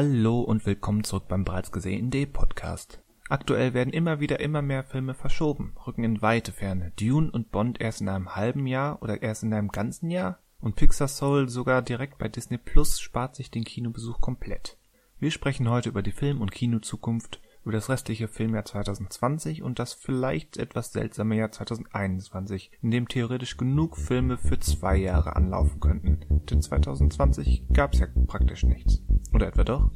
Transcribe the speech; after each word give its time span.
Hallo 0.00 0.42
und 0.42 0.64
willkommen 0.64 1.02
zurück 1.02 1.24
beim 1.26 1.44
bereits 1.44 1.72
gesehenen 1.72 2.12
D-Podcast. 2.12 3.02
Aktuell 3.28 3.74
werden 3.74 3.92
immer 3.92 4.20
wieder 4.20 4.38
immer 4.38 4.62
mehr 4.62 4.84
Filme 4.84 5.12
verschoben, 5.12 5.74
rücken 5.84 6.04
in 6.04 6.22
weite 6.22 6.52
Ferne. 6.52 6.92
Dune 7.00 7.28
und 7.32 7.50
Bond 7.50 7.80
erst 7.80 8.00
in 8.00 8.08
einem 8.08 8.36
halben 8.36 8.68
Jahr 8.68 9.02
oder 9.02 9.22
erst 9.22 9.42
in 9.42 9.52
einem 9.52 9.70
ganzen 9.70 10.08
Jahr? 10.08 10.38
Und 10.60 10.76
Pixar 10.76 11.08
Soul 11.08 11.48
sogar 11.48 11.82
direkt 11.82 12.16
bei 12.18 12.28
Disney 12.28 12.58
Plus 12.58 13.00
spart 13.00 13.34
sich 13.34 13.50
den 13.50 13.64
Kinobesuch 13.64 14.20
komplett. 14.20 14.78
Wir 15.18 15.32
sprechen 15.32 15.68
heute 15.68 15.88
über 15.88 16.02
die 16.02 16.12
Film- 16.12 16.42
und 16.42 16.52
Kinozukunft, 16.52 17.40
über 17.68 17.76
das 17.76 17.90
restliche 17.90 18.28
Filmjahr 18.28 18.64
2020 18.64 19.62
und 19.62 19.78
das 19.78 19.92
vielleicht 19.92 20.56
etwas 20.56 20.90
seltsame 20.90 21.36
Jahr 21.36 21.52
2021, 21.52 22.70
in 22.80 22.90
dem 22.90 23.08
theoretisch 23.08 23.58
genug 23.58 23.98
Filme 23.98 24.38
für 24.38 24.58
zwei 24.58 24.96
Jahre 24.96 25.36
anlaufen 25.36 25.78
könnten. 25.78 26.20
Denn 26.48 26.62
2020 26.62 27.66
gab's 27.74 27.98
ja 27.98 28.06
praktisch 28.26 28.64
nichts. 28.64 29.02
Oder 29.34 29.48
etwa 29.48 29.64
doch? 29.64 29.90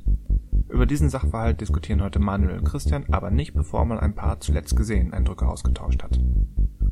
Über 0.69 0.85
diesen 0.85 1.09
Sachverhalt 1.09 1.63
diskutieren 1.63 2.03
heute 2.03 2.19
Manuel 2.19 2.59
und 2.59 2.65
Christian, 2.65 3.07
aber 3.11 3.31
nicht 3.31 3.55
bevor 3.55 3.87
man 3.87 3.99
ein 3.99 4.15
paar 4.15 4.39
zuletzt 4.41 4.77
gesehenen 4.77 5.15
Eindrücke 5.15 5.49
ausgetauscht 5.49 6.03
hat. 6.03 6.21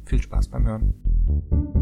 Viel 0.07 0.23
Spaß 0.23 0.49
beim 0.49 0.67
Hören. 0.67 1.80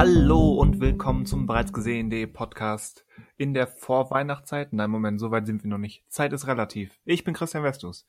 Hallo 0.00 0.52
und 0.52 0.80
willkommen 0.80 1.26
zum 1.26 1.48
bereits 1.48 1.72
gesehenen 1.72 2.32
Podcast 2.32 3.04
in 3.36 3.52
der 3.52 3.66
Vorweihnachtszeit. 3.66 4.72
Nein, 4.72 4.92
Moment, 4.92 5.18
so 5.18 5.32
weit 5.32 5.46
sind 5.46 5.64
wir 5.64 5.70
noch 5.70 5.78
nicht. 5.78 6.04
Zeit 6.08 6.32
ist 6.32 6.46
relativ. 6.46 6.96
Ich 7.04 7.24
bin 7.24 7.34
Christian 7.34 7.64
Westus. 7.64 8.06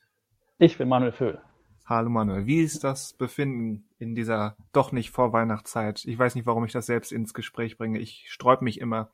Ich 0.58 0.78
bin 0.78 0.88
Manuel 0.88 1.10
Föhl. 1.10 1.40
Hallo 1.84 2.08
Manuel, 2.08 2.46
wie 2.46 2.60
ist 2.60 2.84
das 2.84 3.14
Befinden 3.14 3.88
in 3.98 4.14
dieser 4.14 4.56
doch 4.72 4.92
nicht 4.92 5.10
Vorweihnachtszeit? 5.10 6.04
Ich 6.04 6.16
weiß 6.16 6.36
nicht, 6.36 6.46
warum 6.46 6.64
ich 6.64 6.70
das 6.70 6.86
selbst 6.86 7.10
ins 7.10 7.34
Gespräch 7.34 7.76
bringe. 7.76 7.98
Ich 7.98 8.26
sträub 8.28 8.62
mich 8.62 8.80
immer, 8.80 9.10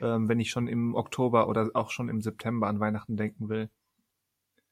ähm, 0.00 0.28
wenn 0.28 0.38
ich 0.38 0.50
schon 0.50 0.68
im 0.68 0.94
Oktober 0.94 1.48
oder 1.48 1.70
auch 1.74 1.90
schon 1.90 2.08
im 2.08 2.20
September 2.20 2.68
an 2.68 2.78
Weihnachten 2.78 3.16
denken 3.16 3.48
will. 3.48 3.68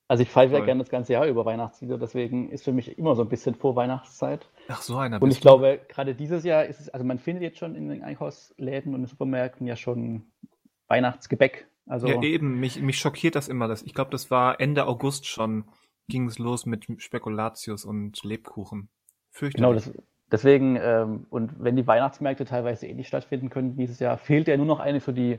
Also 0.06 0.22
ich 0.22 0.28
feiere 0.28 0.58
ja 0.58 0.64
gerne 0.64 0.82
das 0.82 0.90
ganze 0.90 1.14
Jahr 1.14 1.26
über 1.26 1.46
Weihnachtslieder, 1.46 1.96
deswegen 1.96 2.50
ist 2.50 2.64
für 2.64 2.72
mich 2.72 2.98
immer 2.98 3.14
so 3.14 3.22
ein 3.22 3.28
bisschen 3.28 3.54
Vorweihnachtszeit. 3.54 4.46
Ach 4.68 4.82
so 4.82 4.96
einer. 4.96 5.20
Und 5.22 5.30
ich 5.30 5.40
glaube, 5.40 5.80
gerade 5.88 6.14
dieses 6.14 6.44
Jahr 6.44 6.66
ist 6.66 6.80
es, 6.80 6.88
also 6.90 7.06
man 7.06 7.18
findet 7.18 7.42
jetzt 7.42 7.58
schon 7.58 7.74
in 7.74 7.88
den 7.88 8.02
Einkaufsläden 8.02 8.92
und 8.92 9.00
in 9.00 9.02
den 9.04 9.08
Supermärkten 9.08 9.66
ja 9.66 9.76
schon 9.76 10.26
Weihnachtsgebäck. 10.88 11.68
Also 11.86 12.06
ja, 12.06 12.20
eben, 12.22 12.60
mich, 12.60 12.80
mich 12.82 12.98
schockiert 12.98 13.34
das 13.34 13.48
immer. 13.48 13.66
Das, 13.66 13.82
ich 13.82 13.94
glaube, 13.94 14.10
das 14.10 14.30
war 14.30 14.60
Ende 14.60 14.86
August 14.86 15.26
schon, 15.26 15.64
ging 16.08 16.26
es 16.26 16.38
los 16.38 16.66
mit 16.66 16.86
Spekulatius 16.98 17.86
und 17.86 18.22
Lebkuchen. 18.24 18.90
Fürchterlich. 19.30 19.56
Genau, 19.56 19.72
das, 19.72 19.92
deswegen, 20.30 20.76
ähm, 20.76 21.26
und 21.30 21.52
wenn 21.58 21.76
die 21.76 21.86
Weihnachtsmärkte 21.86 22.44
teilweise 22.44 22.86
eh 22.86 22.94
nicht 22.94 23.08
stattfinden 23.08 23.48
können 23.48 23.76
dieses 23.76 24.00
Jahr, 24.00 24.18
fehlt 24.18 24.48
ja 24.48 24.56
nur 24.58 24.66
noch 24.66 24.80
eine 24.80 25.00
für 25.00 25.14
die, 25.14 25.38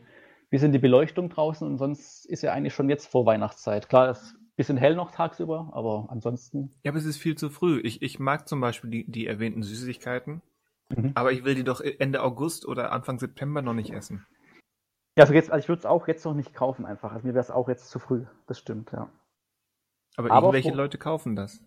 bisschen 0.50 0.72
die 0.72 0.80
Beleuchtung 0.80 1.30
draußen 1.30 1.68
und 1.68 1.78
sonst 1.78 2.26
ist 2.26 2.42
ja 2.42 2.52
eigentlich 2.52 2.74
schon 2.74 2.90
jetzt 2.90 3.08
vor 3.08 3.26
Weihnachtszeit. 3.26 3.90
Klar, 3.90 4.08
das 4.08 4.36
bisschen 4.56 4.78
hell 4.78 4.96
noch 4.96 5.12
tagsüber, 5.12 5.70
aber 5.74 6.08
ansonsten. 6.10 6.74
Ja, 6.84 6.92
aber 6.92 6.98
es 6.98 7.06
ist 7.06 7.18
viel 7.18 7.36
zu 7.36 7.50
früh. 7.50 7.80
Ich, 7.82 8.02
ich 8.02 8.20
mag 8.20 8.48
zum 8.48 8.62
Beispiel 8.62 8.90
die, 8.90 9.12
die 9.12 9.28
erwähnten 9.28 9.64
Süßigkeiten, 9.64 10.42
mhm. 10.90 11.12
aber 11.16 11.32
ich 11.32 11.44
will 11.44 11.56
die 11.56 11.64
doch 11.64 11.82
Ende 11.82 12.24
August 12.24 12.66
oder 12.66 12.92
Anfang 12.92 13.20
September 13.20 13.62
noch 13.62 13.74
nicht 13.74 13.92
essen. 13.92 14.26
Ja, 15.18 15.24
also, 15.24 15.34
jetzt, 15.34 15.52
also 15.52 15.64
ich 15.64 15.70
würde 15.70 15.80
es 15.80 15.86
auch 15.86 16.08
jetzt 16.08 16.26
noch 16.26 16.34
nicht 16.34 16.54
kaufen 16.54 16.86
einfach. 16.86 17.14
Also 17.14 17.26
mir 17.28 17.34
wäre 17.34 17.44
es 17.44 17.52
auch 17.52 17.70
jetzt 17.70 17.90
zu 17.90 18.00
früh. 18.00 18.26
Das 18.48 18.60
stimmt, 18.60 18.92
ja. 18.92 19.10
Aber, 20.18 20.32
aber 20.32 20.48
irgendwelche 20.48 20.72
wo, 20.72 20.76
Leute 20.76 20.98
kaufen 20.98 21.36
das. 21.36 21.62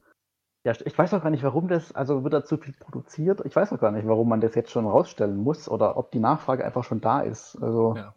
Ja, 0.64 0.73
ich 0.84 0.98
weiß 0.98 1.14
auch 1.14 1.23
gar 1.23 1.30
nicht, 1.30 1.45
warum 1.45 1.69
das, 1.69 1.92
also 1.92 2.25
wird 2.25 2.34
da 2.34 2.45
zu 2.45 2.58
viel 2.58 2.75
produziert. 2.75 3.42
Ich 3.47 3.56
weiß 3.56 3.73
auch 3.73 3.80
gar 3.80 3.91
nicht, 3.91 4.06
warum 4.06 4.28
man 4.28 4.41
das 4.41 4.55
jetzt 4.55 4.70
schon 4.70 4.86
rausstellen 4.86 5.36
muss 5.36 5.69
oder 5.69 5.97
ob 5.97 6.11
die 6.11 6.19
Nachfrage 6.19 6.64
einfach 6.64 6.84
schon 6.84 7.00
da 7.00 7.20
ist. 7.20 7.57
Also. 7.57 7.95
Ja. 7.96 8.14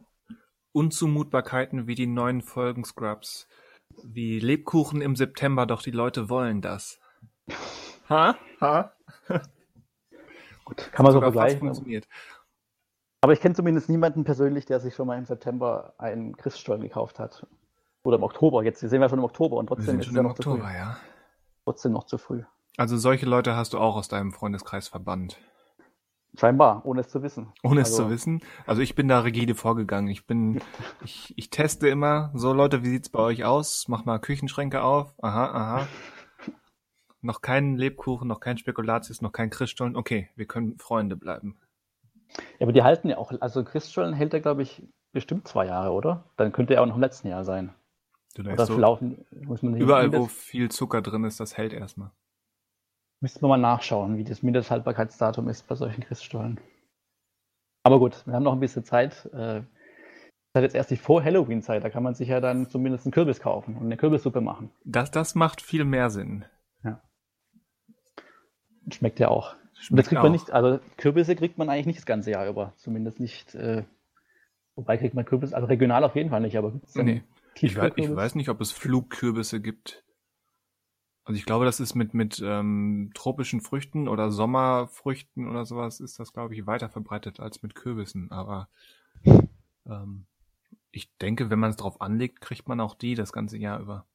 Unzumutbarkeiten 0.74 1.88
wie 1.88 1.95
die 1.95 2.07
neuen 2.07 2.41
Folgen 2.41 2.85
Scrubs 2.85 3.47
wie 4.03 4.40
Lebkuchen 4.40 5.02
im 5.02 5.16
September, 5.16 5.66
doch 5.66 5.81
die 5.81 5.91
Leute 5.91 6.29
wollen 6.29 6.62
das. 6.62 7.00
Ha? 8.09 8.35
Ha? 8.59 8.94
Gut, 10.66 10.91
kann 10.91 11.03
man 11.03 11.13
so 11.13 11.19
vergleichen. 11.19 11.59
Funktioniert. 11.59 12.07
Aber 13.22 13.34
ich 13.34 13.40
kenne 13.40 13.56
zumindest 13.56 13.90
niemanden 13.90 14.24
persönlich, 14.24 14.66
der 14.66 14.80
sich 14.80 14.96
schon 14.96 15.07
mal 15.07 15.18
im 15.18 15.25
September 15.25 15.94
einen 15.97 16.35
Christstollen 16.35 16.81
gekauft 16.81 17.19
hat. 17.19 17.46
Oder 18.03 18.18
im 18.18 18.24
Oktober. 18.24 18.63
Jetzt 18.63 18.80
sind 18.80 19.00
wir 19.00 19.09
schon 19.09 19.19
im 19.19 19.25
Oktober 19.25 19.57
und 19.57 19.68
trotzdem 19.68 20.00
ist 20.00 20.07
es 20.07 20.16
ja 20.16 20.24
noch 20.24 20.31
Oktober, 20.31 20.57
zu 20.57 20.63
früh. 20.63 20.74
Ja. 20.74 20.97
Trotzdem 21.66 21.91
noch 21.91 22.06
zu 22.06 22.18
früh. 22.18 22.44
Also 22.78 22.97
solche 22.97 23.28
Leute 23.28 23.56
hast 23.56 23.74
du 23.74 23.78
auch 23.78 23.96
aus 23.96 24.07
deinem 24.07 24.34
Freundeskreis 24.34 24.88
verbannt. 24.88 25.38
Scheinbar, 26.38 26.86
ohne 26.86 27.02
es 27.02 27.09
zu 27.09 27.24
wissen. 27.24 27.52
Ohne 27.62 27.81
also, 27.81 27.92
es 27.92 27.96
zu 27.97 28.09
wissen. 28.09 28.42
Also 28.66 28.81
ich 28.81 28.96
bin 28.96 29.08
da 29.08 29.19
rigide 29.19 29.53
vorgegangen. 29.53 30.09
Ich 30.09 30.25
bin, 30.25 30.62
ich, 31.03 31.34
ich 31.38 31.50
teste 31.50 31.90
immer, 31.90 32.31
so 32.34 32.53
Leute, 32.53 32.84
wie 32.84 32.90
sieht's 32.90 33.09
bei 33.09 33.19
euch 33.19 33.44
aus? 33.44 33.88
Mach 33.88 34.06
mal 34.06 34.19
Küchenschränke 34.19 34.81
auf. 34.81 35.14
Aha, 35.22 35.46
aha. 35.46 35.88
noch 37.22 37.42
kein 37.42 37.75
Lebkuchen, 37.75 38.28
noch 38.28 38.40
kein 38.40 38.58
Spekulatius, 38.58 39.22
noch 39.22 39.34
kein 39.34 39.50
Christstollen. 39.50 39.97
Okay, 39.97 40.30
wir 40.36 40.46
können 40.46 40.78
Freunde 40.78 41.18
bleiben. 41.18 41.58
Ja, 42.59 42.66
aber 42.66 42.72
die 42.72 42.84
halten 42.84 43.09
ja 43.09 43.18
auch, 43.18 43.34
also 43.42 43.63
Christstollen 43.63 44.13
hält 44.13 44.34
er, 44.34 44.40
glaube 44.40 44.62
ich, 44.62 44.84
bestimmt 45.12 45.48
zwei 45.50 45.66
Jahre, 45.66 45.92
oder? 45.92 46.24
Dann 46.38 46.53
könnte 46.53 46.75
er 46.75 46.81
auch 46.81 46.86
noch 46.86 46.96
im 46.96 47.02
letzten 47.02 47.28
Jahr 47.28 47.44
sein. 47.44 47.74
Du 48.36 48.44
oder 48.44 48.66
so, 48.66 48.78
laufen, 48.78 49.25
muss 49.46 49.62
man 49.62 49.75
überall, 49.75 50.13
wo 50.13 50.28
viel 50.28 50.72
Zucker 50.72 51.02
drin 51.02 51.25
ist, 51.25 51.42
das 51.42 51.58
hält 51.58 51.74
erstmal. 51.74 52.12
Müssten 53.21 53.43
wir 53.43 53.49
mal 53.49 53.57
nachschauen, 53.57 54.17
wie 54.17 54.23
das 54.23 54.41
Mindesthaltbarkeitsdatum 54.41 55.47
ist 55.47 55.67
bei 55.67 55.75
solchen 55.75 56.03
Christstollen. 56.03 56.59
Aber 57.83 57.99
gut, 57.99 58.25
wir 58.25 58.33
haben 58.33 58.43
noch 58.43 58.53
ein 58.53 58.59
bisschen 58.59 58.83
Zeit. 58.83 59.25
Äh, 59.33 59.61
das 60.53 60.63
ist 60.63 60.63
jetzt 60.63 60.75
erst 60.75 60.91
die 60.91 60.97
Vor-Halloween-Zeit, 60.97 61.83
da 61.83 61.89
kann 61.89 62.03
man 62.03 62.13
sich 62.13 62.27
ja 62.27 62.41
dann 62.41 62.67
zumindest 62.67 63.05
einen 63.05 63.13
Kürbis 63.13 63.39
kaufen 63.39 63.77
und 63.77 63.85
eine 63.85 63.95
Kürbissuppe 63.95 64.41
machen. 64.41 64.71
Das, 64.83 65.09
das 65.09 65.33
macht 65.33 65.61
viel 65.61 65.85
mehr 65.85 66.09
Sinn. 66.09 66.45
Ja. 66.83 67.01
Schmeckt 68.91 69.19
ja 69.19 69.29
auch. 69.29 69.55
Schmeckt 69.75 69.99
das 69.99 70.07
kriegt 70.09 70.19
auch. 70.19 70.23
man 70.23 70.33
nicht, 70.33 70.51
also 70.51 70.79
Kürbisse 70.97 71.35
kriegt 71.35 71.57
man 71.57 71.69
eigentlich 71.69 71.85
nicht 71.85 71.99
das 71.99 72.05
ganze 72.05 72.31
Jahr 72.31 72.49
über. 72.49 72.73
Zumindest 72.77 73.19
nicht, 73.19 73.55
äh, 73.55 73.85
wobei 74.75 74.97
kriegt 74.97 75.13
man 75.13 75.25
Kürbis, 75.25 75.53
also 75.53 75.67
regional 75.67 76.03
auf 76.03 76.15
jeden 76.15 76.31
Fall 76.31 76.41
nicht, 76.41 76.57
aber 76.57 76.73
nee. 76.95 77.23
Ich 77.55 77.77
weiß, 77.77 77.93
ich 77.95 78.13
weiß 78.13 78.35
nicht, 78.35 78.49
ob 78.49 78.61
es 78.61 78.71
Flugkürbisse 78.71 79.61
gibt. 79.61 80.03
Also 81.23 81.37
ich 81.37 81.45
glaube, 81.45 81.65
das 81.65 81.79
ist 81.79 81.93
mit, 81.93 82.13
mit 82.13 82.41
ähm, 82.43 83.11
tropischen 83.13 83.61
Früchten 83.61 84.07
oder 84.07 84.31
Sommerfrüchten 84.31 85.47
oder 85.47 85.65
sowas 85.65 85.99
ist 85.99 86.19
das, 86.19 86.33
glaube 86.33 86.55
ich, 86.55 86.65
weiter 86.65 86.89
verbreitet 86.89 87.39
als 87.39 87.61
mit 87.61 87.75
Kürbissen. 87.75 88.31
Aber 88.31 88.69
ähm, 89.85 90.25
ich 90.91 91.15
denke, 91.17 91.49
wenn 91.49 91.59
man 91.59 91.69
es 91.69 91.77
drauf 91.77 92.01
anlegt, 92.01 92.41
kriegt 92.41 92.67
man 92.67 92.79
auch 92.79 92.95
die 92.95 93.13
das 93.13 93.31
ganze 93.33 93.57
Jahr 93.57 93.79
über. 93.79 94.05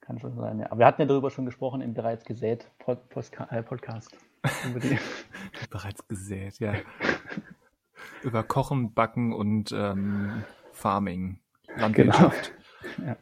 Kann 0.00 0.18
schon 0.18 0.36
sein, 0.36 0.58
ja. 0.58 0.66
Aber 0.66 0.80
wir 0.80 0.86
hatten 0.86 1.02
ja 1.02 1.06
darüber 1.06 1.30
schon 1.30 1.46
gesprochen 1.46 1.80
im 1.80 1.94
bereits 1.94 2.24
gesät 2.24 2.70
Pod 2.78 3.08
Postka 3.08 3.44
äh, 3.50 3.62
Podcast. 3.62 4.16
bereits 5.70 6.06
gesät, 6.08 6.58
ja. 6.58 6.74
über 8.22 8.42
Kochen, 8.42 8.94
Backen 8.94 9.32
und 9.32 9.70
ähm, 9.72 10.44
Farming, 10.72 11.40
Landwirtschaft. 11.76 12.52
Genau. 12.96 13.10
Ja. 13.10 13.16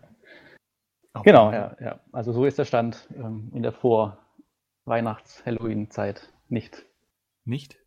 Genau, 1.23 1.53
ja, 1.53 1.77
ja. 1.81 2.01
Also 2.13 2.33
so 2.33 2.45
ist 2.45 2.59
der 2.59 2.65
Stand 2.65 3.09
ähm, 3.15 3.53
in 3.55 3.63
der 3.63 3.73
Vor-Weihnachts-Halloween-Zeit 3.73 6.33
nicht. 6.49 6.85
Nicht? 7.45 7.79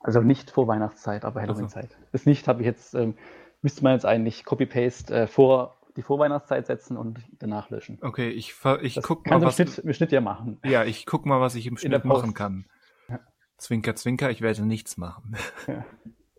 Also 0.00 0.20
nicht 0.20 0.50
vor 0.50 0.68
Weihnachtszeit, 0.68 1.24
aber 1.24 1.40
Halloween-Zeit. 1.40 1.94
Also. 1.94 2.06
Das 2.12 2.26
nicht 2.26 2.46
habe 2.48 2.60
ich 2.60 2.66
jetzt, 2.66 2.94
ähm, 2.94 3.16
müsste 3.62 3.82
man 3.82 3.94
jetzt 3.94 4.04
eigentlich 4.04 4.44
Copy-Paste 4.44 5.14
äh, 5.14 5.26
vor 5.26 5.78
die 5.96 6.02
Vorweihnachtszeit 6.02 6.66
setzen 6.66 6.96
und 6.96 7.20
danach 7.38 7.70
löschen. 7.70 7.98
Okay, 8.02 8.30
ich, 8.30 8.54
ich 8.82 8.94
das 8.94 9.04
guck 9.04 9.26
mal, 9.26 9.40
was... 9.40 9.54
Schnitt, 9.54 9.78
im 9.78 9.92
Schnitt 9.92 10.12
ja 10.12 10.20
machen. 10.20 10.58
Ja, 10.64 10.84
ich 10.84 11.06
guck 11.06 11.24
mal, 11.24 11.40
was 11.40 11.54
ich 11.54 11.66
im 11.66 11.76
Schnitt 11.76 12.04
machen 12.04 12.34
kann. 12.34 12.66
Ja. 13.08 13.20
Zwinker, 13.58 13.94
zwinker, 13.94 14.30
ich 14.30 14.40
werde 14.40 14.66
nichts 14.66 14.96
machen. 14.96 15.36
Ja. 15.66 15.84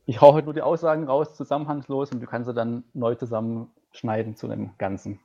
Ich 0.08 0.22
hau 0.22 0.34
heute 0.34 0.46
nur 0.46 0.54
die 0.54 0.62
Aussagen 0.62 1.06
raus, 1.06 1.34
zusammenhangslos, 1.34 2.12
und 2.12 2.20
du 2.20 2.28
kannst 2.28 2.48
sie 2.48 2.54
dann 2.54 2.84
neu 2.94 3.16
zusammenschneiden 3.16 4.36
zu 4.36 4.48
einem 4.48 4.78
Ganzen. 4.78 5.20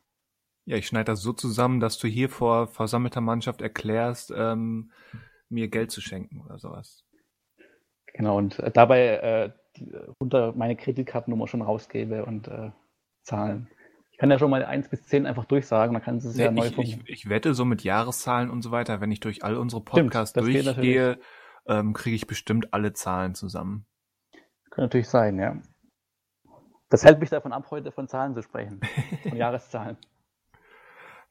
Ja, 0.64 0.76
ich 0.76 0.86
schneide 0.86 1.06
das 1.06 1.22
so 1.22 1.32
zusammen, 1.32 1.80
dass 1.80 1.98
du 1.98 2.06
hier 2.06 2.28
vor 2.28 2.66
versammelter 2.68 3.20
Mannschaft 3.20 3.62
erklärst, 3.62 4.32
ähm, 4.36 4.92
mir 5.48 5.68
Geld 5.68 5.90
zu 5.90 6.00
schenken 6.00 6.42
oder 6.42 6.58
sowas. 6.58 7.04
Genau, 8.14 8.36
und 8.38 8.58
äh, 8.58 8.70
dabei 8.70 9.06
äh, 9.08 9.52
die, 9.76 9.92
unter 10.18 10.52
meine 10.52 10.76
Kreditkartennummer 10.76 11.46
schon 11.48 11.62
rausgebe 11.62 12.24
und 12.24 12.48
äh, 12.48 12.70
zahlen. 13.22 13.68
Ich 14.10 14.18
kann 14.18 14.30
ja 14.30 14.38
schon 14.38 14.50
mal 14.50 14.64
1 14.64 14.88
bis 14.88 15.06
10 15.06 15.26
einfach 15.26 15.44
durchsagen, 15.44 15.94
dann 15.94 16.02
kannst 16.02 16.26
du 16.26 16.30
es 16.30 16.36
ja, 16.36 16.46
ja 16.46 16.50
neu 16.50 16.66
ich, 16.66 16.78
ich, 16.78 17.08
ich, 17.08 17.28
wette 17.28 17.54
so 17.54 17.64
mit 17.64 17.82
Jahreszahlen 17.82 18.50
und 18.50 18.62
so 18.62 18.70
weiter, 18.70 19.00
wenn 19.00 19.10
ich 19.10 19.20
durch 19.20 19.44
all 19.44 19.56
unsere 19.56 19.82
Podcasts 19.82 20.38
Stimmt, 20.38 20.66
durchgehe, 20.66 21.18
ähm, 21.66 21.94
kriege 21.94 22.16
ich 22.16 22.26
bestimmt 22.26 22.74
alle 22.74 22.92
Zahlen 22.92 23.34
zusammen. 23.34 23.86
Könnte 24.70 24.82
natürlich 24.82 25.08
sein, 25.08 25.38
ja. 25.38 25.56
Das 26.90 27.04
hält 27.04 27.20
mich 27.20 27.30
davon 27.30 27.52
ab, 27.52 27.70
heute 27.70 27.92
von 27.92 28.08
Zahlen 28.08 28.34
zu 28.34 28.42
sprechen. 28.42 28.80
Von 29.22 29.36
Jahreszahlen. 29.36 29.96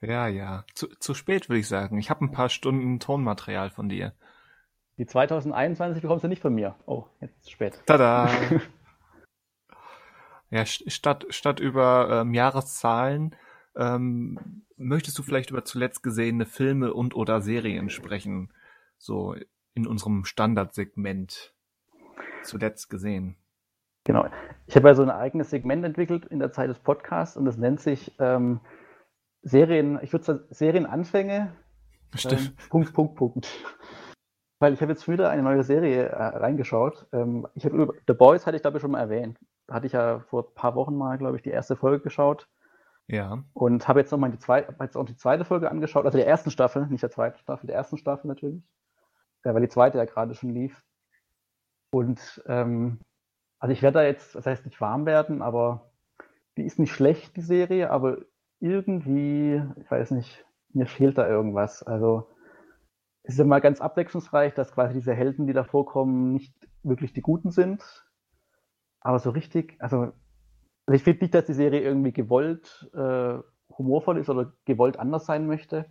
Ja, 0.02 0.28
ja. 0.28 0.66
Zu, 0.74 0.88
zu 0.88 1.14
spät, 1.14 1.50
würde 1.50 1.60
ich 1.60 1.68
sagen. 1.68 1.98
Ich 1.98 2.10
habe 2.10 2.24
ein 2.24 2.32
paar 2.32 2.50
Stunden 2.50 3.00
Tonmaterial 3.00 3.70
von 3.70 3.90
dir. 3.90 4.14
Die 4.98 5.06
2021 5.06 6.02
bekommst 6.02 6.24
du 6.24 6.28
nicht 6.28 6.42
von 6.42 6.54
mir. 6.54 6.76
Oh, 6.86 7.06
jetzt 7.22 7.38
ist 7.38 7.46
es 7.46 7.52
spät. 7.52 7.82
Tada! 7.86 8.30
ja, 10.50 10.66
statt, 10.66 11.26
statt 11.30 11.60
über 11.60 12.22
ähm, 12.22 12.34
Jahreszahlen 12.34 13.36
ähm, 13.76 14.66
möchtest 14.78 15.18
du 15.18 15.24
vielleicht 15.24 15.52
über 15.52 15.64
zuletzt 15.64 16.04
gesehene 16.04 16.46
Filme 16.46 16.94
und 16.94 17.16
oder 17.16 17.42
Serien 17.42 17.90
sprechen? 17.90 18.52
So 18.98 19.36
in 19.74 19.88
unserem 19.88 20.26
Standardsegment 20.26 21.54
zuletzt 22.44 22.90
gesehen. 22.90 23.38
Genau. 24.04 24.26
Ich 24.68 24.76
habe 24.76 24.88
ja 24.88 24.96
so 24.96 25.04
ein 25.04 25.10
eigenes 25.10 25.50
Segment 25.50 25.86
entwickelt 25.86 26.26
in 26.26 26.40
der 26.40 26.52
Zeit 26.52 26.70
des 26.70 26.80
Podcasts 26.80 27.38
und 27.38 27.46
das 27.46 27.58
nennt 27.58 27.80
sich 27.80 28.12
ähm, 28.20 28.60
Serien, 29.42 30.00
ich 30.02 30.12
würde 30.12 30.26
sagen 30.26 30.44
Serienanfänge. 30.50 31.54
Stimmt. 32.16 32.42
Ähm, 32.42 32.70
Punkt, 32.70 32.94
Punkt, 32.94 33.16
Punkt. 33.16 33.48
Weil 34.60 34.74
ich 34.74 34.82
habe 34.82 34.92
jetzt 34.92 35.08
wieder 35.08 35.30
eine 35.30 35.44
neue 35.44 35.64
Serie 35.64 36.08
äh, 36.08 36.24
reingeschaut. 36.24 37.08
Ähm, 37.14 37.48
ich 37.56 37.66
habe 37.66 37.94
The 38.08 38.14
Boys 38.14 38.46
hatte 38.46 38.58
ich 38.58 38.64
glaube 38.64 38.78
ich 38.78 38.82
schon 38.82 38.92
mal 38.92 39.00
erwähnt. 39.00 39.40
Da 39.68 39.76
hatte 39.76 39.88
ich 39.88 39.94
ja 39.94 40.20
vor 40.20 40.48
ein 40.48 40.54
paar 40.56 40.76
Wochen 40.76 40.98
mal, 40.98 41.18
glaube 41.18 41.38
ich, 41.38 41.44
die 41.44 41.52
erste 41.52 41.76
Folge 41.76 42.04
geschaut. 42.04 42.48
Ja. 43.08 43.44
Und 43.54 43.88
habe 43.88 44.00
jetzt 44.00 44.12
nochmal 44.12 44.32
die 44.32 44.40
zweite, 44.40 44.76
jetzt 44.80 44.98
auch 44.98 45.06
die 45.06 45.16
zweite 45.16 45.46
Folge 45.46 45.72
angeschaut, 45.72 46.06
also 46.06 46.18
der 46.18 46.28
ersten 46.28 46.52
Staffel, 46.52 46.86
nicht 46.88 47.02
der 47.02 47.10
zweiten 47.10 47.40
Staffel, 47.40 47.68
der 47.68 47.76
ersten 47.76 47.98
Staffel 47.98 48.28
natürlich. 48.28 48.62
Ja, 49.44 49.54
weil 49.54 49.62
die 49.62 49.70
zweite 49.70 49.98
ja 49.98 50.06
gerade 50.06 50.36
schon 50.36 50.52
lief. 50.52 50.84
Und 51.92 52.44
ähm, 52.46 53.00
also 53.60 53.74
ich 53.74 53.82
werde 53.82 54.00
da 54.00 54.06
jetzt, 54.06 54.36
das 54.36 54.46
heißt 54.46 54.66
nicht 54.66 54.80
warm 54.80 55.06
werden, 55.06 55.42
aber 55.42 55.92
die 56.58 56.64
ist 56.64 56.78
nicht 56.78 56.94
schlecht, 56.94 57.36
die 57.36 57.42
Serie, 57.42 57.90
aber 57.90 58.18
irgendwie, 58.60 59.62
ich 59.82 59.90
weiß 59.90 60.12
nicht, 60.12 60.46
mir 60.74 60.86
fehlt 60.86 61.18
da 61.18 61.28
irgendwas. 61.28 61.84
Also 61.84 62.30
es 63.24 63.36
ist 63.36 63.40
immer 63.40 63.62
ganz 63.62 63.82
abwechslungsreich, 63.82 64.54
dass 64.54 64.72
quasi 64.72 64.94
diese 64.94 65.14
Helden, 65.14 65.48
die 65.48 65.54
da 65.54 65.64
vorkommen, 65.64 66.34
nicht 66.34 66.54
wirklich 66.84 67.14
die 67.14 67.22
Guten 67.22 67.52
sind. 67.52 67.84
Aber 69.02 69.20
so 69.20 69.30
richtig, 69.30 69.76
also, 69.80 70.12
also 70.86 70.96
ich 70.96 71.04
finde 71.04 71.24
nicht, 71.24 71.34
dass 71.34 71.46
die 71.46 71.54
Serie 71.54 71.82
irgendwie 71.82 72.14
gewollt 72.14 72.90
äh, 72.94 73.40
humorvoll 73.78 74.18
ist 74.18 74.30
oder 74.30 74.54
gewollt 74.66 75.00
anders 75.00 75.26
sein 75.26 75.48
möchte. 75.48 75.86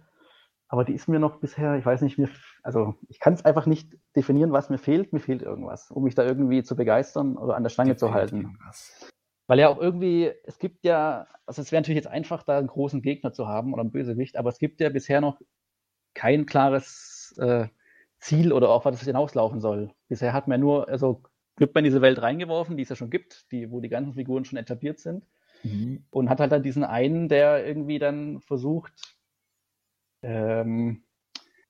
Aber 0.68 0.84
die 0.84 0.92
ist 0.92 1.08
mir 1.08 1.18
noch 1.18 1.40
bisher, 1.40 1.76
ich 1.76 1.86
weiß 1.86 2.02
nicht, 2.02 2.18
mir, 2.18 2.28
also 2.62 2.94
ich 3.08 3.20
kann 3.20 3.32
es 3.32 3.44
einfach 3.44 3.64
nicht 3.64 3.96
definieren, 4.14 4.52
was 4.52 4.68
mir 4.68 4.76
fehlt. 4.76 5.14
Mir 5.14 5.20
fehlt 5.20 5.42
irgendwas, 5.42 5.90
um 5.90 6.04
mich 6.04 6.14
da 6.14 6.24
irgendwie 6.24 6.62
zu 6.62 6.76
begeistern 6.76 7.38
oder 7.38 7.56
an 7.56 7.62
der 7.62 7.70
Stange 7.70 7.96
zu 7.96 8.12
halten. 8.12 8.42
Irgendwas. 8.42 9.10
Weil 9.48 9.58
ja 9.58 9.68
auch 9.68 9.78
irgendwie, 9.78 10.30
es 10.44 10.58
gibt 10.58 10.84
ja, 10.84 11.26
also 11.46 11.62
es 11.62 11.72
wäre 11.72 11.80
natürlich 11.80 11.96
jetzt 11.96 12.06
einfach, 12.06 12.44
da 12.44 12.58
einen 12.58 12.68
großen 12.68 13.02
Gegner 13.02 13.32
zu 13.32 13.48
haben 13.48 13.72
oder 13.72 13.80
einen 13.80 13.90
Bösewicht, 13.90 14.36
aber 14.36 14.50
es 14.50 14.58
gibt 14.58 14.80
ja 14.80 14.90
bisher 14.90 15.20
noch 15.20 15.40
kein 16.14 16.46
klares 16.46 17.34
äh, 17.38 17.66
Ziel 18.18 18.52
oder 18.52 18.68
auf 18.68 18.84
was 18.84 19.00
es 19.00 19.06
hinauslaufen 19.06 19.60
soll. 19.60 19.90
Bisher 20.08 20.34
hat 20.34 20.48
man 20.48 20.60
nur, 20.60 20.88
also 20.88 21.22
wird 21.56 21.74
man 21.74 21.84
in 21.84 21.90
diese 21.90 22.02
Welt 22.02 22.20
reingeworfen, 22.20 22.76
die 22.76 22.82
es 22.82 22.90
ja 22.90 22.96
schon 22.96 23.10
gibt, 23.10 23.50
die, 23.50 23.70
wo 23.70 23.80
die 23.80 23.88
ganzen 23.88 24.14
Figuren 24.14 24.44
schon 24.44 24.58
etabliert 24.58 24.98
sind. 24.98 25.26
Mhm. 25.62 26.04
Und 26.10 26.28
hat 26.28 26.40
halt 26.40 26.52
dann 26.52 26.62
diesen 26.62 26.84
einen, 26.84 27.28
der 27.28 27.66
irgendwie 27.66 27.98
dann 27.98 28.40
versucht, 28.42 29.16
ähm, 30.22 31.04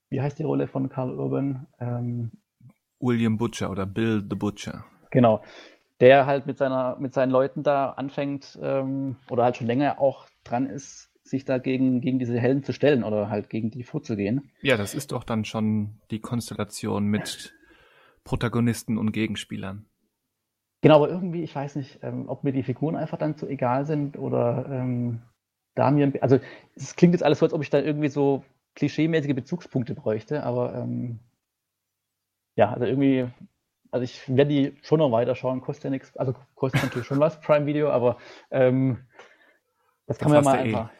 wie 0.09 0.21
heißt 0.21 0.39
die 0.39 0.45
Rolle 0.45 0.67
von 0.67 0.89
Karl 0.89 1.19
Urban? 1.19 1.69
Ähm, 1.79 2.33
William 2.99 3.39
Butcher 3.39 3.71
oder 3.71 3.87
Bill 3.87 4.27
the 4.29 4.35
Butcher. 4.37 4.85
Genau, 5.11 5.43
der 6.01 6.27
halt 6.27 6.47
mit 6.47 6.59
seiner, 6.59 6.97
mit 6.99 7.15
seinen 7.15 7.31
Leuten 7.31 7.63
da 7.63 7.91
anfängt 7.91 8.59
ähm, 8.63 9.17
oder 9.31 9.45
halt 9.45 9.57
schon 9.57 9.67
länger 9.67 10.01
auch 10.01 10.27
dran 10.45 10.67
ist, 10.67 11.11
sich 11.23 11.45
da 11.45 11.59
gegen, 11.59 12.01
diese 12.01 12.39
Helden 12.39 12.63
zu 12.63 12.73
stellen 12.73 13.05
oder 13.05 13.29
halt 13.29 13.51
gegen 13.51 13.71
die 13.71 13.83
vorzugehen. 13.83 14.51
Ja, 14.63 14.77
das 14.77 14.95
ist 14.95 15.13
doch 15.13 15.25
dann 15.25 15.45
schon 15.45 16.01
die 16.11 16.21
Konstellation 16.21 17.07
mit 17.07 17.55
Protagonisten 18.25 18.97
und 18.97 19.13
Gegenspielern. 19.13 19.87
Genau, 20.81 20.97
aber 20.97 21.09
irgendwie, 21.09 21.43
ich 21.43 21.55
weiß 21.55 21.77
nicht, 21.77 21.99
ähm, 22.03 22.29
ob 22.29 22.45
mir 22.45 22.53
die 22.53 22.63
Figuren 22.63 22.95
einfach 22.95 23.19
dann 23.19 23.37
zu 23.37 23.49
egal 23.49 23.85
sind 23.85 24.17
oder 24.17 24.67
ähm, 24.71 25.23
da 25.75 25.91
mir, 25.91 26.13
also 26.21 26.39
es 26.77 26.95
klingt 26.95 27.15
jetzt 27.15 27.23
alles 27.23 27.41
so, 27.41 27.47
als 27.47 27.53
ob 27.53 27.63
ich 27.63 27.71
da 27.71 27.81
irgendwie 27.81 28.09
so 28.09 28.45
klischeemäßige 28.77 29.35
Bezugspunkte 29.35 29.95
bräuchte, 29.95 30.45
aber 30.45 30.75
ähm, 30.75 31.19
ja, 32.55 32.73
also 32.73 32.87
irgendwie 32.87 33.29
also 33.91 34.05
ich 34.05 34.29
werde 34.29 34.51
die 34.51 34.77
schon 34.83 34.99
noch 34.99 35.13
weiterschauen, 35.13 35.61
kostet 35.61 35.85
ja 35.85 35.91
nichts, 35.91 36.17
also 36.17 36.35
kostet 36.55 36.83
natürlich 36.83 37.07
schon 37.07 37.21
was, 37.21 37.41
Prime 37.41 37.67
Video, 37.67 37.91
aber 37.91 38.19
ähm, 38.51 39.07
das 40.07 40.19
kann 40.19 40.33
das 40.33 40.45
man 40.45 40.55
ja 40.55 40.61
mal 40.61 40.67
eh. 40.67 40.69
einfach. 40.69 40.93
Eh. 40.93 40.99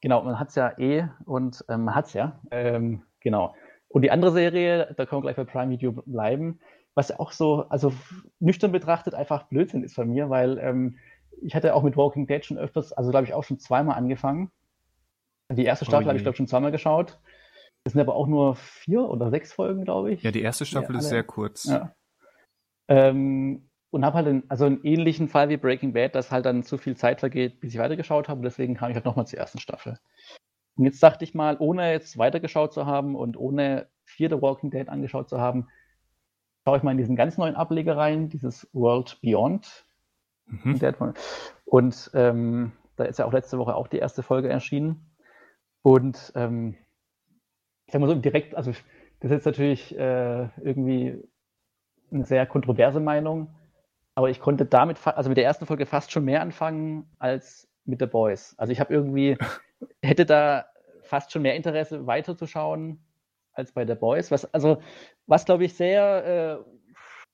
Genau, 0.00 0.22
man 0.22 0.38
hat 0.38 0.48
es 0.48 0.56
ja 0.56 0.76
eh 0.78 1.06
und 1.24 1.64
ähm, 1.68 1.84
man 1.84 1.94
hat 1.94 2.06
es 2.06 2.12
ja. 2.14 2.40
Ähm, 2.50 3.02
genau. 3.20 3.54
Und 3.88 4.02
die 4.02 4.10
andere 4.10 4.32
Serie, 4.32 4.94
da 4.96 5.06
können 5.06 5.22
wir 5.22 5.32
gleich 5.32 5.36
bei 5.36 5.44
Prime 5.44 5.70
Video 5.70 5.92
bleiben, 5.92 6.58
was 6.94 7.10
ja 7.10 7.20
auch 7.20 7.32
so, 7.32 7.68
also 7.68 7.92
nüchtern 8.40 8.72
betrachtet 8.72 9.14
einfach 9.14 9.44
Blödsinn 9.44 9.84
ist 9.84 9.94
von 9.94 10.08
mir, 10.08 10.28
weil 10.28 10.58
ähm, 10.58 10.98
ich 11.40 11.54
hatte 11.54 11.74
auch 11.74 11.82
mit 11.82 11.96
Walking 11.96 12.26
Dead 12.26 12.44
schon 12.44 12.58
öfters, 12.58 12.92
also 12.92 13.10
glaube 13.10 13.26
ich 13.26 13.34
auch 13.34 13.44
schon 13.44 13.58
zweimal 13.58 13.96
angefangen. 13.96 14.50
Die 15.50 15.64
erste 15.64 15.84
Staffel 15.84 16.06
oh 16.06 16.08
habe 16.08 16.16
ich 16.16 16.24
glaube 16.24 16.36
schon 16.36 16.48
zweimal 16.48 16.72
geschaut. 16.72 17.18
Das 17.84 17.94
sind 17.94 18.00
aber 18.00 18.14
auch 18.14 18.26
nur 18.26 18.54
vier 18.56 19.08
oder 19.08 19.30
sechs 19.30 19.52
Folgen, 19.52 19.84
glaube 19.84 20.12
ich. 20.12 20.22
Ja, 20.22 20.30
die 20.30 20.42
erste 20.42 20.64
Staffel 20.64 20.94
ja, 20.94 21.00
ist 21.00 21.08
sehr 21.08 21.24
kurz. 21.24 21.64
Ja. 21.64 21.94
Ähm, 22.88 23.68
und 23.90 24.04
habe 24.04 24.16
halt 24.16 24.28
einen, 24.28 24.44
also 24.48 24.64
einen 24.64 24.82
ähnlichen 24.84 25.28
Fall 25.28 25.48
wie 25.48 25.56
Breaking 25.56 25.92
Bad, 25.92 26.14
dass 26.14 26.30
halt 26.30 26.46
dann 26.46 26.62
zu 26.62 26.78
viel 26.78 26.96
Zeit 26.96 27.20
vergeht, 27.20 27.60
bis 27.60 27.74
ich 27.74 27.80
weitergeschaut 27.80 28.28
habe. 28.28 28.38
Und 28.38 28.44
deswegen 28.44 28.74
kam 28.74 28.90
ich 28.90 28.94
halt 28.94 29.04
nochmal 29.04 29.26
zur 29.26 29.38
ersten 29.38 29.58
Staffel. 29.58 29.98
Und 30.76 30.84
jetzt 30.84 31.02
dachte 31.02 31.24
ich 31.24 31.34
mal, 31.34 31.56
ohne 31.58 31.92
jetzt 31.92 32.16
weitergeschaut 32.16 32.72
zu 32.72 32.86
haben 32.86 33.14
und 33.14 33.36
ohne 33.36 33.88
vierte 34.04 34.40
Walking 34.40 34.70
Dead 34.70 34.88
angeschaut 34.88 35.28
zu 35.28 35.40
haben, 35.40 35.68
schaue 36.64 36.78
ich 36.78 36.82
mal 36.82 36.92
in 36.92 36.98
diesen 36.98 37.16
ganz 37.16 37.36
neuen 37.36 37.56
Ableger 37.56 37.96
rein, 37.96 38.28
dieses 38.28 38.68
World 38.72 39.18
Beyond. 39.20 39.86
Mhm. 40.46 40.80
Und 41.64 42.10
ähm, 42.14 42.72
da 42.96 43.04
ist 43.04 43.18
ja 43.18 43.26
auch 43.26 43.32
letzte 43.32 43.58
Woche 43.58 43.74
auch 43.74 43.88
die 43.88 43.98
erste 43.98 44.22
Folge 44.22 44.48
erschienen. 44.48 45.14
Und 45.82 46.32
ähm, 46.34 46.76
ich 47.86 47.92
sag 47.92 48.00
mal 48.00 48.08
so, 48.08 48.14
direkt, 48.14 48.54
also 48.54 48.70
das 48.70 49.30
ist 49.30 49.30
jetzt 49.30 49.46
natürlich 49.46 49.96
äh, 49.98 50.48
irgendwie 50.62 51.22
eine 52.10 52.24
sehr 52.24 52.46
kontroverse 52.46 53.00
Meinung, 53.00 53.54
aber 54.14 54.30
ich 54.30 54.40
konnte 54.40 54.66
damit, 54.66 54.98
also 55.06 55.28
mit 55.28 55.38
der 55.38 55.44
ersten 55.44 55.66
Folge 55.66 55.86
fast 55.86 56.12
schon 56.12 56.24
mehr 56.24 56.42
anfangen 56.42 57.10
als 57.18 57.68
mit 57.84 58.00
The 58.00 58.06
Boys. 58.06 58.54
Also 58.58 58.72
ich 58.72 58.80
habe 58.80 58.92
irgendwie, 58.92 59.38
hätte 60.02 60.26
da 60.26 60.66
fast 61.02 61.32
schon 61.32 61.42
mehr 61.42 61.56
Interesse 61.56 62.06
weiterzuschauen 62.06 63.04
als 63.52 63.72
bei 63.72 63.86
The 63.86 63.94
Boys, 63.94 64.30
was, 64.30 64.44
also, 64.54 64.80
was 65.26 65.44
glaube 65.44 65.64
ich 65.64 65.74
sehr, 65.74 66.60
äh, 66.60 66.72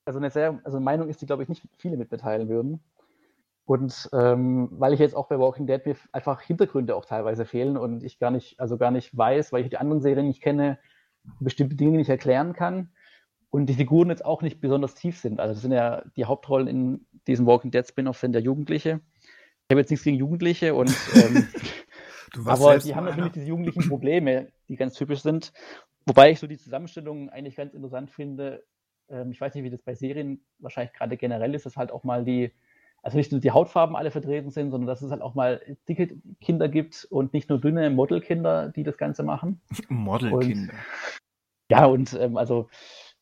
also 0.05 0.19
eine 0.19 0.29
sehr, 0.29 0.59
also 0.63 0.79
Meinung 0.79 1.09
ist, 1.09 1.21
die 1.21 1.25
glaube 1.25 1.43
ich 1.43 1.49
nicht 1.49 1.63
viele 1.77 1.97
mit 1.97 2.11
mitteilen 2.11 2.49
würden. 2.49 2.83
Und 3.69 4.09
ähm, 4.13 4.69
weil 4.71 4.93
ich 4.93 4.99
jetzt 4.99 5.15
auch 5.15 5.27
bei 5.27 5.37
Walking 5.37 5.67
Dead 5.67 5.85
mir 5.85 5.95
einfach 6.11 6.41
Hintergründe 6.41 6.95
auch 6.95 7.05
teilweise 7.05 7.45
fehlen 7.45 7.77
und 7.77 8.03
ich 8.03 8.17
gar 8.17 8.31
nicht, 8.31 8.59
also 8.59 8.79
gar 8.79 8.89
nicht 8.89 9.15
weiß, 9.15 9.53
weil 9.53 9.61
ich 9.61 9.69
die 9.69 9.77
anderen 9.77 10.01
Serien 10.01 10.25
nicht 10.25 10.41
kenne, 10.41 10.79
bestimmte 11.39 11.75
Dinge 11.75 11.95
nicht 11.95 12.09
erklären 12.09 12.53
kann 12.53 12.89
und 13.51 13.67
die 13.67 13.75
Figuren 13.75 14.09
jetzt 14.09 14.25
auch 14.25 14.41
nicht 14.41 14.59
besonders 14.59 14.95
tief 14.95 15.19
sind. 15.19 15.39
Also 15.39 15.53
das 15.53 15.61
sind 15.61 15.71
ja 15.71 16.01
die 16.15 16.25
Hauptrollen 16.25 16.67
in 16.67 17.05
diesem 17.27 17.45
Walking 17.45 17.69
Dead 17.69 17.87
Spin-off 17.87 18.17
sind 18.17 18.33
ja 18.33 18.39
Jugendliche. 18.39 19.01
Ich 19.67 19.71
habe 19.71 19.81
jetzt 19.81 19.91
nichts 19.91 20.03
gegen 20.03 20.17
Jugendliche 20.17 20.73
und 20.73 20.89
ähm, 21.13 21.47
aber 22.45 22.79
die 22.79 22.95
haben 22.95 23.05
natürlich 23.05 23.33
diese 23.33 23.45
jugendlichen 23.45 23.87
Probleme, 23.87 24.47
die 24.67 24.77
ganz 24.77 24.95
typisch 24.95 25.21
sind. 25.21 25.53
Wobei 26.07 26.31
ich 26.31 26.39
so 26.39 26.47
die 26.47 26.57
Zusammenstellung 26.57 27.29
eigentlich 27.29 27.55
ganz 27.55 27.75
interessant 27.75 28.09
finde. 28.09 28.65
Ähm, 29.09 29.29
ich 29.29 29.39
weiß 29.39 29.53
nicht, 29.53 29.63
wie 29.63 29.69
das 29.69 29.83
bei 29.83 29.93
Serien 29.93 30.43
wahrscheinlich 30.57 30.93
gerade 30.93 31.17
generell 31.17 31.53
ist, 31.53 31.67
dass 31.67 31.77
halt 31.77 31.91
auch 31.91 32.03
mal 32.03 32.25
die 32.25 32.51
also 33.01 33.17
nicht 33.17 33.31
nur 33.31 33.41
die 33.41 33.51
Hautfarben 33.51 33.95
alle 33.95 34.11
vertreten 34.11 34.51
sind, 34.51 34.71
sondern 34.71 34.87
dass 34.87 35.01
es 35.01 35.11
halt 35.11 35.21
auch 35.21 35.35
mal 35.35 35.61
dicke 35.87 36.17
Kinder 36.41 36.67
gibt 36.67 37.07
und 37.09 37.33
nicht 37.33 37.49
nur 37.49 37.59
dünne 37.59 37.89
Modelkinder, 37.89 38.69
die 38.69 38.83
das 38.83 38.97
Ganze 38.97 39.23
machen. 39.23 39.61
Modelkinder. 39.89 40.73
Ja, 41.69 41.85
und 41.85 42.13
ähm, 42.19 42.37
also 42.37 42.67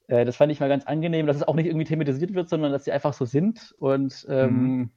äh, 0.08 0.26
das 0.26 0.36
fand 0.36 0.52
ich 0.52 0.60
mal 0.60 0.70
ganz 0.70 0.86
angenehm, 0.86 1.28
dass 1.28 1.38
es 1.38 1.44
auch 1.44 1.56
nicht 1.56 1.68
irgendwie 1.68 1.86
thematisiert 1.86 2.34
wird, 2.34 2.50
sondern 2.50 2.72
dass 2.72 2.86
sie 2.86 2.92
einfach 2.92 3.14
so 3.14 3.26
sind 3.26 3.76
und 3.78 4.26
ähm, 4.30 4.52
mhm. 4.52 4.90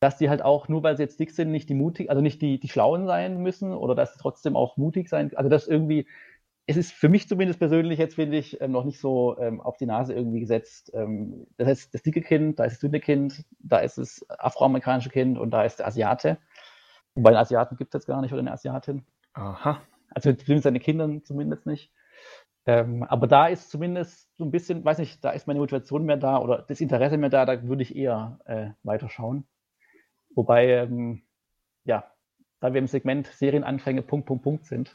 dass 0.00 0.18
die 0.18 0.28
halt 0.28 0.42
auch, 0.42 0.68
nur 0.68 0.82
weil 0.82 0.96
sie 0.96 1.02
jetzt 1.02 1.18
dick 1.18 1.30
sind, 1.32 1.50
nicht 1.50 1.68
die 1.68 1.74
mutig, 1.74 2.10
also 2.10 2.22
nicht 2.22 2.42
die, 2.42 2.60
die 2.60 2.68
Schlauen 2.68 3.06
sein 3.06 3.38
müssen 3.42 3.72
oder 3.72 3.94
dass 3.94 4.14
sie 4.14 4.20
trotzdem 4.20 4.54
auch 4.54 4.76
mutig 4.76 5.08
sein, 5.08 5.34
also 5.34 5.48
dass 5.48 5.66
irgendwie 5.66 6.06
es 6.66 6.76
ist 6.76 6.92
für 6.92 7.08
mich 7.08 7.28
zumindest 7.28 7.58
persönlich 7.58 7.98
jetzt, 7.98 8.14
finde 8.14 8.38
ich, 8.38 8.60
ähm, 8.60 8.72
noch 8.72 8.84
nicht 8.84 8.98
so 8.98 9.36
ähm, 9.38 9.60
auf 9.60 9.76
die 9.76 9.86
Nase 9.86 10.14
irgendwie 10.14 10.40
gesetzt. 10.40 10.90
Ähm, 10.94 11.46
das 11.58 11.68
heißt, 11.68 11.94
das 11.94 12.02
dicke 12.02 12.22
Kind, 12.22 12.58
da 12.58 12.64
ist 12.64 12.74
das 12.74 12.80
dünne 12.80 13.00
Kind, 13.00 13.44
da 13.58 13.78
ist 13.78 13.98
das 13.98 14.24
afroamerikanische 14.28 15.10
Kind 15.10 15.38
und 15.38 15.50
da 15.50 15.64
ist 15.64 15.78
der 15.78 15.86
Asiate. 15.86 16.38
Wobei 17.14 17.30
einen 17.30 17.38
Asiaten 17.38 17.76
gibt 17.76 17.94
es 17.94 18.00
jetzt 18.00 18.06
gar 18.06 18.20
nicht 18.22 18.32
oder 18.32 18.40
eine 18.40 18.52
Asiatin. 18.52 19.04
Aha. 19.34 19.82
Also 20.10 20.32
zumindest 20.32 20.64
seine 20.64 20.80
Kinder 20.80 21.22
zumindest 21.24 21.66
nicht. 21.66 21.92
Ähm, 22.66 23.02
aber 23.02 23.26
da 23.26 23.48
ist 23.48 23.70
zumindest 23.70 24.34
so 24.38 24.44
ein 24.44 24.50
bisschen, 24.50 24.84
weiß 24.84 24.98
nicht, 24.98 25.22
da 25.22 25.30
ist 25.30 25.46
meine 25.46 25.60
Motivation 25.60 26.04
mehr 26.04 26.16
da 26.16 26.38
oder 26.38 26.62
das 26.62 26.80
Interesse 26.80 27.18
mehr 27.18 27.28
da, 27.28 27.44
da 27.44 27.62
würde 27.62 27.82
ich 27.82 27.94
eher 27.94 28.38
äh, 28.46 28.70
weiterschauen. 28.82 29.46
Wobei, 30.34 30.68
ähm, 30.68 31.22
ja, 31.84 32.10
da 32.60 32.72
wir 32.72 32.78
im 32.80 32.86
Segment 32.86 33.26
Serienanfänge 33.26 34.00
Punkt, 34.00 34.26
Punkt, 34.26 34.44
Punkt 34.44 34.64
sind, 34.64 34.90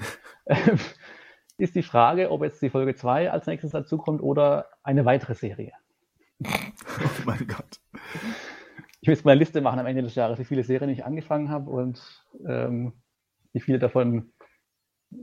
ist 1.60 1.76
die 1.76 1.84
Frage, 1.84 2.32
ob 2.32 2.42
jetzt 2.42 2.62
die 2.62 2.70
Folge 2.70 2.96
2 2.96 3.32
als 3.32 3.46
nächstes 3.46 3.72
dazukommt 3.72 4.22
oder 4.22 4.68
eine 4.82 5.06
weitere 5.06 5.36
Serie. 5.36 5.74
Oh 6.44 6.48
mein 7.26 7.48
Gott. 7.48 7.80
Ich 9.02 9.10
muss 9.10 9.24
mal 9.24 9.32
eine 9.32 9.40
Liste 9.40 9.62
machen 9.62 9.80
am 9.80 9.86
Ende 9.86 10.02
des 10.02 10.16
Jahres, 10.16 10.40
wie 10.40 10.46
viele 10.46 10.64
Serien 10.64 10.90
ich 10.90 11.06
angefangen 11.06 11.50
habe 11.50 11.70
und 11.70 12.02
ähm, 12.48 12.94
wie 13.52 13.60
viele 13.60 13.80
davon 13.80 14.32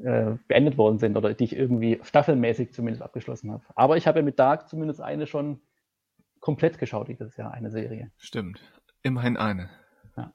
äh, 0.03 0.37
beendet 0.47 0.77
worden 0.77 0.99
sind 0.99 1.17
oder 1.17 1.33
die 1.33 1.45
ich 1.45 1.57
irgendwie 1.57 2.01
staffelmäßig 2.03 2.73
zumindest 2.73 3.03
abgeschlossen 3.03 3.51
habe. 3.51 3.65
Aber 3.75 3.97
ich 3.97 4.07
habe 4.07 4.19
ja 4.19 4.25
mit 4.25 4.39
Dark 4.39 4.69
zumindest 4.69 5.01
eine 5.01 5.27
schon 5.27 5.61
komplett 6.41 6.79
geschaut 6.79 7.09
dieses 7.09 7.37
Jahr, 7.37 7.53
eine 7.53 7.71
Serie. 7.71 8.11
Stimmt. 8.19 8.61
Immerhin 9.03 9.37
eine. 9.37 9.71
Ja, 10.17 10.33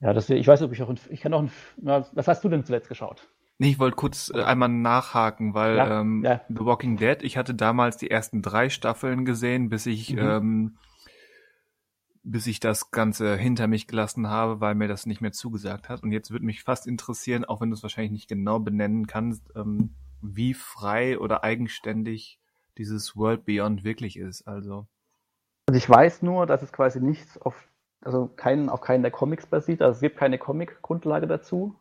ja 0.00 0.12
das, 0.12 0.30
ich 0.30 0.46
weiß 0.46 0.60
nicht, 0.60 0.68
ob 0.68 0.72
ich 0.72 0.82
auch, 0.82 0.90
ein, 0.90 0.98
ich 1.10 1.20
kann 1.20 1.34
auch, 1.34 1.42
ein, 1.42 1.50
was 1.76 2.28
hast 2.28 2.44
du 2.44 2.48
denn 2.48 2.64
zuletzt 2.64 2.88
geschaut? 2.88 3.28
Nee, 3.62 3.70
ich 3.70 3.78
wollte 3.78 3.94
kurz 3.94 4.28
äh, 4.34 4.42
einmal 4.42 4.70
nachhaken, 4.70 5.54
weil 5.54 5.76
Ja, 5.76 6.00
ähm, 6.00 6.24
ja. 6.24 6.40
The 6.48 6.64
Walking 6.64 6.96
Dead, 6.96 7.22
ich 7.22 7.36
hatte 7.36 7.54
damals 7.54 7.96
die 7.96 8.10
ersten 8.10 8.42
drei 8.42 8.68
Staffeln 8.68 9.24
gesehen, 9.24 9.68
bis 9.68 9.86
ich 9.86 10.14
Mhm. 10.14 10.18
ähm, 10.18 10.78
bis 12.24 12.48
ich 12.48 12.58
das 12.58 12.90
Ganze 12.90 13.36
hinter 13.36 13.68
mich 13.68 13.86
gelassen 13.86 14.28
habe, 14.28 14.60
weil 14.60 14.74
mir 14.74 14.88
das 14.88 15.06
nicht 15.06 15.20
mehr 15.20 15.30
zugesagt 15.30 15.88
hat. 15.88 16.02
Und 16.02 16.10
jetzt 16.10 16.32
würde 16.32 16.44
mich 16.44 16.64
fast 16.64 16.88
interessieren, 16.88 17.44
auch 17.44 17.60
wenn 17.60 17.70
du 17.70 17.76
es 17.76 17.84
wahrscheinlich 17.84 18.10
nicht 18.10 18.28
genau 18.28 18.58
benennen 18.58 19.06
kannst, 19.06 19.48
ähm, 19.54 19.94
wie 20.20 20.54
frei 20.54 21.20
oder 21.20 21.44
eigenständig 21.44 22.40
dieses 22.78 23.16
World 23.16 23.44
Beyond 23.44 23.84
wirklich 23.84 24.16
ist. 24.16 24.42
Also 24.48 24.88
Also 25.68 25.78
ich 25.78 25.88
weiß 25.88 26.22
nur, 26.22 26.46
dass 26.46 26.62
es 26.62 26.72
quasi 26.72 27.00
nichts 27.00 27.38
auf, 27.38 27.54
also 28.00 28.26
keinen, 28.26 28.68
auf 28.68 28.80
keinen 28.80 29.02
der 29.02 29.12
Comics 29.12 29.46
basiert, 29.46 29.82
also 29.82 29.94
es 29.94 30.00
gibt 30.00 30.16
keine 30.16 30.38
Comic-Grundlage 30.38 31.28
dazu. 31.28 31.76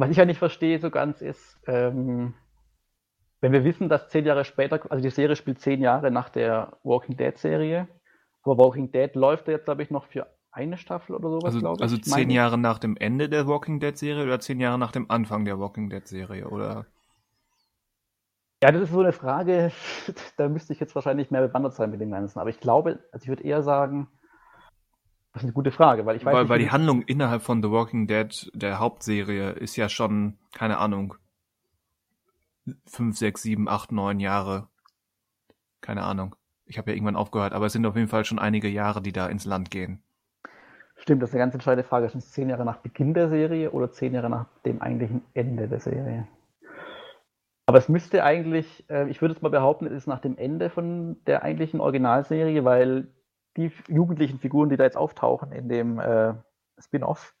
Was 0.00 0.08
ich 0.08 0.16
ja 0.16 0.24
nicht 0.24 0.38
verstehe 0.38 0.78
so 0.80 0.90
ganz 0.90 1.20
ist, 1.20 1.60
ähm, 1.66 2.32
wenn 3.42 3.52
wir 3.52 3.64
wissen, 3.64 3.90
dass 3.90 4.08
zehn 4.08 4.24
Jahre 4.24 4.46
später, 4.46 4.80
also 4.90 5.02
die 5.02 5.10
Serie 5.10 5.36
spielt 5.36 5.60
zehn 5.60 5.82
Jahre 5.82 6.10
nach 6.10 6.30
der 6.30 6.78
Walking 6.84 7.18
Dead-Serie, 7.18 7.86
aber 8.42 8.56
Walking 8.56 8.90
Dead 8.92 9.14
läuft 9.14 9.46
jetzt, 9.48 9.66
glaube 9.66 9.82
ich, 9.82 9.90
noch 9.90 10.06
für 10.06 10.26
eine 10.52 10.78
Staffel 10.78 11.14
oder 11.14 11.28
sowas, 11.28 11.54
also, 11.54 11.58
glaube 11.58 11.76
ich. 11.76 11.82
also 11.82 11.96
meine 12.06 12.22
zehn 12.22 12.30
ich. 12.30 12.36
Jahre 12.36 12.56
nach 12.56 12.78
dem 12.78 12.96
Ende 12.96 13.28
der 13.28 13.46
Walking 13.46 13.78
Dead 13.78 13.96
Serie 13.98 14.24
oder 14.24 14.40
zehn 14.40 14.58
Jahre 14.58 14.78
nach 14.78 14.92
dem 14.92 15.10
Anfang 15.10 15.44
der 15.44 15.60
Walking 15.60 15.90
Dead 15.90 16.08
Serie 16.08 16.48
oder 16.48 16.86
Ja, 18.62 18.72
das 18.72 18.84
ist 18.84 18.92
so 18.92 19.00
eine 19.00 19.12
Frage, 19.12 19.70
da 20.38 20.48
müsste 20.48 20.72
ich 20.72 20.80
jetzt 20.80 20.94
wahrscheinlich 20.94 21.30
mehr 21.30 21.46
bewandert 21.46 21.74
sein 21.74 21.90
mit 21.90 22.00
dem 22.00 22.10
Ganzen. 22.10 22.38
Aber 22.38 22.48
ich 22.48 22.60
glaube, 22.60 23.00
also 23.12 23.24
ich 23.24 23.28
würde 23.28 23.44
eher 23.44 23.62
sagen, 23.62 24.08
das 25.32 25.42
ist 25.42 25.46
eine 25.46 25.52
gute 25.52 25.70
Frage, 25.70 26.06
weil 26.06 26.16
ich 26.16 26.24
weiß 26.24 26.34
weil, 26.34 26.42
nicht, 26.42 26.50
weil 26.50 26.58
die 26.58 26.70
Handlung 26.70 27.02
innerhalb 27.02 27.42
von 27.42 27.62
The 27.62 27.70
Walking 27.70 28.06
Dead, 28.06 28.50
der 28.54 28.80
Hauptserie, 28.80 29.50
ist 29.50 29.76
ja 29.76 29.88
schon, 29.88 30.38
keine 30.52 30.78
Ahnung, 30.78 31.14
fünf, 32.86 33.16
sechs, 33.16 33.42
sieben, 33.42 33.68
acht, 33.68 33.92
neun 33.92 34.18
Jahre. 34.18 34.68
Keine 35.80 36.02
Ahnung. 36.02 36.34
Ich 36.66 36.78
habe 36.78 36.90
ja 36.90 36.96
irgendwann 36.96 37.16
aufgehört, 37.16 37.52
aber 37.52 37.66
es 37.66 37.72
sind 37.72 37.86
auf 37.86 37.96
jeden 37.96 38.08
Fall 38.08 38.24
schon 38.24 38.38
einige 38.38 38.68
Jahre, 38.68 39.02
die 39.02 39.12
da 39.12 39.26
ins 39.26 39.44
Land 39.44 39.70
gehen. 39.70 40.02
Stimmt, 40.96 41.22
das 41.22 41.30
ist 41.30 41.34
eine 41.34 41.44
ganz 41.44 41.54
entscheidende 41.54 41.88
Frage. 41.88 42.08
Sind 42.08 42.22
es 42.22 42.32
zehn 42.32 42.48
Jahre 42.48 42.64
nach 42.64 42.78
Beginn 42.78 43.14
der 43.14 43.28
Serie 43.28 43.70
oder 43.70 43.90
zehn 43.90 44.12
Jahre 44.12 44.28
nach 44.28 44.46
dem 44.66 44.82
eigentlichen 44.82 45.22
Ende 45.32 45.66
der 45.66 45.80
Serie? 45.80 46.26
Aber 47.66 47.78
es 47.78 47.88
müsste 47.88 48.24
eigentlich, 48.24 48.84
äh, 48.90 49.08
ich 49.08 49.22
würde 49.22 49.34
jetzt 49.34 49.42
mal 49.42 49.48
behaupten, 49.48 49.86
es 49.86 49.92
ist 49.92 50.06
nach 50.08 50.20
dem 50.20 50.36
Ende 50.36 50.70
von 50.70 51.16
der 51.26 51.42
eigentlichen 51.42 51.80
Originalserie, 51.80 52.64
weil 52.64 53.08
die 53.60 53.72
jugendlichen 53.88 54.38
Figuren, 54.38 54.68
die 54.68 54.76
da 54.76 54.84
jetzt 54.84 54.96
auftauchen 54.96 55.52
in 55.52 55.68
dem 55.68 55.98
äh, 55.98 56.34
Spin-off, 56.78 57.34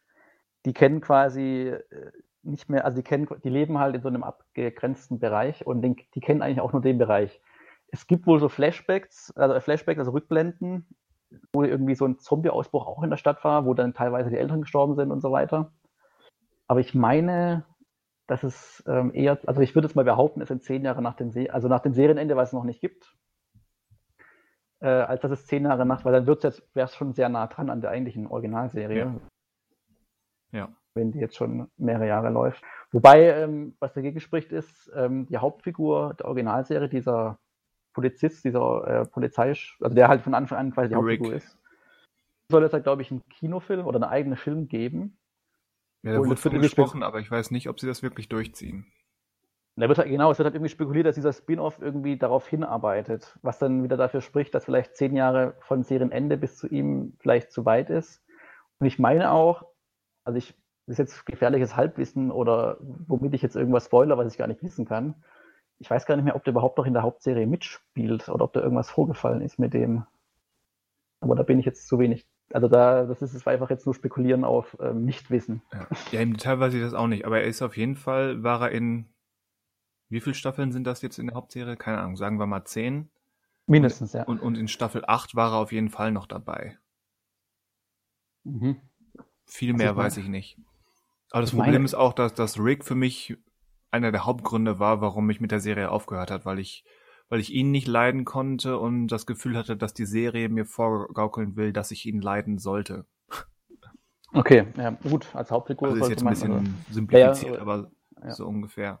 die 0.66 0.72
kennen 0.72 1.00
quasi 1.00 1.68
äh, 1.68 2.12
nicht 2.42 2.68
mehr, 2.68 2.84
also 2.84 2.96
die 2.96 3.02
kennen, 3.02 3.28
die 3.44 3.48
leben 3.48 3.78
halt 3.78 3.94
in 3.94 4.02
so 4.02 4.08
einem 4.08 4.22
abgegrenzten 4.22 5.18
Bereich 5.18 5.66
und 5.66 5.82
den, 5.82 5.96
die 6.14 6.20
kennen 6.20 6.42
eigentlich 6.42 6.60
auch 6.60 6.72
nur 6.72 6.82
den 6.82 6.98
Bereich. 6.98 7.40
Es 7.88 8.06
gibt 8.06 8.26
wohl 8.26 8.40
so 8.40 8.48
Flashbacks, 8.48 9.32
also 9.36 9.58
Flashbacks, 9.60 9.98
also 9.98 10.12
Rückblenden, 10.12 10.86
wo 11.52 11.62
irgendwie 11.62 11.94
so 11.94 12.06
ein 12.06 12.18
Zombie-Ausbruch 12.18 12.86
auch 12.86 13.02
in 13.02 13.10
der 13.10 13.16
Stadt 13.16 13.42
war, 13.44 13.66
wo 13.66 13.74
dann 13.74 13.94
teilweise 13.94 14.30
die 14.30 14.36
Eltern 14.36 14.62
gestorben 14.62 14.94
sind 14.94 15.10
und 15.10 15.20
so 15.20 15.32
weiter. 15.32 15.72
Aber 16.66 16.80
ich 16.80 16.94
meine, 16.94 17.64
dass 18.26 18.44
es 18.44 18.82
ähm, 18.86 19.12
eher, 19.12 19.38
also 19.46 19.60
ich 19.60 19.74
würde 19.74 19.88
jetzt 19.88 19.96
mal 19.96 20.04
behaupten, 20.04 20.40
es 20.40 20.48
sind 20.48 20.62
zehn 20.62 20.84
Jahre 20.84 21.02
nach 21.02 21.14
dem, 21.14 21.30
Se 21.30 21.52
also 21.52 21.68
nach 21.68 21.80
dem 21.80 21.92
Serienende, 21.92 22.36
was 22.36 22.50
es 22.50 22.52
noch 22.52 22.64
nicht 22.64 22.80
gibt, 22.80 23.16
äh, 24.80 24.88
als 24.88 25.20
dass 25.22 25.30
es 25.30 25.46
zehn 25.46 25.64
Jahre 25.64 25.86
nach, 25.86 26.04
weil 26.04 26.12
dann 26.12 26.26
wird's 26.26 26.42
jetzt, 26.42 26.62
wäre 26.74 26.86
es 26.86 26.94
schon 26.94 27.12
sehr 27.12 27.28
nah 27.28 27.46
dran 27.46 27.70
an 27.70 27.80
der 27.80 27.90
eigentlichen 27.90 28.26
Originalserie, 28.26 29.20
Ja. 30.52 30.68
wenn 30.94 31.12
die 31.12 31.18
jetzt 31.18 31.36
schon 31.36 31.70
mehrere 31.76 32.06
Jahre 32.06 32.30
läuft. 32.30 32.62
Wobei, 32.92 33.30
ähm, 33.30 33.76
was 33.78 33.92
dagegen 33.92 34.20
spricht, 34.20 34.52
ist 34.52 34.90
ähm, 34.94 35.26
die 35.26 35.38
Hauptfigur 35.38 36.14
der 36.14 36.26
Originalserie, 36.26 36.88
dieser 36.88 37.38
Polizist, 37.92 38.44
dieser 38.44 38.86
äh, 38.86 39.06
Polizei, 39.06 39.50
also 39.80 39.94
der 39.94 40.08
halt 40.08 40.22
von 40.22 40.34
Anfang 40.34 40.58
an 40.58 40.72
quasi 40.72 40.88
die 40.88 40.94
Rick. 40.94 41.20
Hauptfigur 41.20 41.34
ist. 41.34 41.56
Soll 42.50 42.64
es 42.64 42.72
halt, 42.72 42.84
glaube 42.84 43.02
ich, 43.02 43.10
einen 43.10 43.22
Kinofilm 43.28 43.86
oder 43.86 43.96
einen 43.96 44.10
eigenen 44.10 44.36
Film 44.36 44.66
geben. 44.66 45.16
Ja, 46.02 46.12
da 46.14 46.18
wurde 46.18 46.30
irgendwie 46.30 46.62
gesprochen, 46.62 47.02
aber 47.02 47.20
ich 47.20 47.30
weiß 47.30 47.50
nicht, 47.50 47.68
ob 47.68 47.78
sie 47.78 47.86
das 47.86 48.02
wirklich 48.02 48.28
durchziehen. 48.28 48.86
Da 49.80 49.88
wird 49.88 49.98
halt, 49.98 50.08
genau, 50.08 50.30
es 50.30 50.38
wird 50.38 50.44
halt 50.44 50.54
irgendwie 50.54 50.70
spekuliert, 50.70 51.06
dass 51.06 51.14
dieser 51.14 51.32
Spin-off 51.32 51.78
irgendwie 51.80 52.18
darauf 52.18 52.46
hinarbeitet, 52.46 53.38
was 53.42 53.58
dann 53.58 53.82
wieder 53.82 53.96
dafür 53.96 54.20
spricht, 54.20 54.54
dass 54.54 54.66
vielleicht 54.66 54.96
zehn 54.96 55.16
Jahre 55.16 55.54
von 55.60 55.82
Serienende 55.82 56.36
bis 56.36 56.56
zu 56.56 56.68
ihm 56.68 57.14
vielleicht 57.18 57.50
zu 57.50 57.64
weit 57.64 57.88
ist. 57.88 58.22
Und 58.78 58.86
ich 58.86 58.98
meine 58.98 59.30
auch, 59.30 59.64
also 60.24 60.38
ich, 60.38 60.54
das 60.86 60.94
ist 60.94 60.98
jetzt 60.98 61.26
gefährliches 61.26 61.76
Halbwissen 61.76 62.30
oder 62.30 62.76
womit 62.80 63.32
ich 63.34 63.42
jetzt 63.42 63.56
irgendwas 63.56 63.86
spoiler, 63.86 64.18
was 64.18 64.32
ich 64.32 64.38
gar 64.38 64.48
nicht 64.48 64.62
wissen 64.62 64.86
kann. 64.86 65.14
Ich 65.78 65.90
weiß 65.90 66.04
gar 66.04 66.16
nicht 66.16 66.24
mehr, 66.24 66.36
ob 66.36 66.44
der 66.44 66.52
überhaupt 66.52 66.76
noch 66.76 66.86
in 66.86 66.92
der 66.92 67.02
Hauptserie 67.02 67.46
mitspielt 67.46 68.28
oder 68.28 68.44
ob 68.44 68.52
da 68.52 68.60
irgendwas 68.60 68.90
vorgefallen 68.90 69.40
ist 69.40 69.58
mit 69.58 69.72
dem. 69.72 70.04
Aber 71.20 71.34
da 71.34 71.42
bin 71.42 71.58
ich 71.58 71.64
jetzt 71.64 71.88
zu 71.88 71.98
wenig. 71.98 72.26
Also 72.52 72.68
da, 72.68 73.04
das 73.04 73.22
ist 73.22 73.34
es 73.34 73.46
einfach 73.46 73.70
jetzt 73.70 73.86
nur 73.86 73.94
spekulieren 73.94 74.44
auf 74.44 74.76
ähm, 74.80 75.04
Nichtwissen. 75.04 75.62
Ja. 75.72 75.86
ja, 76.10 76.20
im 76.20 76.32
Detail 76.34 76.60
weiß 76.60 76.74
ich 76.74 76.82
das 76.82 76.94
auch 76.94 77.06
nicht, 77.06 77.24
aber 77.24 77.40
er 77.40 77.46
ist 77.46 77.62
auf 77.62 77.76
jeden 77.76 77.96
Fall, 77.96 78.42
war 78.42 78.62
er 78.62 78.70
in, 78.72 79.06
wie 80.10 80.20
viele 80.20 80.34
Staffeln 80.34 80.72
sind 80.72 80.84
das 80.84 81.02
jetzt 81.02 81.18
in 81.18 81.28
der 81.28 81.36
Hauptserie? 81.36 81.76
Keine 81.76 81.98
Ahnung, 81.98 82.16
sagen 82.16 82.38
wir 82.38 82.46
mal 82.46 82.64
zehn. 82.64 83.10
Mindestens, 83.66 84.12
ja. 84.12 84.24
Und, 84.24 84.40
und 84.40 84.56
in 84.58 84.68
Staffel 84.68 85.04
8 85.06 85.34
war 85.36 85.52
er 85.52 85.58
auf 85.58 85.72
jeden 85.72 85.88
Fall 85.90 86.10
noch 86.12 86.26
dabei. 86.26 86.76
Mhm. 88.44 88.76
Viel 89.46 89.74
mehr 89.74 89.96
weiß 89.96 90.16
ich 90.16 90.28
nicht. 90.28 90.58
Aber 91.30 91.42
das 91.42 91.50
Problem 91.50 91.72
meine- 91.74 91.84
ist 91.84 91.94
auch, 91.94 92.12
dass, 92.12 92.34
dass 92.34 92.58
Rick 92.58 92.84
für 92.84 92.94
mich 92.94 93.36
einer 93.90 94.12
der 94.12 94.24
Hauptgründe 94.24 94.78
war, 94.78 95.00
warum 95.00 95.28
ich 95.30 95.40
mit 95.40 95.50
der 95.50 95.60
Serie 95.60 95.90
aufgehört 95.90 96.30
hat, 96.30 96.44
weil 96.44 96.58
ich, 96.58 96.84
weil 97.28 97.40
ich 97.40 97.52
ihn 97.52 97.70
nicht 97.70 97.86
leiden 97.88 98.24
konnte 98.24 98.78
und 98.78 99.08
das 99.08 99.26
Gefühl 99.26 99.56
hatte, 99.56 99.76
dass 99.76 99.94
die 99.94 100.06
Serie 100.06 100.48
mir 100.48 100.64
vorgaukeln 100.64 101.56
will, 101.56 101.72
dass 101.72 101.90
ich 101.90 102.06
ihn 102.06 102.20
leiden 102.20 102.58
sollte. 102.58 103.06
Okay, 104.32 104.66
ja, 104.76 104.90
gut, 104.90 105.34
als 105.34 105.50
Hauptfigur 105.50 105.88
Also 105.88 106.02
ist 106.04 106.08
jetzt 106.10 106.20
ein 106.20 106.24
man, 106.24 106.34
bisschen 106.34 106.52
also- 106.52 106.70
simplifiziert, 106.90 107.54
ja, 107.56 107.60
aber 107.60 107.90
ja. 108.22 108.30
so 108.30 108.46
ungefähr. 108.46 109.00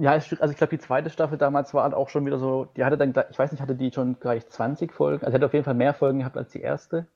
Ja, 0.00 0.12
also 0.12 0.34
ich 0.34 0.56
glaube, 0.56 0.76
die 0.76 0.82
zweite 0.82 1.08
Staffel 1.08 1.38
damals 1.38 1.72
war 1.72 1.84
halt 1.84 1.94
auch 1.94 2.08
schon 2.08 2.26
wieder 2.26 2.38
so, 2.38 2.64
die 2.76 2.84
hatte 2.84 2.98
dann, 2.98 3.14
ich 3.30 3.38
weiß 3.38 3.52
nicht, 3.52 3.60
hatte 3.60 3.76
die 3.76 3.92
schon 3.92 4.18
gleich 4.18 4.48
20 4.48 4.92
Folgen, 4.92 5.24
also 5.24 5.34
hatte 5.34 5.46
auf 5.46 5.52
jeden 5.52 5.64
Fall 5.64 5.74
mehr 5.74 5.94
Folgen 5.94 6.18
gehabt 6.18 6.36
als 6.36 6.50
die 6.50 6.60
erste. 6.60 7.06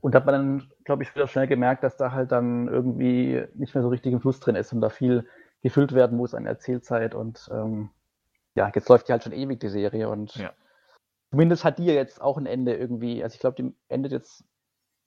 Und 0.00 0.16
hat 0.16 0.26
man 0.26 0.34
dann, 0.34 0.72
glaube 0.84 1.04
ich, 1.04 1.14
wieder 1.14 1.28
schnell 1.28 1.46
gemerkt, 1.46 1.84
dass 1.84 1.96
da 1.96 2.10
halt 2.10 2.32
dann 2.32 2.66
irgendwie 2.66 3.44
nicht 3.54 3.72
mehr 3.72 3.82
so 3.82 3.88
richtig 3.88 4.12
im 4.12 4.20
Fluss 4.20 4.40
drin 4.40 4.56
ist 4.56 4.72
und 4.72 4.80
da 4.80 4.88
viel 4.88 5.28
gefüllt 5.62 5.92
werden 5.92 6.16
muss 6.16 6.34
an 6.34 6.44
Erzählzeit 6.44 7.14
und 7.14 7.48
ähm, 7.52 7.90
ja, 8.56 8.70
jetzt 8.74 8.88
läuft 8.88 9.06
die 9.06 9.12
halt 9.12 9.22
schon 9.22 9.32
ewig, 9.32 9.60
die 9.60 9.68
Serie 9.68 10.08
und 10.08 10.34
Ja. 10.34 10.52
zumindest 11.30 11.64
hat 11.64 11.78
die 11.78 11.84
ja 11.84 11.94
jetzt 11.94 12.20
auch 12.20 12.36
ein 12.36 12.46
Ende 12.46 12.74
irgendwie, 12.74 13.22
also 13.22 13.34
ich 13.34 13.40
glaube, 13.40 13.62
die 13.62 13.72
endet 13.88 14.10
jetzt 14.10 14.44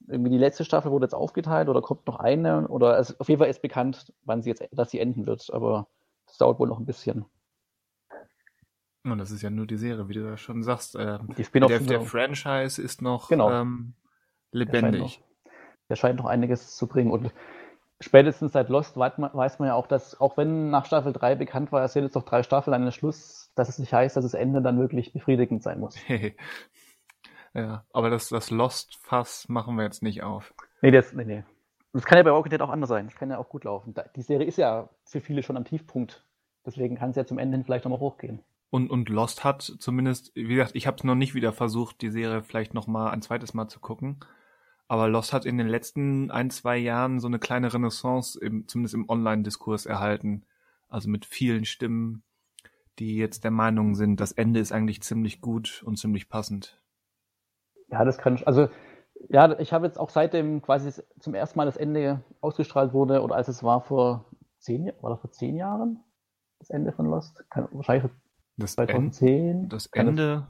irgendwie 0.08 0.30
die 0.30 0.38
letzte 0.38 0.64
Staffel 0.64 0.90
wurde 0.90 1.04
jetzt 1.04 1.14
aufgeteilt 1.14 1.68
oder 1.68 1.82
kommt 1.82 2.06
noch 2.06 2.18
eine 2.18 2.68
oder 2.68 2.94
also 2.94 3.14
auf 3.18 3.28
jeden 3.28 3.38
Fall 3.38 3.50
ist 3.50 3.60
bekannt, 3.60 4.14
wann 4.24 4.40
sie 4.40 4.48
jetzt, 4.48 4.66
dass 4.72 4.90
sie 4.90 5.00
enden 5.00 5.26
wird, 5.26 5.52
aber 5.52 5.88
dauert 6.38 6.58
wohl 6.58 6.68
noch 6.68 6.78
ein 6.78 6.86
bisschen. 6.86 7.24
Und 9.04 9.18
das 9.18 9.30
ist 9.30 9.42
ja 9.42 9.50
nur 9.50 9.66
die 9.66 9.76
Serie, 9.76 10.08
wie 10.08 10.14
du 10.14 10.20
ja 10.28 10.36
schon 10.36 10.62
sagst. 10.64 10.96
Äh, 10.96 11.18
Die 11.38 11.44
Spin-offs 11.44 11.78
der, 11.78 11.86
der 11.86 12.00
Franchise 12.00 12.82
ist 12.82 13.02
noch 13.02 13.28
Genau. 13.28 13.50
ähm, 13.52 13.94
Der 14.52 14.64
scheint, 14.74 14.82
lebendig. 14.82 15.20
noch, 15.20 15.52
der 15.88 15.96
scheint 15.96 16.18
noch 16.18 16.26
einiges 16.26 16.76
zu 16.76 16.88
bringen. 16.88 17.12
Und 17.12 17.30
spätestens 18.00 18.52
seit 18.52 18.68
Lost 18.68 18.96
weiß 18.96 19.18
man, 19.18 19.68
ja 19.68 19.74
auch, 19.74 19.86
dass, 19.86 20.20
auch 20.20 20.36
wenn 20.36 20.70
nach 20.70 20.86
Staffel 20.86 21.12
3 21.12 21.36
bekannt 21.36 21.70
war, 21.70 21.84
es 21.84 21.92
sind 21.92 22.02
jetzt 22.02 22.14
noch 22.16 22.24
drei 22.24 22.42
Staffeln 22.42 22.74
an 22.74 22.82
den 22.82 22.90
Schluss, 22.90 23.52
dass 23.54 23.68
es 23.68 23.78
nicht 23.78 23.92
heißt, 23.92 24.16
dass 24.16 24.24
das 24.24 24.34
Ende 24.34 24.60
dann 24.60 24.78
wirklich 24.80 25.12
befriedigend 25.12 25.62
sein 25.62 25.78
muss. 25.78 25.96
ja, 27.54 27.84
aber 27.92 28.10
das, 28.10 28.28
das 28.28 28.50
Lost-Fass 28.50 29.48
machen 29.48 29.76
wir 29.76 29.84
jetzt 29.84 30.02
nicht 30.02 30.24
auf. 30.24 30.52
Nee, 30.82 30.90
das, 30.90 31.12
nee, 31.12 31.24
nee. 31.24 31.44
Das 31.92 32.04
kann 32.04 32.18
ja 32.18 32.24
bei 32.24 32.32
Walking 32.32 32.50
Dead 32.50 32.60
auch 32.60 32.68
anders 32.70 32.88
sein. 32.90 33.06
Das 33.06 33.14
kann 33.14 33.30
ja 33.30 33.38
auch 33.38 33.48
gut 33.48 33.62
laufen. 33.64 33.94
Da- 33.94 34.04
Die 34.16 34.20
Serie 34.22 34.46
ist 34.46 34.58
ja 34.58 34.90
für 35.04 35.20
viele 35.20 35.42
schon 35.44 35.56
am 35.56 35.64
Tiefpunkt. 35.64 36.25
Deswegen 36.66 36.96
kann 36.96 37.10
es 37.10 37.16
ja 37.16 37.24
zum 37.24 37.38
Ende 37.38 37.56
hin 37.56 37.64
vielleicht 37.64 37.84
nochmal 37.84 38.00
hochgehen. 38.00 38.40
Und, 38.70 38.90
und 38.90 39.08
Lost 39.08 39.44
hat 39.44 39.62
zumindest, 39.62 40.32
wie 40.34 40.56
gesagt, 40.56 40.74
ich 40.74 40.86
habe 40.86 40.96
es 40.96 41.04
noch 41.04 41.14
nicht 41.14 41.34
wieder 41.34 41.52
versucht, 41.52 42.02
die 42.02 42.10
Serie 42.10 42.42
vielleicht 42.42 42.74
noch 42.74 42.88
mal 42.88 43.10
ein 43.10 43.22
zweites 43.22 43.54
Mal 43.54 43.68
zu 43.68 43.78
gucken. 43.78 44.18
Aber 44.88 45.08
Lost 45.08 45.32
hat 45.32 45.46
in 45.46 45.58
den 45.58 45.68
letzten 45.68 46.30
ein, 46.30 46.50
zwei 46.50 46.76
Jahren 46.76 47.20
so 47.20 47.28
eine 47.28 47.38
kleine 47.38 47.72
Renaissance, 47.72 48.38
im, 48.38 48.66
zumindest 48.68 48.94
im 48.94 49.08
Online-Diskurs 49.08 49.86
erhalten. 49.86 50.44
Also 50.88 51.08
mit 51.08 51.24
vielen 51.24 51.64
Stimmen, 51.64 52.22
die 52.98 53.16
jetzt 53.16 53.44
der 53.44 53.50
Meinung 53.50 53.94
sind, 53.94 54.20
das 54.20 54.32
Ende 54.32 54.60
ist 54.60 54.72
eigentlich 54.72 55.02
ziemlich 55.02 55.40
gut 55.40 55.82
und 55.84 55.98
ziemlich 55.98 56.28
passend. 56.28 56.80
Ja, 57.88 58.04
das 58.04 58.18
kann, 58.18 58.42
also 58.44 58.68
ja, 59.28 59.58
ich 59.58 59.72
habe 59.72 59.86
jetzt 59.86 59.98
auch 59.98 60.10
seitdem 60.10 60.62
quasi 60.62 61.02
zum 61.20 61.34
ersten 61.34 61.58
Mal 61.58 61.66
das 61.66 61.76
Ende 61.76 62.22
ausgestrahlt 62.40 62.92
wurde 62.92 63.22
oder 63.22 63.36
als 63.36 63.48
es 63.48 63.62
war 63.62 63.80
vor 63.80 64.26
zehn, 64.58 64.92
war 65.00 65.10
das 65.10 65.20
vor 65.20 65.30
zehn 65.30 65.56
Jahren? 65.56 66.00
Das 66.58 66.70
Ende 66.70 66.92
von 66.92 67.06
Lost? 67.06 67.44
Kann, 67.50 67.68
wahrscheinlich 67.72 68.10
Das 68.56 68.72
2010. 68.74 69.28
Ende, 69.28 69.68
das 69.68 69.86
Ende, 69.86 70.46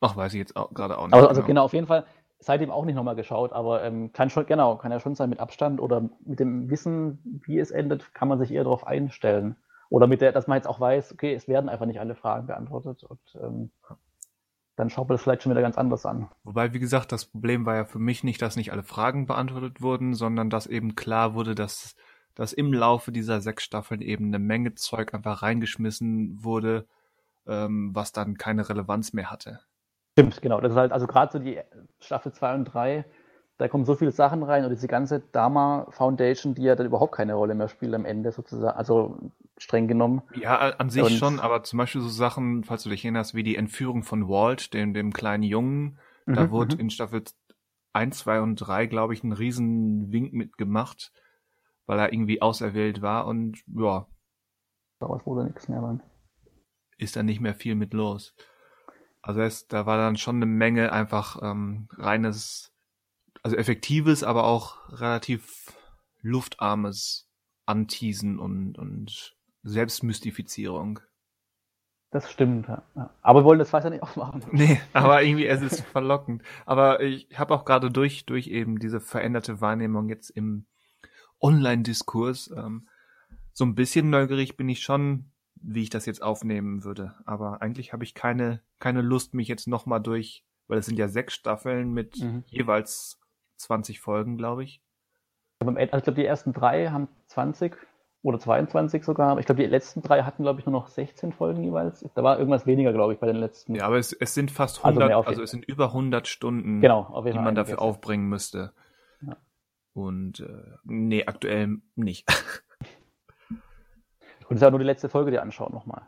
ach, 0.00 0.16
weiß 0.16 0.34
ich 0.34 0.38
jetzt 0.38 0.54
gerade 0.54 0.98
auch 0.98 1.06
nicht. 1.06 1.14
Also, 1.14 1.28
also 1.28 1.42
genau, 1.42 1.64
auf 1.64 1.72
jeden 1.72 1.86
Fall 1.86 2.04
seitdem 2.42 2.70
auch 2.70 2.84
nicht 2.84 2.96
nochmal 2.96 3.14
geschaut, 3.14 3.52
aber 3.52 3.84
ähm, 3.84 4.12
kann 4.12 4.28
schon, 4.28 4.46
genau, 4.46 4.76
kann 4.76 4.90
ja 4.90 5.00
schon 5.00 5.14
sein 5.14 5.30
mit 5.30 5.38
Abstand 5.38 5.80
oder 5.80 6.08
mit 6.24 6.40
dem 6.40 6.70
Wissen, 6.70 7.40
wie 7.46 7.58
es 7.58 7.70
endet, 7.70 8.12
kann 8.14 8.28
man 8.28 8.38
sich 8.38 8.52
eher 8.52 8.64
darauf 8.64 8.86
einstellen. 8.86 9.56
Oder 9.90 10.06
mit 10.06 10.20
der, 10.20 10.32
dass 10.32 10.46
man 10.46 10.56
jetzt 10.56 10.66
auch 10.66 10.80
weiß, 10.80 11.12
okay, 11.12 11.34
es 11.34 11.48
werden 11.48 11.68
einfach 11.68 11.86
nicht 11.86 12.00
alle 12.00 12.14
Fragen 12.14 12.46
beantwortet 12.46 13.04
und 13.04 13.20
ähm, 13.40 13.70
dann 14.74 14.90
schaut 14.90 15.08
man 15.08 15.16
das 15.16 15.22
vielleicht 15.22 15.42
schon 15.42 15.52
wieder 15.52 15.60
ganz 15.60 15.76
anders 15.76 16.06
an. 16.06 16.30
Wobei, 16.44 16.72
wie 16.72 16.78
gesagt, 16.78 17.12
das 17.12 17.26
Problem 17.26 17.66
war 17.66 17.76
ja 17.76 17.84
für 17.84 17.98
mich 17.98 18.24
nicht, 18.24 18.40
dass 18.40 18.56
nicht 18.56 18.72
alle 18.72 18.82
Fragen 18.82 19.26
beantwortet 19.26 19.82
wurden, 19.82 20.14
sondern 20.14 20.50
dass 20.50 20.66
eben 20.66 20.94
klar 20.96 21.34
wurde, 21.34 21.54
dass, 21.54 21.94
dass 22.34 22.52
im 22.52 22.72
Laufe 22.72 23.12
dieser 23.12 23.40
sechs 23.40 23.64
Staffeln 23.64 24.00
eben 24.00 24.26
eine 24.26 24.38
Menge 24.38 24.74
Zeug 24.74 25.14
einfach 25.14 25.42
reingeschmissen 25.42 26.42
wurde, 26.42 26.86
ähm, 27.46 27.90
was 27.94 28.12
dann 28.12 28.36
keine 28.38 28.68
Relevanz 28.68 29.12
mehr 29.12 29.30
hatte. 29.30 29.60
Stimmt, 30.18 30.42
genau. 30.42 30.60
Das 30.60 30.72
ist 30.72 30.78
halt, 30.78 30.92
also 30.92 31.06
gerade 31.06 31.32
so 31.32 31.38
die 31.38 31.58
Staffel 32.00 32.32
2 32.32 32.54
und 32.54 32.64
3, 32.66 33.04
da 33.58 33.68
kommen 33.68 33.84
so 33.84 33.94
viele 33.94 34.12
Sachen 34.12 34.42
rein 34.42 34.64
und 34.64 34.70
diese 34.70 34.88
ganze 34.88 35.20
Dama 35.32 35.86
Foundation, 35.90 36.54
die 36.54 36.62
ja 36.62 36.74
dann 36.76 36.86
überhaupt 36.86 37.14
keine 37.14 37.34
Rolle 37.34 37.54
mehr 37.54 37.68
spielt 37.68 37.94
am 37.94 38.04
Ende 38.04 38.32
sozusagen, 38.32 38.76
also 38.76 39.18
streng 39.58 39.88
genommen. 39.88 40.22
Ja, 40.34 40.58
an 40.58 40.90
sich 40.90 41.02
Und- 41.02 41.10
schon, 41.10 41.40
aber 41.40 41.62
zum 41.62 41.78
Beispiel 41.78 42.00
so 42.00 42.08
Sachen, 42.08 42.64
falls 42.64 42.82
du 42.82 42.90
dich 42.90 43.04
erinnerst, 43.04 43.34
wie 43.34 43.42
die 43.42 43.56
Entführung 43.56 44.02
von 44.02 44.28
Walt, 44.28 44.74
dem, 44.74 44.92
dem 44.94 45.12
kleinen 45.12 45.42
Jungen, 45.44 45.98
da 46.26 46.42
Mhm, 46.46 46.50
wurde 46.50 46.74
mhm. 46.74 46.80
in 46.82 46.90
Staffel 46.90 47.22
1, 47.92 48.18
2 48.18 48.40
und 48.40 48.56
3, 48.56 48.86
glaube 48.86 49.14
ich, 49.14 49.22
ein 49.22 49.32
riesen 49.32 50.10
Wink 50.12 50.32
mitgemacht, 50.32 51.12
weil 51.86 51.98
er 51.98 52.12
irgendwie 52.12 52.42
auserwählt 52.42 53.02
war 53.02 53.26
und 53.26 53.62
ja, 53.66 54.06
Daraus 55.02 55.26
wurde 55.26 55.44
nichts 55.44 55.68
mehr 55.68 55.80
dann. 55.80 56.00
ist 56.96 57.16
dann 57.16 57.26
nicht 57.26 57.40
mehr 57.40 57.54
viel 57.54 57.74
mit 57.74 57.92
los. 57.92 58.36
Also 59.20 59.40
es, 59.40 59.66
da 59.66 59.84
war 59.84 59.96
dann 59.96 60.16
schon 60.16 60.36
eine 60.36 60.46
Menge 60.46 60.92
einfach 60.92 61.42
ähm, 61.42 61.88
reines, 61.92 62.72
also 63.42 63.56
effektives, 63.56 64.22
aber 64.22 64.44
auch 64.44 64.76
relativ 64.92 65.76
luftarmes 66.20 67.28
Anteasen 67.66 68.38
und, 68.38 68.78
und 68.78 69.36
Selbstmystifizierung. 69.64 71.00
Das 72.12 72.30
stimmt, 72.30 72.68
ja. 72.68 72.82
Aber 73.22 73.40
wir 73.40 73.44
wollen 73.44 73.58
das 73.58 73.72
ja 73.72 73.90
nicht 73.90 74.02
aufmachen. 74.02 74.44
Nee, 74.52 74.80
aber 74.92 75.22
irgendwie 75.22 75.46
es 75.46 75.62
ist 75.62 75.80
verlockend. 75.80 76.42
Aber 76.66 77.00
ich 77.00 77.26
habe 77.36 77.54
auch 77.54 77.64
gerade 77.64 77.90
durch 77.90 78.26
durch 78.26 78.48
eben 78.48 78.78
diese 78.78 79.00
veränderte 79.00 79.60
Wahrnehmung 79.60 80.08
jetzt 80.08 80.30
im 80.30 80.66
Online-Diskurs 81.42 82.52
ähm, 82.56 82.88
so 83.52 83.64
ein 83.64 83.74
bisschen 83.74 84.08
neugierig 84.10 84.56
bin 84.56 84.68
ich 84.68 84.80
schon, 84.82 85.26
wie 85.56 85.82
ich 85.82 85.90
das 85.90 86.06
jetzt 86.06 86.22
aufnehmen 86.22 86.84
würde. 86.84 87.14
Aber 87.26 87.60
eigentlich 87.62 87.92
habe 87.92 88.04
ich 88.04 88.14
keine 88.14 88.60
keine 88.78 89.00
Lust, 89.02 89.34
mich 89.34 89.46
jetzt 89.48 89.68
noch 89.68 89.86
mal 89.86 90.00
durch, 90.00 90.44
weil 90.66 90.78
es 90.78 90.86
sind 90.86 90.98
ja 90.98 91.06
sechs 91.08 91.34
Staffeln 91.34 91.92
mit 91.92 92.18
Mhm. 92.20 92.42
jeweils 92.46 93.20
20 93.58 94.00
Folgen, 94.00 94.36
glaube 94.36 94.64
ich. 94.64 94.82
Ende- 95.60 95.80
Also 95.80 95.98
ich 95.98 96.04
glaube, 96.04 96.20
die 96.20 96.26
ersten 96.26 96.52
drei 96.52 96.88
haben 96.88 97.06
20 97.26 97.76
oder 98.24 98.38
22 98.40 99.04
sogar, 99.04 99.38
ich 99.38 99.46
glaube, 99.46 99.62
die 99.62 99.68
letzten 99.68 100.02
drei 100.02 100.22
hatten, 100.22 100.42
glaube 100.42 100.58
ich, 100.60 100.66
nur 100.66 100.72
noch 100.72 100.88
16 100.88 101.32
Folgen 101.32 101.62
jeweils. 101.62 102.04
Da 102.14 102.22
war 102.24 102.38
irgendwas 102.38 102.66
weniger, 102.66 102.92
glaube 102.92 103.12
ich, 103.12 103.20
bei 103.20 103.26
den 103.28 103.36
letzten. 103.36 103.74
Ja, 103.76 103.86
aber 103.86 103.98
es, 103.98 104.12
es 104.12 104.34
sind 104.34 104.50
fast 104.50 104.78
Also 104.78 104.88
100, 105.00 105.08
mehr 105.08 105.16
also, 105.18 105.30
jeden 105.30 105.44
es 105.44 105.50
sind 105.52 105.64
über 105.66 105.92
100 105.92 106.26
Stunden. 106.26 106.80
Genau, 106.80 107.08
die 107.32 107.38
man 107.44 107.54
dafür 107.54 107.74
einiges. 107.74 107.78
aufbringen 107.78 108.28
müsste. 108.28 108.72
Ja. 109.20 109.36
Und 109.94 110.40
äh, 110.40 110.76
nee, 110.84 111.26
aktuell 111.26 111.78
nicht. 111.94 112.26
Und 114.48 114.56
es 114.56 114.56
ist 114.56 114.62
ja 114.62 114.70
nur 114.70 114.80
die 114.80 114.86
letzte 114.86 115.08
Folge, 115.08 115.30
die 115.30 115.38
anschauen 115.38 115.72
nochmal. 115.72 116.06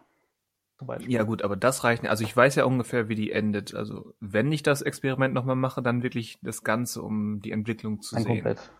Ja 1.06 1.22
gut, 1.22 1.42
aber 1.42 1.56
das 1.56 1.84
reicht 1.84 2.02
nicht. 2.02 2.10
Also 2.10 2.24
ich 2.24 2.36
weiß 2.36 2.56
ja 2.56 2.64
ungefähr, 2.64 3.08
wie 3.08 3.14
die 3.14 3.30
endet. 3.30 3.74
Also 3.74 4.12
wenn 4.20 4.50
ich 4.52 4.62
das 4.62 4.82
Experiment 4.82 5.32
nochmal 5.32 5.56
mache, 5.56 5.82
dann 5.82 6.02
wirklich 6.02 6.38
das 6.42 6.62
Ganze, 6.62 7.00
um 7.00 7.40
die 7.40 7.52
Entwicklung 7.52 8.02
zu 8.02 8.14
Dann 8.14 8.24
sehen. 8.24 8.32
komplett. 8.34 8.70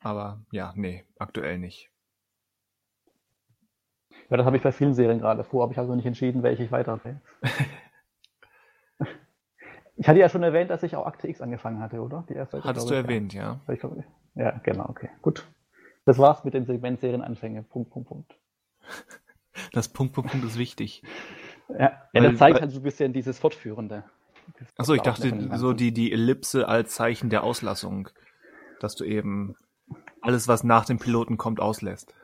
Aber 0.00 0.44
ja, 0.52 0.72
nee, 0.76 1.04
aktuell 1.18 1.58
nicht. 1.58 1.90
Ja, 4.30 4.36
das 4.36 4.46
habe 4.46 4.56
ich 4.56 4.62
bei 4.62 4.72
vielen 4.72 4.94
Serien 4.94 5.18
gerade 5.18 5.42
vor, 5.42 5.64
aber 5.64 5.72
ich 5.72 5.78
habe 5.78 5.88
noch 5.88 5.96
nicht 5.96 6.06
entschieden, 6.06 6.42
welche 6.42 6.64
ich 6.64 6.72
weiterempfehle. 6.72 7.20
ich 9.96 10.08
hatte 10.08 10.18
ja 10.18 10.28
schon 10.28 10.42
erwähnt, 10.42 10.70
dass 10.70 10.82
ich 10.82 10.96
auch 10.96 11.06
Akte 11.06 11.28
X 11.28 11.40
angefangen 11.40 11.80
hatte, 11.80 12.00
oder? 12.00 12.24
Die 12.28 12.34
erste 12.34 12.62
Hattest 12.62 12.88
du 12.88 12.94
ich, 12.94 13.00
erwähnt, 13.00 13.32
ja. 13.32 13.60
Ja. 13.66 13.88
Ja, 14.34 14.60
genau, 14.62 14.88
okay. 14.88 15.08
Gut. 15.22 15.46
Das 16.04 16.18
war's 16.18 16.44
mit 16.44 16.54
dem 16.54 16.66
Segment 16.66 17.00
Serienanfänge. 17.00 17.62
Punkt, 17.62 17.90
Punkt, 17.90 18.08
Punkt. 18.08 18.34
Das 19.72 19.88
Punkt, 19.88 20.12
Punkt, 20.12 20.30
Punkt 20.30 20.46
ist 20.46 20.58
wichtig. 20.58 21.02
Ja, 21.70 21.78
ja 21.78 22.02
Weil- 22.12 22.30
das 22.30 22.38
zeigt 22.38 22.54
weil- 22.56 22.60
halt 22.60 22.72
so 22.72 22.80
ein 22.80 22.82
bisschen 22.82 23.14
dieses 23.14 23.38
Fortführende. 23.38 24.04
Das 24.58 24.68
Achso, 24.78 24.92
ich 24.92 25.00
dachte 25.00 25.56
so 25.56 25.72
die, 25.72 25.92
die 25.92 26.12
Ellipse 26.12 26.68
als 26.68 26.94
Zeichen 26.94 27.30
der 27.30 27.42
Auslassung. 27.42 28.10
Dass 28.80 28.94
du 28.94 29.04
eben 29.04 29.56
alles, 30.20 30.46
was 30.46 30.62
nach 30.62 30.84
dem 30.84 30.98
Piloten 30.98 31.38
kommt, 31.38 31.58
auslässt. 31.58 32.14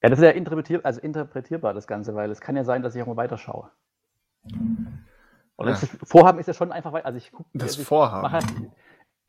Ja, 0.00 0.10
das 0.10 0.20
ist 0.20 0.24
ja 0.24 0.30
interpretier 0.30 0.80
also 0.84 1.00
interpretierbar, 1.00 1.74
das 1.74 1.88
Ganze, 1.88 2.14
weil 2.14 2.30
es 2.30 2.40
kann 2.40 2.56
ja 2.56 2.62
sein, 2.62 2.82
dass 2.82 2.94
ich 2.94 3.02
auch 3.02 3.06
mal 3.08 3.16
weiterschaue. 3.16 3.70
Und 5.58 5.66
Ja. 5.66 5.72
das 5.72 5.88
Vorhaben 6.04 6.38
ist 6.38 6.46
ja 6.46 6.54
schon 6.54 6.72
einfach, 6.72 6.92
also 7.04 7.16
ich 7.18 7.30
gucke. 7.32 7.50
Das 7.52 7.70
also 7.70 7.82
ich 7.82 7.86
Vorhaben. 7.88 8.22
mache 8.22 8.34
halt- 8.46 8.70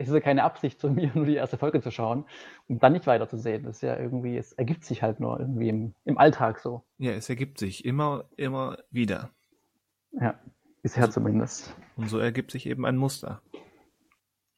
Es 0.01 0.07
ist 0.07 0.13
ja 0.13 0.21
keine 0.21 0.43
Absicht 0.45 0.79
von 0.79 0.95
mir, 0.95 1.11
nur 1.15 1.25
die 1.25 1.35
erste 1.35 1.57
Folge 1.57 1.81
zu 1.81 1.91
schauen 1.91 2.23
und 2.69 2.81
dann 2.81 2.93
nicht 2.93 3.05
weiterzusehen. 3.07 3.63
Das 3.63 3.77
ist 3.77 3.81
ja 3.81 3.97
irgendwie, 3.97 4.37
es 4.37 4.53
ergibt 4.53 4.85
sich 4.85 5.03
halt 5.03 5.19
nur 5.19 5.37
irgendwie 5.39 5.67
im, 5.67 5.93
im 6.05 6.17
Alltag 6.17 6.59
so. 6.59 6.83
Ja, 6.99 7.11
es 7.11 7.27
ergibt 7.29 7.57
sich 7.57 7.83
immer, 7.83 8.23
immer 8.37 8.77
wieder. 8.91 9.29
Ja, 10.11 10.39
bisher 10.83 11.09
zumindest. 11.11 11.75
Und 11.97 12.07
so 12.09 12.17
ergibt 12.19 12.51
sich 12.51 12.65
eben 12.67 12.85
ein 12.85 12.95
Muster. 12.95 13.41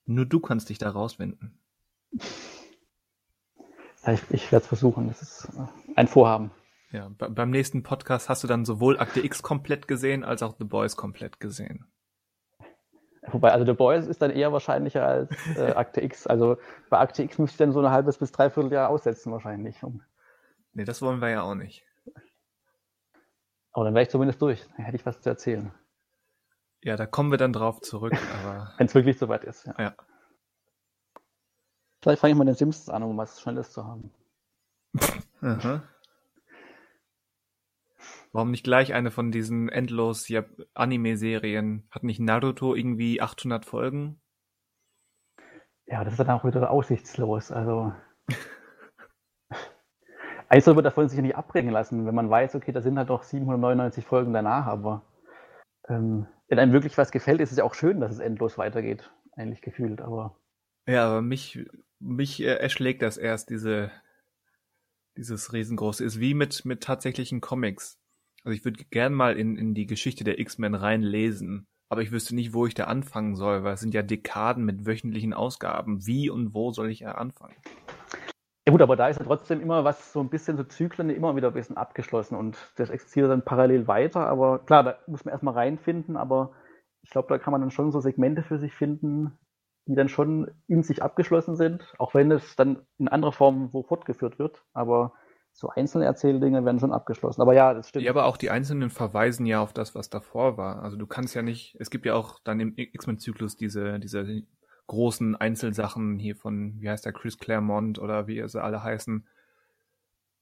Nur 0.05 0.25
du 0.25 0.39
kannst 0.39 0.69
dich 0.69 0.77
da 0.77 0.89
rauswinden. 0.91 1.57
Ja, 4.05 4.13
ich 4.13 4.21
ich 4.31 4.51
werde 4.51 4.63
es 4.63 4.67
versuchen. 4.67 5.07
Das 5.07 5.21
ist 5.21 5.47
ein 5.95 6.07
Vorhaben. 6.07 6.51
Ja, 6.91 7.09
be 7.09 7.29
beim 7.29 7.49
nächsten 7.51 7.83
Podcast 7.83 8.27
hast 8.29 8.43
du 8.43 8.47
dann 8.47 8.65
sowohl 8.65 8.99
Akte 8.99 9.21
X 9.21 9.41
komplett 9.43 9.87
gesehen, 9.87 10.23
als 10.23 10.43
auch 10.43 10.55
The 10.57 10.65
Boys 10.65 10.95
komplett 10.95 11.39
gesehen. 11.39 11.85
Wobei, 13.27 13.51
also 13.51 13.65
The 13.65 13.73
Boys 13.73 14.07
ist 14.07 14.21
dann 14.21 14.31
eher 14.31 14.51
wahrscheinlicher 14.51 15.05
als 15.05 15.29
äh, 15.55 15.71
Akte 15.75 16.01
X. 16.01 16.27
Also 16.27 16.57
bei 16.89 16.99
Akte 16.99 17.23
X 17.23 17.37
müsste 17.37 17.53
ich 17.53 17.57
dann 17.57 17.71
so 17.71 17.79
ein 17.79 17.91
halbes 17.91 18.17
bis 18.17 18.31
dreiviertel 18.31 18.71
Jahr 18.73 18.89
aussetzen 18.89 19.31
wahrscheinlich. 19.31 19.81
Um, 19.83 20.01
Nee, 20.73 20.85
das 20.85 21.01
wollen 21.01 21.21
wir 21.21 21.29
ja 21.29 21.41
auch 21.41 21.55
nicht. 21.55 21.85
aber 23.73 23.85
dann 23.85 23.93
wäre 23.93 24.03
ich 24.03 24.09
zumindest 24.09 24.41
durch. 24.41 24.65
Dann 24.75 24.85
hätte 24.85 24.95
ich 24.95 25.05
was 25.05 25.21
zu 25.21 25.29
erzählen. 25.29 25.71
Ja, 26.81 26.95
da 26.95 27.05
kommen 27.05 27.29
wir 27.29 27.37
dann 27.37 27.53
drauf 27.53 27.81
zurück, 27.81 28.13
aber 28.43 28.73
Wenn 28.77 28.87
es 28.87 28.95
wirklich 28.95 29.17
soweit 29.17 29.43
ist. 29.43 29.65
Ja. 29.65 29.75
ja. 29.77 29.95
Vielleicht 32.01 32.21
fange 32.21 32.31
ich 32.31 32.37
mal 32.37 32.45
den 32.45 32.55
Simpsons 32.55 32.89
an, 32.89 33.03
um 33.03 33.17
was 33.17 33.39
Schnelles 33.39 33.71
zu 33.71 33.85
haben. 33.85 34.11
Aha. 35.41 35.83
Warum 38.33 38.51
nicht 38.51 38.63
gleich 38.63 38.93
eine 38.93 39.11
von 39.11 39.31
diesen 39.31 39.67
endlos 39.67 40.31
Anime-Serien? 40.73 41.87
Hat 41.91 42.03
nicht 42.03 42.19
Naruto 42.19 42.75
irgendwie 42.75 43.21
800 43.21 43.65
Folgen? 43.65 44.21
Ja, 45.85 46.05
das 46.05 46.13
ist 46.13 46.19
dann 46.19 46.29
auch 46.29 46.45
wieder 46.45 46.71
aussichtslos. 46.71 47.51
Also. 47.51 47.93
Eigentlich 50.47 50.63
soll 50.63 50.75
man 50.75 50.83
davon 50.83 51.07
sich 51.07 51.19
nicht 51.19 51.35
abbringen 51.35 51.71
lassen, 51.71 52.05
wenn 52.05 52.15
man 52.15 52.29
weiß, 52.29 52.55
okay, 52.55 52.71
da 52.71 52.81
sind 52.81 52.97
halt 52.97 53.09
noch 53.09 53.23
799 53.23 54.05
Folgen 54.05 54.33
danach, 54.33 54.65
aber 54.65 55.05
ähm, 55.87 56.27
wenn 56.49 56.59
einem 56.59 56.73
wirklich 56.73 56.97
was 56.97 57.11
gefällt, 57.11 57.39
ist 57.39 57.51
es 57.51 57.57
ja 57.57 57.63
auch 57.63 57.73
schön, 57.73 58.01
dass 58.01 58.11
es 58.11 58.19
endlos 58.19 58.57
weitergeht, 58.57 59.13
eigentlich 59.31 59.61
gefühlt, 59.61 60.01
aber 60.01 60.37
Ja, 60.87 61.07
aber 61.07 61.21
mich, 61.21 61.65
mich 61.99 62.41
äh, 62.41 62.55
erschlägt 62.55 63.01
das 63.01 63.17
erst, 63.17 63.49
diese, 63.49 63.91
dieses 65.15 65.53
riesengroße. 65.53 66.03
Ist 66.03 66.19
wie 66.19 66.33
mit, 66.33 66.65
mit 66.65 66.83
tatsächlichen 66.83 67.39
Comics. 67.39 68.00
Also 68.43 68.55
ich 68.55 68.65
würde 68.65 68.83
gern 68.89 69.13
mal 69.13 69.37
in, 69.37 69.55
in 69.55 69.73
die 69.73 69.85
Geschichte 69.85 70.23
der 70.23 70.39
X-Men 70.39 70.73
reinlesen, 70.73 71.67
aber 71.89 72.01
ich 72.01 72.11
wüsste 72.11 72.33
nicht, 72.33 72.53
wo 72.53 72.65
ich 72.65 72.73
da 72.73 72.85
anfangen 72.85 73.35
soll, 73.35 73.63
weil 73.63 73.75
es 73.75 73.81
sind 73.81 73.93
ja 73.93 74.01
Dekaden 74.01 74.65
mit 74.65 74.85
wöchentlichen 74.85 75.33
Ausgaben. 75.33 76.05
Wie 76.07 76.29
und 76.29 76.53
wo 76.53 76.71
soll 76.71 76.89
ich 76.89 76.99
da 76.99 77.11
anfangen? 77.11 77.55
Ja 78.67 78.71
gut, 78.71 78.81
aber 78.81 78.95
da 78.95 79.07
ist 79.09 79.19
ja 79.19 79.25
trotzdem 79.25 79.59
immer 79.59 79.83
was, 79.83 80.13
so 80.13 80.19
ein 80.19 80.29
bisschen 80.29 80.55
so 80.55 80.63
Zyklen 80.63 81.09
immer 81.09 81.35
wieder 81.35 81.47
ein 81.47 81.53
bisschen 81.53 81.77
abgeschlossen 81.77 82.35
und 82.35 82.57
das 82.75 82.89
existiert 82.91 83.29
dann 83.29 83.43
parallel 83.43 83.87
weiter, 83.87 84.27
aber 84.27 84.59
klar, 84.59 84.83
da 84.83 84.99
muss 85.07 85.25
man 85.25 85.31
erstmal 85.31 85.55
reinfinden, 85.55 86.15
aber 86.15 86.53
ich 87.03 87.09
glaube, 87.09 87.27
da 87.29 87.39
kann 87.39 87.51
man 87.51 87.61
dann 87.61 87.71
schon 87.71 87.91
so 87.91 87.99
Segmente 87.99 88.43
für 88.43 88.59
sich 88.59 88.73
finden, 88.73 89.37
die 89.87 89.95
dann 89.95 90.09
schon 90.09 90.51
in 90.67 90.83
sich 90.83 91.01
abgeschlossen 91.01 91.55
sind, 91.55 91.93
auch 91.97 92.13
wenn 92.13 92.31
es 92.31 92.55
dann 92.55 92.85
in 92.99 93.07
anderer 93.07 93.31
Form 93.31 93.73
wo 93.73 93.83
fortgeführt 93.83 94.37
wird. 94.37 94.63
Aber 94.73 95.13
so 95.53 95.69
einzelne 95.69 96.05
Erzähldinge 96.05 96.65
werden 96.65 96.79
schon 96.79 96.93
abgeschlossen. 96.93 97.41
Aber 97.41 97.53
ja, 97.53 97.73
das 97.73 97.89
stimmt. 97.89 98.05
Ja, 98.05 98.11
aber 98.11 98.25
auch 98.25 98.37
die 98.37 98.49
einzelnen 98.49 98.89
verweisen 98.89 99.45
ja 99.45 99.61
auf 99.61 99.73
das, 99.73 99.95
was 99.95 100.09
davor 100.09 100.57
war. 100.57 100.81
Also 100.81 100.97
du 100.97 101.05
kannst 101.05 101.35
ja 101.35 101.41
nicht, 101.41 101.75
es 101.79 101.89
gibt 101.89 102.05
ja 102.05 102.15
auch 102.15 102.39
dann 102.43 102.59
im 102.59 102.73
X-Men-Zyklus 102.75 103.57
diese, 103.57 103.99
diese 103.99 104.43
großen 104.87 105.35
Einzelsachen 105.35 106.19
hier 106.19 106.35
von, 106.35 106.79
wie 106.79 106.89
heißt 106.89 107.05
der, 107.05 107.13
Chris 107.13 107.37
Claremont 107.37 107.99
oder 107.99 108.27
wie 108.27 108.47
sie 108.47 108.61
alle 108.61 108.83
heißen. 108.83 109.27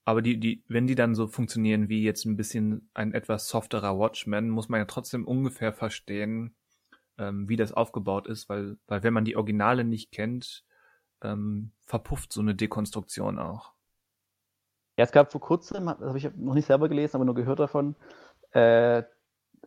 Aber 0.05 0.21
die, 0.21 0.39
die, 0.39 0.63
wenn 0.67 0.87
die 0.87 0.95
dann 0.95 1.13
so 1.13 1.27
funktionieren 1.27 1.89
wie 1.89 2.03
jetzt 2.03 2.25
ein 2.25 2.35
bisschen 2.35 2.89
ein 2.93 3.13
etwas 3.13 3.47
softerer 3.47 3.99
Watchmen, 3.99 4.49
muss 4.49 4.69
man 4.69 4.79
ja 4.79 4.85
trotzdem 4.85 5.27
ungefähr 5.27 5.73
verstehen, 5.73 6.55
ähm, 7.19 7.47
wie 7.47 7.57
das 7.57 7.73
aufgebaut 7.73 8.27
ist, 8.27 8.49
weil, 8.49 8.77
weil 8.87 9.03
wenn 9.03 9.13
man 9.13 9.25
die 9.25 9.35
Originale 9.35 9.83
nicht 9.83 10.11
kennt, 10.11 10.63
ähm, 11.21 11.73
verpufft 11.85 12.33
so 12.33 12.41
eine 12.41 12.55
Dekonstruktion 12.55 13.37
auch. 13.37 13.73
Ja, 14.99 15.05
es 15.05 15.13
gab 15.13 15.31
vor 15.31 15.39
kurzem, 15.39 15.85
das 15.85 16.01
habe 16.01 16.17
ich 16.17 16.29
noch 16.35 16.55
nicht 16.55 16.65
selber 16.65 16.89
gelesen, 16.89 17.15
aber 17.15 17.23
nur 17.23 17.33
gehört 17.33 17.61
davon, 17.61 17.95
äh, 18.51 19.03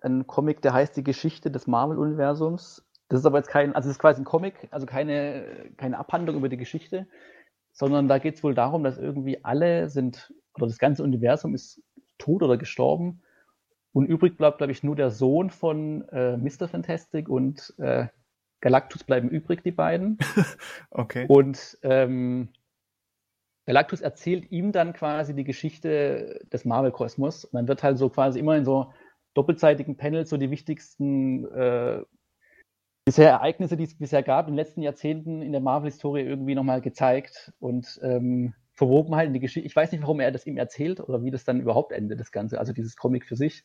ein 0.02 0.26
Comic, 0.26 0.60
der 0.60 0.74
heißt 0.74 0.94
Die 0.94 1.02
Geschichte 1.02 1.50
des 1.50 1.66
Marvel-Universums. 1.66 2.84
Das 3.08 3.20
ist 3.20 3.24
aber 3.24 3.38
jetzt 3.38 3.48
kein, 3.48 3.74
also 3.74 3.88
es 3.88 3.94
ist 3.94 3.98
quasi 3.98 4.20
ein 4.20 4.26
Comic, 4.26 4.68
also 4.72 4.84
keine, 4.84 5.70
keine 5.78 5.98
Abhandlung 5.98 6.36
über 6.36 6.50
die 6.50 6.58
Geschichte, 6.58 7.06
sondern 7.72 8.08
da 8.08 8.18
geht 8.18 8.34
es 8.34 8.44
wohl 8.44 8.52
darum, 8.52 8.84
dass 8.84 8.98
irgendwie 8.98 9.42
alle 9.42 9.88
sind, 9.88 10.34
oder 10.52 10.66
das 10.66 10.78
ganze 10.78 11.02
Universum 11.02 11.54
ist 11.54 11.80
tot 12.18 12.42
oder 12.42 12.58
gestorben 12.58 13.22
und 13.94 14.04
übrig 14.04 14.36
bleibt, 14.36 14.58
glaube 14.58 14.72
ich, 14.72 14.82
nur 14.82 14.96
der 14.96 15.10
Sohn 15.10 15.48
von 15.48 16.06
äh, 16.10 16.36
Mr. 16.36 16.68
Fantastic 16.68 17.30
und 17.30 17.72
äh, 17.78 18.08
Galactus 18.60 19.02
bleiben 19.02 19.30
übrig, 19.30 19.62
die 19.62 19.72
beiden. 19.72 20.18
okay. 20.90 21.24
Und 21.26 21.78
ähm, 21.80 22.50
Galactus 23.66 24.00
erzählt 24.00 24.50
ihm 24.50 24.72
dann 24.72 24.92
quasi 24.92 25.34
die 25.34 25.44
Geschichte 25.44 26.40
des 26.52 26.64
Marvel-Kosmos. 26.64 27.44
Und 27.44 27.54
dann 27.54 27.68
wird 27.68 27.82
halt 27.82 27.98
so 27.98 28.08
quasi 28.08 28.38
immer 28.38 28.56
in 28.56 28.64
so 28.64 28.92
doppelseitigen 29.34 29.96
Panels 29.96 30.30
so 30.30 30.36
die 30.36 30.50
wichtigsten 30.50 31.46
äh, 31.52 32.02
bisher 33.04 33.30
Ereignisse, 33.30 33.76
die 33.76 33.84
es 33.84 33.96
bisher 33.96 34.22
gab 34.22 34.46
in 34.46 34.52
den 34.54 34.58
letzten 34.58 34.82
Jahrzehnten 34.82 35.42
in 35.42 35.52
der 35.52 35.60
Marvel-Historie 35.60 36.22
irgendwie 36.22 36.54
nochmal 36.54 36.80
gezeigt 36.80 37.52
und 37.58 38.00
ähm, 38.02 38.54
verwoben 38.74 39.14
halt 39.14 39.28
in 39.28 39.34
die 39.34 39.40
Geschichte. 39.40 39.66
Ich 39.66 39.76
weiß 39.76 39.92
nicht, 39.92 40.02
warum 40.02 40.20
er 40.20 40.32
das 40.32 40.46
ihm 40.46 40.56
erzählt 40.56 41.00
oder 41.00 41.22
wie 41.22 41.30
das 41.30 41.44
dann 41.44 41.60
überhaupt 41.60 41.92
endet, 41.92 42.20
das 42.20 42.32
Ganze, 42.32 42.58
also 42.58 42.72
dieses 42.72 42.96
Comic 42.96 43.26
für 43.26 43.36
sich. 43.36 43.64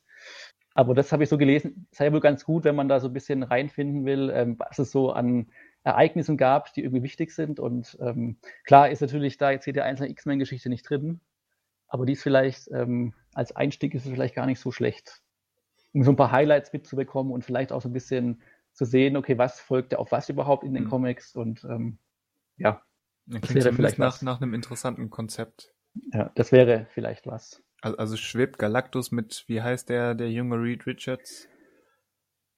Aber 0.74 0.94
das 0.94 1.12
habe 1.12 1.24
ich 1.24 1.30
so 1.30 1.38
gelesen, 1.38 1.88
sei 1.92 2.12
wohl 2.12 2.20
ganz 2.20 2.46
gut, 2.46 2.64
wenn 2.64 2.76
man 2.76 2.90
da 2.90 3.00
so 3.00 3.08
ein 3.08 3.14
bisschen 3.14 3.44
reinfinden 3.44 4.06
will, 4.06 4.30
ähm, 4.34 4.60
was 4.60 4.80
es 4.80 4.92
so 4.92 5.12
an 5.12 5.48
Ereignissen 5.88 6.38
gab, 6.38 6.74
die 6.74 6.84
irgendwie 6.84 7.04
wichtig 7.04 7.32
sind. 7.32 7.60
Und 7.60 7.98
ähm, 8.02 8.38
klar 8.66 8.90
ist 8.90 9.02
natürlich 9.02 9.38
da 9.38 9.52
jetzt 9.52 9.66
jede 9.66 9.84
einzelne 9.84 10.10
X-Men-Geschichte 10.10 10.70
nicht 10.70 10.88
drin, 10.88 11.22
aber 11.88 12.06
die 12.06 12.14
ist 12.14 12.24
vielleicht 12.24 12.70
ähm, 12.72 13.14
als 13.34 13.56
Einstieg 13.56 13.94
ist 13.96 14.06
es 14.06 14.12
vielleicht 14.12 14.36
gar 14.36 14.46
nicht 14.46 14.60
so 14.60 14.72
schlecht, 14.72 15.22
um 15.94 16.04
so 16.04 16.12
ein 16.12 16.18
paar 16.18 16.32
Highlights 16.32 16.74
mitzubekommen 16.74 17.32
und 17.32 17.46
vielleicht 17.46 17.72
auch 17.72 17.82
so 17.82 17.88
ein 17.88 17.94
bisschen 17.94 18.42
zu 18.74 18.84
sehen, 18.84 19.16
okay, 19.16 19.38
was 19.38 19.60
folgt 19.60 19.96
auf 19.96 20.12
was 20.12 20.30
überhaupt 20.30 20.64
in 20.64 20.74
den 20.74 20.84
mhm. 20.84 20.90
Comics 20.90 21.36
und 21.36 21.64
ähm, 21.64 21.98
ja. 22.58 22.82
Das 23.26 23.42
klingt 23.42 23.64
wäre 23.64 23.76
vielleicht 23.76 24.00
nach, 24.00 24.22
nach 24.22 24.42
einem 24.42 24.54
interessanten 24.54 25.10
Konzept. 25.10 25.74
Ja, 26.14 26.32
das 26.36 26.52
wäre 26.52 26.88
vielleicht 26.92 27.28
was. 27.28 27.64
Also, 27.82 27.98
also 27.98 28.18
schwebt 28.18 28.58
Galactus 28.58 29.12
mit, 29.12 29.44
wie 29.48 29.62
heißt 29.62 29.90
der, 29.90 30.16
der 30.16 30.32
junge 30.32 30.56
Reed 30.62 30.86
Richards? 30.86 31.48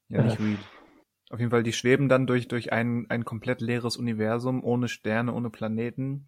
Ja, 0.07 0.23
nicht 0.23 0.39
Reed. 0.39 0.59
Auf 1.29 1.39
jeden 1.39 1.51
Fall, 1.51 1.63
die 1.63 1.73
schweben 1.73 2.09
dann 2.09 2.25
durch, 2.25 2.47
durch 2.47 2.73
ein, 2.73 3.05
ein 3.09 3.23
komplett 3.23 3.61
leeres 3.61 3.97
Universum, 3.97 4.63
ohne 4.63 4.87
Sterne, 4.87 5.33
ohne 5.33 5.49
Planeten. 5.49 6.27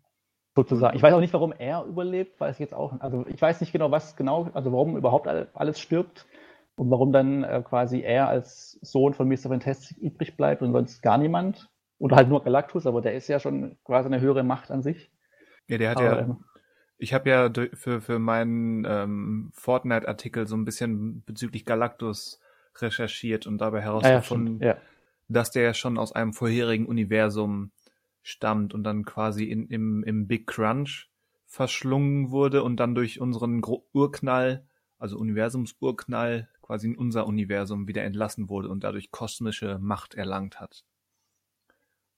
Sozusagen. 0.55 0.95
Ich 0.95 1.01
weiß 1.01 1.13
auch 1.13 1.19
nicht, 1.19 1.33
warum 1.33 1.53
er 1.53 1.85
überlebt, 1.85 2.39
weiß 2.39 2.55
ich 2.55 2.59
jetzt 2.59 2.73
auch. 2.73 2.99
Also 2.99 3.25
ich 3.27 3.41
weiß 3.41 3.61
nicht 3.61 3.71
genau, 3.71 3.89
was 3.89 4.15
genau, 4.15 4.49
also 4.53 4.71
warum 4.71 4.97
überhaupt 4.97 5.27
alles 5.27 5.79
stirbt 5.79 6.27
und 6.75 6.91
warum 6.91 7.11
dann 7.11 7.43
äh, 7.43 7.63
quasi 7.67 8.01
er 8.01 8.27
als 8.27 8.77
Sohn 8.81 9.13
von 9.13 9.27
Mr. 9.27 9.49
Fantastic 9.49 9.97
übrig 9.97 10.37
bleibt 10.37 10.61
und 10.61 10.73
sonst 10.73 11.01
gar 11.01 11.17
niemand. 11.17 11.69
Oder 11.97 12.15
halt 12.15 12.29
nur 12.29 12.43
Galactus, 12.43 12.85
aber 12.85 13.01
der 13.01 13.13
ist 13.13 13.27
ja 13.27 13.39
schon 13.39 13.77
quasi 13.83 14.07
eine 14.07 14.19
höhere 14.19 14.43
Macht 14.43 14.71
an 14.71 14.81
sich. 14.81 15.11
Ja, 15.67 15.77
der 15.77 15.91
hat 15.91 15.97
aber, 15.97 16.05
ja. 16.05 16.19
Ähm, 16.19 16.43
ich 16.97 17.13
habe 17.13 17.29
ja 17.29 17.49
für, 17.73 18.01
für 18.01 18.19
meinen 18.19 18.85
ähm, 18.85 19.51
Fortnite-Artikel 19.53 20.47
so 20.47 20.55
ein 20.55 20.65
bisschen 20.65 21.23
bezüglich 21.25 21.65
Galactus 21.65 22.39
recherchiert 22.79 23.47
und 23.47 23.59
dabei 23.59 23.81
herausgefunden, 23.81 24.59
ja, 24.59 24.67
ja, 24.69 24.77
dass 25.31 25.51
der 25.51 25.73
schon 25.73 25.97
aus 25.97 26.11
einem 26.11 26.33
vorherigen 26.33 26.85
Universum 26.85 27.71
stammt 28.21 28.73
und 28.73 28.83
dann 28.83 29.05
quasi 29.05 29.45
in, 29.45 29.67
im, 29.67 30.03
im 30.03 30.27
Big 30.27 30.47
Crunch 30.47 31.09
verschlungen 31.45 32.31
wurde 32.31 32.63
und 32.63 32.77
dann 32.77 32.95
durch 32.95 33.19
unseren 33.19 33.61
Urknall, 33.93 34.67
also 34.97 35.17
Universumsurknall, 35.17 36.49
quasi 36.61 36.87
in 36.87 36.97
unser 36.97 37.27
Universum 37.27 37.87
wieder 37.87 38.03
entlassen 38.03 38.49
wurde 38.49 38.69
und 38.69 38.83
dadurch 38.83 39.11
kosmische 39.11 39.79
Macht 39.79 40.13
erlangt 40.13 40.59
hat. 40.59 40.85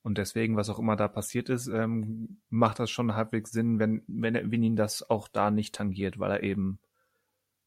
Und 0.03 0.17
deswegen, 0.17 0.57
was 0.57 0.69
auch 0.69 0.79
immer 0.79 0.97
da 0.97 1.07
passiert 1.07 1.49
ist, 1.49 1.67
ähm, 1.67 2.41
macht 2.49 2.77
das 2.79 2.91
schon 2.91 3.15
halbwegs 3.15 3.51
Sinn, 3.51 3.79
wenn, 3.79 4.03
wenn, 4.07 4.51
wenn 4.51 4.61
ihn 4.61 4.75
das 4.75 5.09
auch 5.09 5.29
da 5.29 5.49
nicht 5.49 5.73
tangiert, 5.73 6.19
weil 6.19 6.31
er 6.31 6.43
eben 6.43 6.79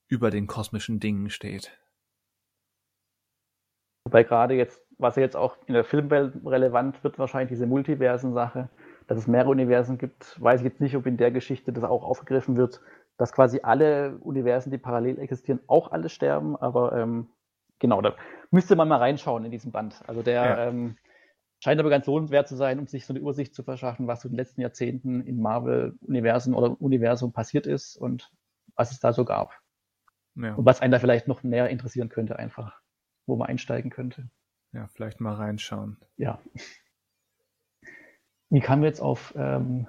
über 0.06 0.30
den 0.30 0.46
kosmischen 0.46 1.00
Dingen 1.00 1.30
steht. 1.30 1.76
Wobei 4.04 4.22
gerade 4.22 4.54
jetzt, 4.54 4.85
was 4.98 5.16
jetzt 5.16 5.36
auch 5.36 5.56
in 5.66 5.74
der 5.74 5.84
Filmwelt 5.84 6.34
relevant 6.44 7.02
wird, 7.04 7.18
wahrscheinlich 7.18 7.50
diese 7.50 7.66
Multiversen-Sache, 7.66 8.68
dass 9.06 9.18
es 9.18 9.26
mehrere 9.26 9.50
Universen 9.50 9.98
gibt, 9.98 10.40
weiß 10.40 10.60
ich 10.60 10.66
jetzt 10.66 10.80
nicht, 10.80 10.96
ob 10.96 11.06
in 11.06 11.16
der 11.16 11.30
Geschichte 11.30 11.72
das 11.72 11.84
auch 11.84 12.02
aufgegriffen 12.02 12.56
wird, 12.56 12.80
dass 13.16 13.32
quasi 13.32 13.60
alle 13.62 14.18
Universen, 14.18 14.70
die 14.70 14.78
parallel 14.78 15.18
existieren, 15.18 15.60
auch 15.66 15.92
alle 15.92 16.08
sterben, 16.08 16.56
aber 16.56 16.92
ähm, 16.92 17.28
genau, 17.78 18.00
da 18.00 18.14
müsste 18.50 18.76
man 18.76 18.88
mal 18.88 18.98
reinschauen 18.98 19.44
in 19.44 19.50
diesen 19.50 19.72
Band. 19.72 20.02
Also 20.06 20.22
der 20.22 20.34
ja. 20.34 20.68
ähm, 20.68 20.96
scheint 21.62 21.80
aber 21.80 21.90
ganz 21.90 22.06
lohnenswert 22.06 22.48
zu 22.48 22.56
sein, 22.56 22.78
um 22.78 22.86
sich 22.86 23.06
so 23.06 23.12
eine 23.12 23.20
Übersicht 23.20 23.54
zu 23.54 23.62
verschaffen, 23.62 24.06
was 24.06 24.22
so 24.22 24.28
in 24.28 24.32
den 24.32 24.38
letzten 24.38 24.60
Jahrzehnten 24.60 25.20
in 25.22 25.40
Marvel-Universen 25.40 26.54
oder 26.54 26.80
Universum 26.80 27.32
passiert 27.32 27.66
ist 27.66 27.96
und 27.96 28.30
was 28.74 28.92
es 28.92 29.00
da 29.00 29.12
so 29.12 29.24
gab. 29.24 29.58
Ja. 30.34 30.54
Und 30.54 30.66
was 30.66 30.80
einen 30.80 30.92
da 30.92 30.98
vielleicht 30.98 31.28
noch 31.28 31.42
näher 31.42 31.70
interessieren 31.70 32.10
könnte 32.10 32.38
einfach 32.38 32.80
wo 33.26 33.36
man 33.36 33.48
einsteigen 33.48 33.90
könnte. 33.90 34.28
Ja, 34.76 34.88
vielleicht 34.88 35.22
mal 35.22 35.32
reinschauen. 35.32 35.96
Ja. 36.18 36.38
Wie 38.50 38.60
kamen 38.60 38.82
wir 38.82 38.90
jetzt 38.90 39.00
auf 39.00 39.32
ähm, 39.34 39.86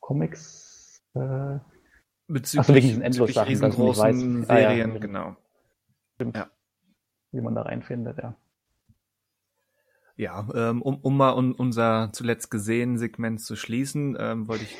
Comics? 0.00 1.02
Äh, 1.12 1.58
bezüglich, 2.28 2.60
Achso, 2.60 2.74
wegen 2.74 2.86
diesen 2.86 3.02
Endlos-Sachen, 3.02 3.48
riesengroßen 3.48 4.44
Serien, 4.44 4.90
ah, 4.90 4.94
ja, 4.94 4.98
genau. 4.98 5.36
Stimmt. 6.14 6.36
Ja. 6.36 6.50
Wie 7.32 7.42
man 7.42 7.54
da 7.54 7.60
reinfindet, 7.60 8.16
ja. 8.16 8.34
Ja, 10.16 10.48
ähm, 10.54 10.80
um, 10.80 10.96
um 11.00 11.14
mal 11.14 11.36
un, 11.36 11.52
unser 11.52 12.08
zuletzt 12.14 12.50
gesehen 12.50 12.96
Segment 12.96 13.38
zu 13.38 13.54
schließen, 13.54 14.16
ähm, 14.18 14.48
wollte 14.48 14.64
ich 14.64 14.76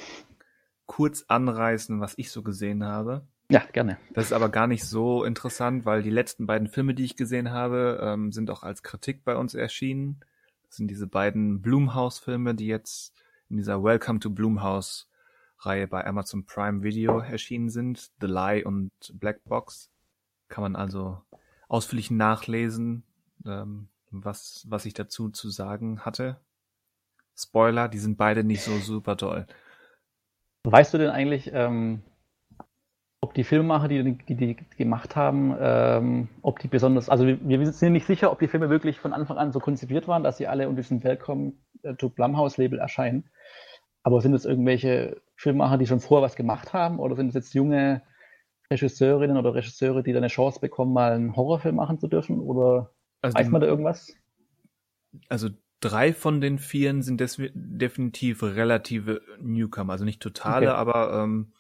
kurz 0.86 1.26
anreißen, 1.28 2.00
was 2.00 2.14
ich 2.16 2.30
so 2.30 2.42
gesehen 2.42 2.84
habe. 2.84 3.28
Ja, 3.52 3.62
gerne. 3.70 3.98
Das 4.14 4.24
ist 4.24 4.32
aber 4.32 4.48
gar 4.48 4.66
nicht 4.66 4.82
so 4.82 5.24
interessant, 5.24 5.84
weil 5.84 6.02
die 6.02 6.08
letzten 6.08 6.46
beiden 6.46 6.68
Filme, 6.68 6.94
die 6.94 7.04
ich 7.04 7.16
gesehen 7.16 7.50
habe, 7.50 8.00
ähm, 8.02 8.32
sind 8.32 8.50
auch 8.50 8.62
als 8.62 8.82
Kritik 8.82 9.24
bei 9.24 9.36
uns 9.36 9.52
erschienen. 9.52 10.20
Das 10.66 10.78
sind 10.78 10.88
diese 10.88 11.06
beiden 11.06 11.60
Blumhouse-Filme, 11.60 12.54
die 12.54 12.66
jetzt 12.66 13.12
in 13.50 13.58
dieser 13.58 13.84
Welcome 13.84 14.20
to 14.20 14.30
Blumhouse-Reihe 14.30 15.86
bei 15.86 16.06
Amazon 16.06 16.46
Prime 16.46 16.82
Video 16.82 17.18
erschienen 17.18 17.68
sind. 17.68 18.10
The 18.22 18.26
Lie 18.26 18.64
und 18.64 18.90
Black 19.12 19.44
Box. 19.44 19.90
Kann 20.48 20.62
man 20.62 20.74
also 20.74 21.20
ausführlich 21.68 22.10
nachlesen, 22.10 23.02
ähm, 23.44 23.88
was, 24.10 24.64
was 24.66 24.86
ich 24.86 24.94
dazu 24.94 25.28
zu 25.28 25.50
sagen 25.50 26.00
hatte. 26.06 26.40
Spoiler, 27.36 27.88
die 27.88 27.98
sind 27.98 28.16
beide 28.16 28.44
nicht 28.44 28.62
so 28.62 28.78
super 28.78 29.18
toll. 29.18 29.46
Weißt 30.64 30.94
du 30.94 30.96
denn 30.96 31.10
eigentlich, 31.10 31.50
ähm, 31.52 32.02
ob 33.22 33.34
die 33.34 33.44
Filmemacher, 33.44 33.86
die 33.86 34.02
die, 34.02 34.34
die 34.34 34.56
gemacht 34.76 35.14
haben, 35.14 35.56
ähm, 35.60 36.28
ob 36.42 36.58
die 36.58 36.66
besonders, 36.66 37.08
also 37.08 37.24
wir, 37.24 37.38
wir, 37.40 37.72
sind 37.72 37.92
nicht 37.92 38.06
sicher, 38.06 38.32
ob 38.32 38.40
die 38.40 38.48
Filme 38.48 38.68
wirklich 38.68 38.98
von 38.98 39.12
Anfang 39.12 39.38
an 39.38 39.52
so 39.52 39.60
konzipiert 39.60 40.08
waren, 40.08 40.24
dass 40.24 40.38
sie 40.38 40.48
alle 40.48 40.68
unter 40.68 40.82
diesem 40.82 41.04
Welcome 41.04 41.52
to 41.98 42.08
Blumhouse 42.08 42.56
Label 42.56 42.80
erscheinen. 42.80 43.30
Aber 44.02 44.20
sind 44.20 44.34
es 44.34 44.44
irgendwelche 44.44 45.22
Filmemacher, 45.36 45.78
die 45.78 45.86
schon 45.86 46.00
vorher 46.00 46.24
was 46.24 46.34
gemacht 46.34 46.72
haben, 46.72 46.98
oder 46.98 47.14
sind 47.14 47.28
es 47.28 47.34
jetzt 47.34 47.54
junge 47.54 48.02
Regisseurinnen 48.72 49.36
oder 49.36 49.54
Regisseure, 49.54 50.02
die 50.02 50.12
da 50.12 50.18
eine 50.18 50.26
Chance 50.26 50.58
bekommen, 50.58 50.92
mal 50.92 51.12
einen 51.12 51.36
Horrorfilm 51.36 51.76
machen 51.76 52.00
zu 52.00 52.08
dürfen? 52.08 52.40
Oder 52.40 52.90
also 53.20 53.38
weiß 53.38 53.50
man 53.50 53.60
da 53.60 53.68
irgendwas? 53.68 54.12
Also 55.28 55.48
drei 55.78 56.12
von 56.12 56.40
den 56.40 56.58
vieren 56.58 57.02
sind 57.02 57.20
definitiv 57.20 58.42
relative 58.42 59.20
Newcomer, 59.40 59.92
also 59.92 60.04
nicht 60.04 60.22
totale, 60.22 60.70
okay. 60.70 60.76
aber 60.76 61.22
ähm, 61.22 61.52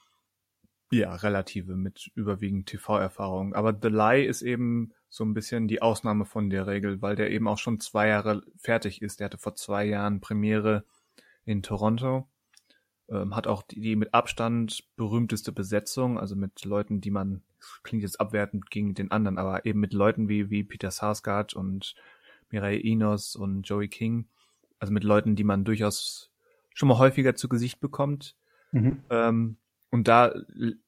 ja, 0.92 1.14
relative 1.14 1.74
mit 1.74 2.10
überwiegend 2.14 2.66
TV-Erfahrung. 2.66 3.54
Aber 3.54 3.76
The 3.80 3.88
Lie 3.88 4.26
ist 4.26 4.42
eben 4.42 4.92
so 5.08 5.24
ein 5.24 5.34
bisschen 5.34 5.66
die 5.66 5.80
Ausnahme 5.80 6.26
von 6.26 6.50
der 6.50 6.66
Regel, 6.66 7.00
weil 7.00 7.16
der 7.16 7.30
eben 7.30 7.48
auch 7.48 7.58
schon 7.58 7.80
zwei 7.80 8.08
Jahre 8.08 8.42
fertig 8.56 9.00
ist. 9.00 9.18
Der 9.18 9.26
hatte 9.26 9.38
vor 9.38 9.54
zwei 9.54 9.86
Jahren 9.86 10.20
Premiere 10.20 10.84
in 11.44 11.62
Toronto, 11.62 12.28
ähm, 13.08 13.34
hat 13.34 13.46
auch 13.46 13.62
die, 13.62 13.80
die 13.80 13.96
mit 13.96 14.12
Abstand 14.12 14.84
berühmteste 14.96 15.50
Besetzung, 15.50 16.18
also 16.18 16.36
mit 16.36 16.64
Leuten, 16.64 17.00
die 17.00 17.10
man, 17.10 17.42
klingt 17.82 18.02
jetzt 18.02 18.20
abwertend 18.20 18.70
gegen 18.70 18.94
den 18.94 19.10
anderen, 19.10 19.38
aber 19.38 19.64
eben 19.64 19.80
mit 19.80 19.94
Leuten 19.94 20.28
wie, 20.28 20.50
wie 20.50 20.62
Peter 20.62 20.90
Sarsgaard 20.90 21.54
und 21.54 21.94
Mireille 22.50 22.82
Enos 22.82 23.34
und 23.34 23.62
Joey 23.62 23.88
King, 23.88 24.26
also 24.78 24.92
mit 24.92 25.04
Leuten, 25.04 25.36
die 25.36 25.44
man 25.44 25.64
durchaus 25.64 26.30
schon 26.74 26.88
mal 26.88 26.98
häufiger 26.98 27.34
zu 27.34 27.48
Gesicht 27.48 27.80
bekommt. 27.80 28.36
Mhm. 28.72 29.02
Ähm, 29.10 29.56
und 29.92 30.08
da 30.08 30.32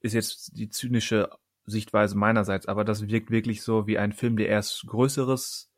ist 0.01 0.15
jetzt 0.15 0.57
die 0.57 0.71
zynische 0.71 1.29
Sichtweise 1.67 2.17
meinerseits, 2.17 2.67
aber 2.67 2.85
das 2.85 3.07
wirkt 3.07 3.31
wirklich 3.31 3.63
so 3.63 3.87
wie 3.87 3.99
ein 3.99 4.13
Film, 4.13 4.37
der 4.37 4.49
erst 4.49 4.87
Größeres 4.87 5.71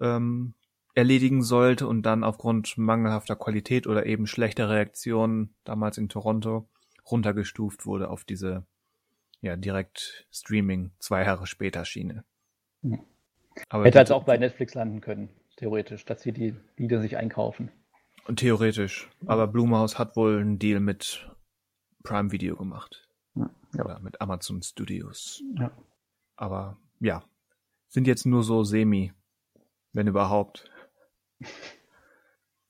ähm, 0.00 0.54
erledigen 0.94 1.42
sollte 1.42 1.86
und 1.86 2.02
dann 2.02 2.24
aufgrund 2.24 2.76
mangelhafter 2.78 3.36
Qualität 3.36 3.86
oder 3.86 4.06
eben 4.06 4.26
schlechter 4.26 4.68
Reaktionen 4.68 5.54
damals 5.62 5.98
in 5.98 6.08
Toronto 6.08 6.68
runtergestuft 7.08 7.86
wurde 7.86 8.10
auf 8.10 8.24
diese 8.24 8.66
ja 9.40 9.54
direkt 9.54 10.26
Streaming 10.32 10.90
zwei 10.98 11.24
Jahre 11.24 11.46
später 11.46 11.84
Schiene. 11.84 12.24
Hm. 12.82 13.00
Aber 13.68 13.84
Hätte 13.84 14.00
also 14.00 14.14
auch 14.14 14.24
bei 14.24 14.36
Netflix 14.36 14.74
landen 14.74 15.00
können, 15.00 15.28
theoretisch, 15.56 16.04
dass 16.04 16.22
sie 16.22 16.32
die 16.32 16.56
Lieder 16.76 17.00
sich 17.00 17.16
einkaufen. 17.16 17.70
Theoretisch. 18.34 19.08
Aber 19.26 19.46
Blumhaus 19.46 19.98
hat 19.98 20.16
wohl 20.16 20.40
einen 20.40 20.58
Deal 20.58 20.80
mit 20.80 21.30
Prime 22.02 22.32
Video 22.32 22.56
gemacht. 22.56 23.08
Ja. 23.34 23.50
Oder 23.74 23.98
mit 24.00 24.20
Amazon 24.20 24.62
Studios. 24.62 25.42
Ja. 25.58 25.70
Aber 26.36 26.78
ja, 27.00 27.22
sind 27.88 28.06
jetzt 28.06 28.26
nur 28.26 28.42
so 28.42 28.64
semi, 28.64 29.12
wenn 29.92 30.06
überhaupt. 30.06 30.70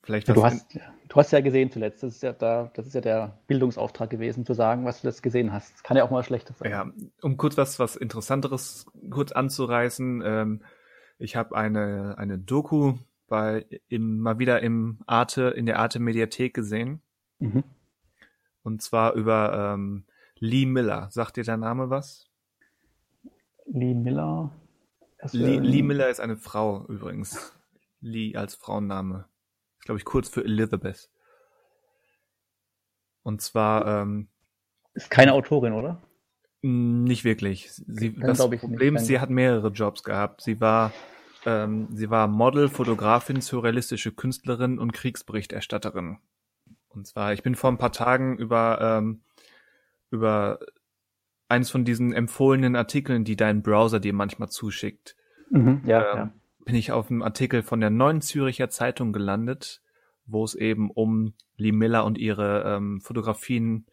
Vielleicht 0.03 0.29
du, 0.29 0.41
hast, 0.41 0.73
du 0.73 1.15
hast 1.17 1.31
ja 1.33 1.41
gesehen 1.41 1.69
zuletzt, 1.69 2.01
das 2.01 2.15
ist 2.15 2.23
ja, 2.23 2.31
da, 2.31 2.71
das 2.75 2.87
ist 2.87 2.93
ja 2.93 3.01
der 3.01 3.41
Bildungsauftrag 3.47 4.09
gewesen, 4.09 4.45
zu 4.45 4.53
sagen, 4.53 4.85
was 4.85 5.01
du 5.01 5.07
das 5.09 5.21
gesehen 5.21 5.51
hast. 5.51 5.73
Das 5.73 5.83
kann 5.83 5.97
ja 5.97 6.05
auch 6.05 6.11
mal 6.11 6.23
schlechtes 6.23 6.59
sein. 6.59 6.71
Ja, 6.71 6.89
um 7.21 7.35
kurz 7.35 7.57
was, 7.57 7.77
was 7.77 7.97
Interessanteres 7.97 8.85
kurz 9.09 9.33
anzureißen, 9.33 10.23
ähm, 10.25 10.63
ich 11.19 11.35
habe 11.35 11.57
eine, 11.57 12.17
eine 12.17 12.37
Doku 12.37 12.93
bei 13.27 13.65
im, 13.89 14.19
mal 14.19 14.39
wieder 14.39 14.61
im 14.61 14.99
Arte, 15.07 15.49
in 15.49 15.65
der 15.65 15.79
Arte 15.79 15.99
Mediathek 15.99 16.53
gesehen. 16.53 17.01
Mhm. 17.39 17.65
Und 18.67 18.81
zwar 18.81 19.13
über 19.13 19.73
ähm, 19.75 20.03
Lee 20.39 20.65
Miller. 20.65 21.07
Sagt 21.09 21.37
dir 21.37 21.45
der 21.45 21.55
Name 21.55 21.89
was? 21.89 22.29
Lee 23.65 23.93
Miller? 23.93 24.51
Lee, 25.31 25.59
Lee 25.59 25.81
Miller 25.81 26.09
ist 26.09 26.19
eine 26.19 26.35
Frau 26.35 26.85
übrigens. 26.89 27.53
Lee 28.01 28.35
als 28.35 28.55
Frauenname. 28.55 29.23
Ist, 29.77 29.85
glaube 29.85 29.99
ich, 29.99 30.03
kurz 30.03 30.27
für 30.27 30.43
Elizabeth. 30.43 31.09
Und 33.23 33.41
zwar. 33.41 34.01
Ähm, 34.01 34.27
ist 34.95 35.09
keine 35.09 35.31
Autorin, 35.31 35.71
oder? 35.71 36.01
Nicht 36.61 37.23
wirklich. 37.23 37.71
Sie, 37.71 38.15
das 38.15 38.39
Problem 38.39 38.97
ist, 38.97 39.05
sie 39.05 39.21
hat 39.21 39.29
mehrere 39.29 39.69
Jobs 39.69 40.03
gehabt. 40.03 40.41
Sie 40.41 40.59
war, 40.59 40.91
ähm, 41.45 41.87
sie 41.93 42.09
war 42.09 42.27
Model, 42.27 42.67
Fotografin, 42.67 43.39
surrealistische 43.39 44.11
Künstlerin 44.11 44.77
und 44.77 44.91
Kriegsberichterstatterin. 44.91 46.17
Und 46.97 47.07
zwar, 47.07 47.33
ich 47.33 47.43
bin 47.43 47.55
vor 47.55 47.71
ein 47.71 47.77
paar 47.77 47.91
Tagen 47.91 48.37
über, 48.37 48.79
ähm, 48.81 49.21
über 50.09 50.59
eines 51.47 51.69
von 51.69 51.85
diesen 51.85 52.11
empfohlenen 52.11 52.75
Artikeln, 52.75 53.23
die 53.23 53.35
dein 53.35 53.61
Browser 53.61 53.99
dir 53.99 54.13
manchmal 54.13 54.49
zuschickt. 54.49 55.15
Mhm, 55.49 55.81
ja, 55.85 56.11
ähm, 56.11 56.17
ja 56.17 56.33
bin 56.65 56.75
ich 56.75 56.91
auf 56.91 57.09
einem 57.09 57.21
Artikel 57.21 57.63
von 57.63 57.79
der 57.79 57.89
Neuen 57.89 58.19
Züricher 58.19 58.69
Zeitung 58.69 59.13
gelandet, 59.13 59.81
wo 60.25 60.43
es 60.43 60.53
eben 60.53 60.91
um 60.91 61.33
Lee 61.55 61.71
Miller 61.71 62.03
und 62.03 62.17
ihre 62.17 62.63
ähm, 62.65 62.99
Fotografien 62.99 63.85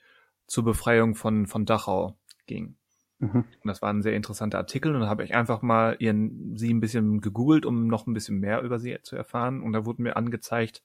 zur 0.49 0.65
Befreiung 0.65 1.15
von, 1.15 1.47
von 1.47 1.67
Dachau 1.67 2.19
ging. 2.47 2.75
Mhm. 3.21 3.45
Und 3.63 3.69
das 3.69 3.81
war 3.81 3.91
ein 3.91 4.03
sehr 4.03 4.17
interessanter 4.17 4.59
Artikel 4.59 4.93
und 4.95 5.03
da 5.03 5.09
habe 5.09 5.23
ich 5.23 5.37
einfach 5.37 5.63
mal 5.63 5.95
ihren, 6.01 6.57
sie 6.57 6.75
ein 6.75 6.81
bisschen 6.81 7.21
gegoogelt, 7.21 7.65
um 7.65 7.87
noch 7.87 8.09
ein 8.09 8.13
bisschen 8.13 8.41
mehr 8.41 8.63
über 8.63 8.81
sie 8.81 8.99
zu 9.03 9.15
erfahren. 9.15 9.63
Und 9.63 9.73
da 9.73 9.87
wurde 9.87 10.03
mir 10.03 10.17
angezeigt, 10.17 10.83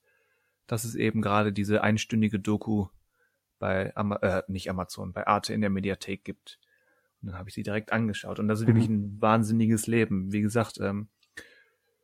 dass 0.72 0.84
es 0.84 0.96
eben 0.96 1.22
gerade 1.22 1.52
diese 1.52 1.84
einstündige 1.84 2.40
Doku 2.40 2.88
bei 3.58 3.96
Ama 3.96 4.18
äh, 4.18 4.44
nicht 4.48 4.70
Amazon, 4.70 5.12
bei 5.12 5.28
Arte 5.28 5.54
in 5.54 5.62
der 5.62 5.70
Mediathek 5.70 6.24
gibt. 6.24 6.60
Und 7.22 7.30
dann 7.30 7.40
habe 7.40 7.50
ich 7.50 7.56
sie 7.56 7.64
direkt 7.64 7.92
angeschaut. 7.92 8.40
Und 8.40 8.48
das 8.48 8.60
ist 8.60 8.68
mhm. 8.68 8.70
wirklich 8.70 8.90
ein 8.90 9.22
wahnsinniges 9.22 9.88
Leben. 9.88 10.32
Wie 10.32 10.42
gesagt, 10.42 10.80
ähm, 10.80 11.10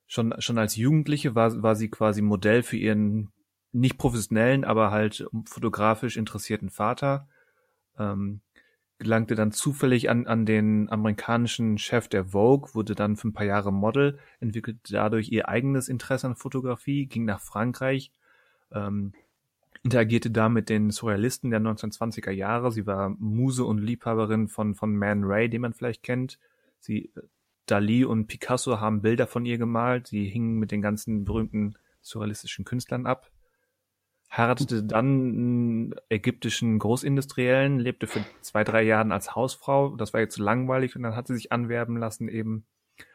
schon, 0.07 0.33
schon 0.39 0.57
als 0.57 0.75
Jugendliche 0.75 1.35
war, 1.35 1.61
war 1.61 1.75
sie 1.75 1.89
quasi 1.89 2.21
Modell 2.21 2.63
für 2.63 2.77
ihren 2.77 3.31
nicht 3.71 3.97
professionellen, 3.97 4.65
aber 4.65 4.91
halt 4.91 5.27
fotografisch 5.45 6.17
interessierten 6.17 6.69
Vater. 6.69 7.27
Ähm, 7.97 8.41
gelangte 8.97 9.35
dann 9.35 9.51
zufällig 9.51 10.09
an, 10.09 10.25
an 10.25 10.45
den 10.45 10.89
amerikanischen 10.89 11.77
Chef 11.77 12.07
der 12.07 12.27
Vogue, 12.27 12.73
wurde 12.73 12.95
dann 12.95 13.17
für 13.17 13.27
ein 13.27 13.33
paar 13.33 13.45
Jahre 13.45 13.73
Model, 13.73 14.17
entwickelte 14.39 14.93
dadurch 14.93 15.29
ihr 15.29 15.49
eigenes 15.49 15.89
Interesse 15.89 16.27
an 16.27 16.35
Fotografie, 16.35 17.05
ging 17.05 17.25
nach 17.25 17.41
Frankreich, 17.41 18.11
ähm, 18.71 19.13
interagierte 19.83 20.31
da 20.31 20.49
mit 20.49 20.69
den 20.69 20.89
Surrealisten 20.89 21.51
der 21.51 21.59
1920er 21.59 22.31
Jahre. 22.31 22.71
Sie 22.71 22.87
war 22.87 23.09
Muse 23.19 23.63
und 23.65 23.77
Liebhaberin 23.77 24.47
von, 24.47 24.73
von 24.73 24.95
Man 24.95 25.23
Ray, 25.23 25.49
den 25.49 25.61
man 25.61 25.73
vielleicht 25.73 26.03
kennt. 26.03 26.39
Sie 26.79 27.11
Dali 27.65 28.05
und 28.05 28.27
Picasso 28.27 28.79
haben 28.79 29.01
Bilder 29.01 29.27
von 29.27 29.45
ihr 29.45 29.57
gemalt. 29.57 30.07
Sie 30.07 30.25
hingen 30.25 30.57
mit 30.57 30.71
den 30.71 30.81
ganzen 30.81 31.25
berühmten 31.25 31.75
surrealistischen 32.01 32.65
Künstlern 32.65 33.05
ab. 33.05 33.31
Heiratete 34.35 34.83
dann 34.83 35.05
einen 35.05 35.95
ägyptischen 36.09 36.77
Großindustriellen, 36.79 37.79
lebte 37.79 38.07
für 38.07 38.25
zwei, 38.41 38.63
drei 38.63 38.83
Jahre 38.83 39.13
als 39.13 39.35
Hausfrau. 39.35 39.95
Das 39.95 40.13
war 40.13 40.19
jetzt 40.19 40.35
zu 40.35 40.43
langweilig 40.43 40.95
und 40.95 41.03
dann 41.03 41.15
hat 41.15 41.27
sie 41.27 41.35
sich 41.35 41.51
anwerben 41.51 41.97
lassen 41.97 42.27
eben 42.27 42.65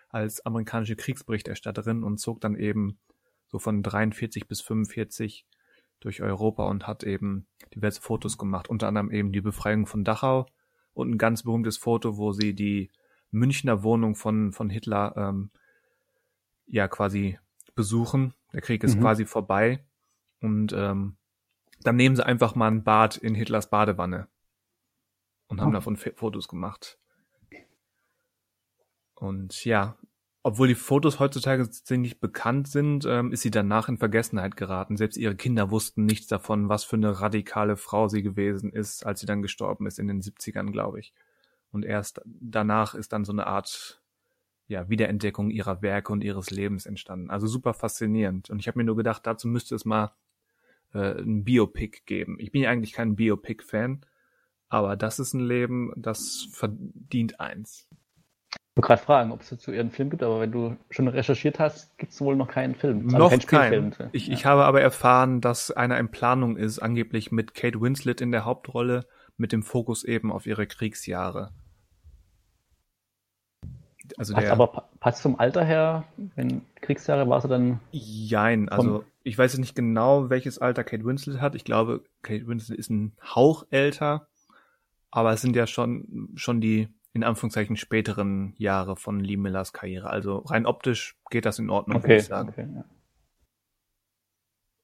als 0.09 0.45
amerikanische 0.45 0.97
Kriegsberichterstatterin 0.97 2.03
und 2.03 2.19
zog 2.19 2.41
dann 2.41 2.57
eben 2.57 2.99
so 3.51 3.59
von 3.59 3.83
43 3.83 4.47
bis 4.47 4.61
45 4.61 5.47
durch 5.99 6.23
Europa 6.23 6.65
und 6.65 6.87
hat 6.87 7.03
eben 7.03 7.47
diverse 7.75 8.01
Fotos 8.01 8.39
gemacht, 8.39 8.69
unter 8.69 8.89
anderem 8.89 9.11
eben 9.11 9.33
die 9.33 9.41
Befreiung 9.41 9.87
von 9.87 10.05
Dachau 10.05 10.47
und 10.95 11.11
ein 11.11 11.19
ganz 11.19 11.43
berühmtes 11.43 11.77
Foto, 11.77 12.17
wo 12.17 12.33
sie 12.33 12.55
die 12.55 12.91
Münchner 13.31 13.83
Wohnung 13.83 14.15
von, 14.15 14.53
von 14.53 14.71
Hitler 14.71 15.15
ähm, 15.17 15.51
ja 16.67 16.89
quasi 16.89 17.39
besuchen. 17.75 18.35
Der 18.53 18.61
Krieg 18.61 18.83
ist 18.83 18.97
mhm. 18.97 19.01
quasi 19.01 19.25
vorbei. 19.25 19.85
Und 20.41 20.73
ähm, 20.73 21.17
dann 21.83 21.97
nehmen 21.97 22.17
sie 22.17 22.25
einfach 22.25 22.55
mal 22.55 22.69
ein 22.69 22.83
Bad 22.83 23.17
in 23.17 23.35
Hitlers 23.35 23.71
Badewanne 23.71 24.29
und 25.49 25.61
haben 25.61 25.71
oh. 25.71 25.75
davon 25.75 25.97
Fotos 25.97 26.49
gemacht. 26.49 26.99
Und 29.15 29.65
ja, 29.65 29.97
obwohl 30.43 30.69
die 30.69 30.75
Fotos 30.75 31.21
heutzutage 31.21 31.69
ziemlich 31.69 32.19
bekannt 32.19 32.69
sind, 32.69 33.05
ähm, 33.07 33.33
ist 33.33 33.43
sie 33.43 33.51
danach 33.51 33.89
in 33.89 33.99
Vergessenheit 33.99 34.57
geraten. 34.57 34.97
Selbst 34.97 35.19
ihre 35.19 35.37
Kinder 35.37 35.71
wussten 35.71 36.07
nichts 36.07 36.29
davon, 36.29 36.69
was 36.69 36.85
für 36.85 36.97
eine 36.97 37.21
radikale 37.21 37.77
Frau 37.77 38.09
sie 38.09 38.23
gewesen 38.23 38.73
ist, 38.73 39.05
als 39.05 39.21
sie 39.21 39.27
dann 39.27 39.43
gestorben 39.43 39.87
ist 39.87 39.99
in 39.99 40.09
den 40.09 40.23
70ern, 40.23 40.71
glaube 40.71 41.01
ich. 41.01 41.13
Und 41.73 41.85
erst 41.85 42.23
danach 42.25 42.95
ist 42.95 43.13
dann 43.13 43.25
so 43.25 43.33
eine 43.33 43.47
Art 43.47 44.03
ja, 44.67 44.89
Wiederentdeckung 44.89 45.51
ihrer 45.51 45.83
Werke 45.83 46.13
und 46.13 46.25
ihres 46.25 46.51
Lebens 46.51 46.87
entstanden. 46.87 47.29
Also 47.29 47.47
super 47.47 47.75
faszinierend. 47.75 48.51
Und 48.51 48.61
ich 48.61 48.69
habe 48.69 48.79
mir 48.79 48.85
nur 48.85 48.97
gedacht, 48.97 49.27
dazu 49.27 49.47
müsste 49.47 49.75
es 49.75 49.85
mal 49.85 50.13
äh, 50.95 51.21
ein 51.21 51.45
Biopic 51.45 52.03
geben. 52.07 52.37
Ich 52.39 52.51
bin 52.51 52.63
ja 52.63 52.71
eigentlich 52.71 52.93
kein 52.93 53.17
Biopic-Fan, 53.17 54.07
aber 54.69 54.97
das 54.97 55.19
ist 55.19 55.35
ein 55.35 55.41
Leben, 55.41 55.93
das 55.97 56.49
verdient 56.53 57.41
eins. 57.41 57.89
Ich 58.73 58.77
wollte 58.77 58.87
gerade 58.87 59.03
fragen, 59.03 59.33
ob 59.33 59.41
es 59.41 59.51
dazu 59.51 59.73
ihren 59.73 59.91
Film 59.91 60.11
gibt, 60.11 60.23
aber 60.23 60.41
wenn 60.41 60.53
du 60.53 60.77
schon 60.91 61.09
recherchiert 61.09 61.59
hast, 61.59 61.99
gibt 61.99 62.13
es 62.13 62.21
wohl 62.21 62.37
noch 62.37 62.49
keinen 62.49 62.77
Film. 62.77 63.05
Also 63.07 63.19
noch 63.19 63.47
keinen. 63.47 63.91
Kein. 63.91 64.11
Ich, 64.13 64.29
ja. 64.29 64.33
ich 64.33 64.47
habe 64.47 64.65
aber 64.65 64.81
erfahren, 64.81 65.41
dass 65.41 65.73
einer 65.73 65.99
in 65.99 66.11
Planung 66.11 66.57
ist, 66.57 66.79
angeblich 66.79 67.33
mit 67.33 67.55
Kate 67.55 67.81
Winslet 67.81 68.21
in 68.21 68.31
der 68.31 68.45
Hauptrolle, 68.45 69.07
mit 69.37 69.51
dem 69.51 69.65
Fokus 69.65 70.05
eben 70.05 70.31
auf 70.31 70.47
ihre 70.47 70.69
Kriegsjahre. 70.69 71.51
Also 74.19 74.35
der, 74.35 74.53
aber 74.53 74.89
passt 75.01 75.23
zum 75.23 75.39
Alter 75.39 75.65
her, 75.65 76.05
wenn 76.37 76.63
Kriegsjahre 76.81 77.29
war 77.29 77.41
sie 77.41 77.49
dann. 77.49 77.81
Jein, 77.91 78.69
also 78.69 79.05
ich 79.25 79.37
weiß 79.37 79.53
jetzt 79.53 79.61
nicht 79.61 79.75
genau, 79.75 80.31
welches 80.31 80.59
Alter 80.59 80.85
Kate 80.85 81.05
Winslet 81.05 81.41
hat. 81.41 81.55
Ich 81.55 81.65
glaube, 81.65 82.05
Kate 82.23 82.47
Winslet 82.47 82.79
ist 82.79 82.91
ein 82.91 83.13
Hauch 83.23 83.67
älter, 83.71 84.29
aber 85.11 85.33
es 85.33 85.43
sind 85.43 85.57
ja 85.57 85.67
schon, 85.67 86.31
schon 86.37 86.61
die 86.61 86.89
in 87.13 87.25
Anführungszeichen 87.25 87.77
späteren 87.77 88.55
Jahre 88.57 88.97
von 88.97 89.21
Lee 89.21 89.37
Millers 89.37 89.73
Karriere. 89.73 90.11
Also 90.11 90.39
rein 90.39 90.67
optisch 90.67 91.17
geht 91.31 91.45
das 91.45 91.59
in 91.59 91.71
Ordnung, 91.71 91.99
okay, 91.99 92.09
würde 92.09 92.21
ich 92.21 92.27
sagen. 92.27 92.49
Okay, 92.51 92.69
ja. 92.75 92.85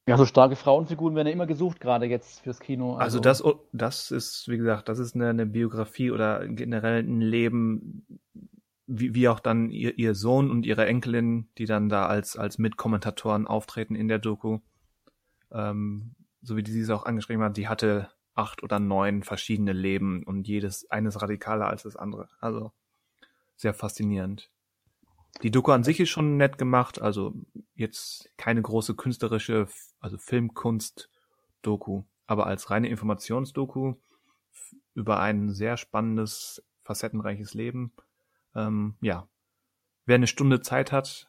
Ja, 0.09 0.17
so 0.17 0.25
starke 0.25 0.55
Frauenfiguren 0.55 1.17
werden 1.17 1.27
ja 1.27 1.33
immer 1.33 1.47
gesucht, 1.47 1.81
gerade 1.81 2.07
jetzt 2.07 2.41
fürs 2.41 2.61
Kino. 2.61 2.93
Also, 2.93 3.19
also 3.19 3.21
das, 3.21 3.45
oh, 3.45 3.67
das 3.73 4.13
ist, 4.13 4.47
wie 4.47 4.57
gesagt, 4.57 4.89
das 4.89 5.01
ist 5.01 5.17
eine, 5.17 5.31
eine 5.31 5.47
Biografie 5.47 6.13
oder 6.13 6.47
generell 6.47 7.03
ein 7.03 7.21
Leben, 7.21 8.07
wie, 8.87 9.15
wie 9.15 9.29
auch 9.29 9.41
dann 9.41 9.71
ihr, 9.71 9.99
ihr 9.99 10.15
Sohn 10.15 10.49
und 10.49 10.65
ihre 10.65 10.87
Enkelin, 10.87 11.49
die 11.59 11.65
dann 11.65 11.89
da 11.89 12.07
als, 12.07 12.37
als 12.37 12.59
Mitkommentatoren 12.59 13.49
auftreten 13.49 13.97
in 13.97 14.07
der 14.07 14.21
Doku, 14.21 14.61
ähm, 15.51 16.15
so 16.41 16.57
wie 16.57 16.63
die 16.63 16.71
sie 16.71 16.83
es 16.83 16.91
auch 16.91 17.05
angeschrieben 17.05 17.43
hat, 17.43 17.57
die 17.57 17.67
hatte 17.67 18.09
acht 18.37 18.63
oder 18.63 18.79
neun 18.79 19.23
verschiedene 19.23 19.73
Leben 19.73 20.23
und 20.23 20.47
jedes 20.47 20.91
eines 20.91 21.21
radikaler 21.21 21.69
als 21.69 21.83
das 21.83 21.97
andere. 21.97 22.29
Also 22.41 22.73
sehr 23.57 23.75
faszinierend. 23.75 24.51
Die 25.43 25.51
Doku 25.51 25.73
an 25.73 25.85
sich 25.85 26.01
ist 26.01 26.09
schon 26.09 26.37
nett 26.37 26.57
gemacht, 26.57 27.01
also 27.01 27.35
jetzt 27.75 28.31
keine 28.39 28.63
große 28.63 28.95
künstlerische, 28.95 29.69
also 30.01 30.17
Filmkunst-Doku, 30.17 32.05
aber 32.27 32.47
als 32.47 32.71
reine 32.71 32.89
Informationsdoku 32.89 33.95
über 34.95 35.21
ein 35.21 35.53
sehr 35.53 35.77
spannendes, 35.77 36.65
facettenreiches 36.85 37.53
Leben. 37.53 37.93
Ähm, 38.55 38.97
ja, 39.03 39.29
wer 40.07 40.15
eine 40.15 40.27
Stunde 40.27 40.63
Zeit 40.63 40.91
hat, 40.91 41.29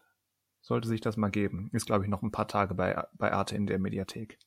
sollte 0.62 0.88
sich 0.88 1.02
das 1.02 1.18
mal 1.18 1.30
geben. 1.30 1.70
Ist, 1.74 1.86
glaube 1.86 2.06
ich, 2.06 2.10
noch 2.10 2.24
ein 2.24 2.32
paar 2.32 2.48
Tage 2.48 2.76
bei, 2.76 3.06
bei 3.14 3.34
Arte 3.34 3.56
in 3.56 3.68
der 3.68 3.80
Mediathek. 3.80 4.40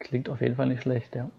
Klingt 0.00 0.28
auf 0.28 0.40
jeden 0.40 0.56
Fall 0.56 0.66
nicht 0.66 0.82
schlecht, 0.82 1.14
ja. 1.14 1.30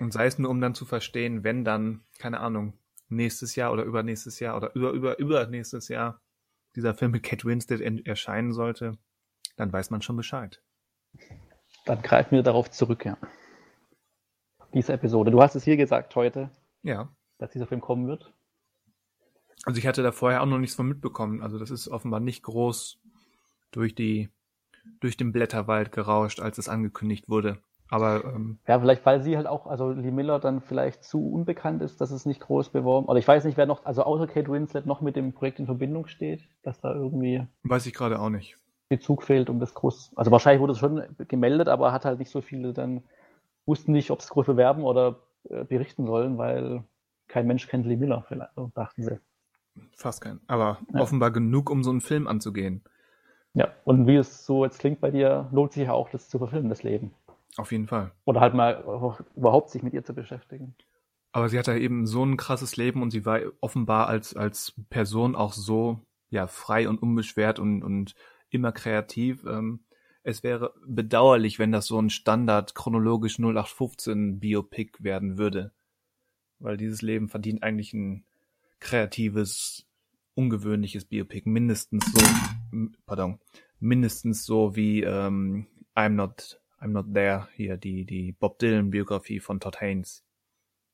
Und 0.00 0.12
sei 0.12 0.26
es 0.26 0.38
nur, 0.38 0.50
um 0.50 0.60
dann 0.60 0.74
zu 0.74 0.84
verstehen, 0.84 1.44
wenn 1.44 1.64
dann, 1.64 2.04
keine 2.18 2.40
Ahnung, 2.40 2.78
nächstes 3.08 3.56
Jahr 3.56 3.72
oder 3.72 3.82
übernächstes 3.82 4.40
Jahr 4.40 4.56
oder 4.56 4.74
über, 4.74 4.92
über, 4.92 5.18
übernächstes 5.18 5.88
Jahr 5.88 6.22
dieser 6.76 6.94
Film 6.94 7.10
mit 7.10 7.24
Kate 7.24 7.44
Winslet 7.44 8.06
erscheinen 8.06 8.52
sollte, 8.52 8.96
dann 9.56 9.72
weiß 9.72 9.90
man 9.90 10.00
schon 10.00 10.16
Bescheid. 10.16 10.62
Dann 11.84 12.02
greifen 12.02 12.36
wir 12.36 12.42
darauf 12.42 12.70
zurück, 12.70 13.04
ja. 13.04 13.18
Diese 14.72 14.92
Episode. 14.92 15.30
Du 15.30 15.42
hast 15.42 15.56
es 15.56 15.64
hier 15.64 15.76
gesagt 15.76 16.14
heute. 16.14 16.50
Ja. 16.82 17.12
Dass 17.38 17.50
dieser 17.50 17.66
Film 17.66 17.80
kommen 17.80 18.06
wird. 18.06 18.32
Also 19.64 19.78
ich 19.78 19.86
hatte 19.86 20.02
da 20.02 20.12
vorher 20.12 20.42
auch 20.42 20.46
noch 20.46 20.58
nichts 20.58 20.76
von 20.76 20.86
mitbekommen. 20.86 21.42
Also 21.42 21.58
das 21.58 21.70
ist 21.70 21.88
offenbar 21.88 22.20
nicht 22.20 22.42
groß 22.42 23.00
durch 23.72 23.94
die 23.94 24.28
durch 25.00 25.16
den 25.16 25.32
Blätterwald 25.32 25.92
gerauscht, 25.92 26.40
als 26.40 26.58
es 26.58 26.68
angekündigt 26.68 27.28
wurde. 27.28 27.58
Aber 27.90 28.22
ähm, 28.24 28.58
ja, 28.66 28.78
vielleicht 28.78 29.06
weil 29.06 29.22
sie 29.22 29.36
halt 29.36 29.46
auch, 29.46 29.66
also 29.66 29.90
Lee 29.92 30.10
Miller 30.10 30.38
dann 30.38 30.60
vielleicht 30.60 31.04
zu 31.04 31.30
unbekannt 31.30 31.80
ist, 31.80 32.00
dass 32.00 32.10
es 32.10 32.26
nicht 32.26 32.40
groß 32.40 32.68
beworben. 32.70 33.06
Oder 33.06 33.18
ich 33.18 33.26
weiß 33.26 33.44
nicht, 33.44 33.56
wer 33.56 33.66
noch, 33.66 33.84
also 33.86 34.02
außer 34.02 34.26
Kate 34.26 34.50
Winslet 34.50 34.84
noch 34.84 35.00
mit 35.00 35.16
dem 35.16 35.32
Projekt 35.32 35.58
in 35.58 35.66
Verbindung 35.66 36.06
steht, 36.06 36.42
dass 36.62 36.80
da 36.80 36.94
irgendwie. 36.94 37.46
Weiß 37.62 37.86
ich 37.86 37.94
gerade 37.94 38.20
auch 38.20 38.28
nicht. 38.28 38.56
Bezug 38.90 39.22
fehlt, 39.22 39.48
um 39.48 39.58
das 39.58 39.74
groß. 39.74 40.12
Also 40.16 40.30
wahrscheinlich 40.30 40.60
wurde 40.60 40.72
es 40.72 40.78
schon 40.78 41.02
gemeldet, 41.28 41.68
aber 41.68 41.92
hat 41.92 42.04
halt 42.04 42.18
nicht 42.18 42.30
so 42.30 42.40
viele 42.40 42.72
dann 42.72 43.02
wussten 43.66 43.92
nicht, 43.92 44.10
ob 44.10 44.20
es 44.20 44.28
groß 44.28 44.46
bewerben 44.46 44.82
oder 44.82 45.20
äh, 45.48 45.64
berichten 45.64 46.06
sollen, 46.06 46.38
weil 46.38 46.84
kein 47.26 47.46
Mensch 47.46 47.68
kennt 47.68 47.86
Lee 47.86 47.96
Miller, 47.96 48.24
vielleicht, 48.26 48.50
dachten 48.74 49.02
sie. 49.02 49.18
Fast 49.94 50.22
kein. 50.22 50.40
Aber 50.46 50.78
ja. 50.92 51.00
offenbar 51.00 51.30
genug, 51.30 51.70
um 51.70 51.84
so 51.84 51.90
einen 51.90 52.00
Film 52.00 52.26
anzugehen. 52.26 52.82
Ja, 53.58 53.72
und 53.84 54.06
wie 54.06 54.14
es 54.14 54.46
so 54.46 54.64
jetzt 54.64 54.78
klingt 54.78 55.00
bei 55.00 55.10
dir, 55.10 55.48
lohnt 55.50 55.72
sich 55.72 55.84
ja 55.84 55.92
auch, 55.92 56.10
das 56.10 56.28
zu 56.28 56.38
verfilmen, 56.38 56.68
das 56.68 56.84
Leben. 56.84 57.10
Auf 57.56 57.72
jeden 57.72 57.88
Fall. 57.88 58.12
Oder 58.24 58.40
halt 58.40 58.54
mal 58.54 58.84
überhaupt 59.34 59.70
sich 59.70 59.82
mit 59.82 59.92
ihr 59.92 60.04
zu 60.04 60.14
beschäftigen. 60.14 60.76
Aber 61.32 61.48
sie 61.48 61.58
hatte 61.58 61.76
eben 61.76 62.06
so 62.06 62.24
ein 62.24 62.36
krasses 62.36 62.76
Leben 62.76 63.02
und 63.02 63.10
sie 63.10 63.26
war 63.26 63.40
offenbar 63.60 64.06
als, 64.06 64.36
als 64.36 64.74
Person 64.90 65.34
auch 65.34 65.52
so 65.52 66.00
ja, 66.30 66.46
frei 66.46 66.88
und 66.88 67.02
unbeschwert 67.02 67.58
und, 67.58 67.82
und 67.82 68.14
immer 68.50 68.70
kreativ. 68.70 69.44
Ähm, 69.44 69.80
es 70.22 70.44
wäre 70.44 70.72
bedauerlich, 70.86 71.58
wenn 71.58 71.72
das 71.72 71.86
so 71.86 72.00
ein 72.00 72.10
Standard 72.10 72.76
chronologisch 72.76 73.40
0815 73.40 74.38
Biopic 74.38 75.02
werden 75.02 75.36
würde. 75.36 75.72
Weil 76.60 76.76
dieses 76.76 77.02
Leben 77.02 77.28
verdient 77.28 77.64
eigentlich 77.64 77.92
ein 77.92 78.24
kreatives, 78.78 79.87
ungewöhnliches 80.38 81.04
Biopic. 81.04 81.48
Mindestens 81.48 82.04
so, 82.12 82.88
pardon, 83.06 83.40
mindestens 83.80 84.46
so 84.46 84.76
wie 84.76 85.02
ähm, 85.02 85.66
I'm 85.96 86.10
Not 86.10 86.60
I'm 86.80 86.92
Not 86.92 87.12
There 87.12 87.48
hier, 87.54 87.76
die, 87.76 88.04
die 88.04 88.32
Bob 88.32 88.58
Dylan-Biografie 88.60 89.40
von 89.40 89.58
Todd 89.58 89.80
Haynes. 89.80 90.24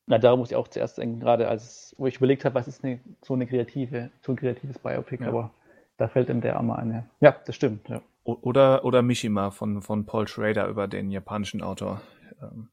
Na, 0.07 0.19
darum 0.19 0.41
muss 0.41 0.51
ich 0.51 0.57
auch 0.57 0.69
zuerst 0.69 0.99
denken, 0.99 1.21
gerade 1.21 1.49
als, 1.49 1.95
wo 1.99 2.07
ich 2.07 2.17
überlegt 2.17 2.45
habe, 2.45 2.55
was 2.55 2.69
ist 2.69 2.85
eine, 2.85 3.01
so 3.23 3.35
eine 3.35 3.47
kreative, 3.47 4.11
so 4.23 4.33
ein 4.33 4.37
kreatives 4.37 4.79
Biopic, 4.79 5.23
ja. 5.23 5.29
aber 5.29 5.51
da 5.97 6.09
fällt 6.09 6.29
ihm 6.29 6.41
der 6.41 6.57
Arme 6.57 6.77
ein. 6.77 7.09
Ja, 7.21 7.37
das 7.47 7.55
stimmt, 7.55 7.89
ja. 7.89 8.03
Oder, 8.25 8.85
oder 8.85 9.03
Mishima 9.03 9.51
von, 9.51 9.83
von 9.83 10.07
Paul 10.07 10.27
Schrader 10.27 10.69
über 10.69 10.89
den 10.89 11.11
japanischen 11.11 11.63
Autor. 11.63 12.01
Ähm. 12.41 12.71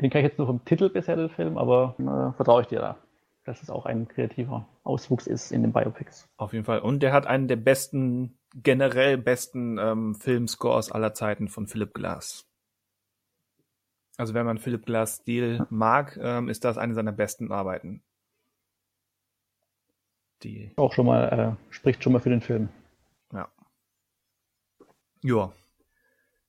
Den 0.00 0.10
kann 0.10 0.20
ich 0.20 0.26
jetzt 0.26 0.38
nur 0.38 0.48
vom 0.48 0.64
Titel 0.64 0.90
bisher, 0.90 1.16
den 1.16 1.30
Film, 1.30 1.56
aber 1.56 1.94
äh, 1.98 2.36
vertraue 2.36 2.62
ich 2.62 2.68
dir 2.68 2.80
da, 2.80 2.98
dass 3.46 3.62
es 3.62 3.70
auch 3.70 3.86
ein 3.86 4.08
kreativer 4.08 4.68
Auswuchs 4.82 5.26
ist 5.26 5.52
in 5.52 5.62
den 5.62 5.72
Biopics. 5.72 6.28
Auf 6.36 6.52
jeden 6.52 6.64
Fall. 6.64 6.80
Und 6.80 7.02
der 7.02 7.12
hat 7.12 7.26
einen 7.26 7.48
der 7.48 7.56
besten 7.56 8.36
generell 8.54 9.18
besten 9.18 9.78
ähm, 9.78 10.14
Filmscores 10.14 10.90
aller 10.90 11.14
Zeiten 11.14 11.48
von 11.48 11.66
Philip 11.66 11.94
Glass. 11.94 12.46
Also 14.16 14.34
wenn 14.34 14.46
man 14.46 14.58
Philip 14.58 14.84
Glass 14.84 15.16
Stil 15.16 15.66
mag, 15.70 16.18
ähm, 16.20 16.48
ist 16.48 16.64
das 16.64 16.78
eine 16.78 16.94
seiner 16.94 17.12
besten 17.12 17.52
Arbeiten. 17.52 18.02
Die 20.42 20.72
auch 20.76 20.92
schon 20.92 21.06
mal 21.06 21.56
äh, 21.58 21.72
spricht 21.72 22.02
schon 22.02 22.12
mal 22.12 22.20
für 22.20 22.30
den 22.30 22.40
Film. 22.40 22.68
Ja. 23.32 23.48
Ja. 25.22 25.52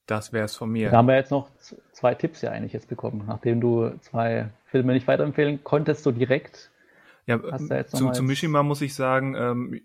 Das 0.06 0.32
wäre 0.32 0.46
es 0.46 0.56
von 0.56 0.72
mir. 0.72 0.90
Da 0.90 0.98
haben 0.98 1.08
wir 1.08 1.16
jetzt 1.16 1.32
noch 1.32 1.50
zwei 1.92 2.16
Tipps 2.16 2.42
ja 2.42 2.52
eigentlich 2.52 2.72
jetzt 2.72 2.88
bekommen, 2.88 3.26
nachdem 3.28 3.60
du 3.60 3.92
zwei 4.00 4.50
Filme 4.66 4.94
nicht 4.94 5.08
weiterempfehlen 5.08 5.64
konntest, 5.64 6.04
so 6.04 6.12
direkt. 6.12 6.72
Ja, 7.28 7.40
zu, 7.86 8.12
zu 8.12 8.24
Mishima 8.24 8.63
muss 8.63 8.82
ich 8.82 8.96
sagen, 8.96 9.36
ähm, 9.36 9.82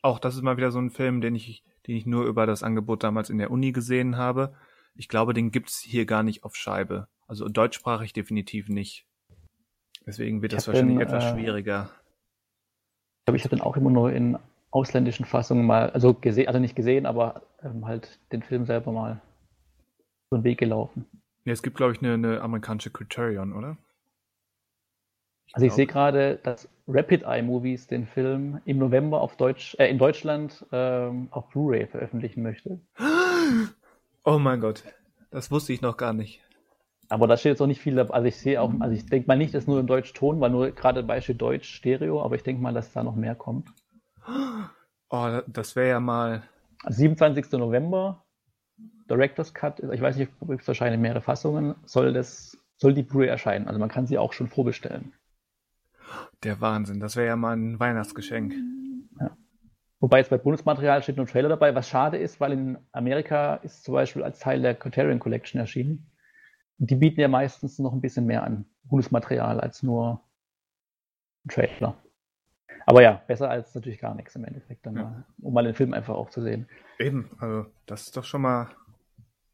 auch 0.00 0.18
das 0.18 0.36
ist 0.36 0.42
mal 0.42 0.56
wieder 0.56 0.70
so 0.70 0.78
ein 0.78 0.90
Film, 0.90 1.20
den 1.20 1.34
ich, 1.34 1.64
den 1.86 1.96
ich 1.96 2.06
nur 2.06 2.24
über 2.24 2.46
das 2.46 2.62
Angebot 2.62 3.02
damals 3.02 3.30
in 3.30 3.38
der 3.38 3.50
Uni 3.50 3.72
gesehen 3.72 4.16
habe. 4.16 4.54
Ich 4.94 5.08
glaube, 5.08 5.34
den 5.34 5.50
gibt's 5.50 5.80
hier 5.80 6.06
gar 6.06 6.22
nicht 6.22 6.44
auf 6.44 6.54
Scheibe. 6.54 7.08
Also 7.26 7.48
deutschsprachig 7.48 8.12
definitiv 8.12 8.68
nicht. 8.68 9.06
Deswegen 10.06 10.40
wird 10.40 10.52
das 10.52 10.68
wahrscheinlich 10.68 10.98
den, 10.98 11.06
etwas 11.06 11.24
äh, 11.24 11.32
schwieriger. 11.32 11.90
Ich 13.20 13.24
glaube, 13.26 13.36
ich 13.38 13.44
habe 13.44 13.56
den 13.56 13.62
auch 13.62 13.76
immer 13.76 13.90
nur 13.90 14.12
in 14.12 14.38
ausländischen 14.70 15.24
Fassungen 15.24 15.66
mal, 15.66 15.90
also 15.90 16.14
gesehen, 16.14 16.46
also 16.46 16.60
nicht 16.60 16.76
gesehen, 16.76 17.06
aber 17.06 17.42
ähm, 17.62 17.86
halt 17.86 18.20
den 18.30 18.42
Film 18.42 18.66
selber 18.66 18.92
mal 18.92 19.20
so 20.30 20.36
einen 20.36 20.44
Weg 20.44 20.58
gelaufen. 20.58 21.06
Ja, 21.44 21.52
es 21.52 21.62
gibt, 21.62 21.76
glaube 21.76 21.92
ich, 21.92 22.02
eine, 22.02 22.14
eine 22.14 22.40
amerikanische 22.40 22.90
Criterion, 22.90 23.52
oder? 23.52 23.78
Also 25.52 25.66
ich 25.66 25.72
sehe 25.72 25.86
gerade, 25.86 26.40
dass 26.42 26.68
Rapid 26.88 27.22
Eye 27.22 27.42
Movies 27.42 27.86
den 27.86 28.06
Film 28.06 28.60
im 28.64 28.78
November 28.78 29.20
auf 29.20 29.36
Deutsch, 29.36 29.76
äh, 29.78 29.88
in 29.88 29.98
Deutschland 29.98 30.66
ähm, 30.72 31.28
auf 31.30 31.48
Blu-ray 31.48 31.86
veröffentlichen 31.86 32.42
möchte. 32.42 32.80
Oh 34.26 34.38
mein 34.38 34.58
Gott, 34.58 34.84
das 35.30 35.50
wusste 35.50 35.74
ich 35.74 35.82
noch 35.82 35.98
gar 35.98 36.14
nicht. 36.14 36.40
Aber 37.10 37.26
da 37.26 37.36
steht 37.36 37.50
jetzt 37.50 37.60
auch 37.60 37.66
nicht 37.66 37.82
viel, 37.82 37.98
also 37.98 38.26
ich 38.26 38.36
sehe 38.36 38.58
auch, 38.58 38.72
also 38.80 38.94
ich 38.94 39.04
denke 39.04 39.28
mal 39.28 39.36
nicht, 39.36 39.52
dass 39.52 39.66
nur 39.66 39.78
im 39.78 39.86
Deutsch-Ton, 39.86 40.40
weil 40.40 40.48
nur 40.48 40.70
gerade 40.70 41.02
Beispiel 41.02 41.34
Deutsch 41.34 41.68
Stereo, 41.68 42.22
aber 42.22 42.34
ich 42.34 42.42
denke 42.42 42.62
mal, 42.62 42.72
dass 42.72 42.90
da 42.92 43.02
noch 43.02 43.16
mehr 43.16 43.34
kommt. 43.34 43.68
Oh, 45.10 45.40
das 45.46 45.76
wäre 45.76 45.90
ja 45.90 46.00
mal. 46.00 46.42
27. 46.88 47.52
November, 47.52 48.24
Director's 49.08 49.54
Cut, 49.54 49.78
ich 49.78 50.00
weiß 50.00 50.16
nicht, 50.16 50.32
ob 50.40 50.50
es 50.50 50.66
wahrscheinlich 50.66 51.00
mehrere 51.00 51.20
Fassungen, 51.20 51.76
soll 51.84 52.12
das, 52.12 52.58
soll 52.78 52.94
die 52.94 53.02
Blu-ray 53.02 53.28
erscheinen. 53.28 53.68
Also 53.68 53.78
man 53.78 53.90
kann 53.90 54.06
sie 54.06 54.18
auch 54.18 54.32
schon 54.32 54.48
vorbestellen. 54.48 55.12
Der 56.42 56.60
Wahnsinn, 56.60 57.00
das 57.00 57.16
wäre 57.16 57.28
ja 57.28 57.36
mal 57.36 57.56
ein 57.56 57.80
Weihnachtsgeschenk. 57.80 58.54
Ja. 59.20 59.36
Wobei 60.00 60.18
jetzt 60.18 60.30
bei 60.30 60.38
Bonusmaterial 60.38 61.02
steht 61.02 61.16
nur 61.16 61.26
ein 61.26 61.28
Trailer 61.28 61.48
dabei, 61.48 61.74
was 61.74 61.88
schade 61.88 62.18
ist, 62.18 62.40
weil 62.40 62.52
in 62.52 62.78
Amerika 62.92 63.56
ist 63.56 63.84
zum 63.84 63.94
Beispiel 63.94 64.22
als 64.22 64.38
Teil 64.38 64.60
der 64.60 64.74
Criterion 64.74 65.18
Collection 65.18 65.60
erschienen. 65.60 66.10
Und 66.78 66.90
die 66.90 66.96
bieten 66.96 67.20
ja 67.20 67.28
meistens 67.28 67.78
noch 67.78 67.92
ein 67.92 68.00
bisschen 68.00 68.26
mehr 68.26 68.42
an 68.42 68.66
Bonusmaterial 68.84 69.60
als 69.60 69.82
nur 69.82 70.20
ein 71.44 71.48
Trailer. 71.48 71.96
Aber 72.86 73.02
ja, 73.02 73.22
besser 73.26 73.48
als 73.48 73.74
natürlich 73.74 73.98
gar 73.98 74.14
nichts 74.14 74.36
im 74.36 74.44
Endeffekt, 74.44 74.84
dann 74.84 74.96
ja. 74.96 75.02
mal, 75.02 75.24
um 75.40 75.54
mal 75.54 75.64
den 75.64 75.74
Film 75.74 75.94
einfach 75.94 76.14
auch 76.14 76.30
zu 76.30 76.42
sehen. 76.42 76.68
Eben, 76.98 77.30
also 77.38 77.66
das 77.86 78.02
ist 78.02 78.16
doch 78.16 78.24
schon 78.24 78.42
mal 78.42 78.68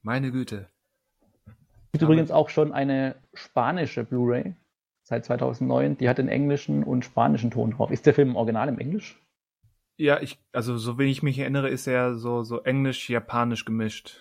meine 0.03 0.33
Güte. 0.33 0.69
Es 1.47 1.93
gibt 1.93 2.03
übrigens 2.03 2.31
auch 2.31 2.49
schon 2.49 2.73
eine 2.73 3.17
spanische 3.35 4.05
Blu-ray 4.05 4.55
seit 5.11 5.25
2009. 5.27 5.99
Die 5.99 6.09
hat 6.09 6.19
den 6.19 6.29
englischen 6.29 6.85
und 6.85 7.05
spanischen 7.05 7.51
Ton 7.51 7.73
drauf. 7.73 7.91
Ist 7.91 8.07
der 8.07 8.15
Film 8.15 8.31
im 8.31 8.37
Original 8.37 8.69
im 8.69 8.79
Englisch? 8.79 9.21
Ja, 9.97 10.23
ich, 10.23 10.39
also 10.53 10.79
so 10.79 10.99
wie 10.99 11.11
ich 11.11 11.23
mich 11.23 11.39
erinnere, 11.39 11.69
ist 11.69 11.87
er 11.87 12.15
so, 12.15 12.43
so 12.43 12.63
englisch-japanisch 12.63 13.67
gemischt. 13.67 14.19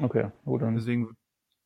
Okay, 0.00 0.30
gut 0.44 0.62
dann. 0.62 0.76
Deswegen 0.76 1.16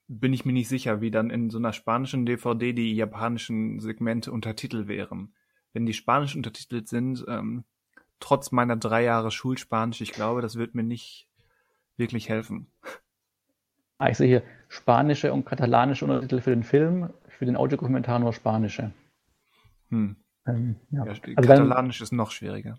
bin 0.08 0.32
ich 0.32 0.44
mir 0.44 0.52
nicht 0.52 0.68
sicher, 0.68 1.00
wie 1.00 1.10
dann 1.10 1.28
in 1.28 1.50
so 1.50 1.58
einer 1.58 1.72
spanischen 1.72 2.24
DVD 2.24 2.72
die 2.72 2.94
japanischen 2.94 3.80
Segmente 3.80 4.32
untertitelt 4.32 4.88
wären. 4.88 5.34
Wenn 5.74 5.84
die 5.84 5.92
spanisch 5.92 6.36
untertitelt 6.36 6.88
sind, 6.88 7.24
ähm, 7.28 7.64
trotz 8.20 8.52
meiner 8.52 8.76
drei 8.76 9.02
Jahre 9.02 9.30
Schulspanisch, 9.30 10.00
ich 10.00 10.12
glaube, 10.12 10.40
das 10.40 10.56
wird 10.56 10.74
mir 10.74 10.84
nicht 10.84 11.28
wirklich 11.96 12.28
helfen. 12.28 12.68
Ah, 13.98 14.08
ich 14.08 14.16
sehe 14.16 14.28
hier 14.28 14.42
spanische 14.68 15.32
und 15.32 15.44
katalanische 15.44 16.04
Untertitel 16.04 16.40
für 16.40 16.50
den 16.50 16.62
Film, 16.62 17.10
für 17.42 17.46
den 17.46 17.56
Audiokommentar 17.56 18.20
nur 18.20 18.32
spanische. 18.32 18.92
Hm. 19.88 20.14
Ähm, 20.46 20.76
ja. 20.90 21.04
ja 21.04 21.10
also 21.10 21.22
Katalanisch 21.22 21.98
dann, 21.98 22.04
ist 22.04 22.12
noch 22.12 22.30
schwieriger. 22.30 22.78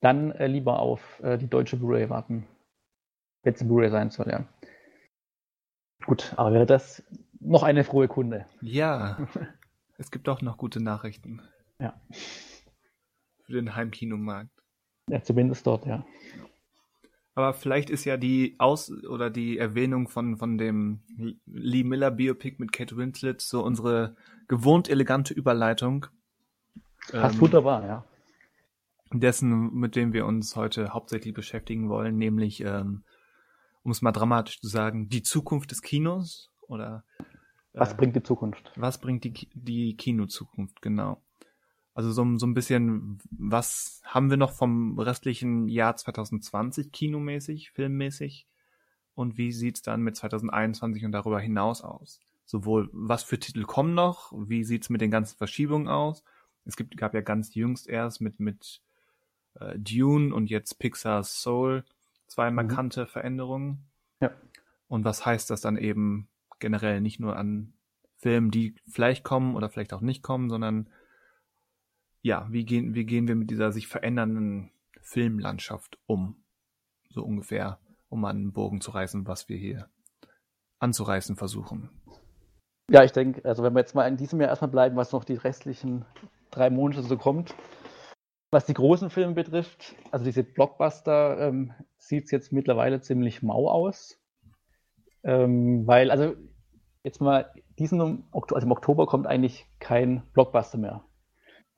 Dann 0.00 0.30
äh, 0.30 0.46
lieber 0.46 0.78
auf 0.78 1.18
äh, 1.24 1.36
die 1.36 1.48
deutsche 1.48 1.76
Blu-ray 1.76 2.08
warten. 2.08 2.46
Letzte 3.42 3.64
Blu-ray 3.64 3.90
sein 3.90 4.10
soll, 4.10 4.28
ja. 4.28 4.46
Gut, 6.04 6.32
aber 6.36 6.52
wäre 6.52 6.64
das 6.64 7.02
noch 7.40 7.64
eine 7.64 7.82
frohe 7.82 8.06
Kunde. 8.06 8.46
Ja, 8.60 9.26
es 9.98 10.12
gibt 10.12 10.28
auch 10.28 10.42
noch 10.42 10.58
gute 10.58 10.80
Nachrichten. 10.80 11.42
Ja. 11.80 12.00
Für 13.46 13.52
den 13.54 13.74
Heimkinomarkt. 13.74 14.56
Ja, 15.10 15.22
zumindest 15.22 15.66
dort, 15.66 15.86
ja. 15.86 16.06
Aber 17.36 17.52
vielleicht 17.52 17.90
ist 17.90 18.06
ja 18.06 18.16
die 18.16 18.56
Aus- 18.58 18.90
oder 18.90 19.28
die 19.28 19.58
Erwähnung 19.58 20.08
von, 20.08 20.38
von 20.38 20.56
dem 20.56 21.02
Lee 21.44 21.84
Miller 21.84 22.10
Biopic 22.10 22.56
mit 22.58 22.72
Kate 22.72 22.96
Winslet 22.96 23.42
so 23.42 23.62
unsere 23.62 24.16
gewohnt 24.48 24.88
elegante 24.88 25.34
Überleitung. 25.34 26.06
Passt 27.10 27.34
ähm, 27.34 27.40
wunderbar, 27.42 27.86
ja. 27.86 28.04
Dessen, 29.12 29.74
mit 29.74 29.96
dem 29.96 30.14
wir 30.14 30.24
uns 30.24 30.56
heute 30.56 30.94
hauptsächlich 30.94 31.34
beschäftigen 31.34 31.90
wollen, 31.90 32.16
nämlich, 32.16 32.62
ähm, 32.62 33.04
um 33.82 33.90
es 33.90 34.00
mal 34.00 34.12
dramatisch 34.12 34.58
zu 34.58 34.68
sagen, 34.68 35.10
die 35.10 35.22
Zukunft 35.22 35.70
des 35.72 35.82
Kinos 35.82 36.50
oder 36.62 37.04
äh, 37.18 37.80
Was 37.80 37.98
bringt 37.98 38.16
die 38.16 38.22
Zukunft? 38.22 38.72
Was 38.76 38.98
bringt 38.98 39.24
die, 39.24 39.50
die 39.52 39.94
Kinozukunft, 39.94 40.80
genau. 40.80 41.22
Also 41.96 42.12
so, 42.12 42.36
so 42.36 42.46
ein 42.46 42.52
bisschen, 42.52 43.18
was 43.30 44.02
haben 44.04 44.28
wir 44.28 44.36
noch 44.36 44.52
vom 44.52 44.98
restlichen 44.98 45.66
Jahr 45.66 45.96
2020 45.96 46.92
kinomäßig, 46.92 47.70
filmmäßig? 47.70 48.46
Und 49.14 49.38
wie 49.38 49.50
sieht's 49.50 49.80
dann 49.80 50.02
mit 50.02 50.14
2021 50.14 51.06
und 51.06 51.12
darüber 51.12 51.40
hinaus 51.40 51.80
aus? 51.80 52.20
Sowohl, 52.44 52.90
was 52.92 53.22
für 53.22 53.38
Titel 53.38 53.62
kommen 53.62 53.94
noch? 53.94 54.30
Wie 54.36 54.62
sieht's 54.62 54.90
mit 54.90 55.00
den 55.00 55.10
ganzen 55.10 55.38
Verschiebungen 55.38 55.88
aus? 55.88 56.22
Es 56.66 56.76
gibt, 56.76 56.98
gab 56.98 57.14
ja 57.14 57.22
ganz 57.22 57.54
jüngst 57.54 57.88
erst 57.88 58.20
mit, 58.20 58.40
mit 58.40 58.82
äh, 59.54 59.78
Dune 59.78 60.34
und 60.34 60.50
jetzt 60.50 60.78
Pixar's 60.78 61.40
Soul 61.40 61.82
zwei 62.26 62.50
mhm. 62.50 62.56
markante 62.56 63.04
mhm. 63.04 63.06
Veränderungen. 63.06 63.86
Ja. 64.20 64.32
Und 64.86 65.06
was 65.06 65.24
heißt 65.24 65.48
das 65.48 65.62
dann 65.62 65.78
eben 65.78 66.28
generell 66.58 67.00
nicht 67.00 67.20
nur 67.20 67.36
an 67.36 67.72
Filmen, 68.18 68.50
die 68.50 68.74
vielleicht 68.86 69.24
kommen 69.24 69.56
oder 69.56 69.70
vielleicht 69.70 69.94
auch 69.94 70.02
nicht 70.02 70.22
kommen, 70.22 70.50
sondern 70.50 70.90
ja, 72.26 72.46
wie 72.50 72.64
gehen, 72.64 72.94
wie 72.94 73.06
gehen 73.06 73.28
wir 73.28 73.36
mit 73.36 73.50
dieser 73.50 73.70
sich 73.70 73.86
verändernden 73.86 74.72
Filmlandschaft 75.00 75.98
um? 76.06 76.42
So 77.08 77.22
ungefähr, 77.22 77.78
um 78.08 78.20
mal 78.20 78.30
einen 78.30 78.52
Bogen 78.52 78.80
zu 78.80 78.90
reißen, 78.90 79.28
was 79.28 79.48
wir 79.48 79.56
hier 79.56 79.88
anzureißen 80.80 81.36
versuchen. 81.36 81.88
Ja, 82.90 83.04
ich 83.04 83.12
denke, 83.12 83.44
also 83.44 83.62
wenn 83.62 83.74
wir 83.74 83.80
jetzt 83.80 83.94
mal 83.94 84.08
in 84.08 84.16
diesem 84.16 84.40
Jahr 84.40 84.50
erstmal 84.50 84.70
bleiben, 84.70 84.96
was 84.96 85.12
noch 85.12 85.24
die 85.24 85.34
restlichen 85.34 86.04
drei 86.50 86.68
Monate 86.68 87.02
so 87.02 87.16
kommt. 87.16 87.54
Was 88.50 88.66
die 88.66 88.74
großen 88.74 89.10
Filme 89.10 89.34
betrifft, 89.34 89.94
also 90.10 90.24
diese 90.24 90.44
Blockbuster, 90.44 91.38
ähm, 91.40 91.72
sieht 91.98 92.24
es 92.24 92.30
jetzt 92.30 92.52
mittlerweile 92.52 93.00
ziemlich 93.00 93.42
mau 93.42 93.68
aus. 93.68 94.20
Ähm, 95.22 95.86
weil, 95.86 96.10
also 96.10 96.34
jetzt 97.02 97.20
mal, 97.20 97.52
diesen 97.78 98.00
also 98.00 98.66
im 98.66 98.72
Oktober 98.72 99.06
kommt 99.06 99.26
eigentlich 99.26 99.66
kein 99.78 100.22
Blockbuster 100.32 100.78
mehr. 100.78 101.05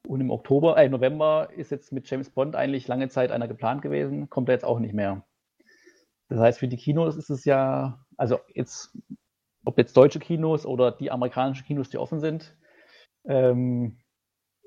Und 0.09 0.23
im 0.23 0.31
Oktober, 0.31 0.79
äh, 0.79 0.89
November 0.89 1.51
ist 1.55 1.71
jetzt 1.71 1.93
mit 1.93 2.09
James 2.09 2.31
Bond 2.31 2.57
eigentlich 2.57 2.89
lange 2.89 3.11
Zeit 3.11 3.31
einer 3.31 3.47
geplant 3.47 3.83
gewesen, 3.83 4.31
kommt 4.31 4.49
er 4.49 4.55
jetzt 4.55 4.65
auch 4.65 4.79
nicht 4.79 4.95
mehr. 4.95 5.23
Das 6.31 6.39
heißt, 6.41 6.59
für 6.59 6.69
die 6.69 6.79
Kinos 6.79 7.15
ist 7.17 7.29
es 7.29 7.45
ja, 7.45 8.07
also 8.17 8.39
jetzt, 8.55 8.97
ob 9.67 9.77
jetzt 9.77 9.95
deutsche 9.95 10.19
Kinos 10.19 10.65
oder 10.65 10.93
die 10.93 11.11
amerikanischen 11.11 11.67
Kinos, 11.67 11.91
die 11.91 11.99
offen 11.99 12.21
sind, 12.21 12.57
ähm, 13.27 13.99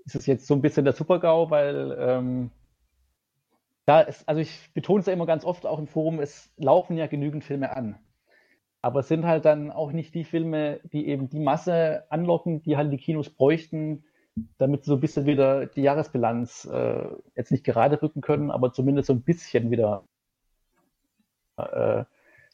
ist 0.05 0.15
es 0.15 0.27
jetzt 0.27 0.45
so 0.45 0.53
ein 0.53 0.61
bisschen 0.61 0.85
der 0.85 0.93
Super-GAU, 0.93 1.49
weil 1.49 1.97
ähm, 1.99 2.51
da 3.87 4.01
ist, 4.01 4.29
also 4.29 4.41
ich 4.41 4.71
betone 4.75 4.99
es 4.99 5.07
ja 5.07 5.13
immer 5.13 5.25
ganz 5.25 5.43
oft 5.43 5.65
auch 5.65 5.79
im 5.79 5.87
Forum, 5.87 6.19
es 6.19 6.53
laufen 6.57 6.97
ja 6.97 7.07
genügend 7.07 7.43
Filme 7.43 7.75
an. 7.75 7.97
Aber 8.83 8.99
es 8.99 9.07
sind 9.07 9.25
halt 9.25 9.45
dann 9.45 9.71
auch 9.71 9.91
nicht 9.91 10.13
die 10.13 10.23
Filme, 10.23 10.81
die 10.83 11.07
eben 11.07 11.29
die 11.29 11.39
Masse 11.39 12.05
anlocken, 12.11 12.61
die 12.61 12.77
halt 12.77 12.93
die 12.93 12.97
Kinos 12.97 13.31
bräuchten, 13.31 14.03
damit 14.57 14.83
sie 14.83 14.89
so 14.89 14.95
ein 14.95 15.01
bisschen 15.01 15.25
wieder 15.25 15.65
die 15.65 15.81
Jahresbilanz 15.81 16.65
äh, 16.71 17.05
jetzt 17.35 17.51
nicht 17.51 17.63
gerade 17.63 18.01
rücken 18.01 18.21
können, 18.21 18.51
aber 18.51 18.71
zumindest 18.71 19.07
so 19.07 19.13
ein 19.13 19.23
bisschen 19.23 19.71
wieder 19.71 20.03
äh, 21.57 22.03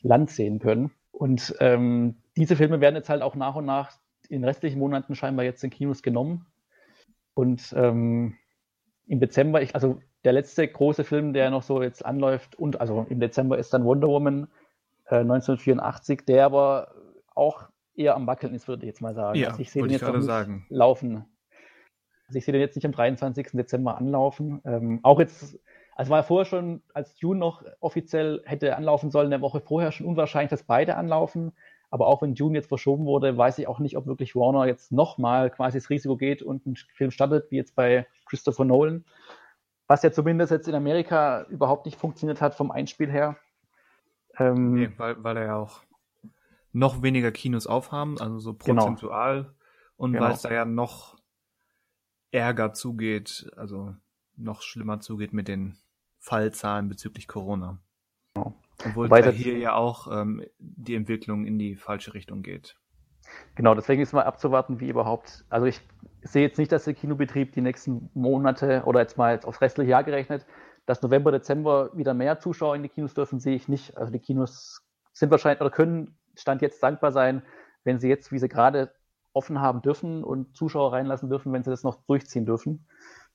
Land 0.01 0.32
sehen 0.32 0.59
können. 0.59 0.91
Und 1.11 1.55
ähm, 1.59 2.17
diese 2.36 2.55
Filme 2.55 2.82
werden 2.82 2.95
jetzt 2.95 3.09
halt 3.09 3.21
auch 3.21 3.36
nach 3.36 3.55
und 3.55 3.65
nach 3.65 3.91
in 4.30 4.43
restlichen 4.43 4.80
Monaten 4.80 5.15
scheinbar 5.15 5.45
jetzt 5.45 5.63
in 5.63 5.69
Kinos 5.69 6.03
genommen. 6.03 6.45
Und 7.34 7.73
ähm, 7.78 8.36
im 9.07 9.19
Dezember, 9.19 9.61
ich, 9.61 9.73
also 9.73 10.01
der 10.23 10.34
letzte 10.34 10.67
große 10.67 11.03
Film, 11.03 11.34
der 11.34 11.49
noch 11.49 11.63
so 11.63 11.82
jetzt 11.82 12.05
anläuft, 12.05 12.55
und 12.55 12.82
also 12.82 13.05
im 13.09 13.19
Dezember 13.19 13.57
ist 13.57 13.73
dann 13.73 13.86
Wonder 13.86 14.07
Woman 14.07 14.47
äh, 15.05 15.17
1984, 15.17 16.25
der 16.25 16.45
aber 16.45 16.93
auch 17.34 17.69
eher 17.95 18.15
am 18.15 18.28
Wackeln 18.28 18.53
ist, 18.53 18.67
würde 18.67 18.84
ich 18.84 18.88
jetzt 18.88 19.01
mal 19.01 19.13
sagen. 19.13 19.39
Ja, 19.39 19.49
also 19.49 19.61
ich 19.61 19.71
sehe 19.71 19.84
den 19.84 19.91
jetzt 19.91 20.01
noch 20.01 20.19
sagen. 20.21 20.65
laufen. 20.69 21.25
Also 22.28 22.38
ich 22.39 22.45
sehe 22.45 22.51
den 22.51 22.61
jetzt 22.61 22.75
nicht 22.75 22.86
am 22.86 22.91
23. 22.91 23.51
Dezember 23.53 23.97
anlaufen. 23.97 24.61
Ähm, 24.65 24.99
auch 25.03 25.19
jetzt, 25.19 25.59
also 25.95 26.11
war 26.11 26.23
vorher 26.23 26.45
schon, 26.45 26.82
als 26.93 27.19
June 27.19 27.39
noch 27.39 27.63
offiziell 27.80 28.41
hätte 28.45 28.75
anlaufen 28.75 29.11
sollen, 29.11 29.32
eine 29.32 29.41
Woche 29.41 29.61
vorher 29.61 29.91
schon 29.91 30.05
unwahrscheinlich, 30.05 30.49
dass 30.49 30.63
beide 30.63 30.95
anlaufen. 30.95 31.53
Aber 31.89 32.07
auch 32.07 32.21
wenn 32.21 32.34
June 32.34 32.55
jetzt 32.55 32.67
verschoben 32.67 33.05
wurde, 33.05 33.38
weiß 33.38 33.59
ich 33.59 33.67
auch 33.67 33.80
nicht, 33.80 33.95
ob 33.95 34.07
wirklich 34.07 34.36
Warner 34.36 34.65
jetzt 34.65 34.91
nochmal 34.91 35.49
quasi 35.49 35.78
das 35.78 35.89
Risiko 35.89 36.17
geht 36.17 36.41
und 36.41 36.65
einen 36.65 36.75
Film 36.75 37.11
startet, 37.11 37.49
wie 37.49 37.55
jetzt 37.55 37.75
bei 37.75 38.05
Christopher 38.25 38.65
Nolan. 38.65 39.05
Was 39.88 40.03
ja 40.03 40.11
zumindest 40.11 40.51
jetzt 40.51 40.67
in 40.67 40.75
Amerika 40.75 41.43
überhaupt 41.43 41.86
nicht 41.86 41.97
funktioniert 41.97 42.41
hat 42.41 42.55
vom 42.55 42.71
Einspiel 42.71 43.09
her. 43.09 43.38
Ähm, 44.38 44.73
nee, 44.73 44.89
weil, 44.97 45.23
weil 45.23 45.38
er 45.38 45.45
ja 45.45 45.55
auch 45.55 45.82
noch 46.73 47.01
weniger 47.01 47.32
Kinos 47.32 47.67
aufhaben, 47.67 48.19
also 48.19 48.38
so 48.38 48.53
genau. 48.53 48.82
prozentual. 48.82 49.43
Genau. 49.43 49.53
Und 49.95 50.11
genau. 50.11 50.25
weil 50.25 50.34
es 50.34 50.41
da 50.41 50.51
ja 50.51 50.65
noch 50.65 51.16
ärger 52.38 52.73
zugeht, 52.73 53.51
also 53.57 53.95
noch 54.35 54.61
schlimmer 54.61 54.99
zugeht 54.99 55.33
mit 55.33 55.47
den 55.47 55.77
Fallzahlen 56.19 56.89
bezüglich 56.89 57.27
Corona. 57.27 57.79
Genau. 58.33 58.55
Obwohl 58.85 59.09
da 59.09 59.29
hier 59.29 59.57
ja 59.57 59.73
auch 59.73 60.07
ähm, 60.11 60.43
die 60.59 60.95
Entwicklung 60.95 61.45
in 61.45 61.57
die 61.57 61.75
falsche 61.75 62.13
Richtung 62.13 62.43
geht. 62.43 62.77
Genau, 63.55 63.73
deswegen 63.73 64.01
ist 64.01 64.13
mal 64.13 64.23
abzuwarten, 64.23 64.79
wie 64.79 64.89
überhaupt. 64.89 65.43
Also 65.49 65.65
ich 65.65 65.81
sehe 66.21 66.43
jetzt 66.43 66.59
nicht, 66.59 66.71
dass 66.71 66.85
der 66.85 66.93
Kinobetrieb 66.93 67.53
die 67.53 67.61
nächsten 67.61 68.09
Monate 68.13 68.83
oder 68.85 69.01
jetzt 69.01 69.17
mal 69.17 69.39
aufs 69.43 69.61
restliche 69.61 69.91
Jahr 69.91 70.03
gerechnet, 70.03 70.45
dass 70.85 71.01
November, 71.01 71.31
Dezember 71.31 71.89
wieder 71.93 72.13
mehr 72.13 72.39
Zuschauer 72.39 72.75
in 72.75 72.83
die 72.83 72.89
Kinos 72.89 73.13
dürfen, 73.13 73.39
sehe 73.39 73.55
ich 73.55 73.67
nicht. 73.67 73.97
Also 73.97 74.11
die 74.11 74.19
Kinos 74.19 74.81
sind 75.11 75.31
wahrscheinlich 75.31 75.61
oder 75.61 75.71
können 75.71 76.17
Stand 76.35 76.61
jetzt 76.61 76.81
dankbar 76.83 77.11
sein, 77.11 77.41
wenn 77.83 77.99
sie 77.99 78.09
jetzt, 78.09 78.31
wie 78.31 78.39
sie 78.39 78.47
gerade 78.47 78.93
offen 79.38 79.61
haben 79.61 79.81
dürfen 79.81 80.23
und 80.23 80.55
Zuschauer 80.57 80.93
reinlassen 80.93 81.29
dürfen, 81.29 81.53
wenn 81.53 81.63
sie 81.63 81.69
das 81.69 81.83
noch 81.83 82.03
durchziehen 82.07 82.45
dürfen. 82.45 82.88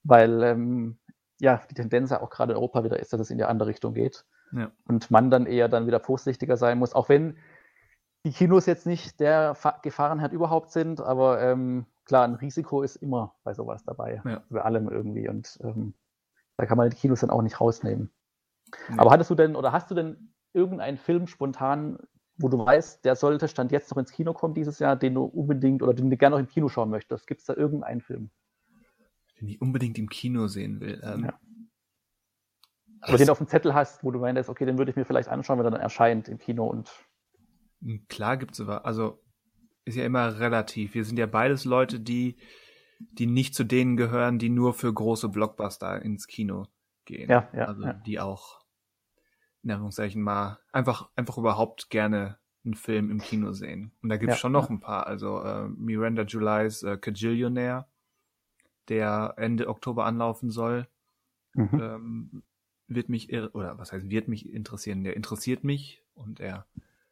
Weil 0.02 0.42
ähm, 0.42 0.98
ja, 1.40 1.62
die 1.70 1.74
Tendenz 1.74 2.10
ja 2.10 2.20
auch 2.20 2.30
gerade 2.30 2.52
in 2.52 2.56
Europa 2.56 2.84
wieder 2.84 3.00
ist, 3.00 3.12
dass 3.12 3.20
es 3.20 3.30
in 3.30 3.38
die 3.38 3.44
andere 3.44 3.68
Richtung 3.68 3.94
geht. 3.94 4.24
Ja. 4.52 4.70
Und 4.86 5.10
man 5.10 5.30
dann 5.30 5.46
eher 5.46 5.68
dann 5.68 5.86
wieder 5.86 6.00
vorsichtiger 6.00 6.56
sein 6.56 6.78
muss, 6.78 6.94
auch 6.94 7.08
wenn 7.08 7.38
die 8.24 8.32
Kinos 8.32 8.66
jetzt 8.66 8.86
nicht 8.86 9.18
der 9.20 9.54
Fa 9.54 9.78
Gefahrenherd 9.82 10.32
überhaupt 10.32 10.70
sind, 10.70 11.00
aber 11.00 11.40
ähm, 11.40 11.86
klar, 12.04 12.24
ein 12.24 12.34
Risiko 12.34 12.82
ist 12.82 12.96
immer 12.96 13.34
bei 13.42 13.54
sowas 13.54 13.84
dabei. 13.84 14.20
Ja. 14.24 14.42
Bei 14.50 14.62
allem 14.62 14.88
irgendwie. 14.88 15.28
Und 15.28 15.58
ähm, 15.62 15.94
da 16.56 16.66
kann 16.66 16.78
man 16.78 16.90
die 16.90 16.96
Kinos 16.96 17.20
dann 17.20 17.30
auch 17.30 17.42
nicht 17.42 17.60
rausnehmen. 17.60 18.10
Ja. 18.88 18.98
Aber 18.98 19.10
hattest 19.10 19.30
du 19.30 19.34
denn 19.34 19.56
oder 19.56 19.72
hast 19.72 19.90
du 19.90 19.94
denn 19.94 20.34
irgendeinen 20.52 20.98
Film 20.98 21.26
spontan, 21.26 21.98
wo 22.42 22.48
du 22.48 22.58
weißt, 22.58 23.04
der 23.04 23.16
sollte 23.16 23.48
Stand 23.48 23.72
jetzt 23.72 23.90
noch 23.90 23.98
ins 23.98 24.12
Kino 24.12 24.32
kommen 24.32 24.54
dieses 24.54 24.78
Jahr, 24.78 24.96
den 24.96 25.14
du 25.14 25.24
unbedingt 25.24 25.82
oder 25.82 25.94
den 25.94 26.10
du 26.10 26.16
gerne 26.16 26.36
noch 26.36 26.40
im 26.40 26.48
Kino 26.48 26.68
schauen 26.68 26.90
möchtest? 26.90 27.26
Gibt 27.26 27.40
es 27.40 27.46
da 27.46 27.54
irgendeinen 27.54 28.00
Film? 28.00 28.30
Den 29.40 29.48
ich 29.48 29.60
unbedingt 29.60 29.98
im 29.98 30.08
Kino 30.08 30.46
sehen 30.48 30.80
will. 30.80 31.00
Ähm, 31.04 31.24
ja. 31.24 31.38
Oder 33.08 33.18
den 33.18 33.26
du 33.26 33.32
auf 33.32 33.38
dem 33.38 33.48
Zettel 33.48 33.74
hast, 33.74 34.04
wo 34.04 34.10
du 34.10 34.20
meinst, 34.20 34.48
okay, 34.48 34.64
den 34.64 34.78
würde 34.78 34.90
ich 34.90 34.96
mir 34.96 35.04
vielleicht 35.04 35.28
anschauen, 35.28 35.58
wenn 35.58 35.66
er 35.66 35.72
dann 35.72 35.80
erscheint 35.80 36.28
im 36.28 36.38
Kino 36.38 36.66
und. 36.66 36.90
Hm, 37.82 38.06
klar 38.08 38.36
gibt's 38.36 38.60
aber, 38.60 38.86
also 38.86 39.20
ist 39.84 39.96
ja 39.96 40.04
immer 40.04 40.38
relativ. 40.38 40.94
Wir 40.94 41.04
sind 41.04 41.18
ja 41.18 41.26
beides 41.26 41.64
Leute, 41.64 41.98
die, 41.98 42.38
die 43.00 43.26
nicht 43.26 43.54
zu 43.54 43.64
denen 43.64 43.96
gehören, 43.96 44.38
die 44.38 44.48
nur 44.48 44.74
für 44.74 44.92
große 44.92 45.28
Blockbuster 45.28 46.00
ins 46.02 46.26
Kino 46.26 46.66
gehen. 47.04 47.28
Ja, 47.28 47.48
ja. 47.52 47.66
Also 47.66 47.82
ja. 47.82 47.92
die 47.94 48.20
auch 48.20 48.61
in 49.62 49.70
Anführungszeichen 49.70 50.22
mal 50.22 50.58
einfach, 50.72 51.10
einfach 51.16 51.38
überhaupt 51.38 51.90
gerne 51.90 52.38
einen 52.64 52.74
Film 52.74 53.10
im 53.10 53.18
Kino 53.18 53.52
sehen. 53.52 53.92
Und 54.02 54.08
da 54.08 54.16
gibt's 54.16 54.36
ja, 54.36 54.38
schon 54.38 54.52
noch 54.52 54.68
ja. 54.68 54.76
ein 54.76 54.80
paar. 54.80 55.06
Also 55.06 55.42
äh, 55.42 55.68
Miranda 55.68 56.22
Julys 56.22 56.82
äh, 56.82 56.96
Cajillionaire, 56.96 57.86
der 58.88 59.34
Ende 59.36 59.68
Oktober 59.68 60.04
anlaufen 60.04 60.50
soll, 60.50 60.86
mhm. 61.54 61.80
ähm, 61.80 62.42
wird 62.88 63.08
mich, 63.08 63.32
oder 63.32 63.78
was 63.78 63.92
heißt, 63.92 64.10
wird 64.10 64.28
mich 64.28 64.52
interessieren. 64.52 65.04
Der 65.04 65.16
interessiert 65.16 65.64
mich 65.64 66.02
und 66.14 66.40
er, 66.40 66.66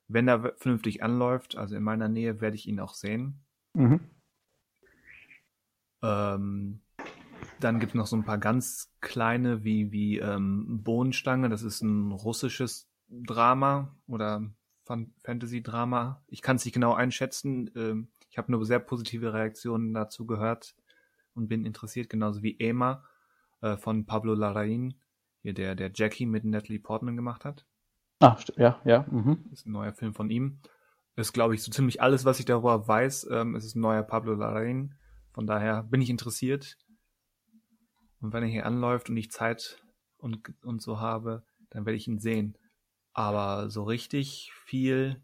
wenn 0.09 0.29
er 0.29 0.55
vernünftig 0.57 1.03
anläuft, 1.03 1.57
also 1.57 1.77
in 1.77 1.83
meiner 1.83 2.09
Nähe, 2.09 2.41
werde 2.41 2.57
ich 2.57 2.67
ihn 2.67 2.81
auch 2.81 2.95
sehen. 2.95 3.41
Mhm. 3.75 4.01
Ähm, 6.03 6.81
Dann 7.61 7.79
gibt 7.79 7.93
es 7.93 7.97
noch 7.97 8.07
so 8.07 8.17
ein 8.17 8.25
paar 8.25 8.39
ganz 8.39 8.93
kleine 9.01 9.65
wie, 9.65 9.93
wie 9.93 10.19
ähm, 10.19 10.83
Bohnenstange. 10.83 11.49
Das 11.49 11.63
ist 11.63 11.83
ein 11.83 12.13
russisches 12.13 12.89
Drama 13.09 13.97
oder 14.07 14.51
Fantasy-Drama. 14.85 16.23
Ich 16.27 16.43
kann 16.43 16.57
es 16.57 16.65
nicht 16.65 16.75
genau 16.75 16.95
einschätzen. 16.95 17.71
Ähm, 17.77 18.09
ich 18.31 18.39
habe 18.39 18.51
nur 18.51 18.65
sehr 18.65 18.79
positive 18.79 19.33
Reaktionen 19.33 19.93
dazu 19.93 20.27
gehört 20.27 20.75
und 21.35 21.49
bin 21.49 21.65
interessiert, 21.65 22.09
genauso 22.09 22.43
wie 22.43 22.59
Emma 22.59 23.05
äh, 23.61 23.77
von 23.77 24.07
Pablo 24.07 24.35
Larraín, 24.35 24.95
hier 25.43 25.55
der, 25.55 25.75
der 25.75 25.91
Jackie 25.95 26.27
mit 26.27 26.45
Natalie 26.45 26.81
Portman 26.81 27.17
gemacht 27.17 27.45
hat. 27.45 27.67
Ah, 28.21 28.37
ja, 28.57 28.81
ja. 28.85 29.07
Mhm. 29.11 29.45
Das 29.51 29.61
ist 29.61 29.67
ein 29.67 29.73
neuer 29.73 29.93
Film 29.93 30.15
von 30.15 30.31
ihm. 30.31 30.61
ist, 31.17 31.33
glaube 31.33 31.55
ich, 31.55 31.63
so 31.63 31.71
ziemlich 31.71 32.03
alles, 32.03 32.25
was 32.25 32.39
ich 32.39 32.45
darüber 32.45 32.87
weiß. 32.87 33.29
Ähm, 33.31 33.55
es 33.55 33.65
ist 33.65 33.77
ein 33.77 33.81
neuer 33.81 34.03
Pablo 34.03 34.35
Larraín. 34.35 34.91
Von 35.33 35.47
daher 35.47 35.85
bin 35.85 36.03
ich 36.03 36.11
interessiert. 36.11 36.77
Und 38.21 38.33
wenn 38.33 38.43
er 38.43 38.49
hier 38.49 38.67
anläuft 38.67 39.09
und 39.09 39.17
ich 39.17 39.31
Zeit 39.31 39.83
und, 40.19 40.53
und 40.63 40.83
so 40.83 41.01
habe, 41.01 41.43
dann 41.71 41.87
werde 41.87 41.97
ich 41.97 42.09
ihn 42.09 42.19
sehen. 42.19 42.57
Aber 43.13 43.71
so 43.71 43.85
richtig 43.85 44.53
viel 44.65 45.21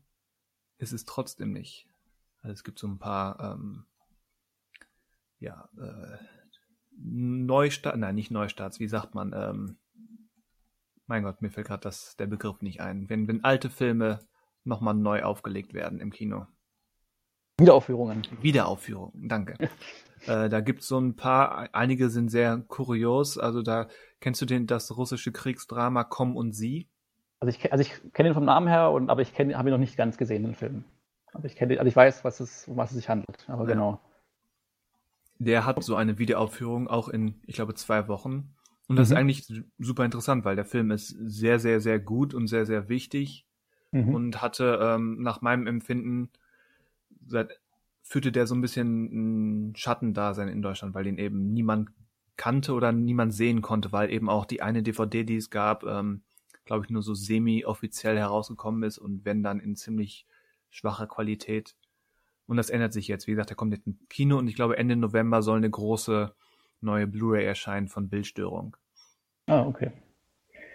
ist 0.78 0.92
es 0.92 1.05
trotzdem 1.05 1.53
nicht. 1.53 1.86
Also 2.42 2.53
es 2.53 2.64
gibt 2.64 2.78
so 2.78 2.86
ein 2.86 2.99
paar, 2.99 3.40
ähm, 3.40 3.84
ja, 5.38 5.68
äh, 5.78 6.18
Neustarts, 6.99 7.99
nein, 7.99 8.14
nicht 8.14 8.30
Neustarts, 8.30 8.80
wie 8.80 8.88
sagt 8.88 9.14
man, 9.14 9.34
ähm, 9.34 9.76
mein 11.07 11.22
Gott, 11.22 11.42
mir 11.42 11.51
fällt 11.51 11.66
gerade 11.68 11.90
der 12.18 12.26
Begriff 12.26 12.62
nicht 12.62 12.80
ein. 12.80 13.09
Wenn, 13.09 13.28
wenn 13.28 13.44
alte 13.44 13.70
Filme 13.70 14.20
nochmal 14.64 14.94
neu 14.94 15.22
aufgelegt 15.22 15.74
werden 15.74 16.01
im 16.01 16.11
Kino. 16.11 16.47
Wiederaufführungen. 17.59 18.26
Wiederaufführungen, 18.40 19.28
danke. 19.28 19.57
äh, 20.27 20.49
da 20.49 20.61
gibt's 20.61 20.89
so 20.89 20.99
ein 20.99 21.16
paar, 21.16 21.68
einige 21.72 22.11
sind 22.11 22.31
sehr 22.31 22.59
kurios. 22.59 23.39
Also 23.39 23.62
da 23.62 23.89
kennst 24.20 24.41
du 24.41 24.47
den 24.47 24.66
das 24.66 24.97
russische 24.97 25.33
Kriegsdrama 25.33 26.05
Komm 26.05 26.37
und 26.37 26.53
Sie? 26.53 26.89
Also 27.41 27.57
ich, 27.57 27.72
also 27.72 27.83
ich 27.83 28.12
kenne 28.12 28.31
ihn 28.31 28.35
vom 28.35 28.45
Namen 28.45 28.68
her, 28.68 28.91
und, 28.91 29.11
aber 29.11 29.22
ich 29.22 29.39
habe 29.39 29.51
ihn 29.51 29.70
noch 29.70 29.79
nicht 29.79 29.97
ganz 29.97 30.16
gesehen, 30.16 30.43
den 30.43 30.55
Film. 30.55 30.85
Also 31.33 31.47
ich, 31.47 31.57
kenne, 31.57 31.79
also 31.79 31.89
ich 31.89 31.97
weiß, 31.97 32.24
was 32.24 32.41
es, 32.41 32.66
um 32.66 32.77
was 32.77 32.91
es 32.91 32.97
sich 32.97 33.09
handelt, 33.09 33.45
aber 33.49 33.64
ja. 33.64 33.70
genau. 33.70 34.01
Der 35.39 35.66
hat 35.66 35.83
so 35.85 35.97
eine 35.97 36.18
Wiederaufführung 36.18 36.89
auch 36.89 37.09
in, 37.09 37.43
ich 37.47 37.57
glaube, 37.57 37.74
zwei 37.74 38.09
Wochen. 38.09 38.55
Und 38.89 38.97
das 38.97 39.11
mhm. 39.11 39.12
ist 39.12 39.18
eigentlich 39.18 39.64
super 39.79 40.05
interessant, 40.05 40.45
weil 40.45 40.57
der 40.57 40.64
Film 40.64 40.91
ist 40.91 41.09
sehr, 41.09 41.59
sehr, 41.59 41.81
sehr 41.81 41.99
gut 41.99 42.33
und 42.33 42.47
sehr, 42.47 42.64
sehr 42.64 42.89
wichtig 42.89 43.47
mhm. 43.91 44.14
und 44.14 44.41
hatte 44.41 44.79
ähm, 44.81 45.22
nach 45.22 45.43
meinem 45.43 45.66
Empfinden 45.66 46.31
seit, 47.27 47.61
führte 48.09 48.30
der 48.30 48.46
so 48.46 48.54
ein 48.54 48.61
bisschen 48.61 49.70
ein 49.70 49.76
Schattendasein 49.76 50.48
in 50.48 50.62
Deutschland, 50.62 50.94
weil 50.94 51.04
den 51.04 51.18
eben 51.18 51.52
niemand 51.52 51.90
kannte 52.36 52.72
oder 52.72 52.92
niemand 52.92 53.34
sehen 53.34 53.62
konnte, 53.62 53.90
weil 53.92 54.11
eben 54.12 54.28
auch 54.28 54.44
die 54.44 54.62
eine 54.62 54.82
DVD, 54.82 55.24
die 55.24 55.36
es 55.36 55.50
gab, 55.50 55.82
ähm, 55.84 56.22
glaube 56.64 56.84
ich, 56.84 56.90
nur 56.90 57.02
so 57.02 57.14
semi-offiziell 57.14 58.16
herausgekommen 58.16 58.84
ist 58.84 58.98
und 58.98 59.24
wenn 59.24 59.42
dann 59.42 59.59
in 59.59 59.74
ziemlich 59.74 60.26
schwacher 60.70 61.07
Qualität. 61.07 61.74
Und 62.46 62.57
das 62.57 62.70
ändert 62.70 62.92
sich 62.92 63.09
jetzt. 63.09 63.26
Wie 63.26 63.32
gesagt, 63.32 63.50
der 63.50 63.57
kommt 63.57 63.72
jetzt 63.72 63.86
im 63.86 63.98
Kino 64.09 64.38
und 64.38 64.46
ich 64.46 64.54
glaube, 64.54 64.76
Ende 64.76 64.94
November 64.94 65.42
soll 65.42 65.57
eine 65.57 65.70
große 65.70 66.32
neue 66.80 67.09
Blu-ray 67.09 67.44
erscheinen 67.44 67.88
von 67.88 68.09
Bildstörung. 68.09 68.76
Ah, 69.46 69.62
okay. 69.62 69.90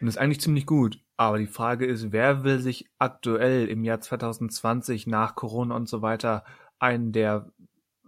Und 0.02 0.08
das 0.08 0.16
ist 0.16 0.22
eigentlich 0.22 0.42
ziemlich 0.42 0.66
gut. 0.66 1.00
Aber 1.16 1.38
die 1.38 1.48
Frage 1.48 1.86
ist, 1.86 2.12
wer 2.12 2.44
will 2.44 2.60
sich 2.60 2.90
aktuell 2.98 3.68
im 3.68 3.86
Jahr 3.86 4.02
2020 4.02 5.08
nach 5.08 5.36
Corona 5.36 5.76
und 5.76 5.88
so 5.88 6.02
weiter 6.02 6.44
einen 6.82 7.12
der 7.12 7.52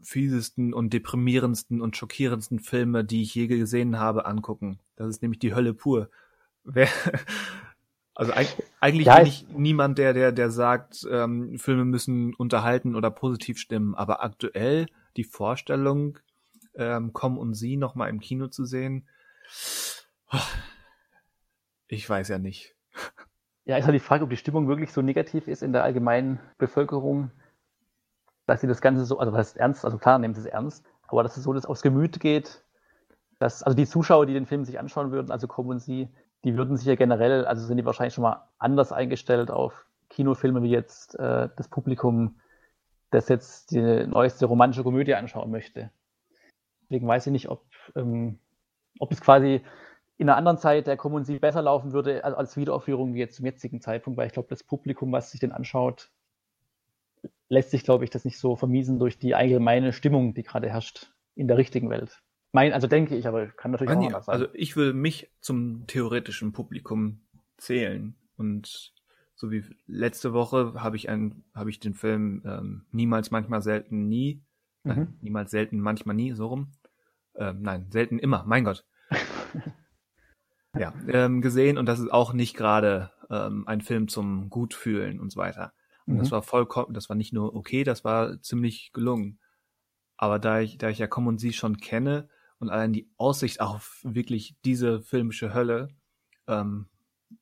fiesesten 0.01 0.73
und 0.73 0.93
deprimierendsten 0.93 1.81
und 1.81 1.95
schockierendsten 1.95 2.59
Filme, 2.59 3.03
die 3.03 3.21
ich 3.21 3.33
je 3.35 3.47
gesehen 3.47 3.99
habe, 3.99 4.25
angucken? 4.25 4.79
Das 4.95 5.09
ist 5.09 5.21
nämlich 5.21 5.39
die 5.39 5.55
Hölle 5.55 5.73
pur. 5.73 6.09
Wer, 6.63 6.87
also 8.15 8.33
eigentlich 8.33 9.07
ja, 9.07 9.17
bin 9.17 9.27
ich 9.27 9.47
niemand, 9.49 9.97
der, 9.97 10.13
der, 10.13 10.31
der 10.31 10.51
sagt, 10.51 11.07
ähm, 11.09 11.57
Filme 11.57 11.85
müssen 11.85 12.33
unterhalten 12.35 12.95
oder 12.95 13.11
positiv 13.11 13.57
stimmen. 13.57 13.95
Aber 13.95 14.23
aktuell 14.23 14.87
die 15.17 15.23
Vorstellung, 15.23 16.19
ähm, 16.75 17.11
Komm 17.13 17.37
und 17.37 17.53
Sie 17.53 17.77
nochmal 17.77 18.09
im 18.09 18.19
Kino 18.19 18.47
zu 18.47 18.65
sehen. 18.65 19.07
Ich 21.87 22.09
weiß 22.09 22.29
ja 22.29 22.39
nicht. 22.39 22.75
Ja, 23.65 23.77
ist 23.77 23.85
halt 23.85 23.95
die 23.95 23.99
Frage, 23.99 24.23
ob 24.23 24.29
die 24.29 24.37
Stimmung 24.37 24.67
wirklich 24.67 24.91
so 24.91 25.01
negativ 25.01 25.47
ist 25.47 25.63
in 25.63 25.71
der 25.71 25.83
allgemeinen 25.83 26.39
Bevölkerung, 26.57 27.31
dass 28.45 28.61
sie 28.61 28.67
das 28.67 28.81
Ganze 28.81 29.05
so, 29.05 29.19
also 29.19 29.33
was 29.33 29.49
ist 29.49 29.57
ernst, 29.57 29.85
also 29.85 29.97
klar, 29.97 30.19
nehmen 30.19 30.33
sie 30.33 30.41
es 30.41 30.47
ernst, 30.47 30.85
aber 31.07 31.23
dass 31.23 31.37
es 31.37 31.43
so 31.43 31.53
das 31.53 31.65
aufs 31.65 31.81
Gemüt 31.81 32.19
geht, 32.19 32.63
dass, 33.39 33.63
also 33.63 33.75
die 33.75 33.85
Zuschauer, 33.85 34.25
die 34.25 34.33
den 34.33 34.45
Film 34.45 34.65
sich 34.65 34.79
anschauen 34.79 35.11
würden, 35.11 35.31
also 35.31 35.47
Komm 35.47 35.67
und 35.67 35.79
Sie, 35.79 36.09
die 36.43 36.57
würden 36.57 36.77
sich 36.77 36.87
ja 36.87 36.95
generell, 36.95 37.45
also 37.45 37.65
sind 37.65 37.77
die 37.77 37.85
wahrscheinlich 37.85 38.13
schon 38.13 38.23
mal 38.23 38.47
anders 38.57 38.91
eingestellt 38.91 39.51
auf 39.51 39.85
Kinofilme 40.09 40.61
wie 40.61 40.69
jetzt 40.69 41.17
äh, 41.19 41.49
das 41.55 41.67
Publikum, 41.67 42.39
das 43.11 43.29
jetzt 43.29 43.71
die 43.71 44.05
neueste 44.07 44.45
romantische 44.45 44.83
Komödie 44.83 45.15
anschauen 45.15 45.51
möchte. 45.51 45.91
Deswegen 46.83 47.07
weiß 47.07 47.27
ich 47.27 47.31
nicht, 47.31 47.49
ob, 47.49 47.63
ähm, 47.95 48.39
ob 48.99 49.11
es 49.11 49.21
quasi 49.21 49.61
in 50.17 50.29
einer 50.29 50.37
anderen 50.37 50.57
Zeit 50.57 50.87
der 50.87 50.97
Kommuni 50.97 51.39
besser 51.39 51.61
laufen 51.61 51.91
würde 51.91 52.23
als 52.23 52.55
Wiederaufführung 52.55 53.13
wie 53.13 53.19
jetzt 53.19 53.35
zum 53.37 53.45
jetzigen 53.45 53.81
Zeitpunkt, 53.81 54.17
weil 54.17 54.27
ich 54.27 54.33
glaube, 54.33 54.49
das 54.49 54.63
Publikum, 54.63 55.11
was 55.11 55.31
sich 55.31 55.39
den 55.39 55.51
anschaut, 55.51 56.11
lässt 57.53 57.71
sich, 57.71 57.83
glaube 57.83 58.03
ich, 58.03 58.09
das 58.09 58.25
nicht 58.25 58.37
so 58.37 58.55
vermiesen 58.55 58.99
durch 58.99 59.17
die 59.17 59.35
allgemeine 59.35 59.93
Stimmung, 59.93 60.33
die 60.33 60.43
gerade 60.43 60.69
herrscht 60.69 61.13
in 61.35 61.47
der 61.47 61.57
richtigen 61.57 61.89
Welt. 61.89 62.21
Mein, 62.51 62.73
also 62.73 62.87
denke 62.87 63.15
ich, 63.15 63.27
aber 63.27 63.47
kann 63.47 63.71
natürlich 63.71 63.93
Nein, 63.93 63.99
auch 63.99 64.07
anders 64.07 64.25
sein. 64.25 64.33
Also 64.33 64.47
ich 64.53 64.75
will 64.75 64.93
mich 64.93 65.31
zum 65.39 65.87
theoretischen 65.87 66.51
Publikum 66.51 67.21
zählen 67.57 68.15
und 68.35 68.93
so 69.35 69.51
wie 69.51 69.63
letzte 69.87 70.33
Woche 70.33 70.75
habe 70.75 70.95
ich 70.95 71.09
einen, 71.09 71.45
habe 71.55 71.69
ich 71.69 71.79
den 71.79 71.95
Film 71.95 72.43
ähm, 72.45 72.85
niemals, 72.91 73.31
manchmal, 73.31 73.61
selten, 73.61 74.07
nie, 74.07 74.43
mhm. 74.83 74.93
nein, 74.93 75.17
niemals, 75.21 75.51
selten, 75.51 75.79
manchmal, 75.79 76.15
nie, 76.15 76.33
so 76.33 76.47
rum, 76.47 76.73
ähm, 77.35 77.61
nein, 77.61 77.87
selten 77.89 78.19
immer, 78.19 78.43
mein 78.45 78.63
Gott. 78.63 78.85
ja, 80.77 80.93
ähm, 81.07 81.41
gesehen 81.41 81.77
und 81.77 81.87
das 81.87 81.99
ist 81.99 82.11
auch 82.11 82.33
nicht 82.33 82.55
gerade 82.55 83.11
ähm, 83.31 83.67
ein 83.67 83.81
Film 83.81 84.07
zum 84.07 84.49
Gutfühlen 84.49 85.19
und 85.19 85.31
so 85.31 85.39
weiter. 85.39 85.73
Und 86.05 86.15
mhm. 86.15 86.19
das 86.19 86.31
war 86.31 86.41
vollkommen, 86.41 86.93
das 86.93 87.09
war 87.09 87.15
nicht 87.15 87.33
nur 87.33 87.55
okay, 87.55 87.83
das 87.83 88.03
war 88.03 88.41
ziemlich 88.41 88.91
gelungen. 88.93 89.39
Aber 90.17 90.39
da 90.39 90.59
ich, 90.59 90.77
da 90.77 90.89
ich 90.89 90.99
ja 90.99 91.07
Komm 91.07 91.27
und 91.27 91.39
Sie 91.39 91.53
schon 91.53 91.77
kenne 91.77 92.29
und 92.59 92.69
allein 92.69 92.93
die 92.93 93.09
Aussicht 93.17 93.61
auf 93.61 94.01
wirklich 94.03 94.55
diese 94.63 95.01
filmische 95.01 95.53
Hölle, 95.53 95.89
ähm, 96.47 96.87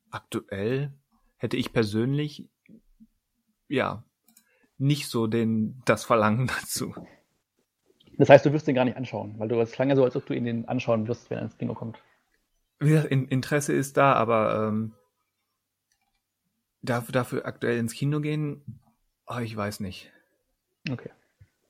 aktuell 0.09 0.93
hätte 1.37 1.57
ich 1.57 1.73
persönlich 1.73 2.49
ja 3.67 4.03
nicht 4.77 5.07
so 5.07 5.27
den 5.27 5.81
das 5.85 6.03
Verlangen 6.03 6.47
dazu. 6.61 6.93
Das 8.17 8.29
heißt, 8.29 8.45
du 8.45 8.53
wirst 8.53 8.67
den 8.67 8.75
gar 8.75 8.85
nicht 8.85 8.97
anschauen, 8.97 9.35
weil 9.39 9.47
du 9.47 9.59
es 9.59 9.71
klang 9.71 9.89
ja 9.89 9.95
so, 9.95 10.03
als 10.03 10.15
ob 10.15 10.25
du 10.25 10.33
ihn 10.33 10.45
den 10.45 10.67
anschauen 10.67 11.07
wirst, 11.07 11.29
wenn 11.29 11.39
er 11.39 11.43
ins 11.45 11.57
Kino 11.57 11.73
kommt. 11.73 11.97
Wie 12.79 12.89
gesagt, 12.89 13.11
Interesse 13.11 13.73
ist 13.73 13.97
da, 13.97 14.13
aber 14.13 14.67
ähm, 14.67 14.93
dafür, 16.81 17.11
dafür 17.11 17.45
aktuell 17.45 17.77
ins 17.77 17.93
Kino 17.93 18.19
gehen, 18.19 18.81
oh, 19.27 19.39
ich 19.39 19.55
weiß 19.55 19.79
nicht. 19.79 20.11
Okay. 20.89 21.09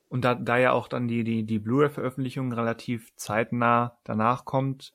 Und 0.08 0.24
da, 0.24 0.34
da 0.34 0.58
ja 0.58 0.72
auch 0.72 0.88
dann 0.88 1.08
die, 1.08 1.24
die, 1.24 1.44
die 1.44 1.58
Blu-ray-Veröffentlichung 1.58 2.52
relativ 2.52 3.14
zeitnah 3.16 3.98
danach 4.04 4.44
kommt, 4.44 4.92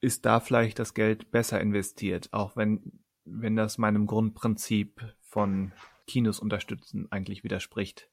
ist 0.00 0.26
da 0.26 0.40
vielleicht 0.40 0.78
das 0.78 0.94
Geld 0.94 1.30
besser 1.30 1.60
investiert, 1.60 2.28
auch 2.32 2.56
wenn, 2.56 3.00
wenn 3.24 3.56
das 3.56 3.78
meinem 3.78 4.06
Grundprinzip 4.06 5.00
von 5.22 5.72
Kinos 6.06 6.38
unterstützen 6.38 7.08
eigentlich 7.10 7.44
widerspricht. 7.44 8.08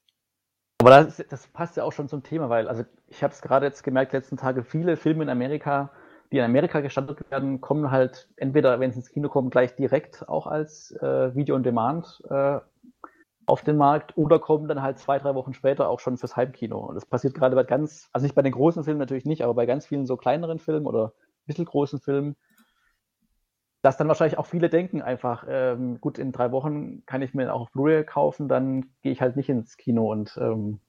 Aber 0.79 0.89
das, 0.89 1.23
das 1.29 1.47
passt 1.47 1.77
ja 1.77 1.83
auch 1.83 1.93
schon 1.93 2.07
zum 2.07 2.23
Thema, 2.23 2.49
weil 2.49 2.67
also 2.67 2.83
ich 3.07 3.23
habe 3.23 3.33
es 3.33 3.41
gerade 3.41 3.65
jetzt 3.65 3.83
gemerkt, 3.83 4.13
letzten 4.13 4.37
Tage 4.37 4.63
viele 4.63 4.97
Filme 4.97 5.23
in 5.23 5.29
Amerika, 5.29 5.91
die 6.31 6.37
in 6.37 6.43
Amerika 6.43 6.81
gestartet 6.81 7.29
werden, 7.29 7.61
kommen 7.61 7.91
halt 7.91 8.29
entweder, 8.35 8.79
wenn 8.79 8.91
sie 8.91 8.99
ins 8.99 9.09
Kino 9.09 9.29
kommen, 9.29 9.49
gleich 9.49 9.75
direkt 9.75 10.27
auch 10.27 10.47
als 10.47 10.91
äh, 11.01 11.35
Video 11.35 11.55
on 11.55 11.63
Demand 11.63 12.21
äh, 12.29 12.59
auf 13.45 13.61
den 13.61 13.77
Markt 13.77 14.17
oder 14.17 14.39
kommen 14.39 14.67
dann 14.67 14.81
halt 14.81 14.97
zwei, 14.99 15.19
drei 15.19 15.35
Wochen 15.35 15.53
später 15.53 15.87
auch 15.89 15.99
schon 15.99 16.17
fürs 16.17 16.35
Heimkino. 16.35 16.79
Und 16.79 16.95
das 16.95 17.05
passiert 17.05 17.35
gerade 17.35 17.55
bei 17.55 17.63
ganz, 17.63 18.09
also 18.11 18.25
nicht 18.25 18.35
bei 18.35 18.41
den 18.41 18.53
großen 18.53 18.83
Filmen 18.83 18.99
natürlich 18.99 19.25
nicht, 19.25 19.43
aber 19.43 19.53
bei 19.53 19.65
ganz 19.65 19.85
vielen 19.85 20.05
so 20.05 20.17
kleineren 20.17 20.59
Filmen 20.59 20.87
oder 20.87 21.13
mittelgroßen 21.45 21.99
Filmen, 21.99 22.35
dass 23.83 23.97
dann 23.97 24.07
wahrscheinlich 24.07 24.39
auch 24.39 24.47
viele 24.47 24.69
denken 24.69 25.03
einfach, 25.03 25.45
ähm, 25.47 26.01
gut, 26.01 26.17
in 26.17 26.31
drei 26.31 26.51
Wochen 26.51 27.05
kann 27.05 27.21
ich 27.21 27.35
mir 27.35 27.53
auch 27.53 27.69
Blu-ray 27.69 28.03
kaufen, 28.03 28.47
dann 28.47 28.87
gehe 29.03 29.11
ich 29.11 29.21
halt 29.21 29.35
nicht 29.35 29.49
ins 29.49 29.77
Kino 29.77 30.11
und 30.11 30.35
ähm, 30.41 30.79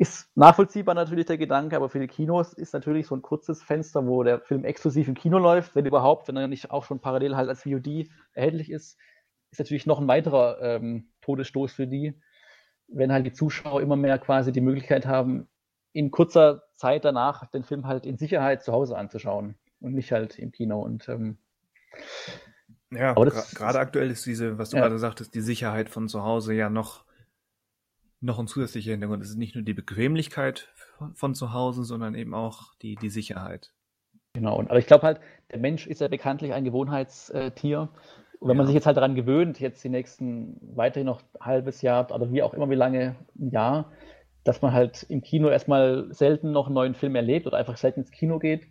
ist 0.00 0.30
nachvollziehbar 0.34 0.94
natürlich 0.94 1.26
der 1.26 1.36
Gedanke, 1.36 1.76
aber 1.76 1.90
für 1.90 1.98
die 1.98 2.06
Kinos 2.06 2.54
ist 2.54 2.72
natürlich 2.72 3.06
so 3.06 3.14
ein 3.14 3.20
kurzes 3.20 3.62
Fenster, 3.62 4.06
wo 4.06 4.22
der 4.22 4.40
Film 4.40 4.64
exklusiv 4.64 5.08
im 5.08 5.14
Kino 5.14 5.38
läuft, 5.38 5.74
wenn 5.74 5.84
überhaupt, 5.84 6.26
wenn 6.26 6.38
er 6.38 6.48
nicht 6.48 6.70
auch 6.70 6.86
schon 6.86 7.00
parallel 7.00 7.36
halt 7.36 7.50
als 7.50 7.64
VOD 7.64 8.08
erhältlich 8.32 8.70
ist, 8.70 8.96
ist 9.50 9.58
natürlich 9.58 9.84
noch 9.84 10.00
ein 10.00 10.08
weiterer 10.08 10.58
ähm, 10.62 11.10
Todesstoß 11.20 11.72
für 11.74 11.86
die, 11.86 12.18
wenn 12.88 13.12
halt 13.12 13.26
die 13.26 13.34
Zuschauer 13.34 13.82
immer 13.82 13.96
mehr 13.96 14.18
quasi 14.18 14.52
die 14.52 14.62
Möglichkeit 14.62 15.04
haben, 15.04 15.50
in 15.92 16.10
kurzer 16.10 16.62
Zeit 16.76 17.04
danach, 17.04 17.50
den 17.50 17.64
Film 17.64 17.86
halt 17.86 18.06
in 18.06 18.16
Sicherheit 18.16 18.62
zu 18.62 18.72
Hause 18.72 18.96
anzuschauen 18.96 19.56
und 19.80 19.92
nicht 19.92 20.12
halt 20.12 20.38
im 20.38 20.50
Kino. 20.50 20.80
Und 20.80 21.10
ähm, 21.10 21.36
ja, 22.90 23.12
gerade 23.12 23.78
aktuell 23.78 24.10
ist 24.10 24.24
diese, 24.24 24.56
was 24.56 24.70
du 24.70 24.78
ja. 24.78 24.84
gerade 24.84 24.98
sagtest, 24.98 25.34
die 25.34 25.42
Sicherheit 25.42 25.90
von 25.90 26.08
zu 26.08 26.22
Hause 26.22 26.54
ja 26.54 26.70
noch, 26.70 27.04
noch 28.20 28.38
ein 28.38 28.46
zusätzlicher 28.46 28.92
Hintergrund. 28.92 29.22
Es 29.22 29.30
ist 29.30 29.36
nicht 29.36 29.54
nur 29.54 29.64
die 29.64 29.74
Bequemlichkeit 29.74 30.68
von, 30.98 31.14
von 31.14 31.34
zu 31.34 31.52
Hause, 31.52 31.84
sondern 31.84 32.14
eben 32.14 32.34
auch 32.34 32.74
die, 32.82 32.96
die 32.96 33.10
Sicherheit. 33.10 33.72
Genau, 34.34 34.60
aber 34.60 34.78
ich 34.78 34.86
glaube 34.86 35.06
halt, 35.06 35.20
der 35.50 35.58
Mensch 35.58 35.86
ist 35.86 36.00
ja 36.00 36.08
bekanntlich 36.08 36.52
ein 36.52 36.64
Gewohnheitstier. 36.64 37.88
Und 38.38 38.48
wenn 38.48 38.56
ja. 38.56 38.58
man 38.58 38.66
sich 38.66 38.74
jetzt 38.74 38.86
halt 38.86 38.96
daran 38.96 39.14
gewöhnt, 39.14 39.60
jetzt 39.60 39.82
die 39.82 39.88
nächsten 39.88 40.58
weiterhin 40.76 41.06
noch 41.06 41.20
ein 41.20 41.46
halbes 41.46 41.82
Jahr 41.82 42.10
oder 42.10 42.32
wie 42.32 42.42
auch 42.42 42.54
immer, 42.54 42.70
wie 42.70 42.76
lange, 42.76 43.16
ein 43.38 43.50
Jahr, 43.50 43.92
dass 44.44 44.62
man 44.62 44.72
halt 44.72 45.02
im 45.08 45.20
Kino 45.20 45.48
erstmal 45.48 46.12
selten 46.12 46.52
noch 46.52 46.66
einen 46.66 46.74
neuen 46.74 46.94
Film 46.94 47.16
erlebt 47.16 47.46
oder 47.46 47.58
einfach 47.58 47.76
selten 47.76 48.00
ins 48.00 48.10
Kino 48.10 48.38
geht, 48.38 48.66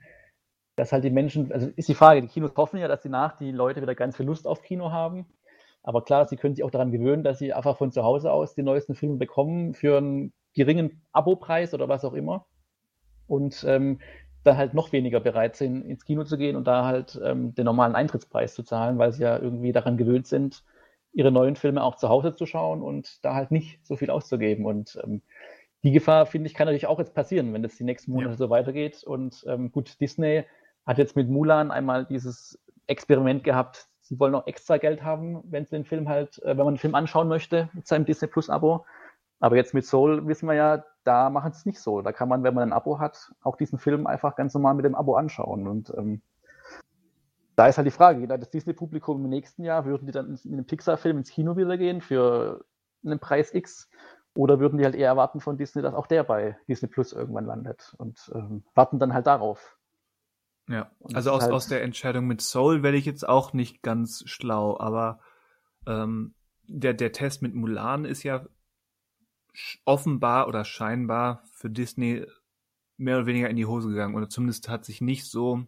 dass 0.76 0.92
halt 0.92 1.04
die 1.04 1.12
Menschen, 1.12 1.52
also 1.52 1.68
ist 1.76 1.90
die 1.90 1.94
Frage, 1.94 2.22
die 2.22 2.28
Kinos 2.28 2.56
hoffen 2.56 2.80
ja, 2.80 2.88
dass 2.88 3.04
sie 3.04 3.10
nach 3.10 3.38
die 3.38 3.52
Leute 3.52 3.82
wieder 3.82 3.96
ganz 3.96 4.16
viel 4.16 4.26
Lust 4.26 4.48
auf 4.48 4.62
Kino 4.62 4.92
haben. 4.92 5.26
Aber 5.84 6.04
klar, 6.04 6.28
sie 6.28 6.36
können 6.36 6.56
sich 6.56 6.64
auch 6.64 6.72
daran 6.72 6.92
gewöhnen, 6.92 7.24
dass 7.24 7.40
sie 7.40 7.54
einfach 7.54 7.78
von 7.78 7.92
zu 7.92 8.04
Hause 8.04 8.32
aus 8.32 8.54
die 8.54 8.64
neuesten 8.64 8.96
Filme 8.96 9.18
bekommen 9.18 9.74
für 9.74 9.98
einen 9.98 10.34
geringen 10.54 11.02
Abopreis 11.12 11.74
oder 11.74 11.88
was 11.88 12.06
auch 12.06 12.14
immer. 12.14 12.46
Und 13.28 13.64
ähm, 13.68 14.00
dann 14.44 14.58
halt 14.58 14.74
noch 14.74 14.92
weniger 14.92 15.20
bereit 15.20 15.56
sind, 15.56 15.84
ins 15.84 16.06
Kino 16.06 16.24
zu 16.24 16.38
gehen 16.38 16.56
und 16.56 16.66
da 16.66 16.86
halt 16.86 17.20
ähm, 17.24 17.54
den 17.56 17.66
normalen 17.66 17.96
Eintrittspreis 17.96 18.54
zu 18.54 18.64
zahlen, 18.64 18.98
weil 18.98 19.12
sie 19.12 19.24
ja 19.24 19.38
irgendwie 19.38 19.72
daran 19.72 19.98
gewöhnt 19.98 20.28
sind, 20.28 20.64
ihre 21.12 21.32
neuen 21.32 21.56
Filme 21.56 21.84
auch 21.84 21.96
zu 21.96 22.10
Hause 22.10 22.36
zu 22.36 22.46
schauen 22.46 22.82
und 22.82 23.24
da 23.24 23.36
halt 23.36 23.52
nicht 23.52 23.86
so 23.86 23.96
viel 23.96 24.10
auszugeben. 24.10 24.66
Und 24.66 24.98
ähm, 25.04 25.22
die 25.84 25.92
Gefahr, 25.92 26.26
finde 26.26 26.48
ich, 26.48 26.54
kann 26.54 26.66
natürlich 26.66 26.88
auch 26.88 27.00
jetzt 27.00 27.14
passieren, 27.14 27.54
wenn 27.54 27.64
das 27.64 27.76
die 27.76 27.84
nächsten 27.84 28.12
Monate 28.12 28.32
ja. 28.32 28.38
so 28.38 28.50
weitergeht. 28.50 29.04
Und 29.04 29.44
ähm, 29.48 29.72
gut, 29.72 30.00
Disney 30.00 30.46
hat 30.86 30.98
jetzt 30.98 31.16
mit 31.16 31.30
Mulan 31.30 31.72
einmal 31.72 32.06
dieses 32.06 32.60
Experiment 32.88 33.44
gehabt. 33.44 33.89
Sie 34.10 34.20
wollen 34.20 34.34
auch 34.34 34.48
extra 34.48 34.78
Geld 34.78 35.04
haben, 35.04 35.44
wenn 35.44 35.66
sie 35.66 35.76
den 35.76 35.86
Film 35.86 36.10
halt, 36.10 36.42
äh, 36.42 36.58
wenn 36.58 36.66
man 36.66 36.74
den 36.74 36.80
Film 36.80 36.96
anschauen 36.96 37.28
möchte 37.28 37.70
mit 37.74 37.86
seinem 37.86 38.06
Disney 38.06 38.28
Plus 38.28 38.50
Abo. 38.50 38.84
Aber 39.40 39.56
jetzt 39.56 39.76
mit 39.76 39.86
Soul 39.86 40.26
wissen 40.26 40.48
wir 40.48 40.56
ja, 40.56 40.84
da 41.04 41.30
machen 41.30 41.52
es 41.52 41.68
nicht 41.68 41.80
so. 41.80 42.02
Da 42.02 42.12
kann 42.12 42.28
man, 42.28 42.42
wenn 42.42 42.56
man 42.56 42.70
ein 42.70 42.74
Abo 42.74 42.98
hat, 42.98 43.32
auch 43.44 43.56
diesen 43.56 43.78
Film 43.78 44.08
einfach 44.08 44.36
ganz 44.36 44.56
normal 44.56 44.74
mit 44.74 44.86
dem 44.86 44.96
Abo 44.96 45.14
anschauen. 45.14 45.68
Und 45.68 45.94
ähm, 45.96 46.24
da 47.56 47.68
ist 47.68 47.78
halt 47.78 47.86
die 47.86 47.92
Frage, 47.92 48.28
das 48.28 48.50
Disney-Publikum 48.50 49.24
im 49.24 49.30
nächsten 49.30 49.64
Jahr, 49.64 49.86
würden 49.86 50.08
die 50.08 50.12
dann 50.12 50.40
in 50.44 50.54
einem 50.54 50.66
Pixar-Film 50.66 51.20
ins 51.20 51.30
Kino 51.30 51.56
wieder 51.56 51.78
gehen 51.78 52.02
für 52.02 52.66
einen 53.06 53.20
Preis 53.20 53.54
X? 53.54 53.92
Oder 54.34 54.60
würden 54.60 54.80
die 54.80 54.86
halt 54.86 54.96
eher 54.96 55.10
erwarten 55.10 55.40
von 55.40 55.58
Disney, 55.58 55.84
dass 55.84 55.94
auch 55.94 56.08
der 56.08 56.24
bei 56.24 56.58
Disney 56.68 56.90
Plus 56.90 57.14
irgendwann 57.14 57.46
landet 57.46 57.94
und 58.00 58.32
ähm, 58.34 58.64
warten 58.74 58.98
dann 58.98 59.14
halt 59.14 59.28
darauf. 59.28 59.78
Ja, 60.70 60.92
also 61.14 61.32
aus, 61.32 61.42
halt 61.44 61.52
aus 61.52 61.68
der 61.68 61.82
Entscheidung 61.82 62.28
mit 62.28 62.42
Soul 62.42 62.84
werde 62.84 62.98
ich 62.98 63.06
jetzt 63.06 63.28
auch 63.28 63.54
nicht 63.54 63.82
ganz 63.82 64.24
schlau, 64.28 64.80
aber 64.80 65.20
ähm, 65.88 66.36
der, 66.68 66.94
der 66.94 67.12
Test 67.12 67.42
mit 67.42 67.56
Mulan 67.56 68.06
ist 68.06 68.22
ja 68.22 68.46
offenbar 69.84 70.48
oder 70.48 70.64
scheinbar 70.64 71.44
für 71.52 71.72
Disney 71.72 72.24
mehr 72.98 73.18
oder 73.18 73.26
weniger 73.26 73.50
in 73.50 73.56
die 73.56 73.66
Hose 73.66 73.90
gegangen 73.90 74.16
oder 74.16 74.30
zumindest 74.30 74.70
hat 74.70 74.86
sich 74.86 75.02
nicht 75.02 75.26
so 75.26 75.66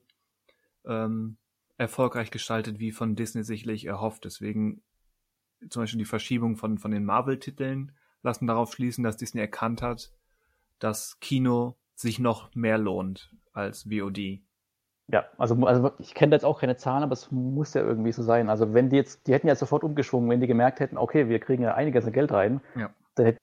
ähm, 0.85 1.37
erfolgreich 1.77 2.29
gestaltet, 2.29 2.77
wie 2.77 2.91
von 2.91 3.15
Disney 3.15 3.43
sicherlich 3.43 3.85
erhofft. 3.85 4.23
Deswegen 4.25 4.83
zum 5.69 5.81
Beispiel 5.81 5.97
die 5.97 6.05
Verschiebung 6.05 6.57
von, 6.57 6.77
von 6.77 6.91
den 6.91 7.05
Marvel-Titeln 7.05 7.91
lassen 8.21 8.45
darauf 8.45 8.71
schließen, 8.71 9.03
dass 9.03 9.17
Disney 9.17 9.41
erkannt 9.41 9.81
hat, 9.81 10.11
dass 10.77 11.19
Kino 11.19 11.75
sich 11.95 12.19
noch 12.19 12.53
mehr 12.53 12.77
lohnt 12.77 13.35
als 13.51 13.83
VOD. 13.83 14.41
Ja, 15.11 15.25
also, 15.37 15.55
also 15.65 15.91
ich 15.99 16.13
kenne 16.13 16.35
jetzt 16.35 16.45
auch 16.45 16.59
keine 16.61 16.77
Zahlen, 16.77 17.03
aber 17.03 17.13
es 17.13 17.31
muss 17.31 17.73
ja 17.73 17.81
irgendwie 17.81 18.11
so 18.11 18.23
sein. 18.23 18.49
Also 18.49 18.73
wenn 18.73 18.89
die 18.89 18.95
jetzt, 18.95 19.27
die 19.27 19.33
hätten 19.33 19.47
ja 19.47 19.55
sofort 19.55 19.83
umgeschwungen, 19.83 20.29
wenn 20.29 20.39
die 20.39 20.47
gemerkt 20.47 20.79
hätten, 20.79 20.97
okay, 20.97 21.27
wir 21.27 21.39
kriegen 21.39 21.63
ja 21.63 21.73
einiges 21.73 22.05
an 22.05 22.13
Geld 22.13 22.31
rein, 22.31 22.61
ja. 22.75 22.89
dann 23.15 23.25
hätten 23.25 23.39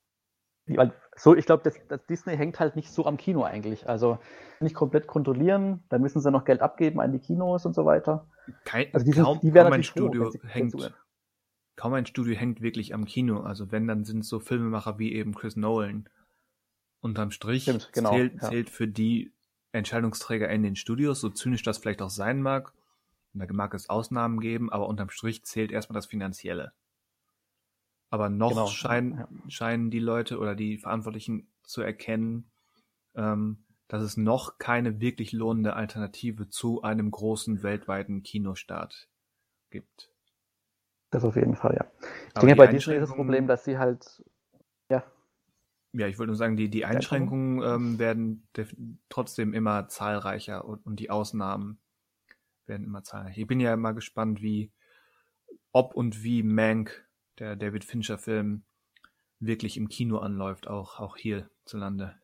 so, 1.17 1.35
ich 1.35 1.47
glaube, 1.47 1.63
das, 1.65 1.75
das, 1.89 2.05
Disney 2.07 2.37
hängt 2.37 2.61
halt 2.61 2.77
nicht 2.77 2.91
so 2.91 3.05
am 3.07 3.17
Kino 3.17 3.43
eigentlich. 3.43 3.89
Also 3.89 4.19
nicht 4.61 4.75
komplett 4.75 5.07
kontrollieren, 5.07 5.83
da 5.89 5.99
müssen 5.99 6.21
sie 6.21 6.31
noch 6.31 6.45
Geld 6.45 6.61
abgeben 6.61 7.01
an 7.01 7.13
die 7.13 7.19
Kinos 7.19 7.67
und 7.67 7.75
so 7.75 7.85
weiter. 7.85 8.27
Kein, 8.65 8.93
also 8.93 9.05
die, 9.05 9.13
kaum, 9.13 9.41
die 9.41 9.51
kaum 9.51 9.73
ein 9.73 9.83
Studio 9.83 10.31
froh, 10.31 10.39
hängt, 10.47 10.95
kaum 11.77 11.95
ein 11.95 12.07
Studio 12.07 12.35
hängt 12.35 12.61
wirklich 12.61 12.95
am 12.95 13.05
Kino. 13.05 13.41
Also 13.41 13.73
wenn, 13.73 13.87
dann 13.87 14.05
sind 14.05 14.21
es 14.21 14.29
so 14.29 14.41
Filmemacher 14.41 14.99
wie 14.99 15.13
eben 15.13 15.35
Chris 15.35 15.57
Nolan. 15.57 16.09
Unterm 17.01 17.31
Strich 17.31 17.63
Stimmt, 17.63 17.91
genau, 17.93 18.11
zählt, 18.11 18.35
ja. 18.35 18.49
zählt 18.49 18.71
für 18.71 18.89
die 18.89 19.33
Entscheidungsträger 19.73 20.49
in 20.49 20.63
den 20.63 20.77
Studios, 20.77 21.21
so 21.21 21.29
zynisch 21.29 21.63
das 21.63 21.79
vielleicht 21.79 22.03
auch 22.03 22.11
sein 22.11 22.41
mag. 22.43 22.73
Und 23.35 23.41
da 23.41 23.53
mag 23.53 23.75
es 23.75 23.89
Ausnahmen 23.89 24.41
geben, 24.41 24.73
aber 24.73 24.89
unterm 24.89 25.11
Strich 25.11 25.45
zählt 25.45 25.71
erstmal 25.71 25.95
das 25.95 26.07
Finanzielle. 26.07 26.73
Aber 28.11 28.31
noch 28.31 28.51
genau. 28.51 28.67
scheinen, 28.67 29.19
ja. 29.19 29.29
scheinen 29.49 29.91
die 29.91 29.99
Leute 29.99 30.39
oder 30.39 30.55
die 30.55 30.79
Verantwortlichen 30.79 31.47
zu 31.63 31.83
erkennen, 31.83 32.51
ähm, 33.15 33.65
dass 33.87 34.03
es 34.03 34.17
noch 34.17 34.59
keine 34.59 35.01
wirklich 35.01 35.33
lohnende 35.33 35.75
Alternative 35.75 36.49
zu 36.49 36.83
einem 36.83 37.11
großen 37.11 37.63
weltweiten 37.63 38.23
Kinostart 38.23 39.09
gibt. 39.71 40.11
Das 41.11 41.25
auf 41.25 41.37
jeden 41.37 41.57
Fall, 41.57 41.75
ja. 41.75 41.91
Ich 42.29 42.37
Aber 42.37 42.47
denke, 42.47 42.57
bei 42.57 42.67
Disney 42.67 42.95
ist 42.95 43.09
das 43.09 43.15
Problem, 43.15 43.47
dass 43.47 43.65
sie 43.65 43.79
halt, 43.79 44.23
ja. 44.91 45.03
Ja, 45.93 46.07
ich 46.07 46.19
wollte 46.19 46.29
nur 46.29 46.37
sagen, 46.37 46.57
die, 46.57 46.69
die 46.69 46.85
Einschränkungen 46.85 47.63
ähm, 47.63 47.99
werden 47.99 48.47
trotzdem 49.09 49.55
immer 49.55 49.89
zahlreicher 49.89 50.65
und, 50.65 50.85
und 50.85 51.01
die 51.01 51.11
Ausnahmen 51.11 51.79
werden 52.67 52.85
immer 52.85 53.03
zahlreicher. 53.03 53.41
Ich 53.41 53.47
bin 53.47 53.61
ja 53.61 53.73
immer 53.73 53.95
gespannt, 53.95 54.43
wie, 54.43 54.71
ob 55.73 55.95
und 55.95 56.23
wie 56.23 56.43
Mank 56.43 57.09
der 57.39 57.57
David 57.57 57.85
Fincher-Film 57.85 58.65
wirklich 59.41 59.77
im 59.77 59.89
Kino 59.89 60.19
anläuft, 60.19 60.69
auch, 60.69 61.01
auch 61.01 61.17
hierzulande. 61.17 62.15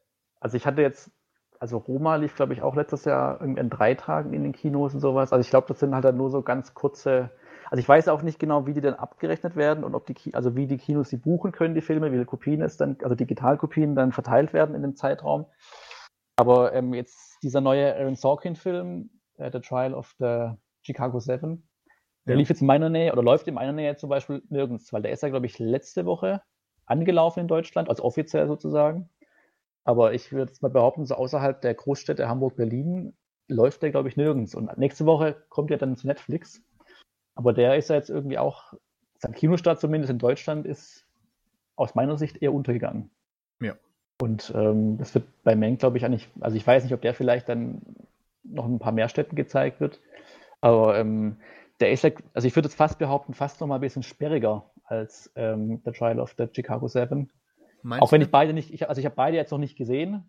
Also 0.40 0.56
ich 0.56 0.66
hatte 0.66 0.82
jetzt, 0.82 1.10
also 1.58 1.78
Roma 1.78 2.16
lief, 2.16 2.34
glaube 2.34 2.52
ich, 2.52 2.62
auch 2.62 2.74
letztes 2.74 3.04
Jahr 3.04 3.40
in 3.40 3.70
drei 3.70 3.94
Tagen 3.94 4.32
in 4.34 4.42
den 4.42 4.52
Kinos 4.52 4.94
und 4.94 5.00
sowas. 5.00 5.32
Also 5.32 5.40
ich 5.40 5.50
glaube, 5.50 5.68
das 5.68 5.80
sind 5.80 5.94
halt 5.94 6.04
dann 6.04 6.16
nur 6.16 6.30
so 6.30 6.42
ganz 6.42 6.74
kurze, 6.74 7.30
also 7.70 7.80
ich 7.80 7.88
weiß 7.88 8.08
auch 8.08 8.22
nicht 8.22 8.38
genau, 8.38 8.66
wie 8.66 8.74
die 8.74 8.80
dann 8.80 8.94
abgerechnet 8.94 9.56
werden 9.56 9.84
und 9.84 9.94
ob 9.94 10.06
die, 10.06 10.34
also 10.34 10.56
wie 10.56 10.66
die 10.66 10.78
Kinos 10.78 11.10
sie 11.10 11.16
buchen 11.16 11.52
können, 11.52 11.74
die 11.74 11.80
Filme, 11.80 12.06
wie 12.08 12.14
viele 12.14 12.26
Kopien 12.26 12.62
es 12.62 12.76
dann, 12.76 12.96
also 13.02 13.14
Digitalkopien 13.14 13.94
dann 13.94 14.12
verteilt 14.12 14.52
werden 14.52 14.74
in 14.74 14.82
dem 14.82 14.96
Zeitraum. 14.96 15.46
Aber 16.36 16.72
ähm, 16.72 16.94
jetzt 16.94 17.38
dieser 17.42 17.60
neue 17.60 17.94
Aaron 17.94 18.16
Sorkin-Film, 18.16 19.10
uh, 19.38 19.50
The 19.52 19.60
Trial 19.60 19.94
of 19.94 20.14
the 20.18 20.50
Chicago 20.82 21.20
Seven, 21.20 21.68
der 22.26 22.34
ja. 22.34 22.38
lief 22.38 22.48
jetzt 22.48 22.60
in 22.60 22.66
meiner 22.66 22.88
Nähe 22.88 23.12
oder 23.12 23.22
läuft 23.22 23.46
in 23.48 23.54
meiner 23.54 23.72
Nähe 23.72 23.96
zum 23.96 24.08
Beispiel 24.08 24.42
nirgends, 24.48 24.92
weil 24.92 25.02
der 25.02 25.12
ist 25.12 25.22
ja, 25.22 25.28
glaube 25.28 25.46
ich, 25.46 25.58
letzte 25.58 26.06
Woche 26.06 26.42
angelaufen 26.86 27.40
in 27.40 27.48
Deutschland, 27.48 27.88
also 27.88 28.02
offiziell 28.02 28.46
sozusagen. 28.46 29.10
Aber 29.84 30.14
ich 30.14 30.32
würde 30.32 30.50
jetzt 30.50 30.62
mal 30.62 30.70
behaupten, 30.70 31.04
so 31.04 31.14
außerhalb 31.14 31.60
der 31.60 31.74
Großstädte 31.74 32.28
Hamburg, 32.28 32.56
Berlin 32.56 33.14
läuft 33.48 33.82
der, 33.82 33.90
glaube 33.90 34.08
ich, 34.08 34.16
nirgends. 34.16 34.54
Und 34.54 34.76
nächste 34.78 35.04
Woche 35.04 35.36
kommt 35.50 35.70
er 35.70 35.76
dann 35.76 35.96
zu 35.96 36.06
Netflix. 36.06 36.62
Aber 37.34 37.52
der 37.52 37.76
ist 37.76 37.90
ja 37.90 37.96
jetzt 37.96 38.10
irgendwie 38.10 38.38
auch, 38.38 38.74
sein 39.18 39.34
Kinostart 39.34 39.80
zumindest 39.80 40.10
in 40.10 40.18
Deutschland 40.18 40.66
ist 40.66 41.06
aus 41.76 41.94
meiner 41.94 42.16
Sicht 42.16 42.42
eher 42.42 42.52
untergegangen. 42.52 43.10
Ja. 43.60 43.74
Und 44.20 44.52
ähm, 44.54 44.98
das 44.98 45.14
wird 45.14 45.24
bei 45.42 45.56
Meng, 45.56 45.78
glaube 45.78 45.98
ich, 45.98 46.04
eigentlich, 46.04 46.28
also 46.40 46.56
ich 46.56 46.66
weiß 46.66 46.84
nicht, 46.84 46.94
ob 46.94 47.02
der 47.02 47.14
vielleicht 47.14 47.48
dann 47.48 47.82
noch 48.44 48.66
in 48.66 48.74
ein 48.74 48.78
paar 48.78 48.92
mehr 48.92 49.08
Städten 49.08 49.34
gezeigt 49.36 49.80
wird. 49.80 50.00
Aber 50.60 50.98
ähm, 50.98 51.38
der 51.80 51.90
ist 51.90 52.04
ja, 52.04 52.10
also 52.32 52.46
ich 52.46 52.54
würde 52.54 52.68
jetzt 52.68 52.76
fast 52.76 52.98
behaupten, 52.98 53.34
fast 53.34 53.60
noch 53.60 53.66
mal 53.66 53.76
ein 53.76 53.80
bisschen 53.80 54.02
sperriger 54.02 54.70
als 54.84 55.32
ähm, 55.34 55.80
The 55.84 55.92
Trial 55.92 56.20
of 56.20 56.34
the 56.38 56.46
Chicago 56.52 56.86
Seven. 56.86 57.30
Meinst 57.82 58.02
auch 58.02 58.12
wenn 58.12 58.20
du? 58.20 58.26
ich 58.26 58.30
beide 58.30 58.52
nicht, 58.52 58.72
ich, 58.72 58.88
also 58.88 59.00
ich 59.00 59.04
habe 59.04 59.16
beide 59.16 59.36
jetzt 59.36 59.50
noch 59.50 59.58
nicht 59.58 59.76
gesehen, 59.76 60.28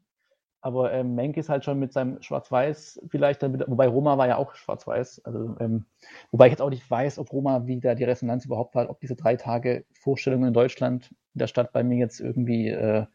aber 0.66 0.92
ähm, 0.94 1.14
Menk 1.14 1.38
ist 1.38 1.48
halt 1.48 1.64
schon 1.64 1.78
mit 1.78 1.94
seinem 1.94 2.20
Schwarz-Weiß 2.24 3.00
vielleicht, 3.10 3.44
dann 3.44 3.52
mit, 3.52 3.64
wobei 3.68 3.88
Roma 3.88 4.18
war 4.18 4.28
ja 4.28 4.38
auch 4.38 4.56
Schwarz-Weiß, 4.56 5.24
also 5.24 5.56
ähm, 5.60 5.86
wobei 6.32 6.48
ich 6.48 6.52
jetzt 6.54 6.62
auch 6.62 6.72
nicht 6.72 6.90
weiß, 6.90 7.20
ob 7.20 7.32
Roma, 7.32 7.68
wie 7.68 7.80
da 7.80 7.94
die 7.94 8.04
Resonanz 8.04 8.46
überhaupt 8.46 8.74
war, 8.74 8.90
ob 8.90 9.00
diese 9.00 9.16
drei 9.16 9.36
Tage 9.36 9.86
Vorstellungen 9.94 10.48
in 10.48 10.54
Deutschland 10.56 11.12
in 11.36 11.40
der 11.40 11.46
Stadt 11.46 11.72
bei 11.72 11.84
mir 11.84 12.00
jetzt 12.00 12.20
irgendwie 12.20 12.70
äh, 12.70 13.06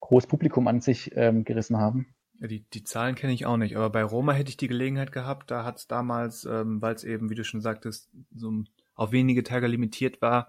groß 0.00 0.26
Publikum 0.26 0.66
an 0.66 0.80
sich 0.80 1.14
ähm, 1.14 1.44
gerissen 1.44 1.76
haben. 1.76 2.06
Ja, 2.40 2.46
die, 2.46 2.64
die 2.72 2.84
Zahlen 2.84 3.16
kenne 3.16 3.34
ich 3.34 3.44
auch 3.44 3.58
nicht, 3.58 3.76
aber 3.76 3.90
bei 3.90 4.02
Roma 4.02 4.32
hätte 4.32 4.48
ich 4.48 4.56
die 4.56 4.68
Gelegenheit 4.68 5.12
gehabt, 5.12 5.50
da 5.50 5.62
hat 5.62 5.76
es 5.76 5.86
damals, 5.86 6.46
ähm, 6.46 6.80
weil 6.80 6.94
es 6.94 7.04
eben, 7.04 7.28
wie 7.28 7.34
du 7.34 7.44
schon 7.44 7.60
sagtest, 7.60 8.08
so 8.34 8.50
auf 8.94 9.12
wenige 9.12 9.42
Tage 9.42 9.66
limitiert 9.66 10.22
war, 10.22 10.48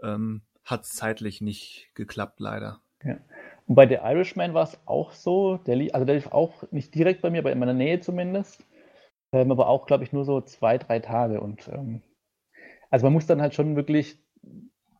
ähm, 0.00 0.42
hat 0.64 0.84
es 0.84 0.90
zeitlich 0.90 1.40
nicht 1.40 1.90
geklappt, 1.94 2.38
leider. 2.38 2.82
Ja. 3.02 3.16
Und 3.68 3.74
bei 3.74 3.86
The 3.86 3.96
Irishman 3.96 4.54
war 4.54 4.64
es 4.64 4.80
auch 4.86 5.12
so, 5.12 5.58
der 5.58 5.76
lief, 5.76 5.92
also 5.92 6.06
der 6.06 6.14
lief 6.14 6.28
auch 6.28 6.64
nicht 6.72 6.94
direkt 6.94 7.20
bei 7.20 7.30
mir, 7.30 7.40
aber 7.40 7.52
in 7.52 7.58
meiner 7.58 7.74
Nähe 7.74 8.00
zumindest, 8.00 8.64
ähm, 9.32 9.52
aber 9.52 9.68
auch, 9.68 9.86
glaube 9.86 10.04
ich, 10.04 10.12
nur 10.12 10.24
so 10.24 10.40
zwei, 10.40 10.78
drei 10.78 11.00
Tage 11.00 11.40
und 11.42 11.68
ähm, 11.68 12.00
also 12.90 13.04
man 13.04 13.12
muss 13.12 13.26
dann 13.26 13.42
halt 13.42 13.54
schon 13.54 13.76
wirklich 13.76 14.24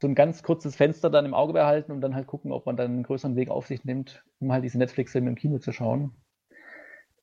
so 0.00 0.06
ein 0.06 0.14
ganz 0.14 0.42
kurzes 0.42 0.76
Fenster 0.76 1.08
dann 1.08 1.24
im 1.24 1.32
Auge 1.32 1.54
behalten 1.54 1.92
und 1.92 2.02
dann 2.02 2.14
halt 2.14 2.26
gucken, 2.26 2.52
ob 2.52 2.66
man 2.66 2.76
dann 2.76 2.90
einen 2.90 3.02
größeren 3.04 3.36
Weg 3.36 3.48
auf 3.50 3.66
sich 3.66 3.84
nimmt, 3.84 4.22
um 4.38 4.52
halt 4.52 4.64
diese 4.64 4.78
Netflix-Filme 4.78 5.30
im 5.30 5.34
Kino 5.34 5.58
zu 5.58 5.72
schauen. 5.72 6.14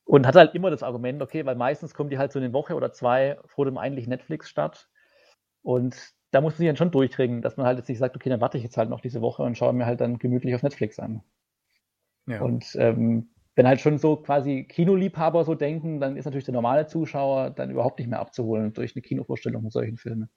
Und 0.04 0.26
hatte 0.26 0.40
halt 0.40 0.54
immer 0.54 0.70
das 0.70 0.82
Argument, 0.82 1.22
okay, 1.22 1.46
weil 1.46 1.54
meistens 1.54 1.94
kommen 1.94 2.10
die 2.10 2.18
halt 2.18 2.32
so 2.32 2.40
eine 2.40 2.52
Woche 2.52 2.74
oder 2.74 2.92
zwei 2.92 3.38
vor 3.46 3.64
dem 3.64 3.78
eigentlichen 3.78 4.10
Netflix-Start. 4.10 4.88
Und 5.62 5.96
da 6.30 6.40
muss 6.40 6.54
man 6.54 6.58
sich 6.58 6.66
dann 6.66 6.76
schon 6.76 6.90
durchkriegen, 6.90 7.42
dass 7.42 7.56
man 7.56 7.66
halt 7.66 7.78
jetzt 7.78 7.88
nicht 7.88 7.98
sagt, 7.98 8.16
okay, 8.16 8.28
dann 8.28 8.40
warte 8.40 8.58
ich 8.58 8.64
jetzt 8.64 8.76
halt 8.76 8.90
noch 8.90 9.00
diese 9.00 9.20
Woche 9.20 9.42
und 9.42 9.56
schaue 9.56 9.72
mir 9.72 9.86
halt 9.86 10.00
dann 10.00 10.18
gemütlich 10.18 10.54
auf 10.54 10.62
Netflix 10.62 10.98
an. 10.98 11.22
Ja. 12.26 12.40
Und 12.42 12.76
ähm, 12.78 13.30
wenn 13.54 13.66
halt 13.66 13.80
schon 13.80 13.98
so 13.98 14.16
quasi 14.16 14.64
Kinoliebhaber 14.64 15.44
so 15.44 15.54
denken, 15.54 15.98
dann 16.00 16.16
ist 16.16 16.26
natürlich 16.26 16.44
der 16.44 16.54
normale 16.54 16.86
Zuschauer 16.86 17.50
dann 17.50 17.70
überhaupt 17.70 17.98
nicht 17.98 18.08
mehr 18.08 18.20
abzuholen 18.20 18.72
durch 18.72 18.94
eine 18.94 19.02
Kinovorstellung 19.02 19.62
mit 19.62 19.72
solchen 19.72 19.96
Filmen. 19.96 20.28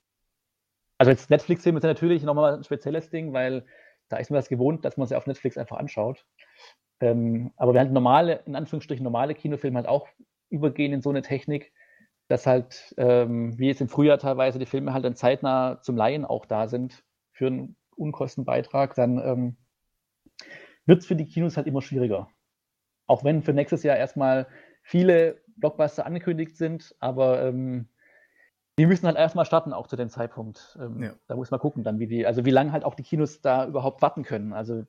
Also 0.97 1.11
jetzt 1.11 1.29
Netflix-Filme 1.29 1.79
ist 1.79 1.83
natürlich 1.83 2.23
nochmal 2.23 2.55
ein 2.55 2.63
spezielles 2.63 3.09
Ding, 3.09 3.33
weil 3.33 3.65
da 4.09 4.17
ist 4.17 4.31
man 4.31 4.37
das 4.37 4.49
gewohnt, 4.49 4.85
dass 4.85 4.97
man 4.97 5.07
sie 5.07 5.15
auf 5.15 5.27
Netflix 5.27 5.57
einfach 5.57 5.77
anschaut. 5.77 6.25
Ähm, 7.01 7.51
aber 7.57 7.73
wir 7.73 7.79
halt 7.79 7.91
normale, 7.91 8.41
in 8.45 8.55
Anführungsstrichen 8.55 9.03
normale 9.03 9.33
Kinofilme 9.33 9.77
halt 9.77 9.87
auch 9.87 10.07
übergehen 10.49 10.93
in 10.93 11.01
so 11.01 11.09
eine 11.09 11.21
Technik, 11.21 11.71
dass 12.29 12.45
halt, 12.45 12.93
ähm, 12.97 13.57
wie 13.57 13.67
jetzt 13.67 13.81
im 13.81 13.89
Frühjahr 13.89 14.19
teilweise, 14.19 14.59
die 14.59 14.67
Filme 14.67 14.93
halt 14.93 15.03
dann 15.03 15.15
zeitnah 15.15 15.81
zum 15.81 15.97
Laien 15.97 16.25
auch 16.25 16.45
da 16.45 16.67
sind 16.67 17.03
für 17.31 17.47
einen 17.47 17.75
Unkostenbeitrag, 17.95 18.93
dann 18.93 19.17
ähm, 19.17 19.57
wird 20.85 20.99
es 20.99 21.07
für 21.07 21.15
die 21.15 21.25
Kinos 21.25 21.57
halt 21.57 21.65
immer 21.65 21.81
schwieriger. 21.81 22.29
Auch 23.07 23.23
wenn 23.23 23.41
für 23.41 23.53
nächstes 23.53 23.81
Jahr 23.81 23.97
erstmal 23.97 24.47
viele 24.83 25.41
Blockbuster 25.57 26.05
angekündigt 26.05 26.55
sind, 26.55 26.95
aber 26.99 27.41
ähm, 27.43 27.89
die 28.77 28.85
müssen 28.85 29.07
halt 29.07 29.17
erstmal 29.17 29.45
starten, 29.45 29.73
auch 29.73 29.87
zu 29.87 29.95
dem 29.95 30.09
Zeitpunkt. 30.09 30.77
Ähm, 30.79 31.01
ja. 31.01 31.13
Da 31.27 31.35
muss 31.35 31.49
man 31.49 31.59
gucken, 31.59 31.83
dann, 31.83 31.97
wie 31.99 32.07
die, 32.07 32.27
also 32.27 32.45
wie 32.45 32.51
lange 32.51 32.71
halt 32.71 32.85
auch 32.85 32.93
die 32.93 33.03
Kinos 33.03 33.41
da 33.41 33.65
überhaupt 33.65 34.03
warten 34.03 34.23
können. 34.23 34.53
Also, 34.53 34.85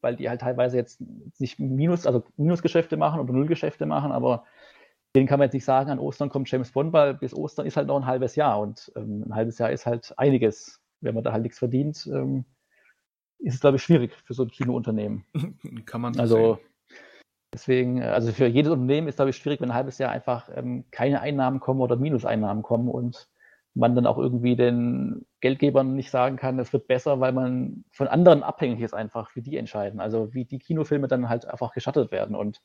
weil 0.00 0.14
die 0.14 0.28
halt 0.28 0.42
teilweise 0.42 0.76
jetzt 0.76 1.02
nicht 1.40 1.58
Minus, 1.58 2.06
also 2.06 2.22
Minusgeschäfte 2.36 2.96
machen 2.96 3.20
oder 3.20 3.32
Nullgeschäfte 3.32 3.84
machen, 3.84 4.12
aber 4.12 4.44
denen 5.14 5.28
kann 5.28 5.38
man 5.38 5.46
jetzt 5.46 5.54
nicht 5.54 5.64
sagen, 5.64 5.90
an 5.90 5.98
Ostern 5.98 6.28
kommt 6.28 6.50
James 6.50 6.72
Bond, 6.72 6.92
weil 6.92 7.14
bis 7.14 7.34
Ostern 7.34 7.66
ist 7.66 7.76
halt 7.76 7.86
noch 7.86 7.96
ein 7.96 8.06
halbes 8.06 8.36
Jahr 8.36 8.60
und 8.60 8.92
ähm, 8.96 9.24
ein 9.26 9.34
halbes 9.34 9.58
Jahr 9.58 9.70
ist 9.70 9.86
halt 9.86 10.12
einiges. 10.16 10.80
Wenn 11.00 11.14
man 11.14 11.22
da 11.22 11.32
halt 11.32 11.42
nichts 11.42 11.58
verdient, 11.58 12.08
ähm, 12.12 12.44
ist 13.38 13.54
es, 13.54 13.60
glaube 13.60 13.76
ich, 13.76 13.82
schwierig 13.82 14.14
für 14.24 14.34
so 14.34 14.44
ein 14.44 14.50
Kinounternehmen. 14.50 15.24
kann 15.86 16.00
man 16.00 16.14
so 16.14 16.20
Also, 16.20 16.54
sehen. 16.54 16.98
deswegen, 17.52 18.02
also 18.02 18.32
für 18.32 18.46
jedes 18.46 18.72
Unternehmen 18.72 19.06
ist, 19.06 19.16
glaube 19.16 19.30
ich, 19.30 19.36
schwierig, 19.36 19.60
wenn 19.60 19.70
ein 19.70 19.76
halbes 19.76 19.98
Jahr 19.98 20.10
einfach 20.10 20.48
ähm, 20.54 20.84
keine 20.90 21.20
Einnahmen 21.20 21.60
kommen 21.60 21.80
oder 21.80 21.96
Minuseinnahmen 21.96 22.62
kommen 22.62 22.88
und 22.88 23.28
man 23.74 23.94
dann 23.94 24.06
auch 24.06 24.18
irgendwie 24.18 24.56
den 24.56 25.26
Geldgebern 25.40 25.94
nicht 25.94 26.10
sagen 26.10 26.36
kann, 26.36 26.58
es 26.58 26.72
wird 26.72 26.86
besser, 26.86 27.20
weil 27.20 27.32
man 27.32 27.84
von 27.90 28.06
anderen 28.08 28.42
abhängig 28.42 28.80
ist 28.80 28.94
einfach, 28.94 29.34
wie 29.34 29.42
die 29.42 29.56
entscheiden. 29.56 30.00
Also 30.00 30.32
wie 30.32 30.44
die 30.44 30.60
Kinofilme 30.60 31.08
dann 31.08 31.28
halt 31.28 31.46
einfach 31.46 31.72
geschattet 31.72 32.12
werden. 32.12 32.36
Und 32.36 32.62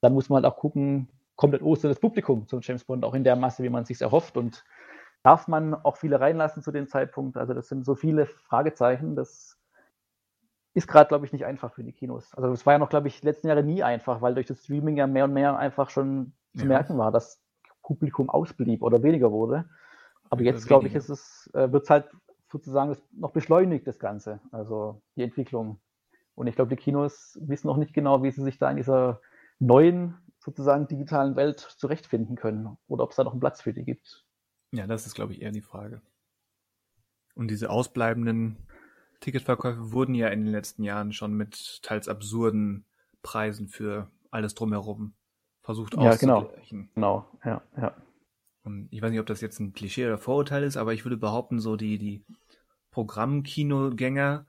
dann 0.00 0.14
muss 0.14 0.28
man 0.28 0.42
halt 0.42 0.52
auch 0.52 0.56
gucken, 0.56 1.08
komplett 1.36 1.62
Ostern 1.62 1.90
das 1.90 2.00
Publikum 2.00 2.46
zum 2.46 2.60
James 2.62 2.84
Bond 2.84 3.04
auch 3.04 3.14
in 3.14 3.24
der 3.24 3.36
Masse, 3.36 3.62
wie 3.62 3.68
man 3.68 3.82
es 3.82 3.88
sich 3.88 4.00
erhofft. 4.00 4.36
Und 4.36 4.64
darf 5.22 5.48
man 5.48 5.74
auch 5.74 5.96
viele 5.96 6.20
reinlassen 6.20 6.62
zu 6.62 6.70
dem 6.70 6.88
Zeitpunkt? 6.88 7.36
Also 7.36 7.54
das 7.54 7.68
sind 7.68 7.84
so 7.84 7.94
viele 7.94 8.26
Fragezeichen. 8.26 9.16
Das 9.16 9.58
ist 10.74 10.88
gerade, 10.88 11.08
glaube 11.08 11.26
ich, 11.26 11.32
nicht 11.32 11.44
einfach 11.44 11.72
für 11.72 11.84
die 11.84 11.92
Kinos. 11.92 12.34
Also 12.34 12.52
es 12.52 12.66
war 12.66 12.74
ja 12.74 12.78
noch, 12.78 12.88
glaube 12.88 13.08
ich, 13.08 13.20
die 13.20 13.26
letzten 13.26 13.48
Jahre 13.48 13.62
nie 13.62 13.82
einfach, 13.82 14.22
weil 14.22 14.34
durch 14.34 14.46
das 14.46 14.62
Streaming 14.64 14.96
ja 14.96 15.06
mehr 15.06 15.24
und 15.24 15.32
mehr 15.32 15.56
einfach 15.56 15.90
schon 15.90 16.34
zu 16.54 16.62
ja. 16.62 16.68
merken 16.68 16.98
war, 16.98 17.12
dass 17.12 17.40
Publikum 17.82 18.30
ausblieb 18.30 18.82
oder 18.82 19.02
weniger 19.02 19.30
wurde. 19.30 19.68
Aber 20.30 20.42
jetzt, 20.42 20.66
glaube 20.66 20.88
ich, 20.88 20.94
ist 20.94 21.10
es, 21.10 21.50
äh, 21.54 21.70
wird 21.70 21.84
es 21.84 21.90
halt 21.90 22.10
sozusagen 22.50 22.96
noch 23.12 23.32
beschleunigt, 23.32 23.86
das 23.86 23.98
Ganze, 23.98 24.40
also 24.50 25.02
die 25.16 25.22
Entwicklung. 25.22 25.80
Und 26.34 26.46
ich 26.46 26.56
glaube, 26.56 26.70
die 26.70 26.80
Kinos 26.80 27.38
wissen 27.40 27.68
noch 27.68 27.76
nicht 27.76 27.94
genau, 27.94 28.22
wie 28.22 28.30
sie 28.30 28.42
sich 28.42 28.58
da 28.58 28.70
in 28.70 28.76
dieser 28.76 29.20
neuen, 29.58 30.16
sozusagen 30.44 30.86
digitalen 30.88 31.36
Welt 31.36 31.60
zurechtfinden 31.60 32.36
können 32.36 32.76
oder 32.86 33.04
ob 33.04 33.10
es 33.10 33.16
da 33.16 33.24
noch 33.24 33.32
einen 33.32 33.40
Platz 33.40 33.62
für 33.62 33.72
die 33.72 33.84
gibt. 33.84 34.24
Ja, 34.72 34.86
das 34.86 35.06
ist, 35.06 35.14
glaube 35.14 35.32
ich, 35.32 35.42
eher 35.42 35.52
die 35.52 35.62
Frage. 35.62 36.02
Und 37.34 37.48
diese 37.48 37.70
ausbleibenden 37.70 38.56
Ticketverkäufe 39.20 39.92
wurden 39.92 40.14
ja 40.14 40.28
in 40.28 40.44
den 40.44 40.52
letzten 40.52 40.82
Jahren 40.82 41.12
schon 41.12 41.34
mit 41.34 41.82
teils 41.82 42.08
absurden 42.08 42.84
Preisen 43.22 43.68
für 43.68 44.10
alles 44.30 44.54
drumherum 44.54 45.14
versucht 45.62 45.96
ja, 45.96 46.14
genau. 46.16 46.52
Genau, 46.94 47.26
ja, 47.42 47.62
ja. 47.76 47.96
Und 48.64 48.88
ich 48.90 49.00
weiß 49.00 49.10
nicht, 49.10 49.20
ob 49.20 49.26
das 49.26 49.40
jetzt 49.40 49.60
ein 49.60 49.72
Klischee 49.72 50.06
oder 50.06 50.18
Vorurteil 50.18 50.62
ist, 50.62 50.76
aber 50.76 50.92
ich 50.92 51.04
würde 51.04 51.16
behaupten, 51.16 51.58
so 51.58 51.76
die, 51.76 51.98
die 51.98 52.24
Programmkinogänger 52.90 54.46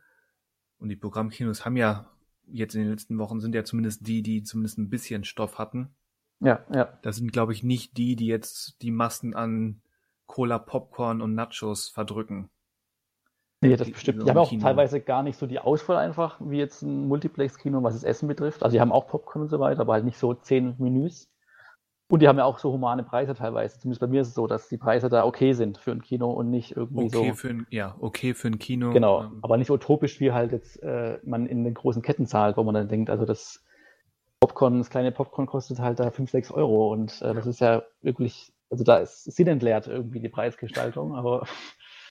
und 0.77 0.89
die 0.89 0.95
Programmkinos 0.95 1.65
haben 1.65 1.77
ja 1.77 2.11
jetzt 2.47 2.75
in 2.75 2.81
den 2.81 2.91
letzten 2.91 3.17
Wochen 3.17 3.39
sind 3.39 3.55
ja 3.55 3.63
zumindest 3.63 4.07
die, 4.07 4.21
die 4.21 4.43
zumindest 4.43 4.77
ein 4.77 4.89
bisschen 4.89 5.23
Stoff 5.23 5.57
hatten. 5.57 5.95
Ja, 6.39 6.65
ja. 6.73 6.97
Das 7.01 7.15
sind, 7.15 7.31
glaube 7.31 7.53
ich, 7.53 7.63
nicht 7.63 7.97
die, 7.97 8.15
die 8.15 8.27
jetzt 8.27 8.81
die 8.81 8.91
Massen 8.91 9.33
an 9.35 9.81
Cola, 10.25 10.59
Popcorn 10.59 11.21
und 11.21 11.35
Nachos 11.35 11.89
verdrücken. 11.89 12.49
Nee, 13.61 13.75
das 13.75 13.87
die, 13.87 13.93
bestimmt. 13.93 14.23
Die 14.23 14.29
haben 14.29 14.37
auch 14.37 14.49
Kino. 14.49 14.61
teilweise 14.61 14.99
gar 15.01 15.23
nicht 15.23 15.37
so 15.37 15.47
die 15.47 15.59
Auswahl 15.59 15.97
einfach, 15.97 16.39
wie 16.41 16.57
jetzt 16.57 16.81
ein 16.81 17.07
Multiplex-Kino, 17.07 17.81
was 17.83 17.93
das 17.93 18.03
Essen 18.03 18.27
betrifft. 18.27 18.63
Also 18.63 18.75
die 18.75 18.81
haben 18.81 18.91
auch 18.91 19.07
Popcorn 19.07 19.43
und 19.43 19.49
so 19.49 19.59
weiter, 19.59 19.81
aber 19.81 19.93
halt 19.93 20.05
nicht 20.05 20.17
so 20.17 20.33
zehn 20.33 20.75
Menüs. 20.77 21.29
Und 22.08 22.22
die 22.22 22.28
haben 22.28 22.38
ja 22.38 22.45
auch 22.45 22.60
so 22.60 22.72
humane 22.72 23.03
Preise 23.03 23.34
teilweise. 23.34 23.80
Zumindest 23.80 23.99
bei 23.99 24.08
mir 24.08 24.22
ist 24.22 24.28
es 24.28 24.36
so, 24.36 24.45
dass 24.45 24.70
die 24.70 24.78
Preise 24.78 25.10
da 25.10 25.26
okay 25.26 25.53
sind 25.53 25.80
für 25.80 25.91
ein 25.91 26.03
Kino 26.03 26.32
und 26.32 26.51
nicht 26.51 26.76
irgendwie 26.76 27.06
okay 27.06 27.30
so. 27.30 27.34
Für 27.34 27.49
ein, 27.49 27.68
ja, 27.72 27.95
okay 27.99 28.36
für 28.36 28.47
ein 28.47 28.60
Kino. 28.60 28.91
Genau, 28.91 29.24
ähm, 29.24 29.39
aber 29.41 29.58
nicht 29.58 29.72
utopisch, 29.72 30.20
wie 30.20 30.32
halt 30.32 30.51
jetzt 30.51 30.82
äh, 30.84 31.18
man 31.24 31.47
in 31.47 31.64
den 31.64 31.74
großen 31.74 32.03
Ketten 32.03 32.28
zahlt, 32.28 32.58
wo 32.58 32.64
man 32.64 32.76
dann 32.76 32.89
denkt, 32.89 33.10
also 33.10 33.26
das 33.26 33.66
Popcorn, 34.39 34.78
das 34.78 34.91
kleine 34.91 35.12
Popcorn 35.12 35.47
kostet 35.47 35.80
halt 35.80 35.99
da 35.99 36.12
5, 36.12 36.30
6 36.30 36.51
Euro 36.51 36.93
und 36.93 37.22
äh, 37.24 37.34
das 37.34 37.47
ist 37.47 37.60
ja 37.60 37.82
wirklich, 38.01 38.53
also 38.70 38.84
da 38.84 38.97
ist 38.97 39.24
sinnentleert 39.24 39.88
irgendwie 39.88 40.20
die 40.20 40.30
Preisgestaltung, 40.30 41.16
aber 41.16 41.47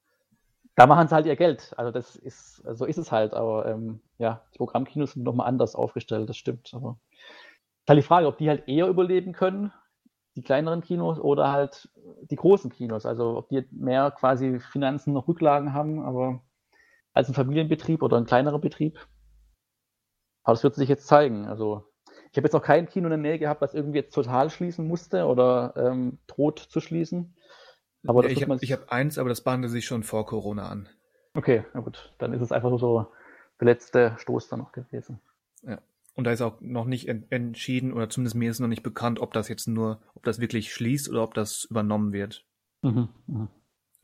da 0.74 0.88
machen 0.88 1.06
sie 1.06 1.14
halt 1.14 1.26
ihr 1.26 1.36
Geld. 1.36 1.72
Also 1.76 1.92
das 1.92 2.16
ist, 2.16 2.56
so 2.56 2.84
ist 2.84 2.98
es 2.98 3.12
halt, 3.12 3.32
aber 3.32 3.66
ähm, 3.66 4.00
ja, 4.18 4.42
die 4.54 4.58
Programmkinos 4.58 5.12
sind 5.12 5.22
nochmal 5.22 5.46
anders 5.46 5.76
aufgestellt, 5.76 6.28
das 6.28 6.36
stimmt. 6.36 6.72
Aber 6.74 6.98
ist 7.84 7.88
halt 7.88 7.98
die 7.98 8.06
Frage, 8.06 8.26
ob 8.26 8.38
die 8.38 8.48
halt 8.48 8.66
eher 8.66 8.88
überleben 8.88 9.32
können, 9.32 9.72
die 10.36 10.42
kleineren 10.42 10.80
Kinos 10.80 11.18
oder 11.18 11.52
halt 11.52 11.88
die 12.30 12.36
großen 12.36 12.70
Kinos. 12.70 13.06
Also 13.06 13.36
ob 13.36 13.48
die 13.48 13.66
mehr 13.70 14.10
quasi 14.10 14.60
Finanzen 14.60 15.12
noch 15.12 15.28
Rücklagen 15.28 15.72
haben, 15.72 16.02
aber 16.02 16.42
als 17.12 17.28
ein 17.28 17.34
Familienbetrieb 17.34 18.02
oder 18.02 18.16
ein 18.16 18.26
kleinerer 18.26 18.58
Betrieb. 18.58 18.98
Aber 20.42 20.54
das 20.54 20.64
wird 20.64 20.74
sich 20.74 20.88
jetzt 20.88 21.06
zeigen. 21.06 21.46
Also 21.46 21.84
ich 22.32 22.36
habe 22.36 22.46
jetzt 22.46 22.52
noch 22.52 22.62
kein 22.62 22.88
Kino 22.88 23.06
in 23.06 23.10
der 23.10 23.18
Nähe 23.18 23.38
gehabt, 23.38 23.60
was 23.60 23.74
irgendwie 23.74 23.98
jetzt 23.98 24.14
total 24.14 24.50
schließen 24.50 24.86
musste 24.86 25.26
oder 25.26 25.74
ähm, 25.76 26.18
droht 26.26 26.58
zu 26.58 26.80
schließen. 26.80 27.36
Aber 28.06 28.24
ja, 28.24 28.30
ich 28.30 28.42
habe 28.42 28.56
hab 28.56 28.92
eins, 28.92 29.18
aber 29.18 29.28
das 29.28 29.40
bahnte 29.40 29.68
sich 29.68 29.86
schon 29.86 30.02
vor 30.02 30.26
Corona 30.26 30.68
an. 30.68 30.88
Okay, 31.34 31.64
na 31.72 31.80
gut. 31.80 32.12
Dann 32.18 32.32
ist 32.32 32.42
es 32.42 32.52
einfach 32.52 32.76
so 32.78 33.06
der 33.60 33.66
letzte 33.66 34.14
Stoß 34.18 34.48
da 34.48 34.56
noch 34.56 34.72
gewesen. 34.72 35.20
Ja. 35.62 35.78
Und 36.14 36.24
da 36.24 36.32
ist 36.32 36.42
auch 36.42 36.60
noch 36.60 36.86
nicht 36.86 37.08
entschieden, 37.08 37.92
oder 37.92 38.08
zumindest 38.08 38.36
mir 38.36 38.50
ist 38.50 38.60
noch 38.60 38.68
nicht 38.68 38.84
bekannt, 38.84 39.18
ob 39.18 39.32
das 39.32 39.48
jetzt 39.48 39.66
nur, 39.66 40.00
ob 40.14 40.22
das 40.24 40.38
wirklich 40.38 40.72
schließt 40.72 41.08
oder 41.08 41.22
ob 41.24 41.34
das 41.34 41.64
übernommen 41.64 42.12
wird. 42.12 42.46
Mhm, 42.82 43.08
mh. 43.26 43.48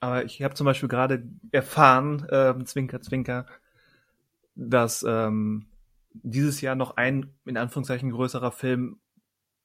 Aber 0.00 0.24
ich 0.24 0.42
habe 0.42 0.54
zum 0.54 0.64
Beispiel 0.64 0.88
gerade 0.88 1.28
erfahren, 1.52 2.26
äh, 2.30 2.54
Zwinker, 2.64 3.00
Zwinker, 3.00 3.46
dass 4.54 5.04
ähm, 5.06 5.66
dieses 6.12 6.61
Jahr 6.61 6.74
noch 6.74 6.96
ein, 6.96 7.34
in 7.44 7.56
Anführungszeichen, 7.56 8.11
größerer 8.11 8.50
Film 8.50 9.00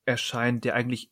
erscheint, 0.05 0.65
der 0.65 0.75
eigentlich 0.75 1.11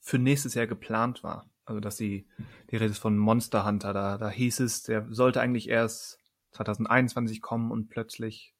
für 0.00 0.18
nächstes 0.18 0.54
Jahr 0.54 0.66
geplant 0.66 1.22
war. 1.22 1.50
Also 1.64 1.80
dass 1.80 1.96
die, 1.96 2.26
die 2.70 2.76
Rede 2.76 2.90
ist 2.90 2.98
von 2.98 3.18
Monster 3.18 3.66
Hunter, 3.66 3.92
da, 3.92 4.18
da 4.18 4.30
hieß 4.30 4.60
es, 4.60 4.82
der 4.82 5.06
sollte 5.10 5.40
eigentlich 5.40 5.68
erst 5.68 6.18
2021 6.52 7.42
kommen 7.42 7.70
und 7.70 7.90
plötzlich 7.90 8.54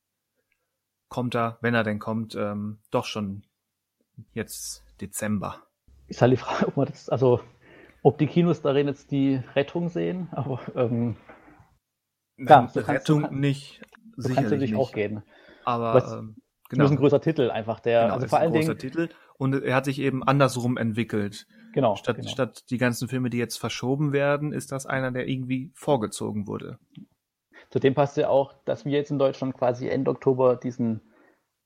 kommt 1.10 1.34
er, 1.34 1.58
wenn 1.60 1.74
er 1.74 1.84
denn 1.84 1.98
kommt, 1.98 2.34
ähm, 2.34 2.78
doch 2.90 3.04
schon 3.04 3.42
jetzt 4.32 4.82
Dezember. 5.02 5.56
Ist 6.08 6.22
halt 6.22 6.32
die 6.32 6.36
Frage, 6.38 6.68
ob 6.68 6.76
man 6.78 6.86
das, 6.86 7.10
also 7.10 7.40
ob 8.02 8.16
die 8.16 8.26
Kinos 8.26 8.62
darin 8.62 8.86
jetzt 8.86 9.10
die 9.10 9.42
Rettung 9.54 9.90
sehen, 9.90 10.28
aber 10.32 10.60
ähm, 10.74 11.16
Nein, 12.36 12.68
klar, 12.68 12.88
Rettung 12.88 13.22
kannst, 13.22 13.36
nicht. 13.36 13.82
So 14.16 14.32
kann 14.32 14.44
es 14.44 14.50
natürlich 14.50 14.74
auch 14.74 14.92
gehen. 14.92 15.22
Aber 15.64 15.94
Was, 15.94 16.12
ähm, 16.12 16.36
genau. 16.70 16.84
ist 16.86 16.90
ein 16.90 16.96
größer 16.96 17.20
Titel 17.20 17.50
einfach, 17.50 17.80
der 17.80 18.02
genau, 18.02 18.14
also 18.14 18.28
vor 18.28 18.38
allen 18.38 18.52
Dingen 18.52 18.78
Titel 18.78 19.10
und 19.36 19.62
er 19.62 19.74
hat 19.74 19.84
sich 19.84 19.98
eben 20.00 20.22
andersrum 20.22 20.76
entwickelt. 20.76 21.46
Genau 21.72 21.94
statt, 21.96 22.16
genau. 22.16 22.28
statt 22.28 22.64
die 22.70 22.78
ganzen 22.78 23.08
Filme, 23.08 23.30
die 23.30 23.38
jetzt 23.38 23.58
verschoben 23.58 24.12
werden, 24.12 24.52
ist 24.52 24.72
das 24.72 24.86
einer, 24.86 25.12
der 25.12 25.28
irgendwie 25.28 25.70
vorgezogen 25.74 26.46
wurde. 26.46 26.78
Zudem 27.70 27.94
passt 27.94 28.16
ja 28.16 28.28
auch, 28.28 28.54
dass 28.64 28.84
wir 28.84 28.92
jetzt 28.92 29.10
in 29.10 29.18
Deutschland 29.18 29.54
quasi 29.54 29.88
Ende 29.88 30.10
Oktober 30.10 30.56
diesen 30.56 31.00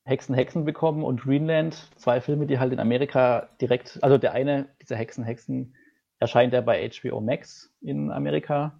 Hexen 0.06 0.34
Hexen 0.34 0.66
bekommen 0.66 1.02
und 1.02 1.22
Greenland, 1.22 1.90
zwei 1.96 2.20
Filme, 2.20 2.46
die 2.46 2.58
halt 2.58 2.72
in 2.72 2.78
Amerika 2.78 3.48
direkt, 3.60 3.98
also 4.02 4.18
der 4.18 4.32
eine, 4.32 4.68
dieser 4.82 4.96
Hexen 4.96 5.24
Hexen, 5.24 5.74
erscheint 6.18 6.52
ja 6.52 6.60
bei 6.60 6.90
HBO 6.90 7.20
Max 7.20 7.74
in 7.80 8.10
Amerika 8.10 8.78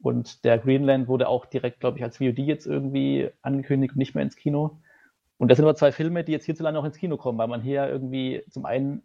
und 0.00 0.44
der 0.44 0.58
Greenland 0.58 1.06
wurde 1.08 1.28
auch 1.28 1.46
direkt, 1.46 1.80
glaube 1.80 1.98
ich, 1.98 2.04
als 2.04 2.16
VOD 2.16 2.38
jetzt 2.38 2.66
irgendwie 2.66 3.30
angekündigt 3.42 3.92
und 3.92 3.98
nicht 3.98 4.14
mehr 4.14 4.24
ins 4.24 4.36
Kino. 4.36 4.80
Und 5.36 5.48
das 5.48 5.56
sind 5.56 5.66
aber 5.66 5.76
zwei 5.76 5.92
Filme, 5.92 6.24
die 6.24 6.32
jetzt 6.32 6.46
hierzulande 6.46 6.80
noch 6.80 6.86
ins 6.86 6.98
Kino 6.98 7.16
kommen, 7.16 7.38
weil 7.38 7.48
man 7.48 7.62
hier 7.62 7.88
irgendwie 7.88 8.42
zum 8.48 8.64
einen 8.64 9.02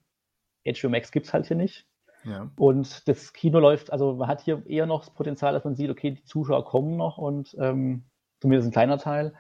HBO 0.66 0.90
Max 0.90 1.12
gibt 1.12 1.26
es 1.26 1.34
halt 1.34 1.48
hier 1.48 1.58
nicht. 1.58 1.89
Ja. 2.24 2.52
Und 2.58 3.08
das 3.08 3.34
Kino 3.34 3.60
läuft, 3.60 3.92
also 3.92 4.16
man 4.16 4.28
hat 4.28 4.42
hier 4.42 4.64
eher 4.68 4.86
noch 4.86 5.06
das 5.06 5.14
Potenzial, 5.14 5.54
dass 5.54 5.64
man 5.64 5.76
sieht, 5.76 5.90
okay, 5.90 6.12
die 6.12 6.24
Zuschauer 6.24 6.66
kommen 6.66 6.98
noch 6.98 7.18
und 7.18 7.56
ähm, 7.60 8.04
zumindest 8.40 8.70
ein 8.70 8.74
kleiner 8.74 8.98
Teil. 8.98 9.34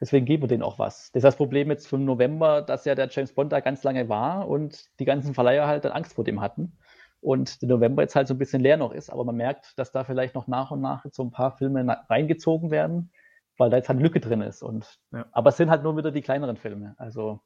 Deswegen 0.00 0.26
geben 0.26 0.44
wir 0.44 0.48
denen 0.48 0.62
auch 0.62 0.78
was. 0.78 1.10
Das 1.12 1.20
ist 1.20 1.24
das 1.24 1.36
Problem 1.36 1.70
jetzt 1.70 1.88
vom 1.88 2.04
November, 2.04 2.62
dass 2.62 2.84
ja 2.84 2.94
der 2.94 3.08
James 3.10 3.32
Bond 3.32 3.52
da 3.52 3.60
ganz 3.60 3.82
lange 3.82 4.08
war 4.08 4.48
und 4.48 4.84
die 5.00 5.04
ganzen 5.04 5.34
Verleiher 5.34 5.66
halt 5.66 5.84
dann 5.84 5.92
Angst 5.92 6.14
vor 6.14 6.24
dem 6.24 6.40
hatten. 6.40 6.78
Und 7.20 7.62
der 7.62 7.68
November 7.68 8.02
jetzt 8.02 8.14
halt 8.14 8.28
so 8.28 8.34
ein 8.34 8.38
bisschen 8.38 8.62
leer 8.62 8.76
noch 8.76 8.92
ist, 8.92 9.10
aber 9.10 9.24
man 9.24 9.34
merkt, 9.34 9.76
dass 9.76 9.90
da 9.90 10.04
vielleicht 10.04 10.36
noch 10.36 10.46
nach 10.46 10.70
und 10.70 10.80
nach 10.80 11.04
so 11.10 11.24
ein 11.24 11.32
paar 11.32 11.56
Filme 11.56 11.84
reingezogen 12.08 12.70
werden, 12.70 13.10
weil 13.56 13.70
da 13.70 13.76
jetzt 13.76 13.88
halt 13.88 13.96
eine 13.96 14.06
Lücke 14.06 14.20
drin 14.20 14.40
ist. 14.40 14.62
Und, 14.62 15.00
Ja. 15.10 15.26
Aber 15.32 15.48
es 15.50 15.56
sind 15.56 15.68
halt 15.68 15.82
nur 15.82 15.96
wieder 15.96 16.12
die 16.12 16.22
kleineren 16.22 16.56
Filme. 16.56 16.94
Also 16.96 17.40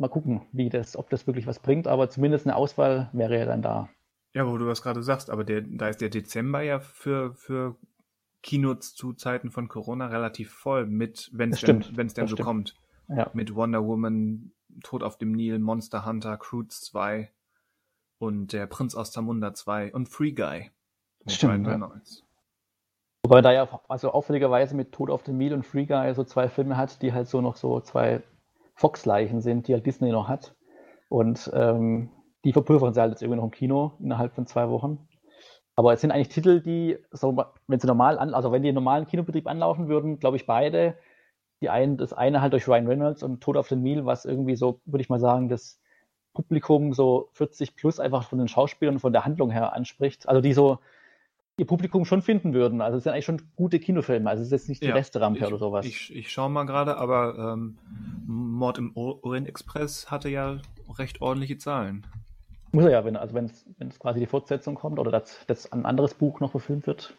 mal 0.00 0.08
gucken, 0.08 0.42
wie 0.52 0.68
das, 0.68 0.96
ob 0.96 1.10
das 1.10 1.26
wirklich 1.26 1.46
was 1.46 1.58
bringt, 1.58 1.86
aber 1.86 2.08
zumindest 2.08 2.46
eine 2.46 2.56
Auswahl 2.56 3.10
wäre 3.12 3.38
ja 3.38 3.44
dann 3.44 3.62
da. 3.62 3.88
Ja, 4.32 4.46
wo 4.46 4.56
du 4.56 4.66
das 4.66 4.82
gerade 4.82 5.02
sagst, 5.02 5.30
aber 5.30 5.44
der, 5.44 5.62
da 5.62 5.88
ist 5.88 6.00
der 6.00 6.08
Dezember 6.08 6.62
ja 6.62 6.80
für, 6.80 7.34
für 7.34 7.76
Kinos 8.42 8.94
zu 8.94 9.12
Zeiten 9.12 9.50
von 9.50 9.68
Corona 9.68 10.06
relativ 10.06 10.50
voll 10.52 10.86
mit, 10.86 11.30
wenn 11.32 11.52
es 11.52 11.60
denn, 11.60 11.84
wenn's 11.92 12.14
denn 12.14 12.26
so 12.26 12.36
stimmt. 12.36 12.46
kommt. 12.46 12.76
Ja. 13.08 13.30
Mit 13.34 13.54
Wonder 13.54 13.84
Woman, 13.84 14.52
Tod 14.82 15.02
auf 15.02 15.18
dem 15.18 15.32
Nil, 15.32 15.58
Monster 15.58 16.06
Hunter, 16.06 16.36
Croods 16.36 16.80
2 16.82 17.30
und 18.18 18.52
der 18.52 18.66
Prinz 18.66 18.94
aus 18.94 19.10
Zamunda 19.10 19.52
2 19.52 19.92
und 19.92 20.08
Free 20.08 20.32
Guy. 20.32 20.70
Stimmt, 21.26 21.66
ja. 21.66 22.00
Wobei 23.22 23.42
da 23.42 23.52
ja 23.52 23.68
also 23.88 24.12
auffälligerweise 24.12 24.74
mit 24.74 24.92
Tod 24.92 25.10
auf 25.10 25.22
dem 25.22 25.36
Nil 25.36 25.52
und 25.52 25.66
Free 25.66 25.86
Guy 25.86 26.14
so 26.14 26.24
zwei 26.24 26.48
Filme 26.48 26.76
hat, 26.76 27.02
die 27.02 27.12
halt 27.12 27.28
so 27.28 27.40
noch 27.40 27.56
so 27.56 27.80
zwei 27.80 28.22
Fox-Leichen 28.80 29.42
sind, 29.42 29.68
die 29.68 29.74
halt 29.74 29.84
Disney 29.84 30.10
noch 30.10 30.26
hat. 30.28 30.54
Und 31.10 31.50
ähm, 31.54 32.08
die 32.44 32.52
verpulvern 32.54 32.94
sie 32.94 33.00
halt 33.00 33.10
jetzt 33.10 33.22
irgendwie 33.22 33.36
noch 33.36 33.44
im 33.44 33.50
Kino 33.50 33.92
innerhalb 34.00 34.34
von 34.34 34.46
zwei 34.46 34.70
Wochen. 34.70 35.06
Aber 35.76 35.92
es 35.92 36.00
sind 36.00 36.10
eigentlich 36.10 36.30
Titel, 36.30 36.62
die, 36.62 36.98
so, 37.10 37.36
wenn 37.66 37.78
sie 37.78 37.86
normal 37.86 38.18
an, 38.18 38.32
also 38.32 38.52
wenn 38.52 38.62
die 38.62 38.70
im 38.70 38.74
normalen 38.74 39.06
Kinobetrieb 39.06 39.46
anlaufen 39.46 39.88
würden, 39.88 40.18
glaube 40.18 40.38
ich 40.38 40.46
beide. 40.46 40.96
Die 41.60 41.68
einen, 41.68 41.98
das 41.98 42.14
eine 42.14 42.40
halt 42.40 42.54
durch 42.54 42.66
Ryan 42.68 42.86
Reynolds 42.86 43.22
und 43.22 43.42
Tod 43.42 43.58
auf 43.58 43.68
dem 43.68 43.82
Nil, 43.82 44.06
was 44.06 44.24
irgendwie 44.24 44.56
so, 44.56 44.80
würde 44.86 45.02
ich 45.02 45.10
mal 45.10 45.20
sagen, 45.20 45.50
das 45.50 45.78
Publikum 46.32 46.94
so 46.94 47.28
40 47.32 47.76
plus 47.76 48.00
einfach 48.00 48.24
von 48.24 48.38
den 48.38 48.48
Schauspielern 48.48 48.94
und 48.94 49.00
von 49.00 49.12
der 49.12 49.26
Handlung 49.26 49.50
her 49.50 49.74
anspricht. 49.74 50.26
Also 50.26 50.40
die 50.40 50.54
so 50.54 50.78
ihr 51.60 51.66
Publikum 51.66 52.06
schon 52.06 52.22
finden 52.22 52.54
würden. 52.54 52.80
Also 52.80 52.96
es 52.96 53.04
sind 53.04 53.12
eigentlich 53.12 53.26
schon 53.26 53.42
gute 53.54 53.78
Kinofilme. 53.78 54.28
Also 54.28 54.40
es 54.40 54.46
ist 54.48 54.52
jetzt 54.52 54.68
nicht 54.70 54.82
die 54.82 54.86
Ja, 54.86 54.94
Resterampe 54.94 55.40
ich, 55.40 55.46
oder 55.46 55.58
sowas. 55.58 55.84
Ich, 55.84 56.14
ich 56.16 56.32
schaue 56.32 56.48
mal 56.48 56.64
gerade, 56.64 56.96
aber 56.96 57.52
ähm, 57.52 57.76
Mord 58.26 58.78
im 58.78 58.96
Orient 58.96 59.46
Express 59.46 60.10
hatte 60.10 60.30
ja 60.30 60.56
recht 60.98 61.20
ordentliche 61.20 61.58
Zahlen. 61.58 62.06
Muss 62.72 62.84
er 62.84 62.90
ja, 62.90 63.04
wenn, 63.04 63.14
also 63.14 63.34
wenn 63.34 63.44
es, 63.44 63.66
wenn 63.76 63.88
es 63.88 63.98
quasi 63.98 64.20
die 64.20 64.26
Fortsetzung 64.26 64.74
kommt 64.74 64.98
oder 64.98 65.10
das, 65.10 65.44
das 65.48 65.70
ein 65.70 65.84
anderes 65.84 66.14
Buch 66.14 66.40
noch 66.40 66.52
verfilmt 66.52 66.86
wird, 66.86 67.14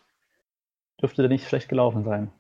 dürfte 1.00 1.22
der 1.22 1.30
nicht 1.30 1.48
schlecht 1.48 1.70
gelaufen 1.70 2.04
sein. 2.04 2.32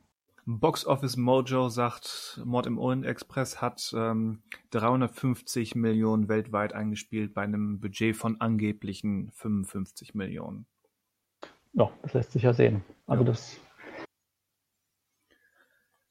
Box 0.47 0.87
Office 0.87 1.17
Mojo 1.17 1.69
sagt, 1.69 2.41
Mord 2.43 2.65
im 2.65 2.79
Orient 2.79 3.05
Express 3.05 3.61
hat 3.61 3.93
ähm, 3.95 4.41
350 4.71 5.75
Millionen 5.75 6.29
weltweit 6.29 6.73
eingespielt 6.73 7.35
bei 7.35 7.43
einem 7.43 7.79
Budget 7.79 8.15
von 8.15 8.41
angeblichen 8.41 9.29
55 9.33 10.15
Millionen. 10.15 10.65
Ja, 11.73 11.89
das 12.01 12.13
lässt 12.13 12.31
sich 12.31 12.43
ja 12.43 12.53
sehen. 12.53 12.83
Also 13.07 13.23
Ja. 13.23 13.29
das. 13.29 13.59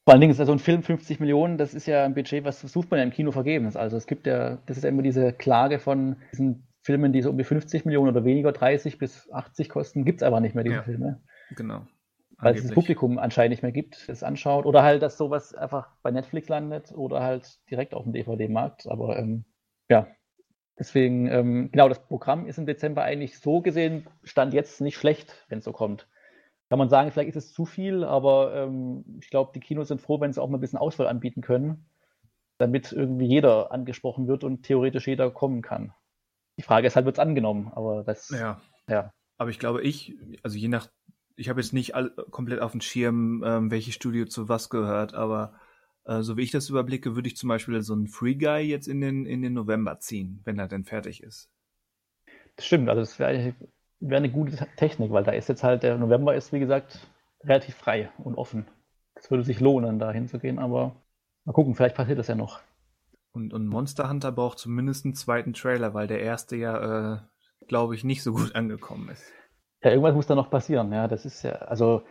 Vor 0.04 0.14
allen 0.14 0.20
Dingen 0.22 0.30
ist 0.32 0.38
ja 0.38 0.46
so 0.46 0.52
ein 0.52 0.58
Film 0.58 0.82
50 0.82 1.20
Millionen, 1.20 1.58
das 1.58 1.74
ist 1.74 1.86
ja 1.86 2.04
ein 2.04 2.14
Budget, 2.14 2.44
was 2.44 2.60
versucht 2.60 2.90
man 2.90 2.98
ja 2.98 3.04
im 3.04 3.10
Kino 3.12 3.30
vergeben. 3.32 3.70
Also 3.76 3.96
es 3.96 4.06
gibt 4.06 4.26
ja, 4.26 4.56
das 4.66 4.78
ist 4.78 4.82
ja 4.82 4.88
immer 4.88 5.02
diese 5.02 5.32
Klage 5.32 5.78
von 5.78 6.16
diesen 6.32 6.66
Filmen, 6.82 7.12
die 7.12 7.20
so 7.22 7.30
um 7.30 7.38
die 7.38 7.44
50 7.44 7.84
Millionen 7.84 8.08
oder 8.08 8.24
weniger, 8.24 8.50
30 8.52 8.98
bis 8.98 9.30
80 9.30 9.68
kosten, 9.68 10.04
gibt 10.04 10.22
es 10.22 10.26
aber 10.26 10.40
nicht 10.40 10.54
mehr, 10.54 10.64
diese 10.64 10.76
Ja. 10.76 10.82
Filme. 10.82 11.20
Genau. 11.54 11.86
Weil 12.38 12.54
es 12.54 12.62
das. 12.62 12.72
Publikum 12.72 13.18
anscheinend 13.18 13.50
nicht 13.50 13.62
mehr 13.62 13.70
gibt, 13.70 14.08
das 14.08 14.22
anschaut. 14.22 14.64
Oder 14.64 14.82
halt, 14.82 15.02
dass 15.02 15.18
sowas 15.18 15.54
einfach 15.54 15.88
bei 16.02 16.10
Netflix 16.10 16.48
landet 16.48 16.90
oder 16.92 17.22
halt 17.22 17.60
direkt 17.70 17.92
auf 17.92 18.04
dem 18.04 18.14
DVD-Markt. 18.14 18.86
Aber 18.88 19.18
ähm, 19.18 19.44
ja, 19.90 20.08
deswegen, 20.80 21.28
ähm, 21.28 21.70
genau, 21.70 21.88
das 21.88 22.04
Programm 22.04 22.46
ist 22.46 22.58
im 22.58 22.66
Dezember 22.66 23.04
eigentlich 23.04 23.38
so 23.38 23.60
gesehen, 23.60 24.08
stand 24.24 24.54
jetzt 24.54 24.80
nicht 24.80 24.96
schlecht, 24.96 25.44
wenn 25.48 25.58
es 25.58 25.64
so 25.64 25.72
kommt. 25.72 26.08
Kann 26.70 26.78
man 26.78 26.88
sagen, 26.88 27.12
vielleicht 27.12 27.28
ist 27.28 27.44
es 27.44 27.52
zu 27.52 27.66
viel, 27.66 28.02
aber 28.02 28.54
ähm, 28.54 29.04
ich 29.20 29.28
glaube, 29.28 29.52
die 29.54 29.60
Kinos 29.60 29.88
sind 29.88 30.00
froh, 30.00 30.20
wenn 30.20 30.32
sie 30.32 30.40
auch 30.42 30.48
mal 30.48 30.56
ein 30.56 30.60
bisschen 30.60 30.78
Auswahl 30.78 31.06
anbieten 31.06 31.42
können, 31.42 31.84
damit 32.58 32.92
irgendwie 32.92 33.26
jeder 33.26 33.70
angesprochen 33.72 34.26
wird 34.26 34.42
und 34.42 34.62
theoretisch 34.62 35.06
jeder 35.06 35.30
kommen 35.30 35.62
kann. 35.62 35.92
Die 36.56 36.62
Frage 36.62 36.86
ist 36.86 36.96
halt, 36.96 37.06
wird 37.06 37.16
es 37.16 37.22
angenommen? 37.22 37.70
Aber 37.74 38.02
das, 38.02 38.30
Ja. 38.30 38.60
ja. 38.88 39.12
Aber 39.36 39.50
ich 39.50 39.58
glaube, 39.58 39.82
ich, 39.82 40.16
also 40.42 40.56
je 40.56 40.68
nach, 40.68 40.88
ich 41.36 41.48
habe 41.48 41.60
jetzt 41.60 41.72
nicht 41.72 41.94
all, 41.94 42.10
komplett 42.30 42.60
auf 42.60 42.72
dem 42.72 42.80
Schirm, 42.80 43.42
ähm, 43.44 43.70
welches 43.70 43.94
Studio 43.94 44.26
zu 44.26 44.48
was 44.48 44.70
gehört, 44.70 45.14
aber 45.14 45.54
äh, 46.10 46.22
so 46.22 46.36
wie 46.36 46.42
ich 46.42 46.50
das 46.50 46.68
überblicke, 46.68 47.14
würde 47.14 47.28
ich 47.28 47.36
zum 47.36 47.48
Beispiel 47.48 47.80
so 47.82 47.92
einen 47.92 48.08
Free 48.08 48.34
Guy 48.34 48.62
jetzt 48.62 48.88
in 48.88 49.00
den, 49.00 49.26
in 49.26 49.42
den 49.42 49.52
November 49.54 50.00
ziehen, 50.00 50.40
wenn 50.44 50.58
er 50.58 50.66
denn 50.66 50.84
fertig 50.84 51.22
ist. 51.22 51.48
Das 52.56 52.66
stimmt, 52.66 52.88
also 52.88 53.00
das 53.00 53.18
wäre 53.18 53.54
wär 54.00 54.18
eine 54.18 54.30
gute 54.30 54.66
Technik, 54.76 55.12
weil 55.12 55.24
da 55.24 55.32
ist 55.32 55.48
jetzt 55.48 55.62
halt, 55.62 55.82
der 55.84 55.96
November 55.98 56.34
ist, 56.34 56.52
wie 56.52 56.58
gesagt, 56.58 57.06
relativ 57.44 57.76
frei 57.76 58.10
und 58.18 58.34
offen. 58.34 58.66
Es 59.14 59.30
würde 59.30 59.44
sich 59.44 59.60
lohnen, 59.60 59.98
da 59.98 60.10
hinzugehen, 60.10 60.58
aber 60.58 60.96
mal 61.44 61.52
gucken, 61.52 61.74
vielleicht 61.74 61.96
passiert 61.96 62.18
das 62.18 62.28
ja 62.28 62.34
noch. 62.34 62.60
Und, 63.32 63.54
und 63.54 63.66
Monster 63.66 64.08
Hunter 64.08 64.32
braucht 64.32 64.58
zumindest 64.58 65.04
einen 65.04 65.14
zweiten 65.14 65.52
Trailer, 65.52 65.94
weil 65.94 66.08
der 66.08 66.20
erste 66.20 66.56
ja, 66.56 67.14
äh, 67.14 67.18
glaube 67.68 67.94
ich, 67.94 68.02
nicht 68.02 68.22
so 68.22 68.32
gut 68.32 68.54
angekommen 68.56 69.08
ist. 69.10 69.24
Ja, 69.82 69.90
irgendwas 69.90 70.14
muss 70.14 70.26
da 70.26 70.34
noch 70.34 70.50
passieren, 70.50 70.92
ja, 70.92 71.06
das 71.06 71.24
ist 71.24 71.42
ja, 71.42 71.52
also, 71.52 72.02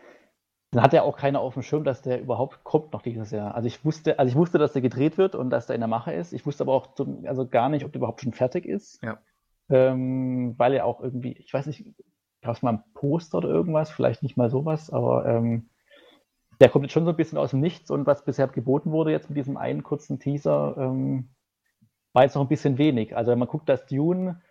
dann 0.72 0.84
hat 0.84 0.94
ja 0.94 1.02
auch 1.02 1.18
keiner 1.18 1.40
auf 1.40 1.54
dem 1.54 1.64
Schirm, 1.64 1.84
dass 1.84 2.02
der 2.02 2.22
überhaupt 2.22 2.64
kommt 2.64 2.94
noch 2.94 3.02
dieses 3.02 3.32
Jahr. 3.32 3.56
Also 3.56 3.68
ich 3.68 3.84
wusste, 3.84 4.20
also 4.20 4.30
ich 4.30 4.36
wusste, 4.36 4.60
dass 4.60 4.74
der 4.74 4.84
gedreht 4.84 5.18
wird 5.18 5.34
und 5.36 5.50
dass 5.50 5.66
der 5.66 5.76
in 5.76 5.82
der 5.82 5.88
Mache 5.88 6.14
ist. 6.14 6.32
Ich 6.32 6.46
wusste 6.46 6.64
aber 6.64 6.74
auch 6.74 6.94
zum, 6.94 7.26
also 7.26 7.48
gar 7.48 7.70
nicht, 7.70 7.86
ob 7.86 7.92
der 7.92 8.00
überhaupt 8.00 8.22
schon 8.22 8.34
fertig 8.34 8.66
ist. 8.66 9.02
Ja. 9.04 9.20
Ähm, 9.70 10.54
weil 10.58 10.74
er 10.74 10.86
auch 10.86 11.02
irgendwie, 11.02 11.34
ich 11.34 11.54
weiß 11.54 11.66
nicht, 11.66 11.86
gab 12.42 12.56
es 12.56 12.62
mal 12.62 12.74
ein 12.74 12.84
Poster 12.94 13.40
oder 13.40 13.50
irgendwas, 13.50 13.90
vielleicht 13.90 14.24
nicht 14.24 14.38
mal 14.38 14.50
sowas, 14.50 14.92
aber 14.92 15.26
ähm, 15.26 15.70
der 16.62 16.70
kommt 16.70 16.86
jetzt 16.86 16.94
schon 16.94 17.06
so 17.06 17.12
ein 17.12 17.18
bisschen 17.18 17.38
aus 17.38 17.52
dem 17.52 17.60
Nichts 17.60 17.90
und 17.90 18.06
was 18.06 18.24
bisher 18.24 18.48
geboten 18.48 18.92
wurde 18.92 19.12
jetzt 19.12 19.30
mit 19.30 19.38
diesem 19.38 19.58
einen 19.58 19.84
kurzen 19.84 20.20
Teaser, 20.20 20.76
ähm, 20.78 21.30
war 22.14 22.24
jetzt 22.24 22.36
noch 22.36 22.42
ein 22.44 22.48
bisschen 22.50 22.78
wenig. 22.78 23.16
Also 23.16 23.32
wenn 23.32 23.40
man 23.40 23.48
guckt, 23.48 23.70
dass 23.70 23.86
Dune, 23.86 24.42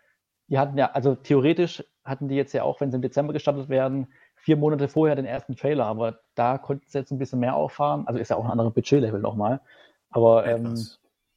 die 0.48 0.58
hatten 0.58 0.78
ja, 0.78 0.90
also 0.92 1.14
theoretisch 1.14 1.84
hatten 2.04 2.28
die 2.28 2.36
jetzt 2.36 2.52
ja 2.52 2.62
auch, 2.62 2.80
wenn 2.80 2.90
sie 2.90 2.96
im 2.96 3.02
Dezember 3.02 3.32
gestartet 3.32 3.68
werden, 3.68 4.08
vier 4.48 4.56
Monate 4.56 4.88
vorher 4.88 5.14
den 5.14 5.26
ersten 5.26 5.56
Trailer, 5.56 5.84
aber 5.84 6.20
da 6.34 6.56
konnten 6.56 6.86
sie 6.88 6.96
jetzt 6.96 7.10
ein 7.10 7.18
bisschen 7.18 7.38
mehr 7.38 7.54
auffahren. 7.54 8.06
Also 8.06 8.18
ist 8.18 8.30
ja 8.30 8.36
auch 8.36 8.46
ein 8.46 8.50
anderer 8.50 8.70
Budgetlevel 8.70 9.20
nochmal. 9.20 9.60
Aber 10.08 10.46
ähm, 10.46 10.74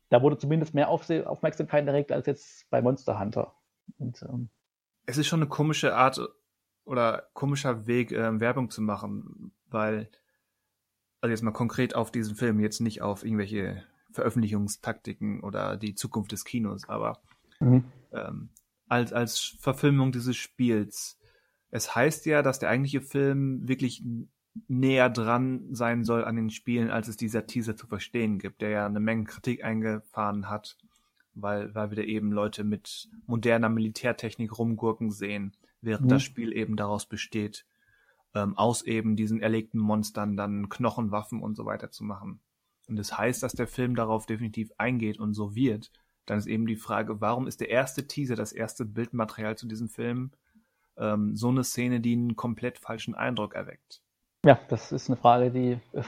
da 0.07 0.21
wurde 0.21 0.37
zumindest 0.37 0.73
mehr 0.73 0.87
Aufse 0.87 1.29
Aufmerksamkeit 1.29 1.85
direkt 1.85 2.13
als 2.13 2.25
jetzt 2.25 2.69
bei 2.69 2.81
Monster 2.81 3.19
Hunter. 3.19 3.53
Und, 3.97 4.21
ähm, 4.21 4.47
es 5.07 5.17
ist 5.17 5.27
schon 5.27 5.41
eine 5.41 5.49
komische 5.49 5.93
Art 5.93 6.21
oder 6.85 7.27
komischer 7.33 7.85
Weg, 7.85 8.13
ähm, 8.13 8.39
Werbung 8.39 8.69
zu 8.69 8.81
machen, 8.81 9.51
weil, 9.65 10.09
also 11.19 11.31
jetzt 11.31 11.43
mal 11.43 11.51
konkret 11.51 11.93
auf 11.93 12.11
diesen 12.11 12.37
Film, 12.37 12.61
jetzt 12.61 12.79
nicht 12.79 13.01
auf 13.01 13.25
irgendwelche 13.25 13.83
Veröffentlichungstaktiken 14.13 15.41
oder 15.41 15.75
die 15.75 15.95
Zukunft 15.95 16.31
des 16.31 16.45
Kinos, 16.45 16.87
aber 16.87 17.19
mhm. 17.59 17.83
ähm, 18.13 18.51
als, 18.87 19.11
als 19.11 19.57
Verfilmung 19.59 20.13
dieses 20.13 20.37
Spiels. 20.37 21.17
Es 21.71 21.95
heißt 21.95 22.25
ja, 22.25 22.41
dass 22.41 22.59
der 22.59 22.69
eigentliche 22.69 23.01
Film 23.01 23.67
wirklich 23.67 24.03
näher 24.67 25.09
dran 25.09 25.73
sein 25.73 26.03
soll 26.03 26.25
an 26.25 26.35
den 26.35 26.49
Spielen, 26.49 26.91
als 26.91 27.07
es 27.07 27.15
dieser 27.15 27.47
Teaser 27.47 27.75
zu 27.75 27.87
verstehen 27.87 28.37
gibt, 28.37 28.61
der 28.61 28.69
ja 28.69 28.85
eine 28.85 28.99
Menge 28.99 29.23
Kritik 29.23 29.63
eingefahren 29.63 30.49
hat, 30.49 30.77
weil, 31.33 31.73
weil 31.73 31.89
wir 31.89 31.95
da 31.95 32.03
eben 32.03 32.31
Leute 32.33 32.65
mit 32.65 33.09
moderner 33.25 33.69
Militärtechnik 33.69 34.57
rumgurken 34.57 35.09
sehen, 35.09 35.55
während 35.81 36.05
Mhm. 36.05 36.09
das 36.09 36.23
Spiel 36.23 36.51
eben 36.51 36.75
daraus 36.75 37.05
besteht, 37.05 37.65
ähm, 38.35 38.57
aus 38.57 38.81
eben 38.81 39.15
diesen 39.15 39.41
erlegten 39.41 39.79
Monstern 39.79 40.35
dann 40.35 40.67
Knochenwaffen 40.67 41.41
und 41.41 41.55
so 41.55 41.65
weiter 41.65 41.89
zu 41.89 42.03
machen. 42.03 42.41
Und 42.89 42.97
das 42.97 43.17
heißt, 43.17 43.41
dass 43.41 43.53
der 43.53 43.67
Film 43.67 43.95
darauf 43.95 44.25
definitiv 44.25 44.71
eingeht 44.77 45.17
und 45.17 45.33
so 45.33 45.55
wird. 45.55 45.91
Dann 46.25 46.37
ist 46.37 46.47
eben 46.47 46.65
die 46.65 46.75
Frage, 46.75 47.21
warum 47.21 47.47
ist 47.47 47.61
der 47.61 47.69
erste 47.69 48.05
Teaser, 48.05 48.35
das 48.35 48.51
erste 48.51 48.85
Bildmaterial 48.85 49.57
zu 49.57 49.67
diesem 49.67 49.87
Film 49.87 50.31
ähm, 50.97 51.35
so 51.35 51.49
eine 51.49 51.63
Szene, 51.63 51.99
die 51.99 52.13
einen 52.13 52.35
komplett 52.35 52.79
falschen 52.79 53.15
Eindruck 53.15 53.55
erweckt? 53.55 54.01
Ja, 54.45 54.59
das 54.69 54.91
ist 54.91 55.09
eine 55.09 55.17
Frage, 55.17 55.51
die, 55.51 55.79
äh, 55.93 56.03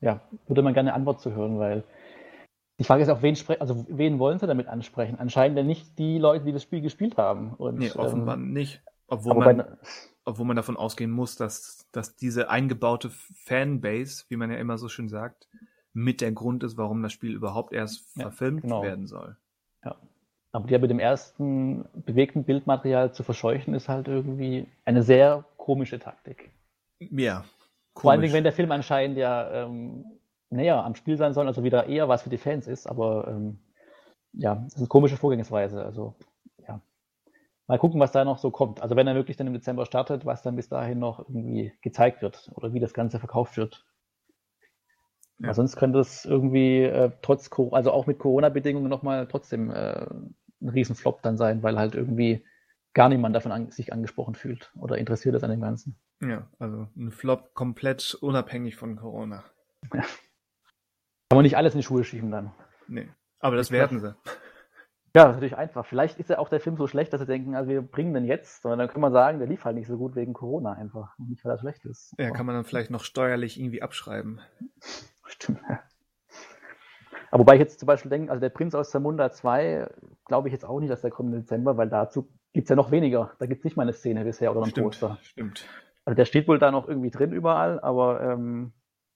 ja, 0.00 0.20
würde 0.46 0.62
man 0.62 0.74
gerne 0.74 0.90
eine 0.90 0.96
Antwort 0.96 1.20
zu 1.20 1.32
hören, 1.34 1.58
weil 1.58 1.84
die 2.78 2.84
Frage 2.84 3.02
ist 3.02 3.08
auch, 3.08 3.22
wen 3.22 3.36
also 3.58 3.86
wen 3.88 4.18
wollen 4.18 4.38
sie 4.38 4.46
damit 4.46 4.68
ansprechen? 4.68 5.18
Anscheinend 5.18 5.56
ja 5.56 5.64
nicht 5.64 5.98
die 5.98 6.18
Leute, 6.18 6.44
die 6.44 6.52
das 6.52 6.62
Spiel 6.62 6.82
gespielt 6.82 7.16
haben. 7.16 7.54
Und, 7.54 7.78
Nee, 7.78 7.90
offenbar 7.92 8.36
ähm, 8.36 8.52
nicht. 8.52 8.82
Obwohl 9.08 9.36
man, 9.36 9.58
bei, 9.58 9.66
obwohl 10.24 10.46
man 10.46 10.56
davon 10.56 10.76
ausgehen 10.76 11.10
muss, 11.10 11.36
dass, 11.36 11.86
dass 11.92 12.16
diese 12.16 12.50
eingebaute 12.50 13.10
Fanbase, 13.10 14.24
wie 14.28 14.36
man 14.36 14.50
ja 14.50 14.58
immer 14.58 14.78
so 14.78 14.88
schön 14.88 15.08
sagt, 15.08 15.48
mit 15.92 16.20
der 16.20 16.32
Grund 16.32 16.64
ist, 16.64 16.76
warum 16.76 17.02
das 17.02 17.12
Spiel 17.12 17.32
überhaupt 17.32 17.72
erst 17.72 18.14
Ja, 18.16 18.24
verfilmt 18.24 18.62
genau. 18.62 18.82
werden 18.82 19.06
soll. 19.06 19.36
also 19.80 19.96
Aber 20.56 20.68
die 20.68 20.72
ja 20.72 20.78
mit 20.78 20.88
dem 20.88 21.00
ersten 21.00 21.84
bewegten 21.92 22.44
Bildmaterial 22.44 23.12
zu 23.12 23.22
verscheuchen, 23.24 23.74
ist 23.74 23.90
halt 23.90 24.08
irgendwie 24.08 24.66
eine 24.86 25.02
sehr 25.02 25.44
komische 25.58 25.98
Taktik. 25.98 26.50
Ja. 26.98 27.44
Komisch. 27.92 28.00
Vor 28.00 28.12
allem, 28.12 28.32
wenn 28.32 28.42
der 28.42 28.54
Film 28.54 28.72
anscheinend 28.72 29.18
ja 29.18 29.50
ähm, 29.52 30.06
näher 30.48 30.82
am 30.82 30.94
Spiel 30.94 31.18
sein 31.18 31.34
soll, 31.34 31.46
also 31.46 31.62
wieder 31.62 31.88
eher 31.88 32.08
was 32.08 32.22
für 32.22 32.30
die 32.30 32.38
Fans 32.38 32.66
ist, 32.68 32.86
aber 32.86 33.28
ähm, 33.28 33.58
ja, 34.32 34.54
das 34.54 34.72
ist 34.72 34.78
eine 34.78 34.86
komische 34.86 35.18
Vorgehensweise. 35.18 35.84
Also, 35.84 36.14
ja. 36.66 36.80
Mal 37.66 37.78
gucken, 37.78 38.00
was 38.00 38.12
da 38.12 38.24
noch 38.24 38.38
so 38.38 38.50
kommt. 38.50 38.80
Also, 38.80 38.96
wenn 38.96 39.06
er 39.06 39.14
wirklich 39.14 39.36
dann 39.36 39.48
im 39.48 39.52
Dezember 39.52 39.84
startet, 39.84 40.24
was 40.24 40.40
dann 40.40 40.56
bis 40.56 40.70
dahin 40.70 40.98
noch 40.98 41.18
irgendwie 41.18 41.74
gezeigt 41.82 42.22
wird 42.22 42.50
oder 42.54 42.72
wie 42.72 42.80
das 42.80 42.94
Ganze 42.94 43.18
verkauft 43.18 43.58
wird. 43.58 43.84
Ja. 45.38 45.52
sonst 45.52 45.76
könnte 45.76 45.98
es 45.98 46.24
irgendwie 46.24 46.84
äh, 46.84 47.10
trotz, 47.20 47.50
also 47.72 47.92
auch 47.92 48.06
mit 48.06 48.18
Corona-Bedingungen 48.18 48.88
nochmal 48.88 49.26
trotzdem 49.26 49.70
äh, 49.70 50.06
ein 50.60 50.68
Riesenflop 50.68 51.22
dann 51.22 51.36
sein, 51.36 51.62
weil 51.62 51.78
halt 51.78 51.94
irgendwie 51.94 52.44
gar 52.94 53.08
niemand 53.08 53.36
davon 53.36 53.52
an, 53.52 53.70
sich 53.70 53.92
angesprochen 53.92 54.34
fühlt 54.34 54.72
oder 54.74 54.98
interessiert 54.98 55.34
ist 55.34 55.44
an 55.44 55.50
dem 55.50 55.60
Ganzen. 55.60 55.98
Ja, 56.20 56.48
also 56.58 56.88
ein 56.96 57.10
Flop 57.10 57.54
komplett 57.54 58.14
unabhängig 58.20 58.76
von 58.76 58.96
Corona. 58.96 59.44
Ja. 59.92 60.00
Kann 61.28 61.38
man 61.38 61.42
nicht 61.42 61.56
alles 61.56 61.74
in 61.74 61.80
die 61.80 61.86
Schuhe 61.86 62.04
schieben 62.04 62.30
dann. 62.30 62.52
Nee, 62.88 63.08
aber 63.38 63.56
das 63.56 63.70
werden 63.70 64.00
sie. 64.00 64.14
Ja, 65.14 65.22
das 65.22 65.30
ist 65.30 65.36
natürlich 65.36 65.56
einfach. 65.56 65.86
Vielleicht 65.86 66.18
ist 66.18 66.28
ja 66.28 66.38
auch 66.38 66.50
der 66.50 66.60
Film 66.60 66.76
so 66.76 66.86
schlecht, 66.86 67.10
dass 67.14 67.22
sie 67.22 67.26
denken, 67.26 67.54
also 67.54 67.70
wir 67.70 67.80
bringen 67.80 68.12
den 68.12 68.26
jetzt, 68.26 68.60
sondern 68.60 68.80
dann 68.80 68.88
kann 68.88 69.00
man 69.00 69.12
sagen, 69.14 69.38
der 69.38 69.48
lief 69.48 69.64
halt 69.64 69.74
nicht 69.74 69.86
so 69.86 69.96
gut 69.96 70.14
wegen 70.14 70.34
Corona 70.34 70.74
einfach. 70.74 71.18
Und 71.18 71.30
nicht, 71.30 71.42
weil 71.42 71.52
er 71.52 71.58
schlecht 71.58 71.86
ist. 71.86 72.14
Ja, 72.18 72.30
kann 72.32 72.44
man 72.44 72.54
dann 72.54 72.66
vielleicht 72.66 72.90
noch 72.90 73.02
steuerlich 73.02 73.58
irgendwie 73.58 73.80
abschreiben. 73.80 74.42
Stimmt. 75.24 75.62
Aber 77.30 77.40
wobei 77.40 77.54
ich 77.54 77.60
jetzt 77.60 77.80
zum 77.80 77.86
Beispiel 77.86 78.10
denke, 78.10 78.30
also 78.30 78.42
der 78.42 78.50
Prinz 78.50 78.74
aus 78.74 78.90
Zamunda 78.90 79.32
2, 79.32 79.88
glaube 80.26 80.48
ich 80.48 80.52
jetzt 80.52 80.64
auch 80.64 80.80
nicht, 80.80 80.90
dass 80.90 81.00
der 81.00 81.10
kommt 81.10 81.32
im 81.32 81.40
Dezember, 81.40 81.76
weil 81.76 81.88
dazu 81.88 82.28
gibt 82.52 82.66
es 82.66 82.70
ja 82.70 82.76
noch 82.76 82.90
weniger. 82.90 83.32
Da 83.38 83.46
gibt 83.46 83.60
es 83.60 83.64
nicht 83.64 83.76
mal 83.76 83.82
eine 83.82 83.92
Szene 83.92 84.24
bisher 84.24 84.50
oder 84.50 84.62
ein 84.62 84.70
stimmt, 84.70 84.86
Poster. 84.86 85.18
Stimmt. 85.22 85.66
Also 86.04 86.16
der 86.16 86.24
steht 86.24 86.46
wohl 86.48 86.58
da 86.58 86.70
noch 86.70 86.88
irgendwie 86.88 87.10
drin 87.10 87.32
überall, 87.32 87.80
aber 87.80 88.20
ähm, 88.20 88.72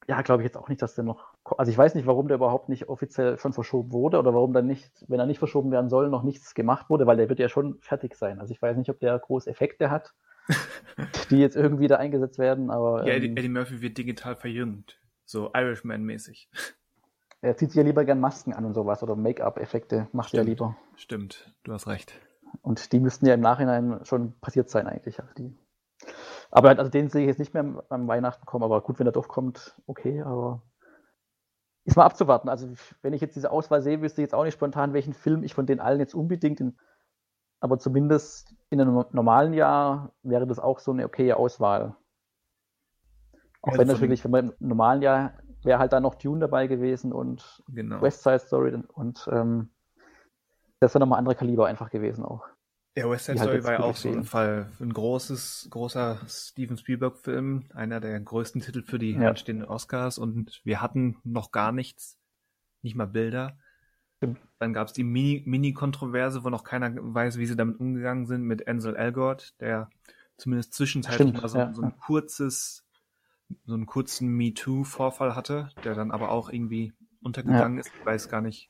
ja, 0.08 0.22
glaube 0.22 0.42
ich 0.42 0.46
jetzt 0.46 0.56
auch 0.56 0.68
nicht, 0.68 0.82
dass 0.82 0.94
der 0.94 1.04
noch. 1.04 1.34
Also 1.56 1.70
ich 1.70 1.78
weiß 1.78 1.94
nicht, 1.94 2.06
warum 2.06 2.28
der 2.28 2.36
überhaupt 2.36 2.68
nicht 2.68 2.88
offiziell 2.88 3.38
schon 3.38 3.52
verschoben 3.52 3.92
wurde 3.92 4.18
oder 4.18 4.34
warum 4.34 4.52
dann 4.52 4.66
nicht, 4.66 4.90
wenn 5.08 5.20
er 5.20 5.26
nicht 5.26 5.38
verschoben 5.38 5.70
werden 5.70 5.88
soll, 5.88 6.08
noch 6.08 6.22
nichts 6.22 6.54
gemacht 6.54 6.90
wurde, 6.90 7.06
weil 7.06 7.16
der 7.16 7.28
wird 7.28 7.38
ja 7.38 7.48
schon 7.48 7.78
fertig 7.80 8.14
sein. 8.14 8.40
Also 8.40 8.52
ich 8.52 8.60
weiß 8.60 8.76
nicht, 8.76 8.90
ob 8.90 8.98
der 8.98 9.18
große 9.18 9.48
Effekte 9.48 9.90
hat, 9.90 10.12
die 11.30 11.38
jetzt 11.38 11.56
irgendwie 11.56 11.86
da 11.86 11.96
eingesetzt 11.96 12.38
werden, 12.38 12.70
aber. 12.70 13.06
Ja, 13.06 13.14
ähm, 13.14 13.36
Eddie 13.36 13.48
Murphy 13.48 13.80
wird 13.80 13.98
digital 13.98 14.36
verjüngt. 14.36 15.00
So 15.24 15.52
Irishman-mäßig. 15.52 16.48
Er 17.42 17.56
zieht 17.56 17.70
sich 17.70 17.78
ja 17.78 17.84
lieber 17.84 18.04
gern 18.04 18.20
Masken 18.20 18.52
an 18.52 18.64
und 18.64 18.74
sowas 18.74 19.02
oder 19.02 19.16
Make-up-Effekte 19.16 20.08
macht 20.12 20.34
er 20.34 20.44
lieber. 20.44 20.76
Stimmt, 20.96 21.54
du 21.64 21.72
hast 21.72 21.86
recht. 21.86 22.12
Und 22.62 22.92
die 22.92 23.00
müssten 23.00 23.26
ja 23.26 23.34
im 23.34 23.40
Nachhinein 23.40 24.00
schon 24.04 24.38
passiert 24.40 24.68
sein 24.68 24.86
eigentlich. 24.86 25.20
Also 25.20 25.32
die 25.34 25.56
aber 26.50 26.70
also 26.70 26.90
den 26.90 27.08
sehe 27.08 27.22
ich 27.22 27.28
jetzt 27.28 27.38
nicht 27.38 27.54
mehr 27.54 27.84
am 27.88 28.08
Weihnachten 28.08 28.44
kommen, 28.44 28.64
aber 28.64 28.80
gut, 28.80 28.98
wenn 28.98 29.06
er 29.06 29.12
doch 29.12 29.28
kommt, 29.28 29.76
okay, 29.86 30.22
aber 30.22 30.62
ist 31.84 31.96
mal 31.96 32.04
abzuwarten. 32.04 32.48
Also 32.48 32.68
wenn 33.02 33.12
ich 33.12 33.20
jetzt 33.20 33.36
diese 33.36 33.50
Auswahl 33.50 33.82
sehe, 33.82 34.02
wüsste 34.02 34.20
ich 34.20 34.26
jetzt 34.26 34.34
auch 34.34 34.44
nicht 34.44 34.54
spontan, 34.54 34.92
welchen 34.92 35.14
Film 35.14 35.44
ich 35.44 35.54
von 35.54 35.66
den 35.66 35.80
allen 35.80 36.00
jetzt 36.00 36.14
unbedingt 36.14 36.60
in, 36.60 36.76
aber 37.60 37.78
zumindest 37.78 38.54
in 38.70 38.80
einem 38.80 39.04
normalen 39.12 39.52
Jahr 39.52 40.12
wäre 40.22 40.46
das 40.46 40.58
auch 40.58 40.80
so 40.80 40.92
eine 40.92 41.04
okaye 41.04 41.36
Auswahl. 41.36 41.94
Auch 43.62 43.72
ja, 43.72 43.78
wenn 43.78 43.88
natürlich, 43.88 44.24
wenn 44.24 44.30
man 44.30 44.52
im 44.58 44.68
normalen 44.68 45.02
Jahr 45.02 45.34
wäre 45.62 45.78
halt 45.78 45.92
da 45.92 46.00
noch 46.00 46.14
Dune 46.14 46.40
dabei 46.40 46.66
gewesen 46.66 47.12
und 47.12 47.62
genau. 47.68 48.00
West 48.02 48.22
Side 48.22 48.40
Story 48.40 48.78
und 48.92 49.28
ähm, 49.30 49.70
das 50.80 50.94
wäre 50.94 51.00
nochmal 51.00 51.18
andere 51.18 51.34
Kaliber 51.34 51.66
einfach 51.66 51.90
gewesen 51.90 52.24
auch. 52.24 52.46
Ja, 52.96 53.08
West 53.08 53.26
Side 53.26 53.38
halt 53.38 53.50
Story 53.50 53.64
war 53.64 53.72
ja 53.72 53.80
auch 53.80 53.96
so 53.96 54.08
ein 54.08 54.24
Fall. 54.24 54.70
Ein 54.80 54.92
großes, 54.92 55.68
großer 55.70 56.18
Steven 56.26 56.76
Spielberg-Film, 56.76 57.66
einer 57.74 58.00
der 58.00 58.18
größten 58.18 58.60
Titel 58.62 58.82
für 58.82 58.98
die 58.98 59.12
ja. 59.12 59.28
anstehenden 59.28 59.68
Oscars 59.68 60.18
und 60.18 60.60
wir 60.64 60.80
hatten 60.80 61.18
noch 61.22 61.52
gar 61.52 61.72
nichts, 61.72 62.18
nicht 62.82 62.96
mal 62.96 63.06
Bilder. 63.06 63.58
Stimmt. 64.16 64.38
Dann 64.58 64.72
gab 64.72 64.88
es 64.88 64.92
die 64.92 65.04
Mini-Kontroverse, 65.04 66.44
wo 66.44 66.50
noch 66.50 66.64
keiner 66.64 66.92
weiß, 66.94 67.38
wie 67.38 67.46
sie 67.46 67.56
damit 67.56 67.80
umgegangen 67.80 68.26
sind, 68.26 68.42
mit 68.42 68.66
Ansel 68.66 68.96
Elgort, 68.96 69.58
der 69.60 69.88
zumindest 70.36 70.74
zwischenzeitlich 70.74 71.28
Stimmt, 71.28 71.42
mal 71.42 71.48
so, 71.48 71.58
ja. 71.58 71.72
so 71.72 71.82
ein 71.82 71.96
kurzes, 71.96 72.84
so 73.66 73.74
einen 73.74 73.86
kurzen 73.86 74.28
MeToo-Vorfall 74.28 75.34
hatte, 75.34 75.70
der 75.84 75.94
dann 75.94 76.10
aber 76.10 76.30
auch 76.30 76.50
irgendwie 76.50 76.92
untergegangen 77.22 77.78
ja. 77.78 77.80
ist. 77.80 77.92
Ich 77.98 78.06
weiß 78.06 78.28
gar 78.28 78.40
nicht, 78.40 78.68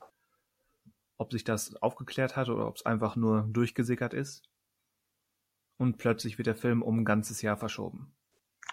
ob 1.17 1.31
sich 1.31 1.43
das 1.43 1.75
aufgeklärt 1.81 2.35
hat 2.35 2.49
oder 2.49 2.67
ob 2.67 2.75
es 2.75 2.85
einfach 2.85 3.15
nur 3.15 3.47
durchgesickert 3.51 4.13
ist. 4.13 4.49
Und 5.77 5.97
plötzlich 5.97 6.37
wird 6.37 6.47
der 6.47 6.55
Film 6.55 6.81
um 6.81 6.99
ein 6.99 7.05
ganzes 7.05 7.41
Jahr 7.41 7.57
verschoben. 7.57 8.13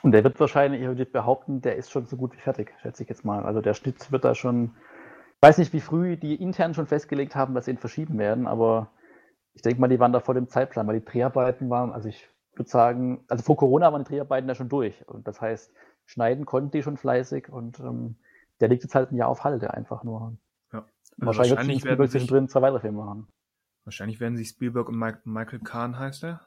Und 0.03 0.13
der 0.13 0.25
wird 0.25 0.39
wahrscheinlich, 0.39 0.81
ich 0.81 0.87
würde 0.87 1.07
behaupten, 1.07 1.61
der 1.61 1.77
ist 1.77 1.91
schon 1.91 2.07
so 2.07 2.17
gut 2.17 2.33
wie 2.35 2.41
fertig, 2.41 2.73
schätze 2.83 3.03
ich 3.03 3.09
jetzt 3.09 3.25
mal. 3.25 3.45
Also 3.45 3.61
der 3.61 3.75
Schnitt 3.75 4.13
wird 4.13 4.25
da 4.25 4.35
schon, 4.35 4.77
ich 5.37 5.43
weiß 5.43 5.59
nicht, 5.59 5.73
wie 5.73 5.81
früh 5.81 6.17
die 6.17 6.37
intern 6.37 6.75
schon 6.75 6.87
festgelegt 6.87 7.35
haben, 7.35 7.55
dass 7.55 7.65
sie 7.65 7.73
ihn 7.73 7.79
verschieben 7.79 8.19
werden, 8.19 8.47
aber 8.47 8.93
ich 9.55 9.63
denke 9.63 9.81
mal, 9.81 9.89
die 9.89 9.99
waren 9.99 10.13
da 10.13 10.21
vor 10.21 10.35
dem 10.35 10.49
Zeitplan, 10.49 10.87
weil 10.87 11.01
die 11.01 11.05
Dreharbeiten 11.05 11.69
waren, 11.69 11.93
also 11.93 12.09
ich 12.09 12.29
würde 12.55 12.71
sagen, 12.71 13.25
also 13.29 13.43
vor 13.43 13.57
Corona 13.57 13.93
waren 13.93 14.05
die 14.05 14.09
Dreharbeiten 14.11 14.49
ja 14.49 14.55
schon 14.55 14.69
durch. 14.69 15.07
Und 15.09 15.27
das 15.27 15.41
heißt, 15.41 15.73
schneiden 16.09 16.47
konnten 16.47 16.71
die 16.71 16.83
schon 16.83 16.97
fleißig 16.97 17.51
und 17.51 17.79
ähm, 17.81 18.17
der 18.61 18.69
liegt 18.69 18.83
jetzt 18.83 18.95
halt 18.95 19.13
ein 19.13 19.17
Jahr 19.17 19.29
auf 19.29 19.45
Halde 19.45 19.75
einfach 19.75 20.03
nur. 20.05 20.37
Also 21.21 21.27
wahrscheinlich, 21.27 21.51
wahrscheinlich 21.51 21.77
wird 21.77 21.81
Spielberg 21.83 22.11
zwischendrin 22.11 22.49
zwei 22.49 22.63
weitere 22.63 22.81
Filme 22.81 23.05
machen. 23.05 23.29
Wahrscheinlich 23.85 24.21
werden 24.21 24.37
sich 24.37 24.49
Spielberg 24.49 24.89
und 24.89 24.99
Mike, 24.99 25.21
Michael 25.25 25.61
Kahn 25.61 25.99
heißt 25.99 26.25
er? 26.25 26.47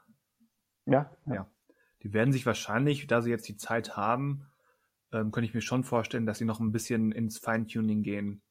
Ja, 0.86 1.12
ja. 1.26 1.34
Ja. 1.34 1.48
Die 2.04 2.14
werden 2.14 2.32
sich 2.32 2.46
wahrscheinlich, 2.46 3.06
da 3.08 3.22
sie 3.22 3.30
jetzt 3.30 3.48
die 3.48 3.58
Zeit 3.58 3.98
haben, 3.98 4.48
ähm, 5.12 5.32
könnte 5.32 5.46
ich 5.46 5.54
mir 5.54 5.62
schon 5.62 5.84
vorstellen, 5.84 6.26
dass 6.26 6.38
sie 6.38 6.46
noch 6.46 6.60
ein 6.60 6.72
bisschen 6.72 7.12
ins 7.12 7.38
Feintuning 7.38 8.02
gehen. 8.02 8.42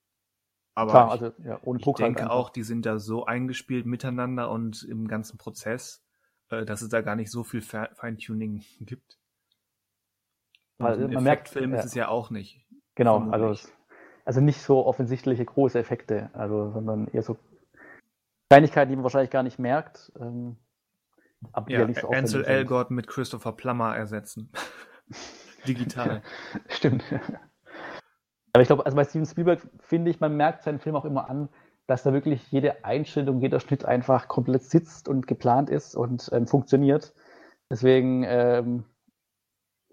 Aber 0.75 0.91
Klar, 0.91 1.11
also, 1.11 1.33
ja, 1.43 1.59
ohne 1.63 1.79
ich 1.79 1.85
Druck 1.85 1.99
halt 1.99 2.09
denke 2.09 2.23
halt 2.23 2.31
auch, 2.31 2.51
die 2.51 2.63
sind 2.63 2.87
da 2.87 2.99
so 2.99 3.25
eingespielt 3.25 3.87
miteinander 3.87 4.51
und 4.51 4.85
im 4.85 5.09
ganzen 5.09 5.39
Prozess, 5.39 6.05
äh, 6.51 6.65
dass 6.65 6.83
es 6.83 6.91
da 6.91 7.01
gar 7.01 7.17
nicht 7.17 7.31
so 7.31 7.45
viel 7.45 7.63
Feintuning 7.63 8.63
gibt. 8.81 9.19
Weil 10.81 11.09
man 11.09 11.25
merkt, 11.25 11.49
Film 11.49 11.75
ist 11.75 11.85
es 11.85 11.95
ja 11.95 12.09
auch 12.09 12.31
nicht. 12.31 12.67
Genau, 12.95 13.31
also 13.31 13.55
also 14.25 14.41
nicht 14.41 14.61
so 14.63 14.87
offensichtliche 14.87 15.45
große 15.45 15.79
Effekte, 15.79 16.31
also, 16.35 16.71
sondern 16.71 17.09
eher 17.09 17.23
so 17.23 17.37
Kleinigkeiten, 18.49 18.91
die 18.91 18.97
man 18.97 19.03
wahrscheinlich 19.03 19.31
gar 19.31 19.43
nicht 19.43 19.59
merkt. 19.59 20.13
Ähm, 20.21 20.57
aber 21.53 21.71
ja, 21.71 21.81
ja 21.81 21.87
nicht 21.87 22.01
so 22.01 22.11
Ansel 22.11 22.45
Elgort 22.45 22.91
mit 22.91 23.07
Christopher 23.07 23.53
Plummer 23.53 23.97
ersetzen. 23.97 24.53
Digital. 25.67 26.23
Stimmt. 26.69 27.03
Aber 28.53 28.63
ich 28.63 28.69
glaube, 28.69 28.85
also 28.85 28.97
bei 28.97 29.05
Steven 29.05 29.27
Spielberg 29.27 29.61
finde 29.79 30.11
ich, 30.11 30.21
man 30.21 30.37
merkt 30.37 30.63
seinen 30.63 30.81
Film 30.81 30.97
auch 30.97 31.05
immer 31.05 31.29
an, 31.29 31.49
dass 31.87 32.03
da 32.03 32.13
wirklich 32.13 32.51
jede 32.51 32.85
Einstellung, 32.85 33.41
jeder 33.41 33.61
Schnitt 33.61 33.85
einfach 33.85 34.29
komplett 34.29 34.63
sitzt 34.63 35.09
und 35.09 35.27
geplant 35.27 35.71
ist 35.71 35.97
und 35.97 36.31
ähm, 36.33 36.47
funktioniert. 36.47 37.15
Deswegen, 37.69 38.25
ähm, 38.27 38.85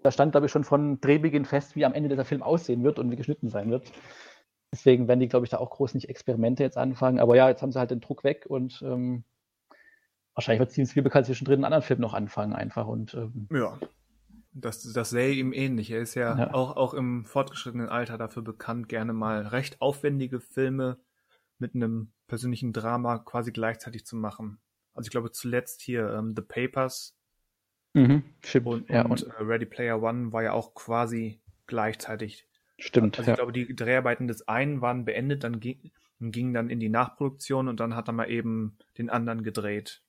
da 0.02 0.10
stand, 0.10 0.32
glaube 0.32 0.46
ich, 0.46 0.52
schon 0.52 0.64
von 0.64 1.00
Drehbeginn 1.00 1.44
fest, 1.44 1.76
wie 1.76 1.84
am 1.84 1.94
Ende 1.94 2.08
dieser 2.08 2.24
Film 2.24 2.42
aussehen 2.42 2.84
wird 2.84 2.98
und 2.98 3.10
wie 3.10 3.16
geschnitten 3.16 3.48
sein 3.48 3.70
wird. 3.70 3.90
Deswegen 4.72 5.08
werden 5.08 5.20
die, 5.20 5.28
glaube 5.28 5.46
ich, 5.46 5.50
da 5.50 5.58
auch 5.58 5.70
groß 5.70 5.94
nicht 5.94 6.08
Experimente 6.08 6.62
jetzt 6.62 6.76
anfangen. 6.76 7.20
Aber 7.20 7.36
ja, 7.36 7.48
jetzt 7.48 7.62
haben 7.62 7.72
sie 7.72 7.78
halt 7.78 7.90
den 7.90 8.00
Druck 8.00 8.22
weg 8.22 8.46
und 8.48 8.82
ähm, 8.82 9.24
wahrscheinlich 10.34 10.60
wird 10.60 10.72
Steven 10.72 10.86
Spielberg 10.86 11.14
halt 11.14 11.26
zwischendrin 11.26 11.56
einen 11.56 11.64
anderen 11.64 11.82
Film 11.82 12.00
noch 12.00 12.14
anfangen 12.14 12.52
einfach. 12.52 12.86
Und, 12.86 13.14
ähm, 13.14 13.48
ja, 13.50 13.78
das, 14.52 14.82
das 14.92 15.10
sähe 15.10 15.34
ihm 15.34 15.52
ähnlich. 15.52 15.90
Er 15.90 16.00
ist 16.00 16.14
ja, 16.14 16.36
ja, 16.38 16.54
Auch, 16.54 16.76
auch 16.76 16.94
im 16.94 17.24
fortgeschrittenen 17.24 17.88
Alter 17.88 18.18
dafür 18.18 18.42
bekannt, 18.42 18.88
gerne 18.88 19.12
mal 19.12 19.46
recht 19.46 19.80
aufwendige 19.80 20.40
Filme 20.40 20.98
mit 21.58 21.74
einem 21.74 22.12
persönlichen 22.28 22.72
Drama 22.72 23.18
quasi 23.18 23.52
gleichzeitig 23.52 24.06
zu 24.06 24.16
machen. 24.16 24.60
Also 24.94 25.06
ich 25.06 25.10
glaube 25.10 25.32
zuletzt 25.32 25.80
hier 25.80 26.10
ähm, 26.12 26.34
The 26.36 26.42
Papers 26.42 27.17
mhm, 27.94 28.22
und, 28.64 28.90
ja, 28.90 29.02
und, 29.02 29.22
und 29.22 29.26
äh, 29.26 29.42
Ready 29.42 29.66
Player 29.66 30.02
One 30.02 30.32
war 30.32 30.42
ja 30.42 30.52
auch 30.52 30.74
quasi 30.74 31.40
gleichzeitig 31.66 32.48
Stimmt. 32.78 33.18
Also 33.18 33.32
ich 33.32 33.36
glaube, 33.36 33.52
die 33.52 33.74
Dreharbeiten 33.74 34.28
des 34.28 34.46
einen 34.46 34.80
waren 34.80 35.04
beendet, 35.04 35.42
dann 35.42 35.58
ging, 35.58 35.90
ging 36.20 36.54
dann 36.54 36.70
in 36.70 36.78
die 36.78 36.88
Nachproduktion 36.88 37.66
und 37.66 37.80
dann 37.80 37.96
hat 37.96 38.08
er 38.08 38.12
mal 38.12 38.30
eben 38.30 38.78
den 38.98 39.10
anderen 39.10 39.42
gedreht. 39.42 40.02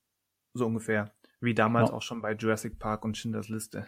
So 0.54 0.68
ungefähr. 0.68 1.12
Wie 1.42 1.56
damals 1.56 1.90
ja. 1.90 1.96
auch 1.96 2.02
schon 2.02 2.22
bei 2.22 2.34
Jurassic 2.34 2.78
Park 2.78 3.06
und 3.06 3.18
Schindlers 3.18 3.50
Liste. 3.50 3.88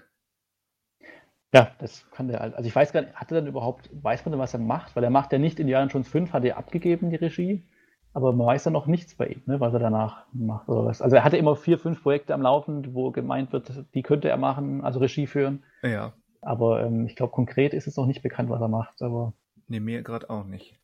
Ja, 1.53 1.75
das 1.79 2.09
kann 2.11 2.29
der. 2.29 2.41
Also 2.41 2.63
ich 2.67 2.75
weiß 2.75 2.91
gar 2.93 3.01
nicht, 3.01 3.13
hat 3.13 3.31
er 3.31 3.41
dann 3.41 3.47
überhaupt, 3.47 3.89
weiß 3.91 4.25
man 4.25 4.31
denn, 4.31 4.39
was 4.39 4.53
er 4.53 4.59
macht? 4.59 4.95
Weil 4.95 5.03
er 5.03 5.09
macht 5.09 5.31
ja 5.31 5.37
nicht 5.37 5.59
Indiana 5.59 5.91
Jones 5.91 6.07
5, 6.07 6.33
hat 6.33 6.45
er 6.45 6.57
abgegeben, 6.57 7.09
die 7.09 7.17
Regie. 7.17 7.63
Aber 8.13 8.33
man 8.33 8.47
weiß 8.47 8.65
ja 8.65 8.71
noch 8.71 8.87
nichts 8.87 9.15
bei 9.15 9.27
ihm, 9.27 9.41
ne, 9.45 9.59
was 9.59 9.73
er 9.73 9.79
danach 9.79 10.25
macht 10.33 10.67
oder 10.67 10.85
was. 10.85 11.01
Also 11.01 11.15
er 11.15 11.23
hatte 11.23 11.37
immer 11.37 11.55
vier, 11.55 11.77
fünf 11.77 12.03
Projekte 12.03 12.33
am 12.33 12.41
Laufen, 12.41 12.93
wo 12.93 13.11
gemeint 13.11 13.53
wird, 13.53 13.71
die 13.93 14.01
könnte 14.01 14.29
er 14.29 14.37
machen, 14.37 14.83
also 14.83 14.99
Regie 14.99 15.27
führen. 15.27 15.63
Ja. 15.81 16.13
Aber 16.41 16.83
ähm, 16.83 17.05
ich 17.05 17.15
glaube, 17.15 17.31
konkret 17.31 17.73
ist 17.73 17.87
es 17.87 17.95
noch 17.95 18.05
nicht 18.07 18.21
bekannt, 18.21 18.49
was 18.49 18.59
er 18.59 18.67
macht. 18.67 19.01
Aber 19.01 19.33
nee, 19.67 19.79
mir 19.79 20.01
gerade 20.01 20.29
auch 20.29 20.45
nicht. 20.45 20.77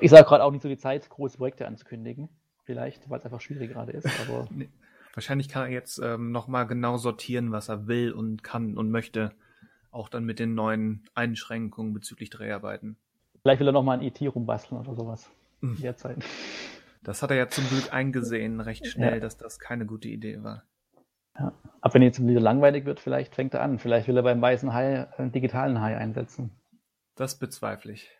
Ich 0.00 0.10
sage 0.10 0.24
gerade 0.24 0.44
auch 0.44 0.52
nicht 0.52 0.62
so 0.62 0.68
die 0.68 0.78
Zeit, 0.78 1.08
große 1.10 1.36
Projekte 1.38 1.66
anzukündigen. 1.66 2.28
vielleicht, 2.64 3.08
weil 3.10 3.18
es 3.18 3.24
einfach 3.24 3.40
schwierig 3.40 3.72
gerade 3.72 3.92
ist. 3.92 4.06
Aber 4.28 4.46
Nee. 4.54 4.68
Wahrscheinlich 5.14 5.48
kann 5.48 5.64
er 5.64 5.70
jetzt 5.70 5.98
ähm, 5.98 6.30
nochmal 6.30 6.66
genau 6.66 6.96
sortieren, 6.96 7.50
was 7.50 7.68
er 7.68 7.88
will 7.88 8.12
und 8.12 8.44
kann 8.44 8.76
und 8.76 8.90
möchte. 8.90 9.32
Auch 9.90 10.08
dann 10.08 10.24
mit 10.24 10.38
den 10.38 10.54
neuen 10.54 11.02
Einschränkungen 11.14 11.92
bezüglich 11.92 12.30
Dreharbeiten. 12.30 12.96
vielleicht 13.42 13.58
will 13.60 13.68
er 13.68 13.72
nochmal 13.72 13.98
ein 13.98 14.04
ET 14.04 14.20
rumbasteln 14.22 14.80
oder 14.80 14.94
sowas. 14.94 15.30
Mhm. 15.60 15.76
In 15.76 15.82
der 15.82 15.96
Zeit. 15.96 16.24
Das 17.02 17.22
hat 17.22 17.30
er 17.30 17.36
ja 17.36 17.48
zum 17.48 17.66
Glück 17.68 17.92
eingesehen, 17.92 18.60
recht 18.60 18.86
schnell, 18.86 19.14
Ja. 19.14 19.20
dass 19.20 19.36
das 19.36 19.58
keine 19.58 19.86
gute 19.86 20.08
Idee 20.08 20.42
war. 20.42 20.64
Aber 21.80 21.94
wenn 21.94 22.02
jetzt 22.02 22.24
wieder 22.26 22.40
langweilig 22.40 22.84
wird, 22.84 22.98
vielleicht 22.98 23.36
fängt 23.36 23.54
er 23.54 23.62
an. 23.62 23.78
Vielleicht 23.78 24.08
will 24.08 24.16
er 24.16 24.24
beim 24.24 24.42
weißen 24.42 24.72
Hai 24.74 25.06
einen 25.16 25.30
digitalen 25.30 25.80
Hai 25.80 25.96
einsetzen. 25.96 26.50
Das 27.14 27.38
bezweifle 27.38 27.92
ich. 27.92 28.10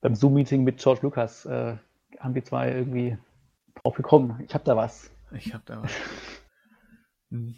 Beim 0.00 0.14
Zoom-Meeting 0.14 0.64
mit 0.64 0.78
George 0.78 1.00
Lucas 1.02 1.44
äh, 1.44 1.76
haben 2.18 2.34
die 2.34 2.42
zwei 2.42 2.72
irgendwie 2.72 3.18
drauf 3.74 3.94
gekommen. 3.94 4.40
Ich 4.46 4.54
hab 4.54 4.64
da 4.64 4.74
was. 4.76 5.10
Ich 5.32 5.52
hab 5.54 5.64
da 5.66 5.82
was. 5.82 5.92
Hm. 7.30 7.56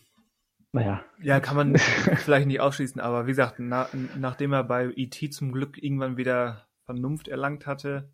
Naja, 0.73 1.05
Ja, 1.23 1.39
kann 1.39 1.55
man 1.57 1.77
vielleicht 1.79 2.49
nicht 2.49 2.61
ausschließen, 2.61 3.01
aber 3.01 3.27
wie 3.27 3.31
gesagt, 3.31 3.57
na, 3.59 3.89
nachdem 4.19 4.53
er 4.53 4.65
bei 4.65 4.93
E.T. 4.97 5.31
zum 5.31 5.53
Glück 5.53 5.81
irgendwann 5.81 6.17
wieder 6.17 6.67
Vernunft 6.87 7.29
erlangt 7.29 7.67
hatte, 7.69 8.11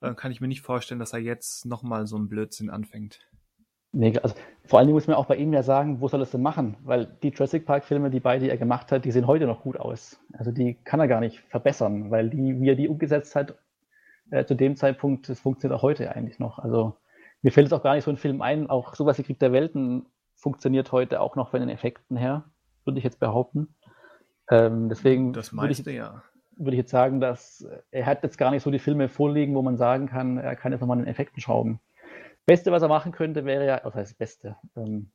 äh, 0.00 0.14
kann 0.14 0.32
ich 0.32 0.40
mir 0.40 0.48
nicht 0.48 0.62
vorstellen, 0.62 1.00
dass 1.00 1.12
er 1.12 1.20
jetzt 1.20 1.66
nochmal 1.66 2.06
so 2.06 2.16
einen 2.16 2.28
Blödsinn 2.28 2.70
anfängt. 2.70 3.20
nee, 3.92 4.18
also 4.18 4.34
vor 4.64 4.78
allen 4.78 4.88
Dingen 4.88 4.96
muss 4.96 5.06
man 5.06 5.16
auch 5.16 5.26
bei 5.26 5.36
ihm 5.36 5.52
ja 5.52 5.62
sagen, 5.62 6.00
wo 6.00 6.08
soll 6.08 6.20
er 6.20 6.24
es 6.24 6.30
denn 6.30 6.42
machen? 6.42 6.76
Weil 6.82 7.06
die 7.22 7.30
Jurassic 7.30 7.64
Park-Filme, 7.64 8.10
die 8.10 8.20
beide 8.20 8.48
er 8.48 8.56
gemacht 8.56 8.92
hat, 8.92 9.04
die 9.04 9.12
sehen 9.12 9.26
heute 9.26 9.46
noch 9.46 9.62
gut 9.62 9.78
aus. 9.78 10.20
Also 10.32 10.52
die 10.52 10.74
kann 10.84 11.00
er 11.00 11.08
gar 11.08 11.20
nicht 11.20 11.40
verbessern, 11.48 12.10
weil 12.10 12.30
die, 12.30 12.60
wie 12.60 12.68
er 12.68 12.76
die 12.76 12.88
umgesetzt 12.88 13.34
hat, 13.34 13.56
äh, 14.30 14.44
zu 14.44 14.54
dem 14.54 14.76
Zeitpunkt, 14.76 15.28
das 15.28 15.40
funktioniert 15.40 15.78
auch 15.78 15.82
heute 15.82 16.14
eigentlich 16.14 16.38
noch. 16.38 16.58
Also 16.58 16.96
mir 17.42 17.52
fällt 17.52 17.68
es 17.68 17.72
auch 17.72 17.82
gar 17.82 17.94
nicht 17.94 18.04
so 18.04 18.10
ein 18.10 18.16
Film 18.16 18.42
ein, 18.42 18.68
auch 18.68 18.94
sowas 18.94 19.18
wie 19.18 19.22
Krieg 19.22 19.38
der 19.38 19.52
Welten 19.52 20.06
funktioniert 20.34 20.92
heute 20.92 21.20
auch 21.20 21.36
noch 21.36 21.50
von 21.50 21.60
den 21.60 21.68
Effekten 21.68 22.16
her, 22.16 22.44
würde 22.84 22.98
ich 22.98 23.04
jetzt 23.04 23.20
behaupten. 23.20 23.74
Ähm, 24.50 24.88
deswegen 24.88 25.32
Das 25.32 25.52
würde 25.52 25.72
ich, 25.72 25.78
meiste 25.78 25.90
ja. 25.90 26.22
Würde 26.58 26.72
ich 26.72 26.78
jetzt 26.78 26.90
sagen, 26.90 27.20
dass 27.20 27.62
äh, 27.62 27.78
er 27.90 28.06
hat 28.06 28.22
jetzt 28.22 28.38
gar 28.38 28.50
nicht 28.50 28.62
so 28.62 28.70
die 28.70 28.78
Filme 28.78 29.08
vorliegen, 29.08 29.54
wo 29.54 29.62
man 29.62 29.76
sagen 29.76 30.06
kann, 30.06 30.38
er 30.38 30.56
kann 30.56 30.72
jetzt 30.72 30.80
nochmal 30.80 30.98
an 30.98 31.04
den 31.04 31.10
Effekten 31.10 31.40
schrauben. 31.40 31.80
Beste, 32.46 32.72
was 32.72 32.82
er 32.82 32.88
machen 32.88 33.12
könnte, 33.12 33.44
wäre 33.44 33.66
ja, 33.66 33.80
was 33.84 33.94
heißt 33.94 34.18
Beste? 34.18 34.56
Ähm, 34.76 35.10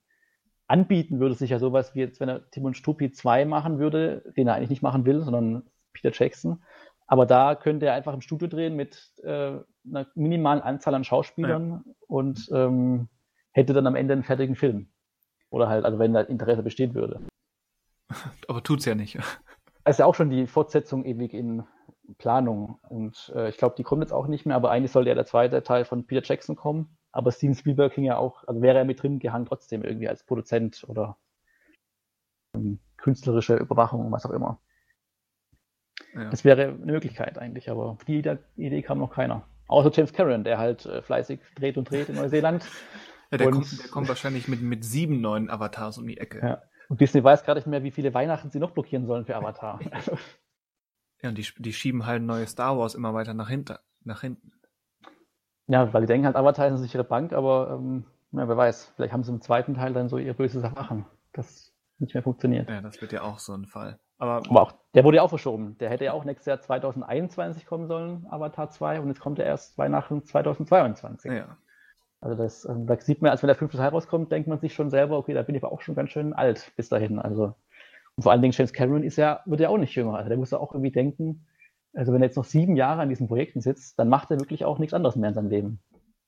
anbieten 0.68 1.20
würde 1.20 1.36
sich 1.36 1.50
ja 1.50 1.60
sowas 1.60 1.96
wie 1.96 2.00
jetzt, 2.00 2.20
wenn 2.20 2.30
er 2.30 2.50
Tim 2.52 2.66
und 2.66 2.78
Struppi 2.78 3.12
2 3.12 3.46
machen 3.46 3.80
würde, 3.80 4.24
den 4.38 4.48
er 4.48 4.56
eigentlich 4.56 4.70
nicht 4.70 4.84
machen 4.84 5.06
will, 5.06 5.22
sondern 5.22 5.64
Peter 5.94 6.12
Jackson. 6.14 6.64
Aber 7.08 7.26
da 7.26 7.56
könnte 7.56 7.86
er 7.86 7.94
einfach 7.94 8.14
im 8.14 8.22
Studio 8.22 8.48
drehen 8.48 8.76
mit 8.76 9.12
äh, 9.24 9.60
einer 9.86 10.08
minimalen 10.16 10.62
Anzahl 10.62 10.96
an 10.96 11.04
Schauspielern 11.04 11.84
und 12.08 12.50
ähm, 12.54 13.10
hätte 13.52 13.74
dann 13.74 13.88
am 13.88 13.96
Ende 13.96 14.14
einen 14.14 14.24
fertigen 14.24 14.56
Film. 14.56 14.88
Oder 15.50 15.68
halt, 15.70 15.86
also 15.86 16.00
wenn 16.00 16.14
da 16.14 16.22
Interesse 16.22 16.64
bestehen 16.64 16.96
würde. 16.96 17.20
Aber 18.48 18.64
tut's 18.64 18.86
ja 18.86 18.96
nicht. 18.96 19.20
Es 19.86 19.96
ist 19.96 20.00
ja 20.00 20.06
auch 20.06 20.16
schon 20.16 20.30
die 20.30 20.48
Fortsetzung 20.48 21.06
ewig 21.06 21.34
in 21.34 21.64
Planung. 22.18 22.80
Und 22.90 23.32
äh, 23.36 23.50
ich 23.50 23.58
glaube, 23.58 23.76
die 23.78 23.84
kommt 23.84 24.02
jetzt 24.02 24.14
auch 24.14 24.28
nicht 24.28 24.46
mehr, 24.46 24.56
aber 24.56 24.72
eigentlich 24.72 24.92
sollte 24.92 25.10
ja 25.10 25.16
der 25.16 25.26
zweite 25.26 25.64
Teil 25.64 25.86
von 25.86 26.06
Peter 26.06 26.22
Jackson 26.24 26.56
kommen. 26.56 26.98
Aber 27.12 27.32
Steven 27.32 27.56
Spielberg 27.56 27.94
ging 27.94 28.06
ja 28.06 28.18
auch, 28.18 28.44
also 28.48 28.62
wäre 28.62 28.78
er 28.78 28.86
mit 28.86 29.02
drin 29.02 29.20
gehangen 29.20 29.46
trotzdem 29.46 29.84
irgendwie 29.84 30.08
als 30.08 30.24
Produzent 30.24 30.84
oder 30.88 31.18
ähm, 32.56 32.80
künstlerische 32.98 33.56
Überwachung, 33.56 34.12
was 34.12 34.26
auch 34.26 34.32
immer. 34.32 34.60
Ja. 36.16 36.30
Das 36.30 36.44
wäre 36.44 36.64
eine 36.64 36.74
Möglichkeit 36.74 37.38
eigentlich, 37.38 37.70
aber 37.70 37.86
auf 37.86 38.04
die 38.06 38.20
Idee, 38.20 38.38
Idee 38.56 38.82
kam 38.82 39.00
noch 39.00 39.12
keiner. 39.14 39.44
Außer 39.68 39.92
James 39.94 40.14
Cameron, 40.14 40.44
der 40.44 40.58
halt 40.58 40.86
äh, 40.86 41.02
fleißig 41.02 41.40
dreht 41.56 41.78
und 41.78 41.90
dreht 41.90 42.10
in 42.10 42.16
Neuseeland. 42.16 42.66
Ja, 43.32 43.38
der, 43.38 43.48
Und- 43.48 43.54
kommt, 43.54 43.84
der 43.84 43.90
kommt 43.90 44.10
wahrscheinlich 44.10 44.48
mit, 44.48 44.62
mit 44.62 44.86
sieben 44.86 45.20
neuen 45.20 45.50
Avatars 45.50 45.98
um 45.98 46.06
die 46.06 46.20
Ecke. 46.20 46.40
Ja. 46.40 46.62
Und 46.94 47.02
Disney 47.02 47.24
weiß 47.24 47.44
gerade 47.44 47.60
nicht 47.60 47.66
mehr, 47.66 47.82
wie 47.82 47.90
viele 47.90 48.14
Weihnachten 48.14 48.52
sie 48.52 48.60
noch 48.60 48.70
blockieren 48.70 49.08
sollen 49.08 49.26
für 49.26 49.36
Avatar. 49.36 49.80
Ja, 51.24 51.30
und 51.30 51.38
die, 51.38 51.48
die 51.58 51.72
schieben 51.72 52.06
halt 52.06 52.22
neue 52.22 52.46
Star 52.46 52.78
Wars 52.78 52.96
immer 52.96 53.14
weiter 53.14 53.34
nach, 53.34 53.48
hinter, 53.48 53.80
nach 54.04 54.20
hinten. 54.22 54.52
Ja, 55.68 55.94
weil 55.94 56.02
die 56.02 56.08
denken 56.08 56.26
halt, 56.26 56.36
Avatar 56.36 56.68
ist 56.68 56.74
eine 56.74 56.82
sichere 56.82 57.06
Bank, 57.06 57.32
aber 57.32 57.80
ähm, 57.80 58.04
ja, 58.34 58.46
wer 58.46 58.58
weiß, 58.58 58.92
vielleicht 58.98 59.14
haben 59.14 59.24
sie 59.24 59.32
im 59.32 59.40
zweiten 59.40 59.74
Teil 59.74 59.94
dann 59.94 60.10
so 60.10 60.18
ihr 60.18 60.34
böses 60.34 60.64
Erwachen, 60.64 61.06
das 61.32 61.74
nicht 61.98 62.14
mehr 62.14 62.24
funktioniert. 62.24 62.70
Ja, 62.70 62.82
das 62.82 63.02
wird 63.02 63.14
ja 63.14 63.22
auch 63.22 63.40
so 63.40 63.54
ein 63.54 63.66
Fall. 63.66 64.00
Aber 64.18 64.44
Aber 64.50 64.62
auch, 64.64 64.74
der 64.94 65.06
wurde 65.06 65.16
ja 65.16 65.24
auch 65.24 65.30
verschoben. 65.30 65.78
Der 65.78 65.90
hätte 65.90 66.04
ja 66.04 66.12
auch 66.12 66.26
nächstes 66.26 66.46
Jahr 66.48 66.60
2021 66.60 67.66
kommen 67.66 67.88
sollen, 67.88 68.28
Avatar 68.30 68.70
2, 68.70 69.00
und 69.00 69.08
jetzt 69.08 69.22
kommt 69.22 69.40
er 69.40 69.46
erst 69.46 69.78
Weihnachten 69.78 70.26
2022. 70.26 71.32
ja, 71.32 71.58
Also 72.24 72.42
das, 72.42 72.66
ähm, 72.66 72.88
da 72.88 72.98
sieht 73.00 73.22
man, 73.22 73.32
als 73.32 73.44
wenn 73.44 73.48
der 73.48 73.56
fünfte 73.56 73.78
Teil 73.78 73.90
rauskommt, 73.90 74.32
denkt 74.32 74.48
man 74.48 74.60
sich 74.60 74.74
schon 74.74 74.90
selber, 74.90 75.18
okay, 75.18 75.34
da 75.34 75.42
bin 75.42 75.56
ich 75.56 75.64
aber 75.64 75.74
auch 75.74 75.82
schon 75.82 75.96
ganz 75.96 76.12
schön 76.12 76.34
alt 76.34 76.72
bis 76.78 76.88
dahin. 76.88 77.20
Also 77.20 77.54
und 78.16 78.24
vor 78.24 78.32
allen 78.32 78.42
Dingen 78.42 78.54
James 78.54 78.74
Cameron 78.74 79.04
ist 79.04 79.18
ja, 79.18 79.42
wird 79.46 79.60
ja 79.60 79.70
auch 79.70 79.78
nicht 79.78 79.96
jünger. 79.96 80.16
Also 80.16 80.30
der 80.30 80.38
muss 80.38 80.52
ja 80.52 80.60
auch 80.60 80.74
irgendwie 80.74 80.92
denken, 80.92 81.46
also 81.94 82.14
wenn 82.14 82.22
er 82.22 82.28
jetzt 82.28 82.38
noch 82.38 82.46
sieben 82.46 82.76
Jahre 82.76 83.02
an 83.02 83.10
diesen 83.10 83.28
Projekten 83.28 83.62
sitzt, 83.62 84.00
dann 84.00 84.10
macht 84.10 84.32
er 84.32 84.40
wirklich 84.40 84.66
auch 84.66 84.80
nichts 84.80 84.94
anderes 84.94 85.16
mehr 85.16 85.30
in 85.30 85.36
seinem 85.36 85.50
Leben. 85.50 85.80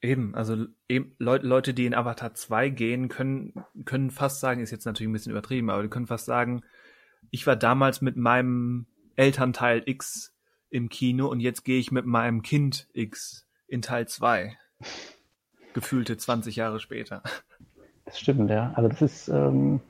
eben. 0.01 0.35
Also 0.35 0.65
eben, 0.89 1.15
Leute, 1.17 1.47
Leute, 1.47 1.73
die 1.73 1.85
in 1.85 1.95
Avatar 1.95 2.33
2 2.33 2.69
gehen, 2.69 3.07
können, 3.07 3.53
können 3.85 4.11
fast 4.11 4.39
sagen, 4.39 4.61
ist 4.61 4.71
jetzt 4.71 4.85
natürlich 4.85 5.09
ein 5.09 5.13
bisschen 5.13 5.31
übertrieben, 5.31 5.69
aber 5.69 5.83
die 5.83 5.89
können 5.89 6.07
fast 6.07 6.25
sagen, 6.25 6.63
ich 7.31 7.47
war 7.47 7.55
damals 7.55 8.01
mit 8.01 8.17
meinem 8.17 8.87
Elternteil 9.15 9.83
X 9.85 10.35
im 10.69 10.89
Kino 10.89 11.27
und 11.27 11.39
jetzt 11.39 11.63
gehe 11.63 11.79
ich 11.79 11.91
mit 11.91 12.05
meinem 12.05 12.41
Kind 12.41 12.87
X 12.93 13.47
in 13.67 13.81
Teil 13.81 14.07
2. 14.07 14.57
Gefühlte 15.75 16.15
20 16.15 16.55
Jahre 16.55 16.79
später. 16.79 17.21
Das 18.05 18.17
stimmt, 18.17 18.49
ja. 18.49 18.71
Also 18.75 18.87
das 18.87 19.01
ist, 19.01 19.27
ähm, 19.27 19.81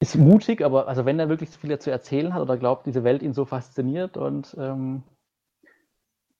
ist 0.00 0.16
mutig, 0.16 0.62
aber 0.62 0.86
also 0.86 1.06
wenn 1.06 1.18
er 1.18 1.30
wirklich 1.30 1.50
so 1.50 1.58
viel 1.58 1.76
zu 1.78 1.90
erzählen 1.90 2.34
hat 2.34 2.42
oder 2.42 2.58
glaubt, 2.58 2.86
diese 2.86 3.04
Welt 3.04 3.22
ihn 3.22 3.32
so 3.32 3.46
fasziniert 3.46 4.18
und 4.18 4.54
ähm, 4.58 5.02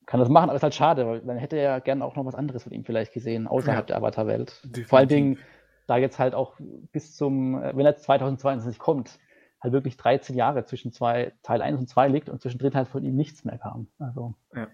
kann 0.05 0.21
das 0.21 0.29
machen, 0.29 0.51
aber 0.51 0.57
ist 0.57 0.63
halt 0.63 0.75
schade, 0.75 1.07
weil 1.07 1.21
dann 1.21 1.39
hätte 1.39 1.57
er 1.57 1.63
ja 1.63 1.79
gern 1.79 2.03
auch 2.03 2.15
noch 2.15 2.27
was 2.27 2.35
anderes 2.35 2.63
von 2.63 2.73
ihm 2.73 2.85
vielleicht 2.85 3.15
gesehen, 3.15 3.47
außerhalb 3.47 3.89
Ja. 3.89 3.97
der 3.97 3.97
Avatar-Welt. 3.97 4.63
Vor 4.87 4.99
allen 4.99 5.09
Dingen, 5.09 5.39
da 5.87 5.97
jetzt 5.97 6.19
halt 6.19 6.35
auch 6.35 6.57
bis 6.93 7.17
zum, 7.17 7.63
äh, 7.63 7.75
wenn 7.75 7.87
er 7.87 7.97
2022 7.97 8.79
kommt, 8.79 9.19
halt 9.63 9.73
wirklich 9.73 9.97
13 9.97 10.37
Jahre 10.37 10.67
zwischen 10.67 10.93
zwei, 10.93 11.33
Teil 11.43 11.63
1 11.63 11.81
und 11.81 11.89
2 11.89 12.09
liegt 12.09 12.29
und 12.29 12.43
zwischendrin 12.43 12.75
halt 12.75 12.89
von 12.89 13.03
ihm 13.03 13.17
nichts 13.17 13.45
mehr 13.45 13.57
kam. 13.57 13.89
Also 13.99 14.35
Ja. 14.55 14.69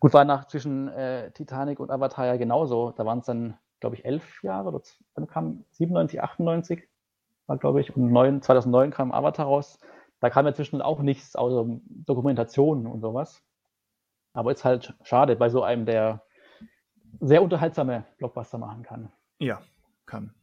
Gut, 0.00 0.12
war 0.12 0.24
nach 0.24 0.46
zwischen 0.46 0.88
äh, 0.88 1.30
Titanic 1.32 1.80
und 1.80 1.90
Avatar 1.90 2.26
ja 2.26 2.36
genauso. 2.36 2.92
Da 2.92 3.04
waren 3.04 3.20
es 3.20 3.26
dann, 3.26 3.58
glaube 3.80 3.96
ich, 3.96 4.04
elf 4.04 4.42
Jahre 4.42 4.68
oder 4.68 4.82
dann 5.14 5.26
kam 5.26 5.64
97, 5.72 6.22
98 6.22 6.88
war, 7.46 7.58
glaube 7.58 7.80
ich, 7.80 7.94
und 7.96 8.10
9, 8.10 8.42
2009 8.42 8.90
kam 8.90 9.12
Avatar 9.12 9.46
raus. 9.46 9.78
Da 10.20 10.30
kam 10.30 10.46
ja 10.46 10.54
zwischen 10.54 10.82
auch 10.82 11.00
nichts 11.00 11.36
außer 11.36 11.66
Dokumentationen 11.88 12.86
und 12.86 13.00
sowas. 13.00 13.42
Aber 14.32 14.52
ist 14.52 14.64
halt 14.64 14.94
schade 15.02 15.36
bei 15.36 15.48
so 15.48 15.62
einem, 15.62 15.86
der 15.86 16.22
sehr 17.20 17.42
unterhaltsame 17.42 18.04
Blockbuster 18.18 18.58
machen 18.58 18.82
kann. 18.82 19.12
Ja, 19.38 19.62
kann. 20.04 20.34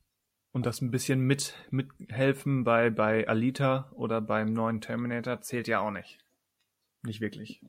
Und 0.52 0.66
das 0.66 0.82
ein 0.82 0.92
bisschen 0.92 1.22
mit, 1.22 1.56
mithelfen 1.72 2.64
bei, 2.64 2.90
bei 2.90 3.28
Alita 3.28 3.92
oder 3.96 4.22
beim 4.22 4.54
neuen 4.54 4.82
Terminator 4.82 5.42
zählt 5.42 5.68
ja 5.68 5.80
auch 5.80 5.92
nicht. 5.92 6.20
Nicht 7.04 7.22
wirklich. 7.22 7.62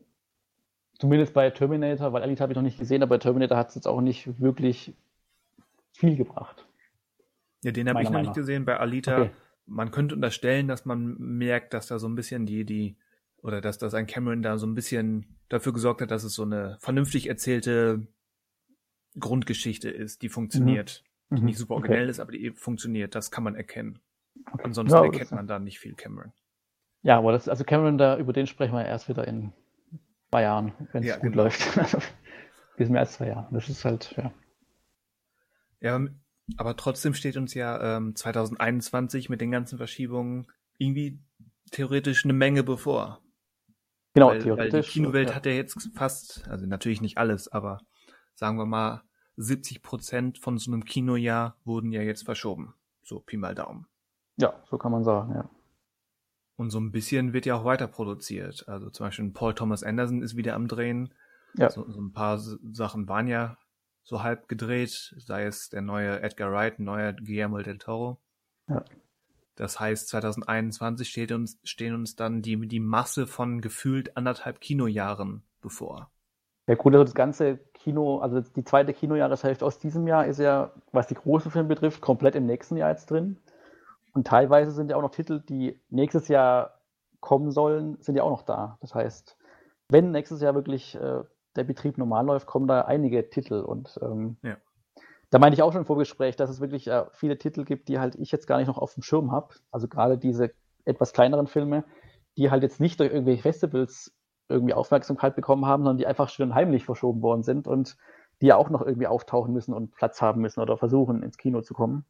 Zumindest 0.98 1.34
bei 1.34 1.50
Terminator, 1.50 2.12
weil 2.12 2.22
Alita 2.22 2.42
habe 2.42 2.52
ich 2.52 2.56
noch 2.56 2.62
nicht 2.62 2.78
gesehen, 2.78 3.02
aber 3.02 3.16
bei 3.16 3.18
Terminator 3.18 3.56
hat 3.58 3.68
es 3.70 3.74
jetzt 3.74 3.86
auch 3.88 4.00
nicht 4.00 4.40
wirklich 4.40 4.94
viel 5.92 6.16
gebracht. 6.16 6.66
Ja, 7.62 7.72
den 7.72 7.88
habe 7.88 8.02
ich 8.02 8.10
noch 8.10 8.20
nicht 8.20 8.34
gesehen 8.34 8.64
bei 8.64 8.76
Alita. 8.78 9.22
Okay. 9.22 9.30
Man 9.66 9.90
könnte 9.90 10.14
unterstellen, 10.14 10.68
dass 10.68 10.84
man 10.84 11.16
merkt, 11.18 11.72
dass 11.74 11.86
da 11.86 11.98
so 11.98 12.06
ein 12.06 12.14
bisschen 12.14 12.46
die, 12.46 12.64
die, 12.64 12.96
oder 13.42 13.60
dass, 13.60 13.78
dass 13.78 13.94
ein 13.94 14.06
Cameron 14.06 14.42
da 14.42 14.58
so 14.58 14.66
ein 14.66 14.74
bisschen 14.74 15.36
dafür 15.48 15.72
gesorgt 15.72 16.00
hat, 16.02 16.10
dass 16.10 16.22
es 16.24 16.34
so 16.34 16.42
eine 16.42 16.76
vernünftig 16.80 17.28
erzählte 17.28 18.06
Grundgeschichte 19.18 19.88
ist, 19.90 20.22
die 20.22 20.28
funktioniert. 20.28 21.04
Die 21.30 21.40
Mhm. 21.40 21.46
nicht 21.46 21.58
super 21.58 21.74
Okay. 21.74 21.82
originell 21.88 22.08
ist, 22.10 22.20
aber 22.20 22.32
die 22.32 22.50
funktioniert. 22.50 23.14
Das 23.14 23.30
kann 23.30 23.42
man 23.44 23.54
erkennen. 23.54 23.98
Okay. 24.52 24.62
Ansonsten 24.64 24.94
Ja, 24.96 25.04
erkennt 25.04 25.22
das- 25.22 25.30
man 25.32 25.46
da 25.46 25.58
nicht 25.58 25.78
viel 25.78 25.94
Cameron. 25.94 26.32
Ja, 27.02 27.18
aber 27.18 27.32
das, 27.32 27.48
also 27.48 27.64
Cameron, 27.64 27.98
da, 27.98 28.18
über 28.18 28.32
den 28.32 28.46
sprechen 28.46 28.74
wir 28.74 28.84
erst 28.84 29.08
wieder 29.08 29.26
in 29.26 29.52
zwei 30.34 30.42
Jahren, 30.42 30.72
wenn 30.92 31.04
es 31.04 31.08
Ja, 31.08 31.14
gut 31.16 31.30
genau. 31.30 31.44
läuft. 31.44 31.60
Bis 32.76 32.88
mehr 32.88 33.02
als 33.02 33.12
zwei 33.12 33.28
Jahre. 33.28 33.48
Das 33.52 33.68
ist 33.68 33.84
halt, 33.84 34.14
ja. 34.16 34.32
Ja, 35.80 36.00
aber 36.56 36.76
trotzdem 36.76 37.14
steht 37.14 37.36
uns 37.36 37.54
ja 37.54 37.98
ähm, 37.98 38.16
2021 38.16 39.28
mit 39.28 39.40
den 39.40 39.52
ganzen 39.52 39.78
Verschiebungen 39.78 40.48
irgendwie 40.76 41.20
theoretisch 41.70 42.24
eine 42.24 42.32
Menge 42.32 42.64
bevor. 42.64 43.20
Genau, 44.14 44.26
weil, 44.26 44.32
weil 44.32 44.38
die 44.38 44.44
theoretisch. 44.44 44.90
Kinowelt 44.90 45.30
ja. 45.30 45.36
hat 45.36 45.46
ja 45.46 45.52
jetzt 45.52 45.90
fast, 45.94 46.48
also 46.48 46.66
natürlich 46.66 47.00
nicht 47.00 47.16
alles, 47.16 47.46
aber 47.46 47.78
sagen 48.34 48.58
wir 48.58 48.66
mal 48.66 49.02
70 49.36 49.82
Prozent 49.82 50.38
von 50.38 50.58
so 50.58 50.72
einem 50.72 50.84
Kinojahr 50.84 51.56
wurden 51.64 51.92
ja 51.92 52.02
jetzt 52.02 52.24
verschoben. 52.24 52.74
So 53.02 53.20
Pi 53.20 53.36
mal 53.36 53.54
Daumen. 53.54 53.86
ja, 54.36 54.52
so 54.68 54.78
kann 54.78 54.90
man 54.90 55.04
sagen, 55.04 55.32
ja. 55.32 55.48
Und 56.56 56.70
so 56.70 56.78
ein 56.78 56.92
bisschen 56.92 57.32
wird 57.32 57.46
ja 57.46 57.56
auch 57.56 57.64
weiter 57.64 57.88
produziert. 57.88 58.68
Also 58.68 58.90
zum 58.90 59.06
Beispiel 59.06 59.30
Paul 59.30 59.54
Thomas 59.54 59.82
Anderson 59.82 60.22
ist 60.22 60.36
wieder 60.36 60.54
am 60.54 60.68
Drehen. 60.68 61.12
Ja. 61.56 61.70
So, 61.70 61.88
so 61.88 62.00
ein 62.00 62.12
paar 62.12 62.38
Sachen 62.38 63.08
waren 63.08 63.26
ja 63.26 63.58
so 64.04 64.22
halb 64.22 64.48
gedreht, 64.48 65.14
sei 65.18 65.44
es 65.44 65.70
der 65.70 65.82
neue 65.82 66.20
Edgar 66.20 66.52
Wright, 66.52 66.78
neuer 66.78 67.12
Guillermo 67.12 67.58
del 67.58 67.78
Toro. 67.78 68.20
Ja. 68.68 68.84
Das 69.56 69.78
heißt, 69.78 70.08
2021 70.08 71.08
steht 71.08 71.32
uns, 71.32 71.58
stehen 71.64 71.94
uns 71.94 72.16
dann 72.16 72.42
die, 72.42 72.66
die 72.66 72.80
Masse 72.80 73.26
von 73.26 73.60
gefühlt 73.60 74.16
anderthalb 74.16 74.60
Kinojahren 74.60 75.42
bevor. 75.60 76.10
Ja 76.66 76.74
gut, 76.74 76.94
also 76.94 77.04
das 77.04 77.14
ganze 77.14 77.58
Kino, 77.74 78.18
also 78.18 78.40
die 78.40 78.64
zweite 78.64 78.94
Kinojahreshälfte 78.94 79.64
aus 79.64 79.78
diesem 79.78 80.06
Jahr 80.06 80.26
ist 80.26 80.38
ja, 80.38 80.72
was 80.92 81.06
die 81.06 81.14
großen 81.14 81.50
Filme 81.50 81.68
betrifft, 81.68 82.00
komplett 82.00 82.34
im 82.34 82.46
nächsten 82.46 82.76
Jahr 82.76 82.90
jetzt 82.90 83.10
drin. 83.10 83.36
Und 84.14 84.26
teilweise 84.26 84.70
sind 84.70 84.90
ja 84.90 84.96
auch 84.96 85.02
noch 85.02 85.10
Titel, 85.10 85.40
die 85.40 85.80
nächstes 85.90 86.28
Jahr 86.28 86.80
kommen 87.20 87.50
sollen, 87.50 87.96
sind 88.00 88.16
ja 88.16 88.22
auch 88.22 88.30
noch 88.30 88.42
da. 88.42 88.78
Das 88.80 88.94
heißt, 88.94 89.36
wenn 89.88 90.12
nächstes 90.12 90.40
Jahr 90.40 90.54
wirklich 90.54 90.94
äh, 90.94 91.24
der 91.56 91.64
Betrieb 91.64 91.98
normal 91.98 92.24
läuft, 92.24 92.46
kommen 92.46 92.68
da 92.68 92.82
einige 92.82 93.28
Titel. 93.28 93.60
Und 93.60 93.98
ähm, 94.02 94.36
ja. 94.42 94.56
da 95.30 95.38
meine 95.38 95.54
ich 95.54 95.62
auch 95.62 95.72
schon 95.72 95.82
im 95.82 95.86
Vorgespräch, 95.86 96.36
dass 96.36 96.48
es 96.48 96.60
wirklich 96.60 96.86
äh, 96.86 97.04
viele 97.12 97.38
Titel 97.38 97.64
gibt, 97.64 97.88
die 97.88 97.98
halt 97.98 98.14
ich 98.14 98.30
jetzt 98.30 98.46
gar 98.46 98.58
nicht 98.58 98.68
noch 98.68 98.78
auf 98.78 98.94
dem 98.94 99.02
Schirm 99.02 99.32
habe. 99.32 99.54
Also 99.72 99.88
gerade 99.88 100.16
diese 100.16 100.52
etwas 100.84 101.12
kleineren 101.12 101.48
Filme, 101.48 101.84
die 102.36 102.50
halt 102.50 102.62
jetzt 102.62 102.80
nicht 102.80 103.00
durch 103.00 103.12
irgendwelche 103.12 103.42
Festivals 103.42 104.14
irgendwie 104.48 104.74
Aufmerksamkeit 104.74 105.34
bekommen 105.34 105.66
haben, 105.66 105.82
sondern 105.82 105.98
die 105.98 106.06
einfach 106.06 106.28
schön 106.28 106.54
heimlich 106.54 106.84
verschoben 106.84 107.22
worden 107.22 107.42
sind 107.42 107.66
und 107.66 107.96
die 108.40 108.46
ja 108.46 108.56
auch 108.56 108.70
noch 108.70 108.82
irgendwie 108.82 109.06
auftauchen 109.06 109.52
müssen 109.52 109.72
und 109.72 109.92
Platz 109.94 110.20
haben 110.20 110.40
müssen 110.40 110.60
oder 110.60 110.76
versuchen, 110.76 111.22
ins 111.22 111.38
Kino 111.38 111.62
zu 111.62 111.74
kommen. 111.74 112.04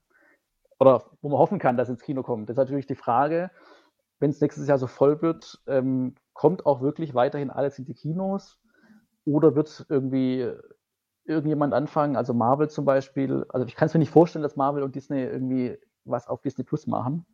Oder 0.85 1.05
wo 1.23 1.29
man 1.31 1.39
hoffen 1.39 1.59
kann, 1.59 1.77
dass 1.77 1.89
ins 1.89 2.03
Kino 2.03 2.23
kommt. 2.23 2.49
Das 2.49 2.55
ist 2.55 2.59
natürlich 2.59 2.87
die 2.87 2.95
Frage, 2.95 3.51
wenn 4.21 4.31
es 4.31 4.41
nächstes 4.41 4.69
Jahr 4.69 4.79
so 4.79 4.87
voll 4.87 5.23
wird, 5.23 5.63
ähm, 5.67 6.15
kommt 6.33 6.67
auch 6.67 6.83
wirklich 6.83 7.15
weiterhin 7.15 7.51
alles 7.51 7.79
in 7.79 7.85
die 7.85 7.95
Kinos? 7.95 8.59
Oder 9.25 9.55
wird 9.55 9.87
irgendwie 9.89 10.53
irgendjemand 11.25 11.73
anfangen, 11.73 12.17
also 12.17 12.35
Marvel 12.35 12.69
zum 12.69 12.85
Beispiel, 12.85 13.47
also 13.49 13.67
ich 13.67 13.75
kann 13.75 13.87
es 13.87 13.95
mir 13.95 14.01
nicht 14.01 14.11
vorstellen, 14.11 14.43
dass 14.43 14.57
Marvel 14.57 14.83
und 14.83 14.95
Disney 14.95 15.23
irgendwie 15.23 15.79
was 16.05 16.29
auf 16.29 16.43
Disney 16.43 16.65
Plus 16.65 16.87
machen. 16.87 17.25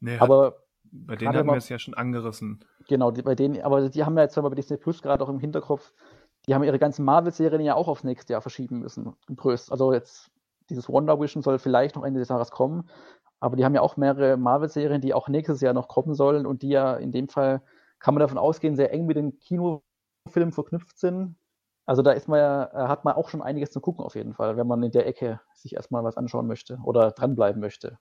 Nee, 0.00 0.18
aber 0.18 0.64
bei 0.90 1.14
denen 1.14 1.36
haben 1.36 1.46
wir 1.46 1.54
es 1.54 1.68
ja 1.68 1.78
schon 1.78 1.94
angerissen. 1.94 2.64
Genau, 2.88 3.12
die, 3.12 3.22
bei 3.22 3.36
denen, 3.36 3.62
aber 3.62 3.88
die 3.88 4.04
haben 4.04 4.16
ja 4.16 4.24
jetzt 4.24 4.34
bei 4.34 4.48
Disney 4.50 4.76
Plus 4.78 5.02
gerade 5.02 5.22
auch 5.22 5.28
im 5.28 5.38
Hinterkopf, 5.38 5.92
die 6.48 6.54
haben 6.54 6.64
ihre 6.64 6.80
ganzen 6.80 7.04
Marvel-Serien 7.04 7.60
ja 7.60 7.74
auch 7.74 7.86
aufs 7.86 8.02
nächste 8.02 8.32
Jahr 8.32 8.42
verschieben 8.42 8.80
müssen. 8.80 9.14
Also 9.70 9.92
jetzt 9.92 10.32
dieses 10.70 10.88
Wonder 10.88 11.20
Vision 11.20 11.42
soll 11.42 11.58
vielleicht 11.58 11.96
noch 11.96 12.04
Ende 12.04 12.20
des 12.20 12.28
Jahres 12.28 12.50
kommen, 12.50 12.88
aber 13.40 13.56
die 13.56 13.64
haben 13.64 13.74
ja 13.74 13.80
auch 13.80 13.96
mehrere 13.96 14.36
Marvel-Serien, 14.36 15.00
die 15.00 15.14
auch 15.14 15.28
nächstes 15.28 15.60
Jahr 15.60 15.74
noch 15.74 15.88
kommen 15.88 16.14
sollen 16.14 16.46
und 16.46 16.62
die 16.62 16.68
ja 16.68 16.94
in 16.94 17.12
dem 17.12 17.28
Fall, 17.28 17.62
kann 17.98 18.14
man 18.14 18.20
davon 18.20 18.38
ausgehen, 18.38 18.76
sehr 18.76 18.92
eng 18.92 19.06
mit 19.06 19.16
den 19.16 19.38
Kinofilmen 19.40 20.52
verknüpft 20.52 20.98
sind. 20.98 21.36
Also 21.86 22.02
da 22.02 22.12
ist 22.12 22.28
man 22.28 22.38
ja, 22.38 22.64
äh, 22.64 22.88
hat 22.88 23.04
man 23.04 23.14
auch 23.14 23.28
schon 23.28 23.42
einiges 23.42 23.70
zu 23.70 23.80
gucken 23.80 24.04
auf 24.04 24.14
jeden 24.14 24.34
Fall, 24.34 24.56
wenn 24.56 24.66
man 24.66 24.82
in 24.82 24.92
der 24.92 25.06
Ecke 25.06 25.40
sich 25.54 25.74
erstmal 25.74 26.04
was 26.04 26.16
anschauen 26.16 26.46
möchte 26.46 26.78
oder 26.84 27.10
dranbleiben 27.10 27.60
möchte. 27.60 27.98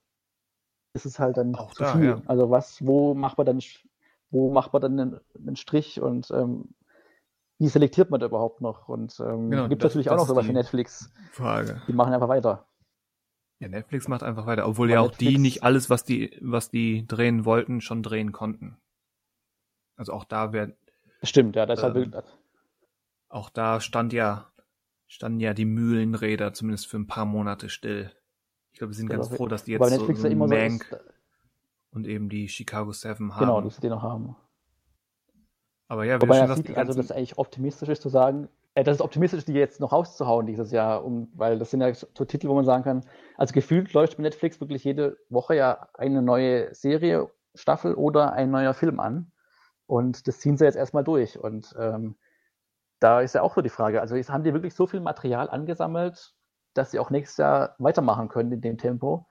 Das 0.94 1.06
ist 1.06 1.20
halt 1.20 1.38
dann 1.38 1.56
auch 1.56 1.74
zu 1.74 1.84
da, 1.84 1.94
viel. 1.94 2.06
Ja. 2.06 2.22
Also 2.28 2.50
was, 2.50 2.86
wo 2.86 3.14
macht 3.14 3.38
man 3.38 3.48
dann, 3.48 3.60
wo 4.30 4.52
macht 4.52 4.74
man 4.74 4.82
dann 4.82 5.00
einen, 5.00 5.20
einen 5.36 5.56
Strich 5.56 6.02
und 6.02 6.30
ähm, 6.32 6.70
wie 7.60 7.68
selektiert 7.68 8.10
man 8.10 8.20
da 8.20 8.26
überhaupt 8.26 8.62
noch? 8.62 8.88
Und 8.88 9.20
ähm, 9.20 9.52
genau, 9.52 9.68
gibt 9.68 9.84
es 9.84 9.90
natürlich 9.90 10.10
auch 10.10 10.18
noch 10.18 10.28
sowas 10.28 10.48
wie 10.48 10.54
Netflix. 10.54 11.12
Frage. 11.32 11.82
Die 11.88 11.94
machen 11.94 12.14
einfach 12.14 12.30
weiter. 12.30 12.66
Ja, 13.60 13.68
Netflix 13.68 14.08
macht 14.08 14.24
einfach 14.24 14.46
weiter, 14.46 14.66
obwohl 14.66 14.88
Weil 14.88 14.96
ja 14.96 15.02
auch 15.02 15.10
Netflix, 15.10 15.32
die 15.32 15.38
nicht 15.38 15.64
alles, 15.64 15.90
was 15.90 16.06
die, 16.06 16.38
was 16.42 16.72
die 16.72 17.06
drehen 17.06 17.44
wollten, 17.44 17.82
schon 17.82 18.02
drehen 18.02 18.32
konnten. 18.32 18.78
Also 19.98 20.14
auch 20.14 20.24
da 20.24 20.54
wäre. 20.54 20.74
Stimmt, 21.24 21.58
ja, 21.58 21.66
das 21.66 21.84
ähm, 21.84 22.14
halt 22.14 22.24
Auch 23.28 23.50
da 23.50 23.82
stand 23.82 24.14
ja, 24.14 24.50
standen 25.08 25.42
ja 25.42 25.54
die 25.54 25.66
Mühlenräder 25.66 26.54
zumindest 26.54 26.88
für 26.88 26.98
ein 26.98 27.08
paar 27.08 27.26
Monate 27.26 27.68
still. 27.68 28.14
Ich 28.72 28.80
glaube, 28.80 28.92
wir 28.92 28.96
sind 28.96 29.10
ja, 29.10 29.18
ganz 29.18 29.28
froh, 29.28 29.48
dass 29.48 29.66
die 29.66 29.74
jetzt 29.74 29.90
so, 29.90 30.14
so 30.14 30.36
Mank 30.36 30.86
so 30.90 30.98
und 31.92 32.08
eben 32.08 32.30
die 32.30 32.48
Chicago 32.48 32.94
Seven 32.94 33.36
haben. 33.36 33.42
Genau, 33.42 33.60
dass 33.60 33.76
sie 33.76 33.82
die 33.82 33.90
noch 33.90 34.02
haben. 34.02 34.38
Aber 35.90 36.06
ja, 36.06 36.22
Wobei 36.22 36.46
schon, 36.46 36.56
sieht, 36.56 36.78
also 36.78 36.94
das 36.94 37.06
ist 37.06 37.12
eigentlich 37.12 37.38
optimistisch 37.40 37.90
ist 37.90 38.04
zu 38.04 38.10
sagen, 38.10 38.48
äh, 38.76 38.84
das 38.84 38.98
ist 38.98 39.02
optimistisch, 39.02 39.44
die 39.46 39.54
jetzt 39.54 39.80
noch 39.80 39.92
rauszuhauen 39.92 40.46
dieses 40.46 40.72
Jahr, 40.72 41.04
um, 41.04 41.30
weil 41.34 41.58
das 41.58 41.72
sind 41.72 41.82
ja 41.82 41.92
so 41.94 42.26
Titel, 42.26 42.48
wo 42.48 42.54
man 42.54 42.64
sagen 42.64 42.84
kann, 42.84 43.02
also 43.38 43.54
gefühlt 43.54 43.92
läuft 43.94 44.18
bei 44.18 44.24
Netflix 44.24 44.62
wirklich 44.62 44.84
jede 44.84 45.18
Woche 45.30 45.56
ja 45.56 45.90
eine 45.96 46.22
neue 46.22 46.74
Serie, 46.76 47.30
Staffel 47.56 47.96
oder 47.96 48.34
ein 48.34 48.52
neuer 48.52 48.76
Film 48.76 49.00
an. 49.00 49.32
Und 49.88 50.28
das 50.28 50.40
ziehen 50.40 50.58
sie 50.58 50.66
jetzt 50.66 50.78
erstmal 50.78 51.04
durch. 51.04 51.40
Und 51.40 51.76
ähm, 51.80 52.16
da 53.00 53.22
ist 53.22 53.34
ja 53.34 53.42
auch 53.42 53.56
so 53.56 53.62
die 53.62 53.70
Frage, 53.70 54.00
also 54.00 54.16
haben 54.16 54.44
die 54.44 54.54
wirklich 54.54 54.76
so 54.76 54.86
viel 54.86 55.00
Material 55.00 55.50
angesammelt, 55.50 56.36
dass 56.76 56.92
sie 56.92 57.00
auch 57.00 57.10
nächstes 57.10 57.38
Jahr 57.38 57.76
weitermachen 57.80 58.28
können 58.30 58.52
in 58.52 58.62
dem 58.62 58.78
Tempo, 58.78 59.26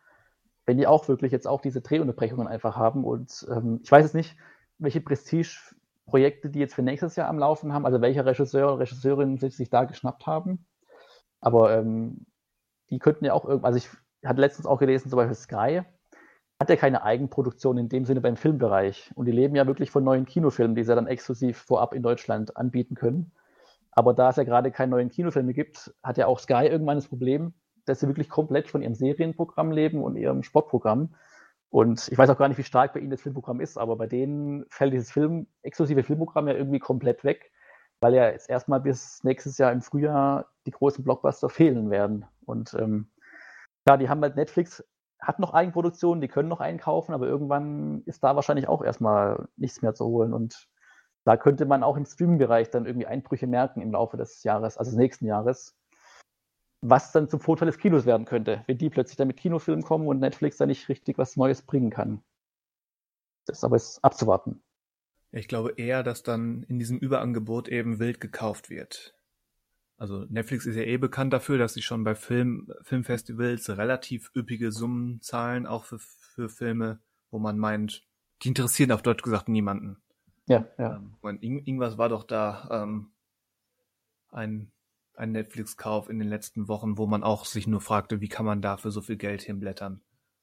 wenn 0.66 0.76
die 0.76 0.88
auch 0.88 1.06
wirklich 1.06 1.30
jetzt 1.30 1.46
auch 1.46 1.60
diese 1.60 1.80
Drehunterbrechungen 1.82 2.48
einfach 2.48 2.76
haben. 2.76 3.04
Und 3.04 3.46
ähm, 3.48 3.78
ich 3.84 3.92
weiß 3.92 4.04
jetzt 4.04 4.14
nicht, 4.14 4.36
welche 4.78 5.00
Prestige 5.00 5.76
Projekte, 6.08 6.50
die 6.50 6.58
jetzt 6.58 6.74
für 6.74 6.82
nächstes 6.82 7.16
Jahr 7.16 7.28
am 7.28 7.38
Laufen 7.38 7.72
haben, 7.72 7.86
also 7.86 8.00
welcher 8.00 8.26
Regisseur 8.26 8.68
oder 8.68 8.80
Regisseurin 8.80 9.38
sich 9.38 9.70
da 9.70 9.84
geschnappt 9.84 10.26
haben. 10.26 10.66
Aber 11.40 11.76
ähm, 11.76 12.26
die 12.90 12.98
könnten 12.98 13.24
ja 13.24 13.34
auch 13.34 13.44
irgendwie, 13.44 13.66
also 13.66 13.78
ich 13.78 13.88
hatte 14.26 14.40
letztens 14.40 14.66
auch 14.66 14.78
gelesen, 14.78 15.10
zum 15.10 15.16
Beispiel 15.16 15.34
Sky 15.34 15.82
hat 16.60 16.70
ja 16.70 16.76
keine 16.76 17.04
Eigenproduktion 17.04 17.78
in 17.78 17.88
dem 17.88 18.04
Sinne 18.04 18.20
beim 18.20 18.36
Filmbereich. 18.36 19.12
Und 19.14 19.26
die 19.26 19.32
leben 19.32 19.54
ja 19.54 19.66
wirklich 19.66 19.90
von 19.90 20.02
neuen 20.02 20.24
Kinofilmen, 20.24 20.74
die 20.74 20.82
sie 20.82 20.94
dann 20.94 21.06
exklusiv 21.06 21.58
vorab 21.58 21.94
in 21.94 22.02
Deutschland 22.02 22.56
anbieten 22.56 22.96
können. 22.96 23.30
Aber 23.92 24.12
da 24.12 24.30
es 24.30 24.36
ja 24.36 24.44
gerade 24.44 24.70
keine 24.70 24.90
neuen 24.90 25.08
Kinofilme 25.08 25.54
gibt, 25.54 25.94
hat 26.02 26.18
ja 26.18 26.26
auch 26.26 26.40
Sky 26.40 26.66
irgendwann 26.66 26.96
das 26.96 27.08
Problem, 27.08 27.54
dass 27.84 28.00
sie 28.00 28.08
wirklich 28.08 28.28
komplett 28.28 28.68
von 28.68 28.82
ihrem 28.82 28.94
Serienprogramm 28.94 29.70
leben 29.70 30.02
und 30.02 30.16
ihrem 30.16 30.42
Sportprogramm. 30.42 31.14
Und 31.70 32.08
ich 32.08 32.16
weiß 32.16 32.30
auch 32.30 32.38
gar 32.38 32.48
nicht, 32.48 32.58
wie 32.58 32.64
stark 32.64 32.94
bei 32.94 33.00
Ihnen 33.00 33.10
das 33.10 33.22
Filmprogramm 33.22 33.60
ist, 33.60 33.76
aber 33.76 33.96
bei 33.96 34.06
denen 34.06 34.64
fällt 34.70 34.94
dieses 34.94 35.10
Film, 35.10 35.46
exklusive 35.62 36.02
Filmprogramm 36.02 36.48
ja 36.48 36.54
irgendwie 36.54 36.78
komplett 36.78 37.24
weg, 37.24 37.52
weil 38.00 38.14
ja 38.14 38.30
jetzt 38.30 38.48
erstmal 38.48 38.80
bis 38.80 39.22
nächstes 39.22 39.58
Jahr 39.58 39.72
im 39.72 39.82
Frühjahr 39.82 40.46
die 40.66 40.70
großen 40.70 41.04
Blockbuster 41.04 41.48
fehlen 41.48 41.90
werden. 41.90 42.24
Und 42.46 42.74
ähm, 42.74 43.10
ja, 43.86 43.96
die 43.96 44.08
haben 44.08 44.22
halt 44.22 44.36
Netflix, 44.36 44.82
hat 45.20 45.40
noch 45.40 45.52
Eigenproduktionen, 45.52 46.20
die 46.20 46.28
können 46.28 46.48
noch 46.48 46.60
einkaufen, 46.60 47.12
aber 47.12 47.26
irgendwann 47.26 48.02
ist 48.06 48.24
da 48.24 48.34
wahrscheinlich 48.34 48.68
auch 48.68 48.82
erstmal 48.82 49.48
nichts 49.56 49.82
mehr 49.82 49.94
zu 49.94 50.06
holen. 50.06 50.32
Und 50.32 50.68
da 51.24 51.36
könnte 51.36 51.66
man 51.66 51.82
auch 51.82 51.96
im 51.96 52.06
Streaming-Bereich 52.06 52.70
dann 52.70 52.86
irgendwie 52.86 53.06
Einbrüche 53.06 53.46
merken 53.46 53.82
im 53.82 53.92
Laufe 53.92 54.16
des 54.16 54.42
Jahres, 54.42 54.78
also 54.78 54.90
des 54.90 54.98
nächsten 54.98 55.26
Jahres 55.26 55.77
was 56.80 57.12
dann 57.12 57.28
zum 57.28 57.40
Vorteil 57.40 57.66
des 57.66 57.78
Kinos 57.78 58.06
werden 58.06 58.26
könnte, 58.26 58.62
wenn 58.66 58.78
die 58.78 58.90
plötzlich 58.90 59.16
dann 59.16 59.28
mit 59.28 59.36
Kinofilmen 59.36 59.84
kommen 59.84 60.06
und 60.06 60.20
Netflix 60.20 60.56
da 60.56 60.66
nicht 60.66 60.88
richtig 60.88 61.18
was 61.18 61.36
Neues 61.36 61.62
bringen 61.62 61.90
kann. 61.90 62.22
Das 63.46 63.58
ist 63.58 63.64
aber 63.64 63.76
jetzt 63.76 64.04
abzuwarten. 64.04 64.62
Ich 65.30 65.48
glaube 65.48 65.74
eher, 65.76 66.02
dass 66.02 66.22
dann 66.22 66.62
in 66.64 66.78
diesem 66.78 66.98
Überangebot 66.98 67.68
eben 67.68 67.98
wild 67.98 68.20
gekauft 68.20 68.70
wird. 68.70 69.14
Also 69.96 70.24
Netflix 70.28 70.64
ist 70.64 70.76
ja 70.76 70.82
eh 70.82 70.96
bekannt 70.96 71.32
dafür, 71.32 71.58
dass 71.58 71.74
sie 71.74 71.82
schon 71.82 72.04
bei 72.04 72.14
Film, 72.14 72.72
Filmfestivals 72.82 73.68
relativ 73.70 74.30
üppige 74.34 74.70
Summen 74.70 75.20
zahlen, 75.20 75.66
auch 75.66 75.84
für, 75.84 75.98
für 75.98 76.48
Filme, 76.48 77.00
wo 77.30 77.38
man 77.38 77.58
meint, 77.58 78.06
die 78.42 78.48
interessieren 78.48 78.92
auf 78.92 79.02
Deutsch 79.02 79.22
gesagt 79.22 79.48
niemanden. 79.48 80.00
Ja, 80.46 80.66
ja. 80.78 81.02
Ähm, 81.24 81.38
irgendwas 81.42 81.98
war 81.98 82.08
doch 82.08 82.22
da 82.22 82.68
ähm, 82.70 83.10
ein 84.30 84.70
ein 85.18 85.32
Netflix-Kauf 85.32 86.08
in 86.08 86.18
den 86.18 86.28
letzten 86.28 86.68
Wochen, 86.68 86.98
wo 86.98 87.06
man 87.06 87.22
auch 87.22 87.44
sich 87.44 87.66
nur 87.66 87.80
fragte, 87.80 88.20
wie 88.20 88.28
kann 88.28 88.46
man 88.46 88.62
dafür 88.62 88.90
so 88.90 89.00
viel 89.00 89.16
Geld 89.16 89.42
hinblättern? 89.42 90.00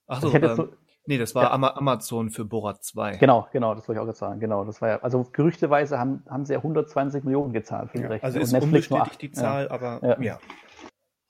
Ach 0.08 0.22
so, 0.22 0.34
ähm, 0.34 0.56
so 0.56 0.70
nee, 1.06 1.18
das 1.18 1.34
war 1.34 1.44
ja. 1.44 1.52
Amazon 1.52 2.30
für 2.30 2.46
Borat 2.46 2.84
2. 2.84 3.18
Genau, 3.18 3.48
genau, 3.52 3.74
das 3.74 3.88
wollte 3.88 4.00
ich 4.00 4.04
auch 4.04 4.08
jetzt 4.08 4.20
sagen. 4.20 4.40
Genau, 4.40 4.64
das 4.66 4.82
war 4.82 4.90
ja, 4.90 5.00
also 5.02 5.24
gerüchteweise 5.32 5.98
haben, 5.98 6.24
haben 6.30 6.46
sie 6.46 6.54
ja 6.54 6.60
120 6.60 7.24
Millionen 7.24 7.54
gezahlt 7.54 7.92
für 7.92 7.98
die 7.98 8.04
ja, 8.04 8.10
Rechte. 8.10 8.26
Also 8.26 8.40
ist 8.40 8.54
und 8.54 8.60
Netflix 8.60 8.90
nur 8.90 9.02
8, 9.02 9.22
die 9.22 9.32
Zahl, 9.32 9.66
ja. 9.66 9.72
aber 9.72 10.22
ja. 10.22 10.40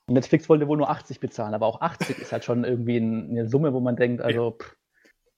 Netflix 0.08 0.50
wollte 0.50 0.68
wohl 0.68 0.78
nur 0.78 0.90
80 0.90 1.20
bezahlen, 1.20 1.54
aber 1.54 1.66
auch 1.66 1.82
80 1.82 2.20
ist 2.20 2.32
halt 2.32 2.44
schon 2.44 2.64
irgendwie 2.64 2.98
eine 2.98 3.48
Summe, 3.48 3.74
wo 3.74 3.80
man 3.80 3.96
denkt, 3.96 4.22
also 4.22 4.52
pff, 4.52 4.76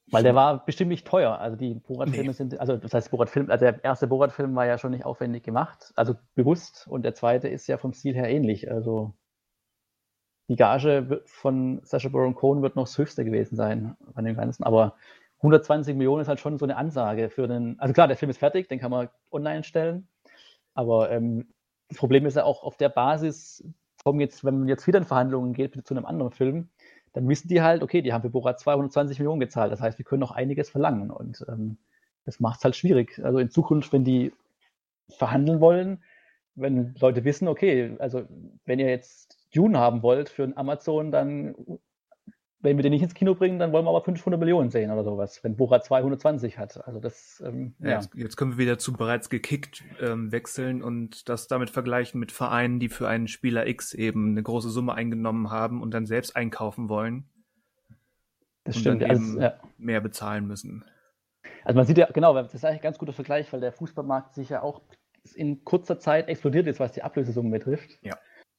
weil 0.09 0.23
der 0.23 0.35
war 0.35 0.65
bestimmt 0.65 0.89
nicht 0.89 1.05
teuer. 1.05 1.39
Also 1.39 1.57
die 1.57 1.75
Borat-Filme 1.75 2.27
nee. 2.27 2.33
sind, 2.33 2.59
also 2.59 2.77
das 2.77 2.93
heißt 2.93 3.11
Borat-Film, 3.11 3.49
also 3.49 3.65
der 3.65 3.83
erste 3.83 4.07
Borat-Film 4.07 4.55
war 4.55 4.65
ja 4.65 4.77
schon 4.77 4.91
nicht 4.91 5.05
aufwendig 5.05 5.43
gemacht, 5.43 5.91
also 5.95 6.15
bewusst. 6.35 6.87
Und 6.87 7.03
der 7.03 7.13
zweite 7.13 7.47
ist 7.47 7.67
ja 7.67 7.77
vom 7.77 7.93
Stil 7.93 8.15
her 8.15 8.29
ähnlich. 8.29 8.71
Also 8.71 9.13
die 10.49 10.55
Gage 10.55 11.21
von 11.25 11.81
Sacha 11.83 12.09
Baron 12.09 12.35
Cohen 12.35 12.61
wird 12.61 12.75
noch 12.75 12.85
das 12.85 12.97
höchste 12.97 13.25
gewesen 13.25 13.55
sein 13.55 13.97
von 14.13 14.23
dem 14.23 14.37
Ganzen. 14.37 14.63
Aber 14.63 14.95
120 15.39 15.95
Millionen 15.95 16.21
ist 16.21 16.29
halt 16.29 16.39
schon 16.39 16.57
so 16.57 16.65
eine 16.65 16.77
Ansage 16.77 17.29
für 17.29 17.47
den. 17.47 17.79
Also 17.79 17.93
klar, 17.93 18.07
der 18.07 18.17
Film 18.17 18.29
ist 18.29 18.39
fertig, 18.39 18.69
den 18.69 18.79
kann 18.79 18.91
man 18.91 19.09
online 19.31 19.63
stellen. 19.63 20.07
Aber 20.73 21.11
ähm, 21.11 21.47
das 21.89 21.97
Problem 21.97 22.25
ist 22.25 22.35
ja 22.35 22.43
auch 22.43 22.63
auf 22.63 22.77
der 22.77 22.89
Basis, 22.89 23.63
kommen 24.03 24.19
jetzt, 24.21 24.45
wenn 24.45 24.59
man 24.59 24.67
jetzt 24.69 24.87
wieder 24.87 24.99
in 24.99 25.05
Verhandlungen 25.05 25.53
geht 25.53 25.85
zu 25.85 25.93
einem 25.93 26.05
anderen 26.05 26.31
Film, 26.31 26.69
dann 27.13 27.27
wissen 27.27 27.47
die 27.47 27.61
halt, 27.61 27.81
okay, 27.81 28.01
die 28.01 28.13
haben 28.13 28.21
für 28.21 28.29
Borat 28.29 28.59
220 28.59 29.19
Millionen 29.19 29.39
gezahlt. 29.39 29.71
Das 29.71 29.81
heißt, 29.81 29.97
wir 29.97 30.05
können 30.05 30.19
noch 30.19 30.31
einiges 30.31 30.69
verlangen. 30.69 31.11
Und 31.11 31.45
ähm, 31.47 31.77
das 32.25 32.39
macht 32.39 32.59
es 32.59 32.63
halt 32.63 32.75
schwierig. 32.75 33.19
Also 33.23 33.39
in 33.39 33.49
Zukunft, 33.49 33.93
wenn 33.93 34.03
die 34.03 34.33
verhandeln 35.09 35.59
wollen, 35.59 36.03
wenn 36.55 36.95
Leute 36.99 37.23
wissen, 37.23 37.47
okay, 37.47 37.95
also 37.99 38.23
wenn 38.65 38.79
ihr 38.79 38.89
jetzt 38.89 39.37
Dune 39.55 39.77
haben 39.77 40.03
wollt 40.03 40.29
für 40.29 40.51
Amazon, 40.55 41.11
dann 41.11 41.55
wenn 42.59 42.77
wir 42.77 42.83
den 42.83 42.91
nicht 42.91 43.03
ins 43.03 43.13
Kino 43.13 43.35
bringen, 43.35 43.59
dann 43.59 43.71
wollen 43.71 43.85
wir 43.85 43.89
aber 43.89 44.03
500 44.03 44.39
Millionen 44.39 44.71
sehen 44.71 44.89
oder 44.89 45.03
sowas, 45.03 45.43
wenn 45.43 45.55
Borat 45.55 45.85
220 45.85 46.57
hat. 46.57 46.85
Also 46.87 46.99
das, 46.99 47.43
ähm, 47.45 47.75
ja. 47.79 47.91
Jetzt, 47.91 48.15
jetzt, 48.15 48.35
können 48.35 48.53
wir 48.53 48.57
wieder 48.57 48.79
zu 48.79 48.93
bereits 48.93 49.29
gekickt 49.29 49.83
ähm, 50.01 50.31
wechseln 50.31 50.81
und 50.81 51.29
das 51.29 51.47
damit 51.47 51.69
vergleichen 51.69 52.19
mit 52.19 52.31
Vereinen, 52.31 52.79
die 52.79 52.89
für 52.89 53.07
einen 53.07 53.27
Spieler 53.27 53.67
X 53.67 53.93
eben 53.93 54.31
eine 54.31 54.41
große 54.41 54.69
Summe 54.69 54.95
eingenommen 54.95 55.51
haben 55.51 55.81
und 55.81 55.93
dann 55.93 56.07
selbst 56.07 56.35
einkaufen 56.35 56.89
wollen. 56.89 57.29
Das 58.63 58.75
und 58.75 58.81
stimmt. 58.81 59.01
Dann 59.03 59.11
eben 59.11 59.25
also, 59.25 59.39
ja. 59.39 59.59
mehr 59.77 60.01
bezahlen 60.01 60.47
müssen. 60.47 60.83
Also 61.63 61.77
man 61.77 61.85
sieht 61.85 61.97
ja, 61.97 62.07
genau, 62.11 62.33
das 62.33 62.53
ist 62.53 62.65
eigentlich 62.65 62.79
ein 62.79 62.83
ganz 62.83 62.97
guter 62.97 63.13
Vergleich, 63.13 63.51
weil 63.53 63.59
der 63.59 63.71
Fußballmarkt 63.71 64.33
sich 64.33 64.49
ja 64.49 64.63
auch 64.63 64.81
in 65.35 65.63
kurzer 65.63 65.99
Zeit 65.99 66.27
explodiert 66.27 66.67
ist, 66.67 66.79
was 66.79 66.91
die 66.91 67.03
Ablösesummen 67.03 67.51
betrifft. 67.51 67.99
Ja. 68.01 68.17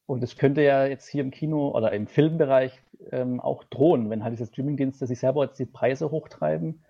Und 0.08 0.22
es 0.22 0.36
könnte 0.36 0.62
ja 0.62 0.86
jetzt 0.86 1.06
hier 1.06 1.20
im 1.22 1.30
Kino 1.30 1.68
oder 1.68 1.92
im 1.92 2.06
Filmbereich 2.06 2.72
ähm, 3.10 3.40
auch 3.40 3.62
drohen, 3.64 4.08
wenn 4.08 4.24
halt 4.24 4.32
diese 4.32 4.46
Streamingdienste 4.46 5.06
sich 5.06 5.20
selber 5.20 5.44
jetzt 5.44 5.58
die 5.58 5.66
Preise 5.66 6.10
hochtreiben. 6.10 6.82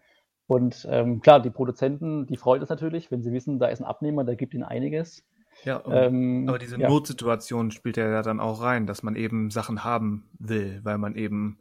Und 0.47 0.87
ähm, 0.89 1.21
klar, 1.21 1.43
die 1.43 1.51
Produzenten, 1.51 2.29
die 2.29 2.37
freut 2.37 2.63
es 2.63 2.69
natürlich, 2.69 3.11
wenn 3.11 3.25
sie 3.25 3.33
wissen, 3.33 3.59
da 3.59 3.67
ist 3.67 3.81
ein 3.81 3.87
Abnehmer, 3.87 4.23
der 4.23 4.37
gibt 4.37 4.55
ihnen 4.55 4.63
einiges. 4.63 5.27
Ja, 5.65 5.83
ähm, 5.91 6.45
aber 6.49 6.61
diese 6.61 6.79
ja. 6.79 6.89
Notsituation 6.89 7.73
spielt 7.73 7.97
ja 7.97 8.23
dann 8.23 8.39
auch 8.39 8.63
rein, 8.63 8.87
dass 8.87 9.03
man 9.03 9.17
eben 9.17 9.51
Sachen 9.51 9.83
haben 9.83 10.31
will, 10.39 10.79
weil 10.85 10.99
man 10.99 11.17
eben 11.17 11.59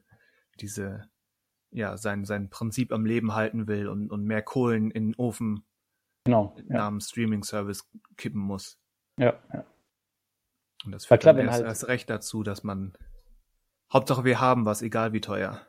diese, 0.60 1.10
ja, 1.72 1.98
sein, 1.98 2.24
sein 2.24 2.52
Prinzip 2.52 2.94
am 2.94 3.04
Leben 3.04 3.34
halten 3.34 3.68
will 3.68 3.88
und, 3.88 4.12
und 4.12 4.24
mehr 4.26 4.44
Kohlen 4.44 4.92
in 4.92 5.08
den 5.08 5.16
Ofen 5.16 5.64
genau, 6.26 6.56
namens 6.68 7.08
ja. 7.08 7.10
Streaming-Service 7.14 7.90
kippen 8.16 8.42
muss. 8.42 8.78
Ja, 9.18 9.34
ja. 9.52 9.66
Und 10.88 10.94
das 10.94 11.06
führt 11.06 11.26
dann 11.26 11.38
erst, 11.38 11.52
halt 11.52 11.66
erst 11.66 11.88
recht 11.90 12.10
dazu, 12.10 12.44
dass 12.44 12.64
man 12.64 12.94
Hauptsache 13.92 14.24
wir 14.24 14.40
haben 14.40 14.66
was, 14.66 14.82
egal 14.82 15.12
wie 15.12 15.20
teuer. 15.20 15.60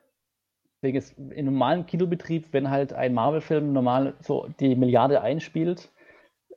Deswegen 0.77 0.97
ist 0.97 1.19
im 1.19 1.47
normalen 1.47 1.87
Kinobetrieb, 1.87 2.53
wenn 2.53 2.71
halt 2.71 2.93
ein 2.93 3.15
Marvel-Film 3.15 3.73
normal 3.73 4.15
so 4.21 4.49
die 4.61 4.77
Milliarde 4.77 5.21
einspielt, 5.21 5.91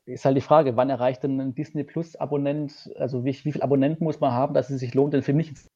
ist 0.05 0.25
halt 0.25 0.37
die 0.37 0.41
Frage, 0.41 0.77
wann 0.77 0.91
erreicht 0.91 1.23
denn 1.23 1.41
ein 1.41 1.55
Disney 1.55 1.83
Plus 1.83 2.15
Abonnent, 2.15 2.91
also 2.99 3.25
wie, 3.25 3.31
wie 3.31 3.51
viel 3.51 3.63
Abonnenten 3.63 4.03
muss 4.03 4.19
man 4.19 4.31
haben, 4.31 4.53
dass 4.53 4.69
es 4.69 4.79
sich 4.79 4.93
lohnt, 4.93 5.15
den 5.15 5.23
Film 5.23 5.37
nicht 5.37 5.49
ins 5.49 5.67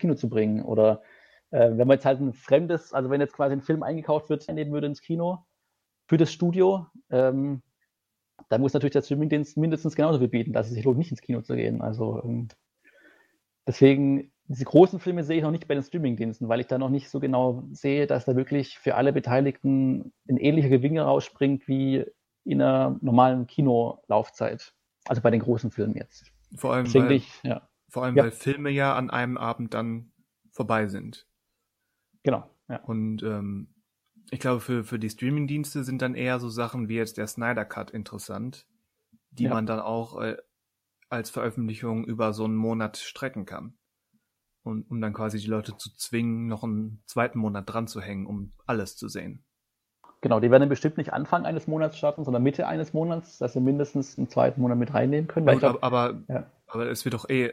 Kino 0.00 0.14
zu 0.14 0.28
bringen? 0.28 0.64
Oder 0.64 1.02
äh, 1.50 1.70
wenn 1.70 1.86
man 1.86 1.98
jetzt 1.98 2.04
halt 2.04 2.18
ein 2.18 2.32
fremdes, 2.32 2.92
also 2.92 3.10
wenn 3.10 3.20
jetzt 3.20 3.34
quasi 3.34 3.52
ein 3.52 3.62
Film 3.62 3.84
eingekauft 3.84 4.28
wird, 4.28 4.48
nehmen 4.48 4.72
würde 4.72 4.88
ins 4.88 5.02
Kino 5.02 5.46
für 6.08 6.16
das 6.16 6.32
Studio, 6.32 6.88
ähm, 7.10 7.62
da 8.52 8.58
muss 8.58 8.74
natürlich 8.74 8.92
der 8.92 9.00
Streamingdienst 9.00 9.56
mindestens 9.56 9.96
genauso 9.96 10.18
viel 10.18 10.28
bieten, 10.28 10.52
dass 10.52 10.66
es 10.68 10.74
sich 10.74 10.84
lohnt, 10.84 10.98
nicht 10.98 11.10
ins 11.10 11.22
Kino 11.22 11.40
zu 11.40 11.56
gehen. 11.56 11.80
Also 11.80 12.22
ähm, 12.22 12.48
deswegen, 13.66 14.30
diese 14.44 14.66
großen 14.66 15.00
Filme 15.00 15.24
sehe 15.24 15.38
ich 15.38 15.42
noch 15.42 15.50
nicht 15.50 15.66
bei 15.66 15.72
den 15.72 15.82
Streamingdiensten, 15.82 16.50
weil 16.50 16.60
ich 16.60 16.66
da 16.66 16.76
noch 16.76 16.90
nicht 16.90 17.08
so 17.08 17.18
genau 17.18 17.64
sehe, 17.72 18.06
dass 18.06 18.26
da 18.26 18.36
wirklich 18.36 18.78
für 18.78 18.96
alle 18.96 19.14
Beteiligten 19.14 20.12
ein 20.28 20.36
ähnlicher 20.36 20.68
Gewinn 20.68 20.98
rausspringt 20.98 21.66
wie 21.66 22.04
in 22.44 22.60
einer 22.60 22.98
normalen 23.00 23.46
Kinolaufzeit. 23.46 24.74
Also 25.06 25.22
bei 25.22 25.30
den 25.30 25.40
großen 25.40 25.70
Filmen 25.70 25.94
jetzt. 25.94 26.30
Vor 26.54 26.74
allem, 26.74 26.92
weil, 26.92 27.12
ich, 27.12 27.42
ja. 27.44 27.66
vor 27.88 28.04
allem 28.04 28.16
ja. 28.16 28.24
weil 28.24 28.32
Filme 28.32 28.68
ja 28.68 28.94
an 28.94 29.08
einem 29.08 29.38
Abend 29.38 29.72
dann 29.72 30.12
vorbei 30.50 30.88
sind. 30.88 31.26
Genau. 32.22 32.50
Ja. 32.68 32.80
Und 32.84 33.22
ähm, 33.22 33.71
ich 34.32 34.40
glaube, 34.40 34.60
für, 34.60 34.82
für 34.82 34.98
die 34.98 35.10
Streaming-Dienste 35.10 35.84
sind 35.84 36.00
dann 36.00 36.14
eher 36.14 36.40
so 36.40 36.48
Sachen 36.48 36.88
wie 36.88 36.96
jetzt 36.96 37.18
der 37.18 37.26
Snyder 37.26 37.66
Cut 37.66 37.90
interessant, 37.90 38.66
die 39.30 39.44
ja. 39.44 39.50
man 39.50 39.66
dann 39.66 39.78
auch 39.78 40.18
äh, 40.22 40.38
als 41.10 41.28
Veröffentlichung 41.28 42.06
über 42.06 42.32
so 42.32 42.46
einen 42.46 42.56
Monat 42.56 42.96
strecken 42.96 43.44
kann. 43.44 43.74
Und 44.62 44.90
um 44.90 45.02
dann 45.02 45.12
quasi 45.12 45.38
die 45.38 45.48
Leute 45.48 45.76
zu 45.76 45.94
zwingen, 45.94 46.46
noch 46.46 46.64
einen 46.64 47.02
zweiten 47.04 47.38
Monat 47.38 47.70
dran 47.70 47.88
zu 47.88 48.00
hängen, 48.00 48.24
um 48.24 48.54
alles 48.64 48.96
zu 48.96 49.08
sehen. 49.08 49.44
Genau, 50.22 50.40
die 50.40 50.50
werden 50.50 50.66
bestimmt 50.70 50.96
nicht 50.96 51.12
Anfang 51.12 51.44
eines 51.44 51.66
Monats 51.66 51.98
starten, 51.98 52.24
sondern 52.24 52.42
Mitte 52.42 52.66
eines 52.66 52.94
Monats, 52.94 53.36
dass 53.36 53.52
sie 53.52 53.60
mindestens 53.60 54.16
einen 54.16 54.30
zweiten 54.30 54.62
Monat 54.62 54.78
mit 54.78 54.94
reinnehmen 54.94 55.28
können. 55.28 55.46
Gut, 55.46 55.58
glaub, 55.58 55.84
aber, 55.84 56.22
ja. 56.28 56.46
aber 56.68 56.88
es 56.88 57.04
wird 57.04 57.12
doch 57.12 57.28
eh, 57.28 57.52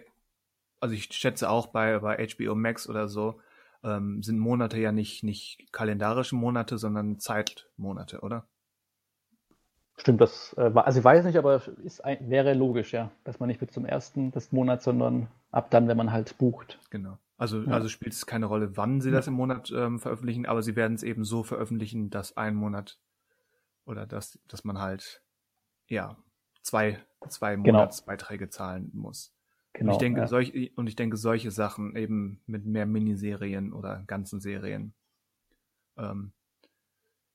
also 0.79 0.95
ich 0.95 1.11
schätze 1.11 1.49
auch 1.49 1.67
bei, 1.67 1.99
bei 1.99 2.25
HBO 2.25 2.55
Max 2.55 2.87
oder 2.87 3.09
so, 3.09 3.41
ähm, 3.83 4.21
sind 4.23 4.39
Monate 4.39 4.79
ja 4.79 4.91
nicht, 4.91 5.23
nicht 5.23 5.71
kalendarische 5.71 6.35
Monate, 6.35 6.77
sondern 6.77 7.19
Zeitmonate, 7.19 8.21
oder? 8.21 8.47
Stimmt, 9.97 10.21
das 10.21 10.53
äh, 10.57 10.71
also 10.75 10.99
ich 10.99 11.05
weiß 11.05 11.25
nicht, 11.25 11.37
aber 11.37 11.61
ist 11.83 12.03
ein, 12.03 12.29
wäre 12.29 12.53
logisch, 12.53 12.93
ja, 12.93 13.11
dass 13.23 13.39
man 13.39 13.47
nicht 13.47 13.59
bis 13.59 13.71
zum 13.71 13.85
ersten 13.85 14.31
des 14.31 14.51
Monats, 14.51 14.85
sondern 14.85 15.27
ab 15.51 15.69
dann, 15.71 15.87
wenn 15.87 15.97
man 15.97 16.11
halt 16.11 16.37
bucht. 16.37 16.79
Genau. 16.89 17.17
Also, 17.37 17.61
ja. 17.61 17.71
also 17.71 17.87
spielt 17.87 18.13
es 18.13 18.25
keine 18.25 18.47
Rolle, 18.47 18.75
wann 18.75 19.01
sie 19.01 19.11
das 19.11 19.27
im 19.27 19.33
Monat 19.33 19.71
ähm, 19.75 19.99
veröffentlichen, 19.99 20.45
aber 20.45 20.61
sie 20.61 20.75
werden 20.75 20.95
es 20.95 21.03
eben 21.03 21.23
so 21.23 21.43
veröffentlichen, 21.43 22.09
dass 22.09 22.35
ein 22.35 22.55
Monat 22.55 22.99
oder 23.85 24.05
dass, 24.05 24.39
dass 24.47 24.63
man 24.63 24.79
halt 24.79 25.21
ja 25.87 26.17
zwei, 26.61 26.99
zwei 27.29 27.55
genau. 27.55 27.79
Monatsbeiträge 27.79 28.45
genau. 28.45 28.51
zahlen 28.51 28.91
muss. 28.93 29.33
Genau, 29.73 29.91
und 29.91 29.95
ich 29.95 29.99
denke, 29.99 30.21
ja. 30.21 30.27
solch, 30.27 30.71
und 30.75 30.87
ich 30.87 30.95
denke, 30.95 31.17
solche 31.17 31.51
Sachen 31.51 31.95
eben 31.95 32.41
mit 32.47 32.65
mehr 32.65 32.85
Miniserien 32.85 33.71
oder 33.71 34.03
ganzen 34.07 34.39
Serien 34.39 34.93
ähm, 35.97 36.33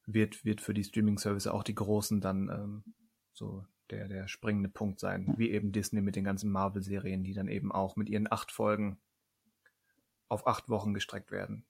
wird, 0.07 0.45
wird 0.45 0.61
für 0.61 0.75
die 0.75 0.85
Streaming-Service 0.85 1.47
auch 1.47 1.63
die 1.63 1.75
großen 1.75 2.21
dann 2.21 2.49
ähm, 2.49 2.95
so 3.33 3.65
der, 3.91 4.09
der 4.09 4.29
springende 4.29 4.69
Punkt 4.69 5.01
sein, 5.01 5.35
wie 5.37 5.51
eben 5.51 5.73
Disney 5.73 6.01
mit 6.01 6.17
den 6.17 6.25
ganzen 6.25 6.51
Marvel-Serien, 6.51 7.23
die 7.23 7.35
dann 7.35 7.49
eben 7.49 7.71
auch 7.71 7.97
mit 7.97 8.09
ihren 8.09 8.31
acht 8.31 8.51
Folgen 8.51 8.99
auf 10.29 10.47
acht 10.47 10.69
Wochen 10.69 10.95
gestreckt 10.95 11.31
werden. 11.31 11.65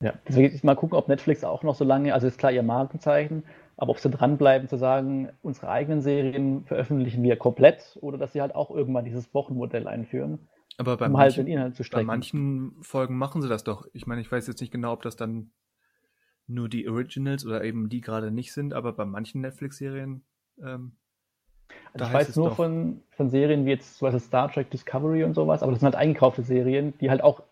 Ja, 0.00 0.18
deswegen 0.26 0.58
mal 0.66 0.74
gucken, 0.74 0.96
ob 0.96 1.08
Netflix 1.08 1.44
auch 1.44 1.62
noch 1.62 1.76
so 1.76 1.84
lange, 1.84 2.14
also 2.14 2.26
ist 2.26 2.38
klar 2.38 2.50
ihr 2.50 2.62
Markenzeichen, 2.62 3.44
aber 3.76 3.90
ob 3.90 3.98
sie 3.98 4.10
dranbleiben 4.10 4.68
zu 4.68 4.76
sagen, 4.76 5.30
unsere 5.42 5.68
eigenen 5.68 6.02
Serien 6.02 6.64
veröffentlichen 6.64 7.22
wir 7.22 7.36
komplett 7.36 7.98
oder 8.00 8.18
dass 8.18 8.32
sie 8.32 8.40
halt 8.40 8.54
auch 8.54 8.70
irgendwann 8.70 9.04
dieses 9.04 9.32
Wochenmodell 9.34 9.86
einführen. 9.88 10.38
Aber 10.78 10.96
bei, 10.96 11.06
um 11.06 11.12
manchen, 11.12 11.36
halt 11.36 11.36
den 11.36 11.52
Inhalt 11.52 11.76
zu 11.76 11.84
bei 11.90 12.02
manchen 12.02 12.76
Folgen 12.82 13.16
machen 13.16 13.42
sie 13.42 13.48
das 13.48 13.64
doch. 13.64 13.86
Ich 13.92 14.06
meine, 14.06 14.20
ich 14.20 14.30
weiß 14.30 14.46
jetzt 14.46 14.60
nicht 14.60 14.72
genau, 14.72 14.92
ob 14.92 15.02
das 15.02 15.16
dann 15.16 15.50
nur 16.46 16.68
die 16.68 16.88
Originals 16.88 17.46
oder 17.46 17.64
eben 17.64 17.88
die 17.88 18.00
gerade 18.00 18.30
nicht 18.30 18.52
sind, 18.52 18.74
aber 18.74 18.92
bei 18.92 19.04
manchen 19.04 19.40
Netflix-Serien. 19.42 20.22
Ähm, 20.62 20.92
also 21.94 22.06
ich 22.06 22.12
weiß 22.12 22.36
nur 22.36 22.50
von, 22.52 23.02
von 23.10 23.30
Serien 23.30 23.64
wie 23.64 23.70
jetzt 23.70 23.98
zum 23.98 24.06
Beispiel 24.06 24.20
Star 24.20 24.50
Trek 24.50 24.70
Discovery 24.70 25.24
und 25.24 25.34
sowas, 25.34 25.62
aber 25.62 25.72
das 25.72 25.80
sind 25.80 25.86
halt 25.86 25.96
eingekaufte 25.96 26.42
Serien, 26.42 26.94
die 26.98 27.10
halt 27.10 27.22
auch 27.22 27.42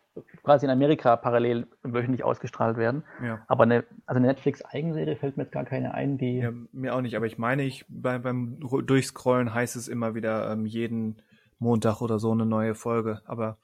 quasi 0.42 0.66
in 0.66 0.70
Amerika 0.70 1.16
parallel 1.16 1.66
wöchentlich 1.82 2.24
ausgestrahlt 2.24 2.76
werden. 2.76 3.04
Ja. 3.22 3.40
Aber 3.48 3.64
eine, 3.64 3.84
also 4.06 4.18
eine 4.18 4.28
Netflix-Eigenserie 4.28 5.16
fällt 5.16 5.36
mir 5.36 5.44
jetzt 5.44 5.52
gar 5.52 5.64
keine 5.64 5.94
ein, 5.94 6.18
die. 6.18 6.38
Ja, 6.38 6.52
mir 6.72 6.94
auch 6.94 7.00
nicht, 7.00 7.16
aber 7.16 7.26
ich 7.26 7.38
meine, 7.38 7.62
ich 7.62 7.84
bei, 7.88 8.18
beim 8.18 8.58
Durchscrollen 8.60 9.54
heißt 9.54 9.76
es 9.76 9.88
immer 9.88 10.14
wieder 10.14 10.50
ähm, 10.52 10.66
jeden 10.66 11.22
Montag 11.58 12.00
oder 12.00 12.18
so 12.18 12.32
eine 12.32 12.46
neue 12.46 12.74
Folge. 12.74 13.20
Aber 13.26 13.58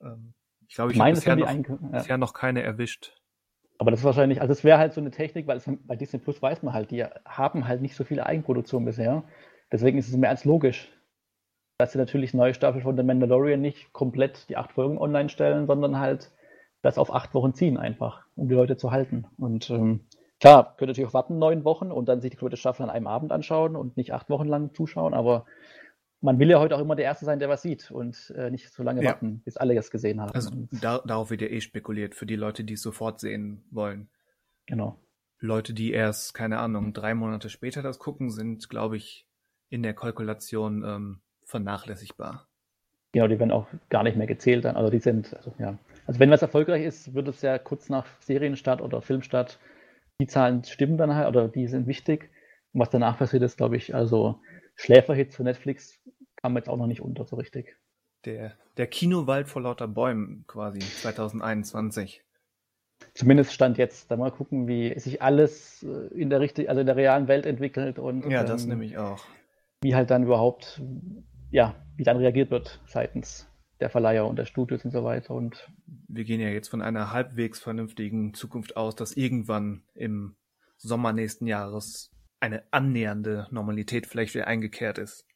ähm, 0.00 0.34
ich 0.66 0.74
glaube, 0.74 0.92
ich 0.92 1.00
habe 1.00 1.10
bisher, 1.10 1.36
noch, 1.36 1.48
ja. 1.48 1.76
bisher 1.90 2.18
noch 2.18 2.32
keine 2.32 2.62
erwischt. 2.62 3.14
Aber 3.78 3.90
das 3.90 4.00
ist 4.00 4.04
wahrscheinlich, 4.04 4.40
also 4.40 4.52
es 4.52 4.64
wäre 4.64 4.78
halt 4.78 4.92
so 4.92 5.00
eine 5.00 5.10
Technik, 5.10 5.46
weil 5.46 5.56
es, 5.56 5.68
bei 5.84 5.96
Disney 5.96 6.20
Plus 6.20 6.40
weiß 6.40 6.62
man 6.62 6.72
halt, 6.72 6.90
die 6.90 7.04
haben 7.24 7.66
halt 7.66 7.82
nicht 7.82 7.96
so 7.96 8.04
viele 8.04 8.24
Eigenproduktionen 8.24 8.86
bisher. 8.86 9.24
Deswegen 9.70 9.98
ist 9.98 10.08
es 10.08 10.16
mehr 10.16 10.30
als 10.30 10.44
logisch, 10.44 10.92
dass 11.82 11.90
sie 11.90 11.98
natürlich 11.98 12.32
neue 12.32 12.54
Staffel 12.54 12.80
von 12.80 12.96
The 12.96 13.02
Mandalorian 13.02 13.60
nicht 13.60 13.92
komplett 13.92 14.48
die 14.48 14.56
acht 14.56 14.70
Folgen 14.70 14.98
online 14.98 15.28
stellen, 15.28 15.66
sondern 15.66 15.98
halt 15.98 16.30
das 16.80 16.96
auf 16.96 17.12
acht 17.12 17.34
Wochen 17.34 17.54
ziehen 17.54 17.76
einfach, 17.76 18.24
um 18.36 18.48
die 18.48 18.54
Leute 18.54 18.76
zu 18.76 18.92
halten. 18.92 19.26
Und 19.36 19.68
ähm, 19.68 20.04
klar, 20.38 20.76
könnt 20.76 20.82
ihr 20.82 20.86
natürlich 20.92 21.08
auch 21.08 21.14
warten 21.14 21.40
neun 21.40 21.64
Wochen 21.64 21.90
und 21.90 22.08
dann 22.08 22.20
sich 22.20 22.30
die 22.30 22.36
komplette 22.36 22.60
Staffel 22.60 22.84
an 22.84 22.90
einem 22.90 23.08
Abend 23.08 23.32
anschauen 23.32 23.74
und 23.74 23.96
nicht 23.96 24.12
acht 24.12 24.30
Wochen 24.30 24.46
lang 24.46 24.72
zuschauen, 24.74 25.12
aber 25.12 25.44
man 26.20 26.38
will 26.38 26.50
ja 26.50 26.60
heute 26.60 26.76
auch 26.76 26.80
immer 26.80 26.94
der 26.94 27.06
Erste 27.06 27.24
sein, 27.24 27.40
der 27.40 27.48
was 27.48 27.62
sieht 27.62 27.90
und 27.90 28.32
äh, 28.36 28.48
nicht 28.48 28.72
so 28.72 28.84
lange 28.84 29.02
ja. 29.02 29.10
warten, 29.10 29.42
bis 29.44 29.56
alle 29.56 29.76
es 29.76 29.90
gesehen 29.90 30.20
haben. 30.20 30.30
Also 30.36 30.52
da, 30.70 31.00
darauf 31.04 31.30
wird 31.30 31.42
ja 31.42 31.48
eh 31.48 31.60
spekuliert, 31.60 32.14
für 32.14 32.26
die 32.26 32.36
Leute, 32.36 32.62
die 32.62 32.74
es 32.74 32.82
sofort 32.82 33.18
sehen 33.18 33.64
wollen. 33.72 34.08
Genau. 34.66 35.00
Leute, 35.40 35.74
die 35.74 35.90
erst, 35.90 36.32
keine 36.32 36.60
Ahnung, 36.60 36.92
drei 36.92 37.16
Monate 37.16 37.50
später 37.50 37.82
das 37.82 37.98
gucken, 37.98 38.30
sind, 38.30 38.68
glaube 38.68 38.96
ich, 38.96 39.26
in 39.68 39.82
der 39.82 39.94
Kalkulation 39.94 40.84
ähm, 40.84 41.20
vernachlässigbar. 41.52 42.48
Genau, 43.12 43.28
die 43.28 43.38
werden 43.38 43.52
auch 43.52 43.68
gar 43.90 44.02
nicht 44.02 44.16
mehr 44.16 44.26
gezählt 44.26 44.64
dann. 44.64 44.76
Also 44.76 44.90
die 44.90 44.98
sind, 44.98 45.36
also 45.36 45.54
ja. 45.58 45.78
Also 46.06 46.18
wenn 46.18 46.30
was 46.30 46.42
erfolgreich 46.42 46.84
ist, 46.84 47.14
wird 47.14 47.28
es 47.28 47.42
ja 47.42 47.58
kurz 47.58 47.88
nach 47.88 48.06
Serienstart 48.20 48.80
oder 48.80 49.02
Filmstart, 49.02 49.60
die 50.20 50.26
Zahlen 50.26 50.64
stimmen 50.64 50.96
dann 50.96 51.14
halt 51.14 51.28
oder 51.28 51.48
die 51.48 51.68
sind 51.68 51.86
wichtig. 51.86 52.30
Und 52.72 52.80
was 52.80 52.90
danach 52.90 53.18
passiert 53.18 53.42
ist, 53.42 53.58
glaube 53.58 53.76
ich, 53.76 53.94
also 53.94 54.40
Schläferhits 54.74 55.36
für 55.36 55.44
Netflix 55.44 56.00
kam 56.36 56.56
jetzt 56.56 56.68
auch 56.68 56.78
noch 56.78 56.86
nicht 56.86 57.02
unter 57.02 57.24
so 57.26 57.36
richtig. 57.36 57.76
Der, 58.24 58.52
der 58.76 58.86
Kinowald 58.86 59.48
vor 59.48 59.62
lauter 59.62 59.88
Bäumen 59.88 60.44
quasi 60.46 60.78
2021. 60.80 62.24
Zumindest 63.14 63.52
stand 63.52 63.78
jetzt. 63.78 64.10
Da 64.10 64.16
mal 64.16 64.30
gucken, 64.30 64.68
wie 64.68 64.98
sich 64.98 65.20
alles 65.20 65.82
äh, 65.82 66.14
in 66.14 66.30
der 66.30 66.40
richtig, 66.40 66.68
also 66.68 66.80
in 66.80 66.86
der 66.86 66.96
realen 66.96 67.28
Welt 67.28 67.44
entwickelt 67.44 67.98
und 67.98 68.28
ja, 68.30 68.44
das 68.44 68.62
ähm, 68.62 68.70
nehme 68.70 68.84
ich 68.84 68.96
auch. 68.96 69.22
Wie 69.82 69.94
halt 69.94 70.10
dann 70.10 70.22
überhaupt 70.22 70.80
ja, 71.52 71.76
wie 71.96 72.02
dann 72.02 72.16
reagiert 72.16 72.50
wird 72.50 72.80
seitens 72.86 73.48
der 73.78 73.90
Verleiher 73.90 74.26
und 74.26 74.36
der 74.36 74.46
Studios 74.46 74.84
und 74.84 74.90
so 74.90 75.04
weiter. 75.04 75.34
Und 75.34 75.70
wir 76.08 76.24
gehen 76.24 76.40
ja 76.40 76.48
jetzt 76.48 76.68
von 76.68 76.82
einer 76.82 77.12
halbwegs 77.12 77.60
vernünftigen 77.60 78.34
Zukunft 78.34 78.76
aus, 78.76 78.96
dass 78.96 79.12
irgendwann 79.12 79.84
im 79.94 80.36
Sommer 80.78 81.12
nächsten 81.12 81.46
Jahres 81.46 82.10
eine 82.40 82.64
annähernde 82.72 83.46
Normalität 83.50 84.06
vielleicht 84.06 84.34
wieder 84.34 84.46
eingekehrt 84.46 84.98
ist. 84.98 85.26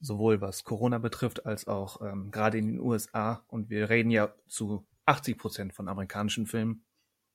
Sowohl 0.00 0.40
was 0.40 0.64
Corona 0.64 0.98
betrifft, 0.98 1.44
als 1.46 1.66
auch 1.66 2.00
ähm, 2.00 2.30
gerade 2.30 2.58
in 2.58 2.68
den 2.68 2.80
USA. 2.80 3.44
Und 3.48 3.68
wir 3.68 3.90
reden 3.90 4.10
ja 4.10 4.32
zu 4.46 4.86
80 5.06 5.36
Prozent 5.36 5.74
von 5.74 5.88
amerikanischen 5.88 6.46
Filmen. 6.46 6.84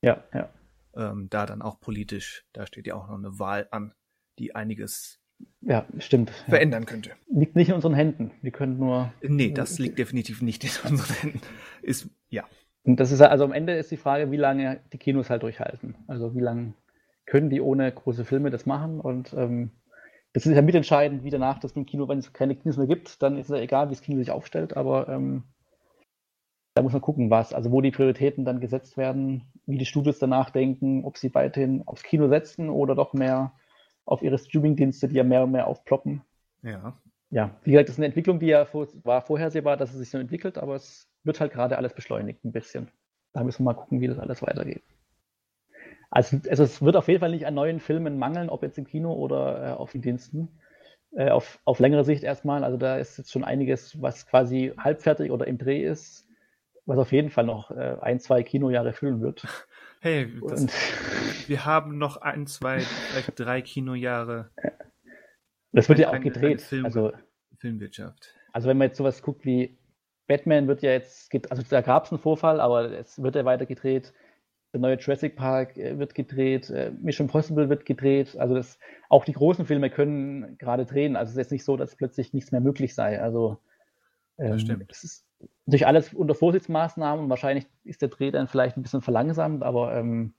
Ja, 0.02 0.24
ja. 0.34 0.50
Ähm, 0.96 1.28
da 1.30 1.46
dann 1.46 1.62
auch 1.62 1.80
politisch, 1.80 2.46
da 2.54 2.66
steht 2.66 2.88
ja 2.88 2.96
auch 2.96 3.08
noch 3.08 3.18
eine 3.18 3.38
Wahl 3.38 3.68
an, 3.72 3.94
die 4.40 4.56
einiges 4.56 5.20
ja, 5.62 5.86
stimmt. 6.00 6.30
verändern 6.30 6.84
ja. 6.84 6.90
könnte. 6.90 7.12
Liegt 7.32 7.56
nicht 7.56 7.70
in 7.70 7.76
unseren 7.76 7.94
Händen. 7.94 8.32
Wir 8.42 8.52
können 8.52 8.78
nur. 8.78 9.14
Nee, 9.22 9.52
das 9.52 9.80
liegt 9.80 9.98
definitiv 9.98 10.42
nicht 10.42 10.64
in 10.64 10.92
unseren 10.92 11.16
Händen. 11.16 11.42
Ist, 11.82 12.10
ja. 12.30 12.46
Und 12.84 13.00
das 13.00 13.12
ist 13.12 13.22
also 13.22 13.44
am 13.44 13.52
Ende 13.52 13.74
ist 13.74 13.92
die 13.92 13.98
Frage, 13.98 14.32
wie 14.32 14.38
lange 14.38 14.80
die 14.94 14.98
Kinos 14.98 15.30
halt 15.30 15.44
durchhalten. 15.44 15.96
Also 16.08 16.36
wie 16.36 16.40
lange 16.42 16.74
können 17.26 17.50
die 17.50 17.62
ohne 17.62 17.92
große 17.92 18.26
Filme 18.26 18.52
das 18.52 18.66
machen? 18.66 19.00
Und 19.00 19.34
ähm, 19.34 19.72
das 20.34 20.46
ist 20.46 20.54
ja 20.54 20.62
mitentscheidend, 20.62 21.24
wie 21.24 21.30
danach 21.30 21.60
das 21.60 21.72
im 21.72 21.86
Kino, 21.86 22.08
wenn 22.08 22.20
es 22.20 22.34
keine 22.34 22.56
Kinos 22.56 22.78
mehr 22.78 22.88
gibt, 22.88 23.24
dann 23.24 23.38
ist 23.38 23.50
es 23.50 23.56
ja 23.56 23.64
egal, 23.64 23.88
wie 23.88 23.94
das 23.94 24.02
Kino 24.02 24.20
sich 24.20 24.32
aufstellt, 24.32 24.76
aber 24.76 25.08
ähm, 25.08 25.44
da 26.74 26.82
muss 26.82 26.92
man 26.92 27.02
gucken, 27.02 27.30
was, 27.30 27.54
also 27.54 27.72
wo 27.72 27.80
die 27.80 27.92
Prioritäten 27.92 28.44
dann 28.44 28.60
gesetzt 28.60 28.98
werden, 28.98 29.44
wie 29.66 29.78
die 29.78 29.86
Studios 29.86 30.20
danach 30.20 30.50
denken, 30.50 31.06
ob 31.06 31.18
sie 31.18 31.34
weiterhin 31.34 31.84
aufs 31.88 32.04
Kino 32.04 32.28
setzen 32.28 32.70
oder 32.70 32.96
doch 32.96 33.14
mehr 33.14 33.54
auf 34.06 34.22
ihre 34.22 34.38
Streaming-Dienste, 34.38 35.08
die 35.08 35.16
ja 35.16 35.24
mehr 35.24 35.44
und 35.44 35.52
mehr 35.52 35.68
aufploppen. 35.68 36.22
Ja. 36.62 36.98
Ja, 37.32 37.56
wie 37.64 37.72
gesagt, 37.72 37.90
das 37.90 37.96
ist 37.96 38.00
eine 38.00 38.06
Entwicklung, 38.06 38.40
die 38.40 38.48
ja 38.48 38.66
vor, 38.66 38.88
war 39.04 39.22
vorhersehbar, 39.22 39.78
dass 39.78 39.92
es 39.92 40.00
sich 40.00 40.10
so 40.10 40.18
entwickelt, 40.18 40.58
aber 40.58 40.76
es 40.76 41.10
wird 41.24 41.40
halt 41.40 41.52
gerade 41.52 41.78
alles 41.78 41.94
beschleunigt 41.94 42.46
ein 42.46 42.52
bisschen. 42.52 42.90
Da 43.34 43.44
müssen 43.44 43.64
wir 43.66 43.74
mal 43.74 43.80
gucken, 43.80 44.00
wie 44.00 44.08
das 44.08 44.20
alles 44.20 44.42
weitergeht. 44.42 44.84
Also, 46.12 46.38
also 46.50 46.64
es 46.64 46.82
wird 46.82 46.96
auf 46.96 47.08
jeden 47.08 47.20
Fall 47.20 47.32
nicht 47.32 47.46
an 47.46 47.56
neuen 47.56 47.80
Filmen 47.80 48.18
mangeln, 48.18 48.50
ob 48.50 48.64
jetzt 48.64 48.78
im 48.78 48.86
Kino 48.86 49.12
oder 49.12 49.72
äh, 49.72 49.74
auf 49.74 49.92
den 49.92 50.02
Diensten. 50.02 50.48
Äh, 51.12 51.30
auf, 51.30 51.60
auf 51.66 51.80
längere 51.80 52.04
Sicht 52.04 52.24
erstmal. 52.24 52.64
Also 52.64 52.78
da 52.78 52.98
ist 52.98 53.18
jetzt 53.18 53.32
schon 53.32 53.44
einiges, 53.44 54.02
was 54.02 54.28
quasi 54.28 54.74
halbfertig 54.78 55.32
oder 55.32 55.48
im 55.48 55.58
Dreh 55.58 55.84
ist, 55.84 56.28
was 56.86 57.00
auf 57.00 57.12
jeden 57.12 57.32
Fall 57.32 57.46
noch 57.46 57.72
äh, 57.72 57.98
ein, 58.02 58.20
zwei 58.20 58.44
Kinojahre 58.44 58.94
füllen 58.94 59.22
wird. 59.22 59.46
Hey, 60.06 60.32
das, 60.48 60.68
wir 61.48 61.66
haben 61.66 61.98
noch 61.98 62.18
ein, 62.18 62.46
zwei, 62.46 62.82
vielleicht 62.82 63.40
drei 63.40 63.64
Kinojahre. 63.64 64.52
Das 65.72 65.90
wird 65.90 65.98
ja 65.98 66.12
auch 66.12 66.20
gedreht. 66.20 66.62
Film, 66.62 66.86
also, 66.86 67.12
Filmwirtschaft. 67.58 68.36
Also 68.54 68.70
wenn 68.70 68.78
man 68.78 68.90
jetzt 68.90 68.98
sowas 68.98 69.24
guckt 69.24 69.46
wie 69.46 69.80
Batman 70.28 70.68
wird 70.68 70.84
ja 70.84 70.92
jetzt, 70.92 71.34
also 71.50 71.64
da 71.68 71.82
gab 71.82 72.06
es 72.06 72.12
einen 72.12 72.22
Vorfall, 72.22 72.60
aber 72.60 72.92
es 72.92 73.20
wird 73.20 73.34
ja 73.34 73.46
weiter 73.46 73.66
gedreht. 73.66 74.14
Der 74.74 74.80
neue 74.80 74.98
Jurassic 74.98 75.36
Park 75.36 75.76
äh, 75.76 75.98
wird 75.98 76.14
gedreht, 76.14 76.70
äh, 76.70 76.92
Mission 77.02 77.26
Impossible 77.26 77.70
wird 77.70 77.88
gedreht. 77.88 78.38
Also 78.38 78.54
das, 78.54 78.78
auch 79.10 79.26
die 79.26 79.34
großen 79.34 79.66
Filme 79.66 79.90
können 79.90 80.56
gerade 80.60 80.86
drehen. 80.86 81.16
Also 81.16 81.30
es 81.30 81.34
ist 81.34 81.46
jetzt 81.46 81.52
nicht 81.52 81.66
so, 81.66 81.78
dass 81.78 81.96
plötzlich 81.96 82.32
nichts 82.32 82.52
mehr 82.52 82.62
möglich 82.62 82.94
sei. 82.94 83.20
Also 83.20 83.58
ähm, 84.38 84.52
das 84.52 84.62
stimmt. 84.62 84.88
Das 84.88 85.04
ist 85.04 85.26
durch 85.66 85.88
alles 85.88 86.14
unter 86.14 86.36
Vorsichtsmaßnahmen. 86.36 87.30
Wahrscheinlich 87.30 87.66
ist 87.84 88.02
der 88.02 88.10
Dreh 88.10 88.32
dann 88.32 88.48
vielleicht 88.48 88.78
ein 88.78 88.84
bisschen 88.84 89.02
verlangsamt, 89.02 89.64
aber 89.64 89.96
ähm, 89.96 90.34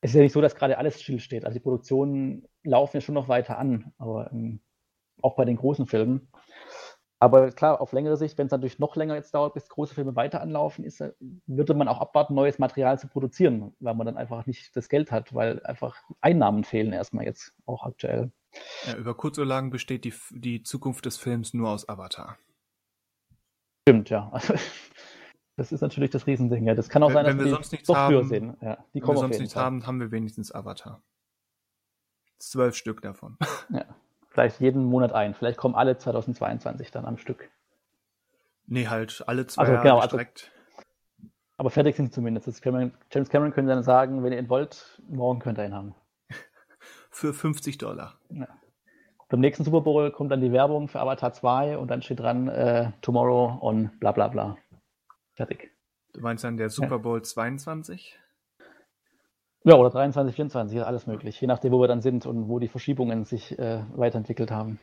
es 0.00 0.10
ist 0.10 0.16
ja 0.16 0.22
nicht 0.22 0.32
so, 0.32 0.40
dass 0.40 0.54
gerade 0.54 0.78
alles 0.78 1.00
stillsteht. 1.00 1.44
Also 1.44 1.54
die 1.54 1.62
Produktionen 1.62 2.46
laufen 2.62 2.98
ja 2.98 3.00
schon 3.00 3.14
noch 3.14 3.28
weiter 3.28 3.58
an, 3.58 3.92
aber 3.98 4.30
ähm, 4.32 4.60
auch 5.22 5.36
bei 5.36 5.44
den 5.44 5.56
großen 5.56 5.86
Filmen. 5.86 6.28
Aber 7.18 7.50
klar, 7.50 7.80
auf 7.80 7.92
längere 7.92 8.18
Sicht, 8.18 8.36
wenn 8.36 8.46
es 8.46 8.52
natürlich 8.52 8.78
noch 8.78 8.94
länger 8.94 9.14
jetzt 9.14 9.34
dauert, 9.34 9.54
bis 9.54 9.70
große 9.70 9.94
Filme 9.94 10.14
weiter 10.16 10.42
anlaufen, 10.42 10.84
ist, 10.84 11.00
äh, 11.00 11.12
würde 11.46 11.72
man 11.72 11.88
auch 11.88 11.98
abwarten, 11.98 12.34
neues 12.34 12.58
Material 12.58 12.98
zu 12.98 13.08
produzieren, 13.08 13.74
weil 13.80 13.94
man 13.94 14.06
dann 14.06 14.18
einfach 14.18 14.44
nicht 14.46 14.76
das 14.76 14.90
Geld 14.90 15.10
hat, 15.10 15.34
weil 15.34 15.64
einfach 15.64 15.96
Einnahmen 16.20 16.64
fehlen 16.64 16.92
erstmal 16.92 17.24
jetzt 17.24 17.54
auch 17.64 17.84
aktuell. 17.84 18.32
Ja, 18.86 18.96
über 18.96 19.14
kurz 19.14 19.38
oder 19.38 19.46
lang 19.46 19.70
besteht 19.70 20.04
die, 20.04 20.12
die 20.30 20.62
Zukunft 20.62 21.06
des 21.06 21.16
Films 21.16 21.54
nur 21.54 21.70
aus 21.70 21.88
Avatar. 21.88 22.36
Stimmt, 23.86 24.10
ja. 24.10 24.28
Also, 24.32 24.54
das 25.56 25.70
ist 25.70 25.80
natürlich 25.80 26.10
das 26.10 26.26
Riesending. 26.26 26.66
Ja, 26.66 26.74
das 26.74 26.88
kann 26.88 27.04
auch 27.04 27.08
wenn, 27.08 27.14
sein, 27.14 27.24
dass 27.26 27.38
wir 27.38 27.50
sonst 27.50 27.70
nichts 27.70 27.86
doch 27.86 28.06
früher 28.06 28.24
sehen. 28.24 28.56
Ja, 28.60 28.84
die 28.94 29.00
wenn 29.00 29.08
wir 29.08 29.16
sonst 29.16 29.38
nichts 29.38 29.54
Fall. 29.54 29.62
haben, 29.62 29.86
haben 29.86 30.00
wir 30.00 30.10
wenigstens 30.10 30.52
Avatar. 30.52 31.02
Zwölf 32.38 32.74
Stück 32.74 33.00
davon. 33.02 33.38
Ja. 33.70 33.84
Vielleicht 34.28 34.60
jeden 34.60 34.84
Monat 34.84 35.14
ein. 35.14 35.32
Vielleicht 35.32 35.56
kommen 35.56 35.74
alle 35.74 35.96
2022 35.96 36.90
dann 36.90 37.06
am 37.06 37.16
Stück. 37.16 37.50
Nee, 38.66 38.86
halt 38.86 39.24
alle 39.26 39.46
zwei 39.46 39.62
also, 39.62 39.72
Jahre 39.72 39.82
genau, 39.82 39.98
also, 40.00 40.18
aber 41.56 41.70
fertig 41.70 41.96
sind 41.96 42.06
sie 42.06 42.12
zumindest. 42.12 42.60
Cameron, 42.60 42.92
James 43.10 43.30
Cameron 43.30 43.52
könnte 43.52 43.70
dann 43.72 43.82
sagen, 43.82 44.22
wenn 44.22 44.32
ihr 44.32 44.38
ihn 44.38 44.50
wollt, 44.50 45.00
morgen 45.08 45.40
könnt 45.40 45.58
ihr 45.58 45.64
ihn 45.64 45.74
haben. 45.74 45.94
Für 47.10 47.32
50 47.32 47.78
Dollar. 47.78 48.20
Ja. 48.28 48.46
Beim 49.28 49.40
nächsten 49.40 49.64
Super 49.64 49.80
Bowl 49.80 50.12
kommt 50.12 50.30
dann 50.30 50.40
die 50.40 50.52
Werbung 50.52 50.88
für 50.88 51.00
Avatar 51.00 51.32
2 51.32 51.78
und 51.78 51.88
dann 51.90 52.02
steht 52.02 52.20
dran 52.20 52.48
äh, 52.48 52.92
Tomorrow 53.02 53.58
on 53.60 53.90
bla 53.98 54.12
bla 54.12 54.28
bla. 54.28 54.56
Fertig. 55.34 55.72
Du 56.12 56.20
meinst 56.20 56.44
dann 56.44 56.56
der 56.56 56.70
Super 56.70 56.98
Bowl 56.98 57.18
ja. 57.18 57.22
22? 57.22 58.18
Ja, 59.64 59.74
oder 59.74 59.90
23, 59.90 60.34
24, 60.36 60.78
ist 60.78 60.84
alles 60.84 61.08
möglich, 61.08 61.40
je 61.40 61.48
nachdem, 61.48 61.72
wo 61.72 61.80
wir 61.80 61.88
dann 61.88 62.00
sind 62.00 62.24
und 62.24 62.48
wo 62.48 62.60
die 62.60 62.68
Verschiebungen 62.68 63.24
sich 63.24 63.58
äh, 63.58 63.82
weiterentwickelt 63.96 64.52
haben. 64.52 64.78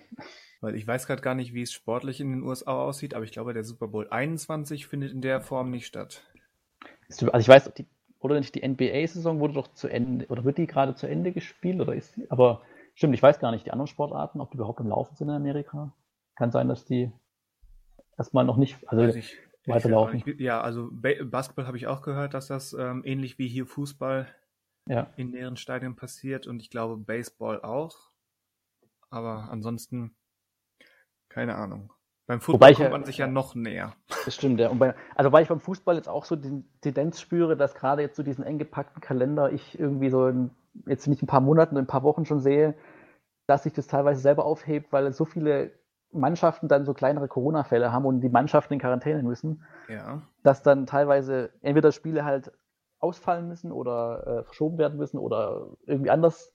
Weil 0.59 0.75
ich 0.75 0.85
weiß 0.85 1.07
gerade 1.07 1.21
gar 1.21 1.35
nicht, 1.35 1.53
wie 1.53 1.61
es 1.61 1.71
sportlich 1.71 2.19
in 2.19 2.31
den 2.31 2.43
USA 2.43 2.83
aussieht, 2.83 3.13
aber 3.13 3.23
ich 3.23 3.31
glaube, 3.31 3.53
der 3.53 3.63
Super 3.63 3.87
Bowl 3.87 4.09
21 4.09 4.87
findet 4.87 5.13
in 5.13 5.21
der 5.21 5.39
Form 5.39 5.71
nicht 5.71 5.85
statt. 5.85 6.23
Also 7.09 7.33
ich 7.33 7.47
weiß, 7.47 7.73
die, 7.75 7.85
oder 8.19 8.37
nicht 8.37 8.55
die 8.55 8.67
NBA-Saison 8.67 9.39
wurde 9.39 9.53
doch 9.53 9.73
zu 9.73 9.87
Ende, 9.87 10.27
oder 10.27 10.43
wird 10.43 10.57
die 10.57 10.67
gerade 10.67 10.95
zu 10.95 11.07
Ende 11.07 11.31
gespielt, 11.31 11.79
oder 11.79 11.95
ist 11.95 12.15
sie, 12.15 12.29
aber 12.29 12.61
stimmt, 12.93 13.13
ich 13.13 13.23
weiß 13.23 13.39
gar 13.39 13.51
nicht, 13.51 13.65
die 13.65 13.71
anderen 13.71 13.87
Sportarten, 13.87 14.41
ob 14.41 14.51
die 14.51 14.57
überhaupt 14.57 14.79
im 14.79 14.87
Laufen 14.87 15.15
sind 15.15 15.29
in 15.29 15.35
Amerika. 15.35 15.93
Kann 16.35 16.51
sein, 16.51 16.67
dass 16.67 16.85
die 16.85 17.11
erstmal 18.17 18.45
noch 18.45 18.57
nicht, 18.57 18.77
also 18.87 19.03
ich, 19.03 19.37
weiterlaufen. 19.65 20.23
Ich, 20.25 20.39
ja, 20.39 20.61
also 20.61 20.89
Basketball 20.91 21.67
habe 21.67 21.77
ich 21.77 21.87
auch 21.87 22.01
gehört, 22.01 22.33
dass 22.33 22.47
das 22.47 22.73
ähm, 22.73 23.03
ähnlich 23.05 23.37
wie 23.37 23.47
hier 23.47 23.65
Fußball 23.65 24.27
ja. 24.87 25.13
in 25.15 25.31
näheren 25.31 25.57
Stadien 25.57 25.95
passiert 25.95 26.47
und 26.47 26.59
ich 26.61 26.69
glaube 26.69 26.97
Baseball 26.97 27.61
auch. 27.61 28.11
Aber 29.09 29.49
ansonsten 29.51 30.15
keine 31.29 31.55
Ahnung. 31.55 31.92
Beim 32.25 32.39
Fußball 32.39 32.71
ich, 32.71 32.77
kommt 32.77 32.91
man 32.91 33.03
sich 33.03 33.17
ja 33.17 33.27
noch 33.27 33.53
näher. 33.53 33.93
Das 34.25 34.35
stimmt, 34.35 34.59
ja. 34.59 34.69
Und 34.69 34.79
bei, 34.79 34.95
also 35.15 35.31
weil 35.31 35.43
ich 35.43 35.49
beim 35.49 35.59
Fußball 35.59 35.95
jetzt 35.95 36.07
auch 36.07 36.23
so 36.23 36.35
die 36.35 36.63
Tendenz 36.81 37.19
spüre, 37.19 37.57
dass 37.57 37.75
gerade 37.75 38.01
jetzt 38.01 38.15
so 38.15 38.23
diesen 38.23 38.45
eng 38.45 38.59
gepackten 38.59 39.01
Kalender 39.01 39.51
ich 39.51 39.77
irgendwie 39.77 40.09
so 40.09 40.27
in, 40.27 40.51
jetzt 40.85 41.07
nicht 41.07 41.21
ein 41.21 41.27
paar 41.27 41.41
Monaten, 41.41 41.77
ein 41.77 41.87
paar 41.87 42.03
Wochen 42.03 42.25
schon 42.25 42.39
sehe, 42.39 42.75
dass 43.45 43.63
sich 43.63 43.73
das 43.73 43.87
teilweise 43.87 44.21
selber 44.21 44.45
aufhebt, 44.45 44.93
weil 44.93 45.11
so 45.11 45.25
viele 45.25 45.71
Mannschaften 46.13 46.67
dann 46.67 46.85
so 46.85 46.93
kleinere 46.93 47.27
Corona-Fälle 47.27 47.91
haben 47.91 48.05
und 48.05 48.21
die 48.21 48.29
Mannschaften 48.29 48.73
in 48.73 48.79
Quarantäne 48.79 49.23
müssen, 49.23 49.63
ja. 49.89 50.21
dass 50.43 50.63
dann 50.63 50.85
teilweise 50.85 51.51
entweder 51.61 51.91
Spiele 51.91 52.23
halt 52.23 52.51
ausfallen 52.99 53.49
müssen 53.49 53.71
oder 53.71 54.25
äh, 54.25 54.43
verschoben 54.43 54.77
werden 54.77 54.97
müssen 54.97 55.17
oder 55.17 55.67
irgendwie 55.85 56.11
anders 56.11 56.53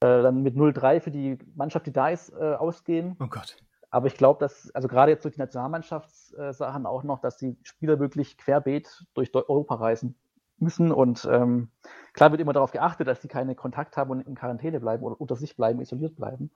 äh, 0.00 0.22
dann 0.22 0.42
mit 0.42 0.56
0-3 0.56 1.00
für 1.00 1.10
die 1.10 1.38
Mannschaft, 1.54 1.86
die 1.86 1.92
da 1.92 2.10
ist, 2.10 2.30
äh, 2.30 2.54
ausgehen. 2.54 3.16
Oh 3.18 3.28
Gott. 3.28 3.56
Aber 3.90 4.06
ich 4.06 4.14
glaube, 4.14 4.38
dass, 4.38 4.70
also 4.74 4.88
gerade 4.88 5.10
jetzt 5.10 5.24
durch 5.24 5.34
die 5.34 5.40
Nationalmannschaftssachen 5.40 6.86
auch 6.86 7.02
noch, 7.02 7.20
dass 7.20 7.36
die 7.36 7.56
Spieler 7.62 7.98
wirklich 7.98 8.38
querbeet 8.38 9.04
durch 9.14 9.34
Europa 9.34 9.74
reisen 9.74 10.14
müssen. 10.58 10.92
Und 10.92 11.28
ähm, 11.30 11.70
klar 12.12 12.30
wird 12.30 12.40
immer 12.40 12.52
darauf 12.52 12.70
geachtet, 12.70 13.08
dass 13.08 13.20
die 13.20 13.28
keine 13.28 13.54
Kontakt 13.54 13.96
haben 13.96 14.10
und 14.10 14.20
in 14.20 14.34
Quarantäne 14.34 14.78
bleiben 14.78 15.02
oder 15.02 15.20
unter 15.20 15.36
sich 15.36 15.56
bleiben, 15.56 15.80
isoliert 15.80 16.16
bleiben. 16.16 16.50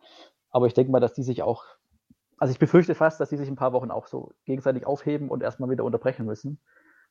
Aber 0.51 0.66
ich 0.66 0.74
denke 0.74 0.93
mal, 0.93 1.01
dass 1.01 1.15
die 1.15 1.24
sich 1.24 1.43
auch, 1.43 1.65
also 2.39 2.52
ich 2.52 2.59
befürchte 2.59 2.94
fast, 2.94 3.20
dass 3.20 3.31
die 3.31 3.36
sich 3.36 3.48
ein 3.48 3.56
paar 3.56 3.73
Wochen 3.73 3.90
auch 3.90 4.06
so 4.06 4.32
gegenseitig 4.44 4.86
aufheben 4.86 5.28
und 5.28 5.43
erstmal 5.43 5.70
wieder 5.70 5.85
unterbrechen 5.85 6.27
müssen 6.27 6.61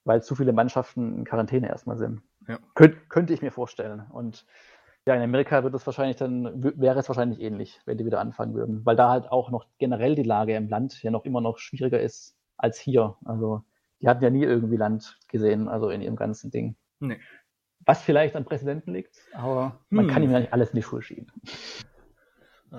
weil 0.05 0.21
zu 0.21 0.35
viele 0.35 0.53
Mannschaften 0.53 1.19
in 1.19 1.25
Quarantäne 1.25 1.69
erstmal 1.69 1.97
sind. 1.97 2.21
Ja. 2.47 2.59
Könnt, 2.75 3.09
könnte 3.09 3.33
ich 3.33 3.41
mir 3.41 3.51
vorstellen. 3.51 4.05
Und 4.09 4.45
ja, 5.05 5.15
in 5.15 5.21
Amerika 5.21 5.63
wird 5.63 5.73
es 5.73 5.85
wahrscheinlich 5.85 6.15
dann, 6.15 6.63
wäre 6.63 6.99
es 6.99 7.09
wahrscheinlich 7.09 7.41
ähnlich, 7.41 7.81
wenn 7.85 7.97
die 7.97 8.05
wieder 8.05 8.21
anfangen 8.21 8.53
würden, 8.53 8.85
weil 8.85 8.95
da 8.95 9.09
halt 9.09 9.31
auch 9.31 9.51
noch 9.51 9.65
generell 9.77 10.15
die 10.15 10.23
Lage 10.23 10.55
im 10.55 10.69
Land 10.69 11.01
ja 11.03 11.11
noch 11.11 11.25
immer 11.25 11.41
noch 11.41 11.57
schwieriger 11.57 11.99
ist 11.99 12.37
als 12.57 12.79
hier. 12.79 13.17
Also 13.25 13.63
die 14.01 14.07
hatten 14.07 14.23
ja 14.23 14.29
nie 14.29 14.43
irgendwie 14.43 14.77
Land 14.77 15.17
gesehen, 15.27 15.67
also 15.67 15.89
in 15.89 16.01
ihrem 16.01 16.15
ganzen 16.15 16.51
Ding. 16.51 16.75
Nee. 16.99 17.19
Was 17.85 18.01
vielleicht 18.01 18.35
am 18.37 18.45
Präsidenten 18.45 18.93
liegt, 18.93 19.17
aber 19.33 19.79
hm. 19.89 19.97
man 19.97 20.07
kann 20.07 20.23
ihm 20.23 20.31
ja 20.31 20.39
nicht 20.39 20.53
alles 20.53 20.69
in 20.69 20.77
die 20.77 20.83
Schuhe 20.83 21.01
schieben. 21.01 21.27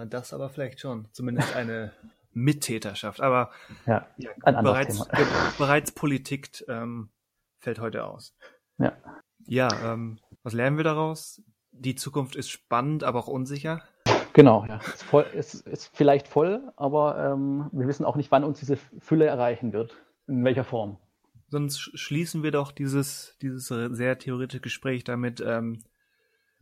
Das 0.09 0.33
aber 0.33 0.49
vielleicht 0.49 0.81
schon. 0.81 1.09
Zumindest 1.13 1.55
eine 1.55 1.93
Mittäterschaft. 2.33 3.21
Aber 3.21 3.51
ja, 3.87 4.07
ja 4.17 4.31
bereits, 4.63 5.07
bereits 5.59 5.93
Politik 5.93 6.65
ähm, 6.69 7.11
fällt 7.59 7.81
heute 7.81 8.05
aus. 8.05 8.35
Ja. 8.79 8.97
Ja, 9.47 9.69
ähm, 9.93 10.19
was 10.43 10.55
lernen 10.55 10.79
wir 10.79 10.85
daraus? 10.85 11.43
Die 11.77 11.95
Zukunft 11.95 12.37
ist 12.37 12.51
spannend, 12.51 13.05
aber 13.05 13.19
auch 13.19 13.29
unsicher. 13.29 13.83
Genau, 14.33 14.65
ja. 14.67 14.79
Es 14.79 14.95
ist, 14.95 15.03
voll, 15.03 15.27
es 15.35 15.55
ist 15.55 15.97
vielleicht 15.97 16.27
voll, 16.27 16.73
aber 16.77 17.33
ähm, 17.33 17.69
wir 17.73 17.87
wissen 17.87 18.05
auch 18.05 18.17
nicht, 18.17 18.31
wann 18.31 18.45
uns 18.45 18.59
diese 18.59 18.77
Fülle 18.77 19.27
erreichen 19.27 19.73
wird. 19.73 19.97
In 20.27 20.45
welcher 20.45 20.65
Form. 20.65 20.99
Sonst 21.49 21.79
schließen 21.99 22.43
wir 22.43 22.51
doch 22.51 22.73
dieses, 22.73 23.37
dieses 23.43 23.69
sehr 23.69 24.19
theoretische 24.19 24.61
Gespräch 24.61 25.05
damit 25.05 25.41
ähm, 25.41 25.85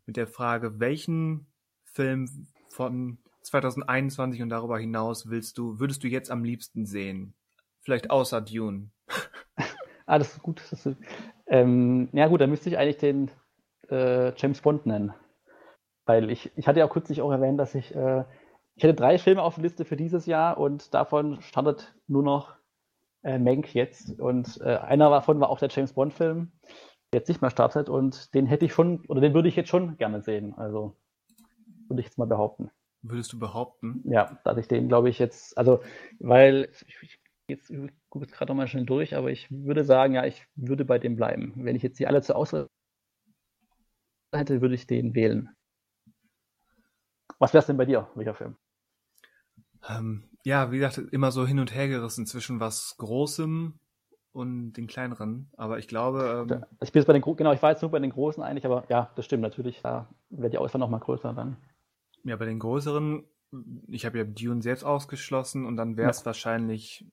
mit 0.05 0.16
der 0.16 0.26
Frage, 0.26 0.80
welchen 0.80 1.47
Film 1.84 2.48
von 2.68 3.18
2021 3.43 4.43
und 4.43 4.48
darüber 4.48 4.78
hinaus 4.78 5.30
willst 5.30 5.59
du, 5.59 5.78
würdest 5.78 6.02
du 6.05 6.09
jetzt 6.09 6.30
am 6.30 6.44
liebsten 6.44 6.84
sehen? 6.84 7.34
Vielleicht 7.80 8.10
außer 8.10 8.40
Dune. 8.40 8.90
ah, 10.06 10.18
das 10.18 10.34
ist 10.34 10.43
gut. 10.43 10.60
Das 10.70 10.86
ist, 10.86 10.98
ähm, 11.47 12.09
ja 12.12 12.28
gut, 12.28 12.40
dann 12.40 12.51
müsste 12.51 12.68
ich 12.68 12.78
eigentlich 12.78 12.98
den 12.98 13.30
äh, 13.93 14.35
James 14.36 14.60
Bond 14.60 14.86
nennen. 14.86 15.14
Weil 16.05 16.31
ich, 16.31 16.51
ich 16.56 16.66
hatte 16.66 16.81
ja 16.81 16.86
auch 16.86 16.93
kürzlich 16.93 17.23
auch 17.23 17.31
erwähnt, 17.31 17.60
dass 17.60 17.74
ich, 17.74 17.94
äh, 17.94 18.24
ich 18.74 18.82
hätte 18.82 18.94
drei 18.94 19.19
Filme 19.19 19.43
auf 19.43 19.55
der 19.55 19.62
Liste 19.62 19.85
für 19.85 19.97
dieses 19.97 20.27
Jahr 20.27 20.59
und 20.59 20.94
davon 20.94 21.40
startet 21.43 21.94
nur 22.09 22.23
noch 22.23 22.56
äh, 23.23 23.39
Mank 23.39 23.74
jetzt. 23.74 24.19
Und 24.20 24.60
äh, 24.62 24.77
einer 24.78 25.10
davon 25.10 25.39
war 25.39 25.51
auch 25.51 25.59
der 25.59 25.69
James 25.69 25.93
Bond-Film, 25.93 26.51
der 27.12 27.20
jetzt 27.20 27.28
nicht 27.28 27.43
mehr 27.43 27.51
startet 27.51 27.89
und 27.89 28.35
den 28.35 28.47
hätte 28.47 28.64
ich 28.64 28.73
schon, 28.73 29.05
oder 29.06 29.20
den 29.20 29.35
würde 29.35 29.48
ich 29.48 29.56
jetzt 29.56 29.69
schon 29.69 29.97
gerne 29.98 30.23
sehen. 30.23 30.55
Also 30.56 30.97
würde 31.89 32.01
ich 32.01 32.06
jetzt 32.06 32.19
mal 32.19 32.27
behaupten. 32.27 32.70
Würdest 33.02 33.32
du 33.32 33.39
behaupten? 33.39 34.02
Ja, 34.05 34.39
dass 34.44 34.56
ich 34.59 34.69
den, 34.69 34.89
glaube 34.89 35.09
ich, 35.10 35.19
jetzt, 35.19 35.59
also, 35.59 35.81
weil 36.20 36.69
ich, 36.86 36.97
ich 37.02 37.19
jetzt 37.48 37.73
gucke 38.09 38.24
jetzt 38.24 38.35
gerade 38.35 38.51
nochmal 38.51 38.69
schnell 38.69 38.86
durch, 38.86 39.16
aber 39.16 39.31
ich 39.31 39.51
würde 39.51 39.85
sagen, 39.85 40.14
ja, 40.14 40.24
ich 40.24 40.47
würde 40.55 40.85
bei 40.85 40.98
dem 40.98 41.16
bleiben. 41.16 41.52
Wenn 41.56 41.77
ich 41.77 41.82
jetzt 41.82 41.98
die 41.98 42.06
alle 42.06 42.23
zur 42.23 42.36
Auswahl 42.36 42.69
hätte, 44.38 44.60
würde 44.60 44.74
ich 44.74 44.86
den 44.86 45.14
wählen. 45.14 45.50
Was 47.38 47.52
wäre 47.52 47.60
es 47.60 47.66
denn 47.66 47.76
bei 47.76 47.86
dir, 47.86 48.09
welcher 48.14 48.34
Film? 48.34 48.56
Ähm, 49.88 50.24
ja, 50.44 50.70
wie 50.70 50.78
gesagt, 50.78 50.98
immer 51.12 51.32
so 51.32 51.46
hin 51.46 51.59
und 51.59 51.74
her 51.74 51.88
gerissen 51.88 52.26
zwischen 52.26 52.60
was 52.60 52.96
Großem 52.98 53.78
und 54.32 54.72
den 54.74 54.86
kleineren. 54.86 55.50
Aber 55.56 55.78
ich 55.78 55.88
glaube. 55.88 56.46
Ähm, 56.48 56.64
ich 56.80 56.92
bin 56.92 57.00
jetzt 57.00 57.06
bei 57.06 57.12
den 57.12 57.22
genau, 57.22 57.52
ich 57.52 57.62
war 57.62 57.70
jetzt 57.70 57.82
nur 57.82 57.90
bei 57.90 57.98
den 57.98 58.10
Großen 58.10 58.42
eigentlich, 58.42 58.64
aber 58.64 58.84
ja, 58.88 59.10
das 59.16 59.24
stimmt 59.24 59.42
natürlich. 59.42 59.80
Da 59.82 60.09
wäre 60.30 60.50
die 60.50 60.59
Auswahl 60.59 60.80
nochmal 60.80 61.00
größer 61.00 61.32
dann. 61.32 61.56
Ja, 62.24 62.36
bei 62.36 62.46
den 62.46 62.59
größeren, 62.59 63.24
ich 63.88 64.06
habe 64.06 64.18
ja 64.18 64.24
Dune 64.24 64.62
selbst 64.62 64.84
ausgeschlossen 64.84 65.66
und 65.66 65.76
dann 65.76 65.96
wäre 65.96 66.10
es 66.10 66.20
ja. 66.20 66.26
wahrscheinlich. 66.26 67.06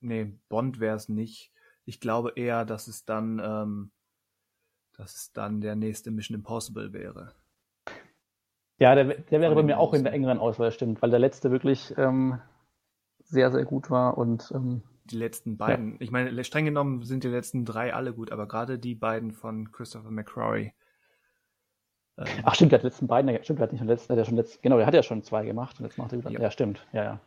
Nee, 0.00 0.38
Bond 0.48 0.80
wäre 0.80 0.96
es 0.96 1.08
nicht. 1.08 1.50
Ich 1.86 2.00
glaube 2.00 2.32
eher, 2.36 2.64
dass 2.64 2.88
es 2.88 3.04
dann, 3.04 3.40
ähm, 3.42 3.90
dass 4.96 5.14
es 5.14 5.32
dann 5.32 5.60
der 5.60 5.76
nächste 5.76 6.10
Mission 6.10 6.36
Impossible 6.36 6.92
wäre. 6.92 7.34
Ja, 8.78 8.94
der, 8.94 9.04
der 9.04 9.40
wäre 9.40 9.54
bei 9.54 9.62
mir 9.62 9.78
auch 9.78 9.94
in 9.94 10.02
der 10.02 10.12
engeren 10.12 10.38
Auswahl, 10.38 10.72
stimmt, 10.72 11.00
weil 11.00 11.10
der 11.10 11.20
letzte 11.20 11.50
wirklich 11.50 11.94
ähm, 11.96 12.40
sehr, 13.20 13.52
sehr 13.52 13.64
gut 13.64 13.90
war 13.90 14.18
und 14.18 14.50
ähm, 14.54 14.82
die 15.04 15.16
letzten 15.16 15.56
beiden. 15.56 15.92
Ja. 15.92 15.96
Ich 16.00 16.10
meine, 16.10 16.42
streng 16.44 16.64
genommen 16.64 17.02
sind 17.02 17.24
die 17.24 17.28
letzten 17.28 17.64
drei 17.64 17.94
alle 17.94 18.12
gut, 18.12 18.32
aber 18.32 18.48
gerade 18.48 18.78
die 18.78 18.94
beiden 18.94 19.32
von 19.32 19.70
Christopher 19.70 20.10
McCrory. 20.10 20.72
Ähm, 22.16 22.26
Ach 22.44 22.54
stimmt, 22.54 22.72
der 22.72 22.78
hat 22.78 22.82
die 22.82 22.88
letzten 22.88 23.06
beiden, 23.06 23.44
stimmt, 23.44 23.58
der 23.58 23.64
hat 23.64 23.72
nicht 23.72 23.84
letzten, 23.84 24.08
der 24.08 24.16
hat 24.16 24.18
ja 24.18 24.24
schon 24.24 24.36
letzt, 24.36 24.62
genau, 24.62 24.76
der 24.76 24.86
hat 24.86 24.94
ja 24.94 25.02
schon 25.02 25.22
zwei 25.22 25.44
gemacht 25.44 25.78
und 25.78 25.86
jetzt 25.86 25.98
macht 25.98 26.12
er 26.12 26.18
wieder. 26.18 26.30
Ja, 26.30 26.40
ja 26.40 26.50
stimmt, 26.50 26.86
ja, 26.92 27.04
ja. 27.04 27.20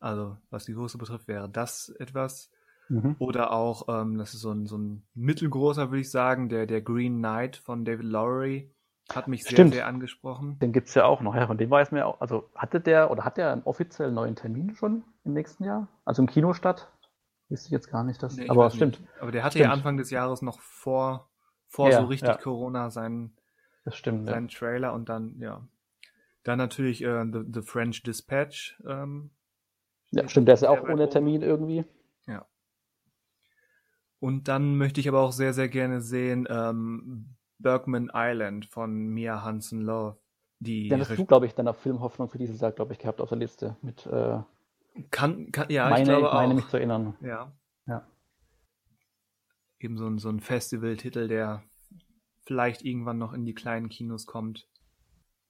Also, 0.00 0.36
was 0.50 0.64
die 0.64 0.74
Größe 0.74 0.98
betrifft, 0.98 1.26
wäre 1.26 1.48
das 1.48 1.88
etwas. 1.88 2.50
Mhm. 2.88 3.16
Oder 3.18 3.52
auch, 3.52 3.88
ähm, 3.88 4.18
das 4.18 4.34
ist 4.34 4.40
so 4.40 4.50
ein, 4.50 4.66
so 4.66 4.78
ein 4.78 5.02
mittelgroßer, 5.14 5.90
würde 5.90 6.00
ich 6.00 6.10
sagen, 6.10 6.48
der, 6.48 6.66
der 6.66 6.80
Green 6.80 7.18
Knight 7.18 7.56
von 7.56 7.84
David 7.84 8.06
Lowery 8.06 8.72
hat 9.14 9.28
mich 9.28 9.44
sehr, 9.44 9.52
Stimmt. 9.52 9.74
sehr 9.74 9.86
angesprochen. 9.86 10.58
Den 10.58 10.72
gibt 10.72 10.88
es 10.88 10.94
ja 10.94 11.04
auch 11.04 11.20
noch. 11.20 11.34
Ja, 11.34 11.46
von 11.46 11.56
dem 11.56 11.70
weiß 11.70 11.92
man 11.92 12.00
ja 12.00 12.06
auch. 12.06 12.20
Also 12.20 12.50
hatte 12.54 12.80
der 12.80 13.10
oder 13.10 13.24
hat 13.24 13.36
der 13.36 13.52
einen 13.52 13.62
offiziellen 13.62 14.14
neuen 14.14 14.36
Termin 14.36 14.74
schon 14.74 15.04
im 15.24 15.32
nächsten 15.32 15.64
Jahr? 15.64 15.88
Also 16.04 16.22
im 16.22 16.28
Kino 16.28 16.52
statt? 16.52 16.92
Wüsste 17.48 17.68
ich 17.68 17.72
jetzt 17.72 17.90
gar 17.90 18.04
nicht. 18.04 18.22
Dass, 18.22 18.36
nee, 18.36 18.48
aber 18.48 18.70
stimmt. 18.70 19.00
Nicht. 19.00 19.12
Aber 19.20 19.32
der 19.32 19.44
hatte 19.44 19.52
stimmt. 19.52 19.66
ja 19.66 19.72
Anfang 19.72 19.96
des 19.96 20.10
Jahres 20.10 20.42
noch 20.42 20.60
vor, 20.60 21.30
vor 21.66 21.90
ja, 21.90 22.00
so 22.00 22.06
richtig 22.06 22.28
ja. 22.28 22.36
Corona 22.36 22.90
seinen, 22.90 23.34
stimmt, 23.86 24.28
seinen 24.28 24.48
ja. 24.48 24.58
Trailer 24.58 24.92
und 24.92 25.08
dann, 25.08 25.38
ja. 25.40 25.66
Dann 26.44 26.58
natürlich 26.58 27.02
äh, 27.02 27.24
The, 27.30 27.44
The 27.50 27.62
French 27.62 28.02
Dispatch. 28.02 28.80
Ähm, 28.86 29.30
ja, 30.10 30.28
stimmt, 30.28 30.48
der 30.48 30.54
ist 30.54 30.62
ja 30.62 30.70
auch 30.70 30.82
ohne 30.82 31.08
Termin 31.08 31.42
irgendwie. 31.42 31.84
Und 34.20 34.48
dann 34.48 34.76
möchte 34.76 35.00
ich 35.00 35.08
aber 35.08 35.20
auch 35.20 35.32
sehr, 35.32 35.54
sehr 35.54 35.68
gerne 35.68 36.00
sehen 36.00 36.46
ähm, 36.50 37.36
Bergman 37.58 38.10
Island 38.12 38.66
von 38.66 39.08
Mia 39.08 39.42
Hansen 39.42 39.82
Love. 39.82 40.18
Die 40.60 40.88
Dann 40.88 41.00
hast 41.00 41.16
du, 41.16 41.24
glaube 41.24 41.46
ich, 41.46 41.54
dann 41.54 41.68
auf 41.68 41.78
Filmhoffnung 41.78 42.28
für 42.28 42.38
dieses 42.38 42.60
Jahr, 42.60 42.72
glaube 42.72 42.92
ich, 42.92 42.98
gehabt 42.98 43.20
auf 43.20 43.28
der 43.28 43.38
Liste. 43.38 43.76
Mit, 43.80 44.06
äh, 44.06 44.40
kann, 45.10 45.52
kann, 45.52 45.70
ja, 45.70 45.88
meine, 45.88 46.02
ich 46.02 46.08
glaube 46.08 46.30
auch. 46.30 46.34
meine 46.34 46.54
mich 46.54 46.66
zu 46.66 46.76
erinnern. 46.78 47.14
Ja. 47.20 47.52
ja. 47.86 48.06
Eben 49.78 49.96
so 49.96 50.06
ein, 50.06 50.18
so 50.18 50.28
ein 50.28 50.40
Festivaltitel, 50.40 51.28
der 51.28 51.62
vielleicht 52.44 52.84
irgendwann 52.84 53.18
noch 53.18 53.32
in 53.32 53.44
die 53.44 53.54
kleinen 53.54 53.88
Kinos 53.88 54.26
kommt. 54.26 54.68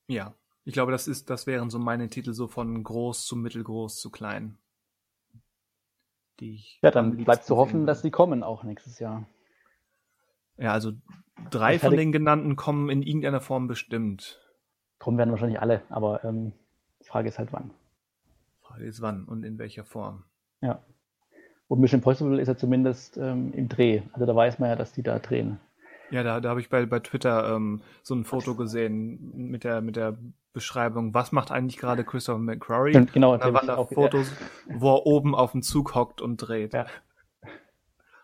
Ja, 0.08 0.34
ich 0.64 0.74
glaube, 0.74 0.92
das 0.92 1.08
ist, 1.08 1.30
das 1.30 1.46
wären 1.46 1.70
so 1.70 1.78
meine 1.78 2.10
Titel 2.10 2.34
so 2.34 2.46
von 2.46 2.82
groß 2.82 3.24
zu 3.24 3.36
mittelgroß 3.36 3.98
zu 3.98 4.10
klein. 4.10 4.58
Die 6.40 6.54
ich 6.54 6.78
ja, 6.82 6.90
dann 6.90 7.16
bleibt 7.24 7.44
zu 7.44 7.56
hoffen, 7.56 7.86
dass 7.86 8.02
die 8.02 8.10
kommen 8.10 8.42
auch 8.42 8.62
nächstes 8.62 8.98
Jahr. 8.98 9.26
Ja, 10.56 10.72
also 10.72 10.92
drei 11.50 11.78
von 11.78 11.96
den 11.96 12.12
genannten 12.12 12.56
kommen 12.56 12.90
in 12.90 13.02
irgendeiner 13.02 13.40
Form 13.40 13.68
bestimmt. 13.68 14.40
Kommen 14.98 15.18
werden 15.18 15.30
wahrscheinlich 15.30 15.60
alle, 15.60 15.82
aber 15.88 16.24
ähm, 16.24 16.52
die 17.00 17.06
Frage 17.06 17.28
ist 17.28 17.38
halt 17.38 17.52
wann. 17.52 17.70
Die 17.70 18.66
Frage 18.66 18.84
ist 18.84 19.00
wann 19.00 19.24
und 19.24 19.44
in 19.44 19.58
welcher 19.58 19.84
Form. 19.84 20.24
Ja. 20.60 20.82
Und 21.68 21.80
Mission 21.80 22.00
Impossible 22.00 22.40
ist 22.40 22.48
ja 22.48 22.56
zumindest 22.56 23.16
ähm, 23.18 23.52
im 23.52 23.68
Dreh. 23.68 24.02
Also 24.12 24.26
da 24.26 24.34
weiß 24.34 24.58
man 24.58 24.70
ja, 24.70 24.76
dass 24.76 24.92
die 24.92 25.02
da 25.02 25.18
drehen. 25.18 25.60
Ja, 26.10 26.22
da, 26.22 26.40
da 26.40 26.48
habe 26.48 26.60
ich 26.60 26.70
bei, 26.70 26.86
bei 26.86 27.00
Twitter 27.00 27.54
ähm, 27.54 27.82
so 28.02 28.14
ein 28.14 28.24
Foto 28.24 28.54
gesehen 28.54 29.50
mit 29.50 29.64
der, 29.64 29.82
mit 29.82 29.96
der 29.96 30.16
Beschreibung, 30.58 31.14
was 31.14 31.30
macht 31.30 31.52
eigentlich 31.52 31.76
gerade 31.76 32.02
Christopher 32.02 32.40
McQuarrie? 32.40 32.90
Stimmt, 32.90 33.12
genau. 33.12 33.36
da 33.36 33.54
waren 33.54 33.68
da 33.68 33.76
auch, 33.76 33.92
Fotos, 33.92 34.32
ja. 34.68 34.74
wo 34.80 34.96
er 34.96 35.06
oben 35.06 35.36
auf 35.36 35.52
dem 35.52 35.62
Zug 35.62 35.94
hockt 35.94 36.20
und 36.20 36.38
dreht. 36.38 36.74
Ja. 36.74 36.86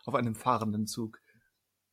Auf 0.05 0.15
einem 0.15 0.35
fahrenden 0.35 0.85
Zug. 0.85 1.21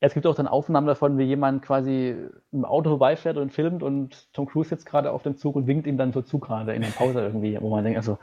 Es 0.01 0.15
gibt 0.15 0.27
auch 0.27 0.35
dann 0.35 0.49
Aufnahmen 0.49 0.89
davon, 0.89 1.17
wie 1.17 1.23
jemand 1.23 1.63
quasi 1.63 2.17
im 2.51 2.65
Auto 2.65 2.91
vorbeifährt 2.91 3.37
und 3.37 3.53
filmt 3.53 3.85
und 3.85 4.33
Tom 4.33 4.47
Cruise 4.47 4.71
sitzt 4.71 4.85
gerade 4.85 5.13
auf 5.13 5.23
dem 5.23 5.37
Zug 5.37 5.55
und 5.55 5.69
winkt 5.69 5.87
ihm 5.87 5.97
dann 5.97 6.13
zur 6.13 6.27
Zugrade 6.27 6.75
in 6.75 6.83
der 6.83 6.89
Pause 6.89 7.21
irgendwie, 7.21 7.57
wo 7.61 7.71
man 7.71 7.85
denkt, 7.85 7.99
also 7.99 8.19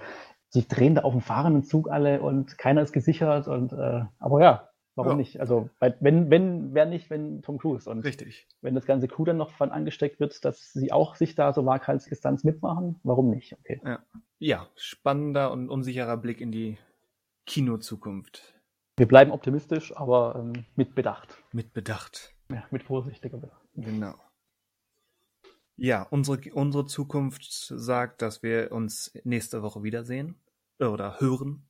sie 0.49 0.67
drehen 0.67 0.95
da 0.95 1.03
auf 1.03 1.13
dem 1.13 1.21
fahrenden 1.21 1.63
Zug 1.63 1.89
alle 1.89 2.19
und 2.19 2.57
keiner 2.57 2.81
ist 2.81 2.91
gesichert 2.91 3.47
und 3.47 3.71
äh, 3.71 4.01
aber 4.19 4.41
ja, 4.41 4.68
warum 4.95 5.11
ja. 5.11 5.17
nicht? 5.17 5.39
Also 5.39 5.69
wenn, 5.79 6.29
wenn, 6.29 6.73
wer 6.73 6.85
nicht, 6.85 7.09
wenn 7.09 7.41
Tom 7.41 7.57
Cruise 7.57 7.89
und 7.89 7.99
Richtig. 8.01 8.47
wenn 8.61 8.75
das 8.75 8.85
ganze 8.85 9.07
Crew 9.07 9.25
dann 9.25 9.37
noch 9.37 9.51
von 9.51 9.71
angesteckt 9.71 10.19
wird, 10.19 10.43
dass 10.45 10.73
sie 10.73 10.91
auch 10.91 11.15
sich 11.15 11.35
da 11.35 11.53
so 11.53 11.65
Waghalsdistanz 11.65 12.43
mitmachen, 12.43 12.99
warum 13.03 13.29
nicht? 13.29 13.53
Okay. 13.53 13.81
Ja. 13.83 13.99
ja, 14.39 14.67
spannender 14.75 15.51
und 15.51 15.69
unsicherer 15.69 16.17
Blick 16.17 16.41
in 16.41 16.51
die 16.51 16.77
Kinozukunft. 17.45 18.53
Wir 18.97 19.07
bleiben 19.07 19.31
optimistisch, 19.31 19.95
aber 19.95 20.35
ähm, 20.37 20.65
mit 20.75 20.93
Bedacht. 20.93 21.41
Mit 21.53 21.73
Bedacht. 21.73 22.35
Ja, 22.51 22.63
mit 22.69 22.83
vorsichtiger 22.83 23.37
Bedacht. 23.37 23.61
Genau. 23.75 24.15
Ja, 25.77 26.03
unsere, 26.09 26.41
unsere 26.53 26.85
Zukunft 26.85 27.45
sagt, 27.45 28.21
dass 28.21 28.43
wir 28.43 28.73
uns 28.73 29.13
nächste 29.23 29.63
Woche 29.63 29.81
wiedersehen 29.81 30.35
äh, 30.79 30.85
oder 30.85 31.21
hören. 31.21 31.69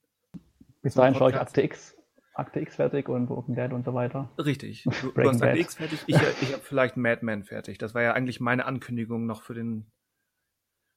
Bis 0.81 0.95
dahin 0.95 1.13
schaue 1.13 1.29
ich 1.29 1.35
Akte 1.35 1.61
X, 1.61 1.95
Akte 2.39 2.59
X 2.59 2.75
fertig 2.75 3.09
und 3.09 3.29
Walking 3.29 3.55
Dead 3.55 3.71
und 3.71 3.85
so 3.85 3.93
weiter. 3.93 4.29
Richtig. 4.37 4.83
Du, 4.83 5.11
du 5.11 5.29
hast 5.29 5.41
Akte 5.41 5.59
X 5.59 5.75
fertig. 5.75 6.03
Ich, 6.07 6.15
ich 6.15 6.53
habe 6.53 6.63
vielleicht 6.63 6.97
Madman 6.97 7.43
fertig. 7.43 7.77
Das 7.77 7.93
war 7.93 8.01
ja 8.01 8.13
eigentlich 8.13 8.39
meine 8.39 8.65
Ankündigung 8.65 9.25
noch 9.25 9.43
für 9.43 9.53
den 9.53 9.91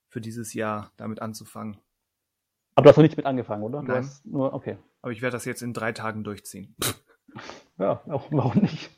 für 0.08 0.20
dieses 0.20 0.52
Jahr 0.52 0.92
damit 0.96 1.22
anzufangen. 1.22 1.78
Aber 2.74 2.84
du 2.84 2.90
hast 2.90 2.96
noch 2.96 3.02
nicht 3.02 3.16
mit 3.16 3.26
angefangen, 3.26 3.62
oder? 3.62 3.82
Nein. 3.82 4.08
Nur, 4.24 4.52
okay. 4.52 4.78
Aber 5.00 5.12
ich 5.12 5.22
werde 5.22 5.34
das 5.34 5.44
jetzt 5.44 5.62
in 5.62 5.72
drei 5.72 5.92
Tagen 5.92 6.22
durchziehen. 6.22 6.76
ja, 7.78 8.02
auch, 8.08 8.30
warum 8.30 8.62
nicht? 8.62 8.90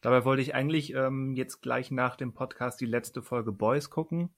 Dabei 0.00 0.24
wollte 0.24 0.42
ich 0.42 0.54
eigentlich 0.54 0.92
ähm, 0.94 1.34
jetzt 1.34 1.62
gleich 1.62 1.90
nach 1.90 2.16
dem 2.16 2.34
Podcast 2.34 2.80
die 2.80 2.86
letzte 2.86 3.22
Folge 3.22 3.52
Boys 3.52 3.90
gucken 3.90 4.30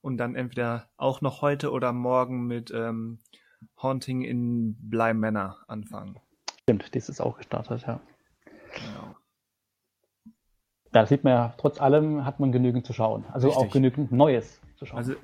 und 0.00 0.18
dann 0.18 0.34
entweder 0.34 0.88
auch 0.96 1.20
noch 1.20 1.40
heute 1.40 1.70
oder 1.70 1.92
morgen 1.92 2.46
mit 2.46 2.70
ähm, 2.72 3.20
Haunting 3.80 4.22
in 4.22 4.76
Bly 4.78 5.14
Manor 5.14 5.64
anfangen. 5.68 6.18
Stimmt, 6.66 6.94
dies 6.94 7.08
ist 7.08 7.20
auch 7.20 7.38
gestartet, 7.38 7.82
ja. 7.86 8.00
Genau. 8.74 9.14
Da 10.90 11.06
sieht 11.06 11.22
man 11.22 11.32
ja, 11.32 11.54
trotz 11.58 11.80
allem 11.80 12.24
hat 12.24 12.40
man 12.40 12.50
genügend 12.50 12.86
zu 12.86 12.92
schauen. 12.92 13.24
Also 13.30 13.48
Richtig. 13.48 13.66
auch 13.66 13.72
genügend 13.72 14.10
Neues 14.12 14.60
zu 14.76 14.84
schauen. 14.84 14.98
Also 14.98 15.14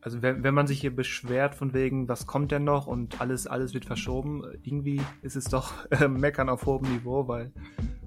also 0.00 0.22
wenn, 0.22 0.42
wenn 0.44 0.54
man 0.54 0.66
sich 0.66 0.80
hier 0.80 0.94
beschwert 0.94 1.54
von 1.54 1.74
wegen, 1.74 2.08
was 2.08 2.26
kommt 2.26 2.52
denn 2.52 2.64
noch 2.64 2.86
und 2.86 3.20
alles, 3.20 3.46
alles 3.46 3.74
wird 3.74 3.84
verschoben, 3.84 4.42
irgendwie 4.62 5.00
ist 5.22 5.36
es 5.36 5.44
doch 5.44 5.72
äh, 5.90 6.08
meckern 6.08 6.48
auf 6.48 6.66
hohem 6.66 6.90
Niveau, 6.90 7.26
weil 7.28 7.52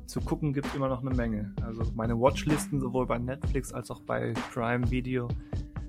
zu 0.05 0.21
gucken 0.21 0.53
gibt 0.53 0.73
immer 0.75 0.89
noch 0.89 1.01
eine 1.01 1.15
Menge. 1.15 1.53
Also 1.65 1.83
meine 1.95 2.19
Watchlisten 2.19 2.79
sowohl 2.79 3.07
bei 3.07 3.17
Netflix 3.17 3.73
als 3.73 3.91
auch 3.91 4.01
bei 4.01 4.33
Prime 4.53 4.89
Video 4.89 5.27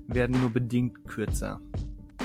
werden 0.07 0.39
nur 0.39 0.49
bedingt 0.49 1.05
kürzer. 1.07 1.59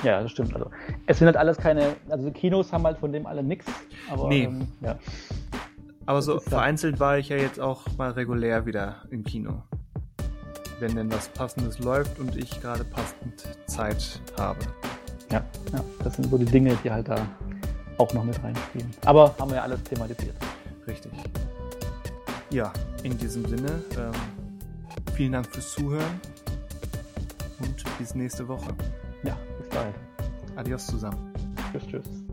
Ja, 0.03 0.23
das 0.23 0.31
stimmt. 0.31 0.55
Also 0.55 0.71
es 1.07 1.19
sind 1.19 1.27
halt 1.27 1.37
alles 1.37 1.57
keine, 1.57 1.97
also 2.09 2.31
Kinos 2.31 2.73
haben 2.73 2.85
halt 2.85 2.99
von 2.99 3.13
dem 3.13 3.27
alle 3.27 3.43
nichts. 3.43 3.67
Aber 4.11 4.29
Nee. 4.29 4.45
ähm, 4.45 4.69
ja. 4.81 4.97
Aber 6.07 6.23
so 6.23 6.39
vereinzelt 6.41 7.01
war 7.01 7.19
ich 7.19 7.29
ja 7.29 7.37
jetzt 7.37 7.61
auch 7.61 7.83
mal 7.99 8.11
regulär 8.13 8.65
wieder 8.65 8.97
im 9.11 9.25
Kino. 9.25 9.63
Wenn 10.81 10.95
denn 10.95 11.13
was 11.13 11.29
Passendes 11.29 11.79
läuft 11.81 12.19
und 12.19 12.37
ich 12.37 12.61
gerade 12.61 12.85
passend 12.85 13.47
Zeit 13.67 14.21
habe. 14.39 14.59
ja, 15.31 15.43
ja, 15.73 15.81
das 16.05 16.15
sind 16.17 16.31
so 16.31 16.39
die 16.39 16.45
Dinge, 16.45 16.79
die 16.85 16.91
halt 16.91 17.09
da 17.09 17.27
auch 17.99 18.13
noch 18.15 18.25
mit 18.25 18.43
reinspielen. 18.43 18.89
Aber 19.05 19.35
haben 19.39 19.51
wir 19.51 19.57
ja 19.57 19.63
alles 19.65 19.83
thematisiert. 19.83 20.37
Richtig. 20.87 21.13
Ja, 22.51 22.73
in 23.03 23.19
diesem 23.19 23.45
Sinne, 23.47 23.83
ähm, 23.99 24.13
vielen 25.15 25.33
Dank 25.33 25.47
fürs 25.49 25.73
Zuhören 25.73 26.21
und 27.61 27.99
bis 27.99 28.15
nächste 28.15 28.47
Woche. 28.49 28.69
Bald. 29.79 29.95
Adios 30.57 30.89
zusammen. 30.89 31.33
Tschüss, 31.71 31.87
tschüss. 31.87 32.25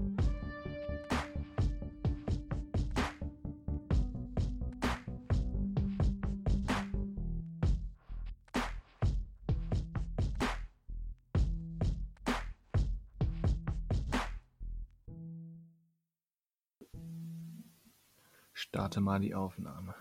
Starte 18.54 19.02
mal 19.02 19.20
die 19.20 19.36
Aufnahme. 19.36 19.94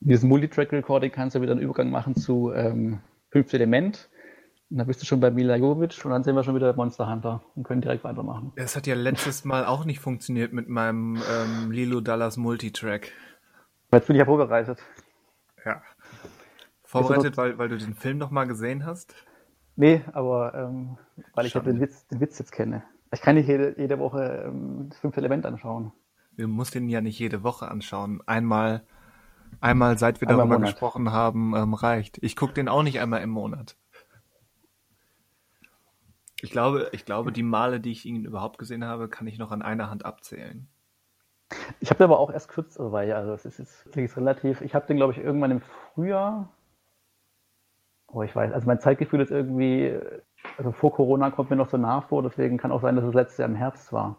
Mit 0.00 0.14
diesem 0.14 0.30
Multitrack-Recording 0.30 1.10
kannst 1.10 1.36
du 1.36 1.42
wieder 1.42 1.52
einen 1.52 1.60
Übergang 1.60 1.90
machen 1.90 2.14
zu 2.14 2.50
ähm, 2.54 3.00
Fünfte 3.30 3.56
Element. 3.56 4.08
Und 4.70 4.78
dann 4.78 4.86
bist 4.86 5.00
du 5.00 5.06
schon 5.06 5.20
bei 5.20 5.30
Mila 5.30 5.56
Jovovich 5.56 6.04
und 6.04 6.10
dann 6.10 6.22
sind 6.22 6.34
wir 6.34 6.44
schon 6.44 6.54
wieder 6.54 6.72
bei 6.72 6.76
Monster 6.76 7.10
Hunter 7.10 7.42
und 7.54 7.62
können 7.62 7.80
direkt 7.80 8.04
weitermachen. 8.04 8.52
Es 8.56 8.76
hat 8.76 8.86
ja 8.86 8.94
letztes 8.94 9.44
Mal 9.44 9.64
auch 9.64 9.86
nicht 9.86 10.00
funktioniert 10.00 10.52
mit 10.52 10.68
meinem 10.68 11.16
ähm, 11.16 11.70
Lilo 11.70 12.00
Dallas 12.00 12.36
Multitrack. 12.36 13.10
Jetzt 13.92 14.06
bin 14.06 14.16
ich 14.16 14.20
ja 14.20 14.26
vorbereitet. 14.26 14.78
Ja. 15.64 15.82
Vorbereitet, 16.84 17.36
weil, 17.38 17.56
weil 17.58 17.68
du 17.68 17.78
den 17.78 17.94
Film 17.94 18.18
noch 18.18 18.30
mal 18.30 18.44
gesehen 18.44 18.84
hast? 18.84 19.14
Nee, 19.76 20.02
aber 20.12 20.54
ähm, 20.54 20.98
weil 21.34 21.46
ich 21.46 21.52
den 21.52 21.80
Witz, 21.80 22.06
den 22.08 22.20
Witz 22.20 22.38
jetzt 22.38 22.52
kenne. 22.52 22.82
Ich 23.12 23.22
kann 23.22 23.36
nicht 23.36 23.48
jede, 23.48 23.74
jede 23.78 23.98
Woche 23.98 24.44
ähm, 24.46 24.88
das 24.90 24.98
fünfte 24.98 25.20
Element 25.20 25.46
anschauen. 25.46 25.92
Du 26.36 26.46
musst 26.46 26.74
den 26.74 26.88
ja 26.88 27.00
nicht 27.00 27.18
jede 27.18 27.42
Woche 27.42 27.68
anschauen. 27.68 28.20
Einmal, 28.26 28.84
einmal 29.60 29.98
seit 29.98 30.20
wir 30.20 30.28
Einmal 30.28 30.48
darüber 30.48 30.66
gesprochen 30.66 31.12
haben, 31.12 31.54
ähm, 31.54 31.74
reicht. 31.74 32.18
Ich 32.22 32.36
gucke 32.36 32.54
den 32.54 32.68
auch 32.68 32.82
nicht 32.82 33.00
einmal 33.00 33.22
im 33.22 33.30
Monat. 33.30 33.76
Ich 36.40 36.50
glaube, 36.50 36.88
ich 36.92 37.04
glaube, 37.04 37.32
die 37.32 37.42
Male, 37.42 37.80
die 37.80 37.90
ich 37.90 38.06
ihn 38.06 38.24
überhaupt 38.24 38.58
gesehen 38.58 38.84
habe, 38.84 39.08
kann 39.08 39.26
ich 39.26 39.38
noch 39.38 39.50
an 39.50 39.62
einer 39.62 39.90
Hand 39.90 40.04
abzählen. 40.04 40.68
Ich 41.80 41.90
habe 41.90 42.04
aber 42.04 42.18
auch 42.18 42.30
erst 42.30 42.48
kürzere 42.48 42.92
Weihe, 42.92 43.16
also 43.16 43.32
es 43.32 43.44
ist 43.44 43.58
jetzt 43.58 43.86
wirklich 43.86 44.16
relativ. 44.16 44.60
Ich 44.60 44.74
habe 44.74 44.86
den, 44.86 44.98
glaube 44.98 45.14
ich, 45.14 45.18
irgendwann 45.18 45.50
im 45.50 45.60
Frühjahr. 45.60 46.50
Oh, 48.06 48.22
ich 48.22 48.34
weiß, 48.34 48.52
also 48.52 48.66
mein 48.66 48.80
Zeitgefühl 48.80 49.20
ist 49.20 49.30
irgendwie, 49.30 49.98
also 50.56 50.72
vor 50.72 50.92
Corona 50.92 51.30
kommt 51.30 51.50
mir 51.50 51.56
noch 51.56 51.68
so 51.68 51.76
nah 51.76 52.02
vor, 52.02 52.22
deswegen 52.22 52.56
kann 52.56 52.72
auch 52.72 52.80
sein, 52.80 52.96
dass 52.96 53.04
es 53.04 53.14
letztes 53.14 53.38
Jahr 53.38 53.48
im 53.48 53.54
Herbst 53.54 53.92
war. 53.92 54.18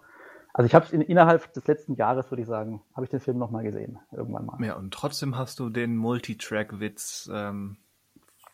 Also 0.54 0.66
ich 0.66 0.74
habe 0.74 0.86
es 0.86 0.92
in, 0.92 1.02
innerhalb 1.02 1.54
des 1.54 1.68
letzten 1.68 1.96
Jahres, 1.96 2.32
würde 2.32 2.42
ich 2.42 2.48
sagen, 2.48 2.82
habe 2.96 3.06
ich 3.06 3.12
den 3.12 3.20
Film 3.20 3.38
nochmal 3.38 3.64
gesehen, 3.64 4.00
irgendwann 4.12 4.46
mal. 4.46 4.64
Ja, 4.64 4.76
und 4.76 4.94
trotzdem 4.94 5.38
hast 5.38 5.60
du 5.60 5.70
den 5.70 5.96
Multitrack-Witz 5.96 7.30
ähm, 7.32 7.78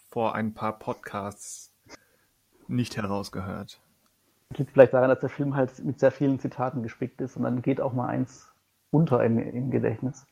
vor 0.09 0.35
ein 0.35 0.53
paar 0.53 0.77
Podcasts 0.77 1.73
nicht 2.67 2.97
herausgehört. 2.97 3.79
Das 4.49 4.59
liegt 4.59 4.71
vielleicht 4.71 4.93
daran, 4.93 5.09
dass 5.09 5.19
der 5.19 5.29
Film 5.29 5.55
halt 5.55 5.83
mit 5.83 5.99
sehr 5.99 6.11
vielen 6.11 6.39
Zitaten 6.39 6.83
gespickt 6.83 7.21
ist 7.21 7.37
und 7.37 7.43
dann 7.43 7.61
geht 7.61 7.81
auch 7.81 7.93
mal 7.93 8.07
eins 8.07 8.51
unter 8.91 9.23
im, 9.23 9.37
im 9.37 9.71
Gedächtnis. 9.71 10.25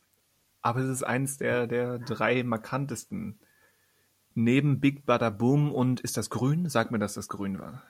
Aber 0.62 0.80
es 0.80 0.90
ist 0.90 1.04
eins 1.04 1.38
der, 1.38 1.68
der 1.68 2.00
drei 2.00 2.44
markantesten. 2.44 3.40
Neben 4.36 4.80
Big 4.80 5.06
Bada 5.06 5.30
Boom 5.30 5.74
und 5.74 6.00
ist 6.00 6.18
das 6.18 6.30
grün? 6.30 6.70
Sag 6.70 6.92
mir, 6.92 7.00
dass 7.00 7.14
das 7.14 7.28
grün 7.28 7.60
war. 7.60 7.84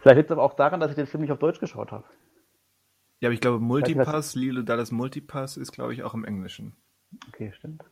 Vielleicht 0.00 0.18
liegt 0.18 0.30
es 0.30 0.32
aber 0.32 0.42
auch 0.42 0.54
daran, 0.54 0.80
dass 0.80 0.90
ich 0.90 0.96
den 0.96 1.06
Film 1.06 1.22
nicht 1.22 1.32
auf 1.32 1.38
Deutsch 1.38 1.60
geschaut 1.60 1.92
habe. 1.92 2.04
Ja, 3.24 3.28
aber 3.28 3.32
ich 3.32 3.40
glaube, 3.40 3.58
Multipass, 3.58 4.34
Lilo 4.34 4.60
Dallas 4.60 4.92
Multipass 4.92 5.56
ist, 5.56 5.72
glaube 5.72 5.94
ich, 5.94 6.02
auch 6.02 6.12
im 6.12 6.26
Englischen. 6.26 6.76
Okay, 7.28 7.52
stimmt. 7.54 7.82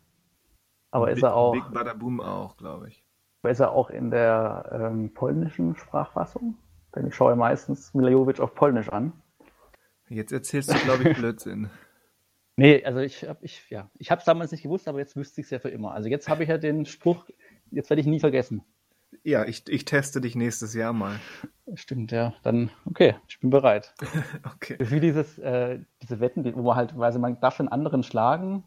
Aber 0.91 1.11
ist 1.11 1.15
Big, 1.15 1.25
er 1.25 1.35
auch, 1.35 1.53
Big 1.55 1.73
Bada 1.73 1.95
Boom 1.95 2.21
auch, 2.21 2.59
glaube 2.59 2.89
ich. 2.89 3.03
aber 3.41 3.51
ist 3.51 3.61
er 3.61 3.73
auch 3.73 3.89
in 3.89 4.11
der 4.11 4.69
ähm, 4.71 5.15
polnischen 5.15 5.75
Sprachfassung? 5.75 6.59
Denn 6.95 7.07
ich 7.07 7.15
schaue 7.15 7.35
meistens 7.35 7.95
Mila 7.95 8.11
Jovovich 8.11 8.41
auf 8.41 8.55
Polnisch 8.55 8.91
an. 8.91 9.15
Jetzt 10.11 10.33
erzählst 10.33 10.71
du, 10.71 10.79
glaube 10.81 11.09
ich, 11.09 11.17
Blödsinn. 11.17 11.71
Nee, 12.57 12.85
also 12.85 12.99
ich 12.99 13.27
habe 13.27 13.39
ich, 13.41 13.71
ja, 13.71 13.89
ich 13.95 14.11
habe 14.11 14.19
es 14.19 14.27
damals 14.27 14.53
nicht 14.53 14.65
gewusst, 14.65 14.87
aber 14.87 14.99
jetzt 14.99 15.17
wüsste 15.17 15.41
ich 15.41 15.47
es 15.47 15.51
ja 15.51 15.61
für 15.61 15.71
immer. 15.71 15.95
Also 15.95 16.11
jetzt 16.11 16.29
habe 16.29 16.43
ich 16.43 16.51
ja 16.51 16.59
den 16.59 16.85
Spruch, 16.85 17.25
jetzt 17.71 17.89
werde 17.89 18.03
ich 18.03 18.07
ihn 18.07 18.13
nie 18.13 18.21
vergessen. 18.21 18.63
Ja, 19.25 19.45
ich, 19.45 19.63
ich 19.69 19.85
teste 19.85 20.21
dich 20.21 20.35
nächstes 20.35 20.75
Jahr 20.75 20.93
mal. 20.93 21.21
Stimmt, 21.75 22.11
ja. 22.11 22.35
Dann, 22.43 22.71
okay, 22.87 23.15
ich 23.29 23.39
bin 23.41 23.51
bereit. 23.51 23.95
Okay. 24.57 24.77
Wie 24.79 25.01
dieses, 25.01 25.39
äh, 25.39 25.81
diese 26.03 26.21
Wetten, 26.21 26.45
wo 26.55 26.63
man 26.63 26.77
halt, 26.77 26.97
weiß, 26.97 27.19
man 27.19 27.41
darf 27.41 27.57
den 27.57 27.69
anderen 27.69 28.03
schlagen, 28.03 28.65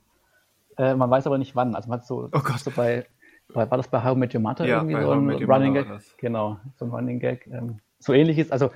äh, 0.78 0.94
man 0.96 1.10
weiß 1.10 1.28
aber 1.28 1.38
nicht 1.38 1.56
wann. 1.56 1.76
Also 1.76 1.90
man 1.90 2.00
hat 2.00 2.08
so, 2.08 2.30
Oh 2.34 2.42
so 2.58 2.72
bei, 2.72 3.06
bei, 3.54 3.70
war 3.70 3.78
das 3.78 3.88
bei 3.90 4.04
How 4.04 4.16
Met 4.16 4.34
Your 4.34 4.42
Mother 4.42 4.66
Ja, 4.66 4.78
irgendwie 4.78 5.02
so 5.02 5.12
ein 5.12 5.30
Running 5.52 5.74
Gag? 5.74 5.88
Genau, 6.18 6.60
so 6.76 6.86
ein 6.86 6.92
Running 6.92 7.20
Gag. 7.20 7.48
Ähm, 7.48 7.80
so 8.00 8.14
ähnlich 8.14 8.38
ist, 8.38 8.52
also 8.52 8.72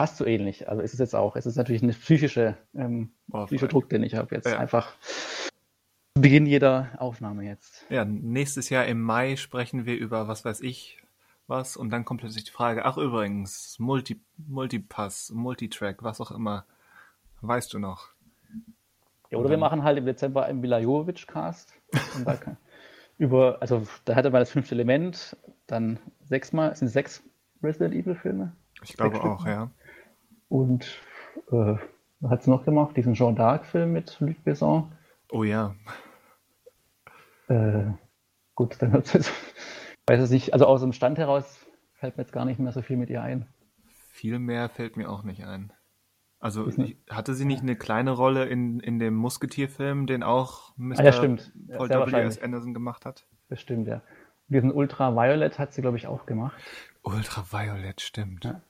fast 0.00 0.16
so 0.18 0.26
ähnlich. 0.26 0.68
Also 0.68 0.82
ist 0.82 0.92
es 0.94 0.98
jetzt 0.98 1.14
auch. 1.14 1.36
Es 1.36 1.46
ist 1.46 1.56
natürlich 1.56 1.82
eine 1.82 1.92
psychische, 1.92 2.56
ähm, 2.74 3.12
Boah, 3.26 3.46
psychischer. 3.46 3.68
Druck, 3.68 3.88
den 3.88 4.02
ich 4.02 4.14
habe 4.14 4.34
jetzt 4.34 4.46
Ja. 4.46 4.58
einfach 4.58 4.98
zu 5.00 6.22
Beginn 6.22 6.46
jeder 6.46 6.90
Aufnahme 6.98 7.44
jetzt. 7.44 7.84
Ja, 7.90 8.04
nächstes 8.04 8.70
Jahr 8.70 8.86
im 8.86 9.02
Mai 9.02 9.36
sprechen 9.36 9.84
wir 9.84 9.96
über 9.96 10.28
was 10.28 10.44
weiß 10.44 10.62
ich 10.62 10.98
was 11.48 11.76
und 11.76 11.90
dann 11.90 12.04
kommt 12.04 12.20
plötzlich 12.20 12.44
die 12.44 12.50
Frage, 12.50 12.84
ach 12.84 12.96
übrigens, 12.96 13.76
Multi, 13.78 14.20
Multipass, 14.36 15.30
Multitrack, 15.30 16.02
was 16.02 16.20
auch 16.20 16.30
immer. 16.30 16.64
Weißt 17.40 17.72
du 17.72 17.78
noch? 17.78 18.08
Ja, 19.30 19.38
oder 19.38 19.50
wir 19.50 19.58
machen 19.58 19.82
halt 19.82 19.98
im 19.98 20.06
Dezember 20.06 20.44
einen 20.44 20.60
Mila 20.60 20.78
Jovovich 20.78 21.26
Cast. 21.26 21.72
Und 22.16 22.26
da 22.26 22.36
kann, 22.36 22.56
über, 23.18 23.58
also 23.60 23.86
da 24.04 24.14
hatte 24.14 24.30
man 24.30 24.40
das 24.40 24.50
fünfte 24.50 24.74
Element, 24.74 25.36
dann 25.66 25.98
sechsmal, 26.24 26.70
es 26.70 26.78
sind 26.80 26.88
sechs 26.88 27.22
Resident 27.62 27.94
Evil 27.94 28.14
Filme. 28.14 28.52
Ich 28.82 28.96
glaube 28.96 29.16
Stück. 29.16 29.28
auch, 29.28 29.46
ja. 29.46 29.70
Und 30.48 31.00
äh, 31.50 31.74
hat 32.28 32.42
sie 32.42 32.50
noch 32.50 32.64
gemacht? 32.64 32.96
Diesen 32.96 33.14
Jean 33.14 33.36
d'Arc-Film 33.36 33.92
mit 33.92 34.16
Luc 34.20 34.42
Besson. 34.44 34.92
Oh 35.30 35.44
ja. 35.44 35.74
Äh, 37.48 37.84
gut, 38.54 38.76
dann 38.80 38.92
wird's 38.92 39.12
jetzt, 39.12 39.32
weiß 40.06 40.20
es 40.20 40.30
nicht, 40.30 40.52
also 40.52 40.66
aus 40.66 40.80
dem 40.80 40.92
Stand 40.92 41.18
heraus 41.18 41.58
fällt 41.94 42.16
mir 42.16 42.22
jetzt 42.22 42.32
gar 42.32 42.44
nicht 42.44 42.58
mehr 42.60 42.72
so 42.72 42.82
viel 42.82 42.96
mit 42.96 43.10
ihr 43.10 43.22
ein. 43.22 43.46
Viel 44.10 44.38
mehr 44.38 44.68
fällt 44.68 44.96
mir 44.96 45.10
auch 45.10 45.22
nicht 45.22 45.44
ein. 45.44 45.72
Also 46.38 46.64
nicht- 46.64 46.78
ich- 47.06 47.12
hatte 47.14 47.34
sie 47.34 47.44
nicht 47.44 47.62
eine 47.62 47.76
kleine 47.76 48.10
Rolle 48.12 48.44
in, 48.46 48.78
in 48.80 48.98
dem 48.98 49.14
Musketierfilm, 49.14 50.06
den 50.06 50.22
auch 50.22 50.72
Mr. 50.76 50.98
Ah, 51.00 51.02
ja, 51.04 51.12
stimmt. 51.12 51.52
Ja, 51.68 51.78
Paul 51.78 51.88
W.S. 51.88 52.40
Anderson 52.40 52.74
gemacht 52.74 53.04
hat? 53.04 53.26
Bestimmt, 53.48 53.88
ja. 53.88 54.02
Diesen 54.48 54.70
Ultraviolet 54.70 55.58
hat 55.58 55.72
sie, 55.72 55.80
glaube 55.82 55.96
ich, 55.96 56.06
auch 56.06 56.24
gemacht. 56.26 56.56
Ultraviolet, 57.02 58.00
stimmt. 58.00 58.44
Ja. 58.44 58.60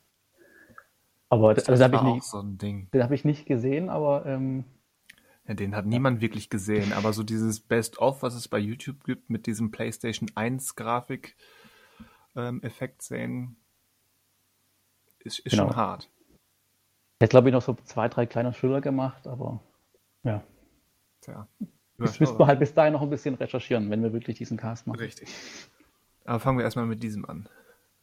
Aber 1.28 1.54
das, 1.54 1.68
also, 1.68 1.82
das 1.82 1.92
habe 1.92 1.96
war 1.96 2.02
ich, 2.02 2.08
auch 2.08 2.14
nicht- 2.14 2.24
so 2.24 2.38
ein 2.40 2.56
Ding. 2.58 2.88
den 2.92 3.02
hab 3.02 3.10
ich 3.10 3.24
nicht 3.24 3.46
gesehen, 3.46 3.90
aber 3.90 4.24
ähm, 4.26 4.64
Ja, 5.46 5.54
den 5.54 5.76
hat 5.76 5.86
niemand 5.86 6.20
wirklich 6.20 6.50
gesehen, 6.50 6.92
aber 6.92 7.12
so 7.12 7.22
dieses 7.22 7.60
Best-of, 7.60 8.22
was 8.22 8.34
es 8.34 8.48
bei 8.48 8.58
YouTube 8.58 9.04
gibt, 9.04 9.30
mit 9.30 9.46
diesem 9.46 9.70
PlayStation 9.70 10.30
1 10.34 10.74
Grafik 10.74 11.36
ähm, 12.34 12.60
sehen, 12.98 13.56
ist, 15.20 15.38
ist 15.38 15.52
Genau. 15.52 15.68
schon 15.68 15.76
hart. 15.76 16.10
jetzt 17.20 17.30
glaube 17.30 17.48
ich 17.48 17.52
noch 17.52 17.62
so 17.62 17.76
zwei, 17.84 18.08
drei 18.08 18.26
kleine 18.26 18.52
Schüler 18.52 18.80
gemacht, 18.80 19.26
aber 19.26 19.62
ja. 20.24 20.42
Tja. 21.20 21.48
Das 21.98 22.20
müssten 22.20 22.38
wir 22.38 22.46
halt 22.46 22.58
bis 22.58 22.74
dahin 22.74 22.92
noch 22.92 23.00
ein 23.02 23.08
bisschen 23.08 23.36
recherchieren, 23.36 23.88
wenn 23.90 24.02
wir 24.02 24.12
wirklich 24.12 24.36
diesen 24.36 24.58
Cast 24.58 24.86
machen. 24.86 24.98
Richtig. 24.98 25.32
Aber 26.24 26.40
fangen 26.40 26.58
wir 26.58 26.64
erstmal 26.64 26.84
mit 26.86 27.02
diesem 27.02 27.24
an. 27.24 27.48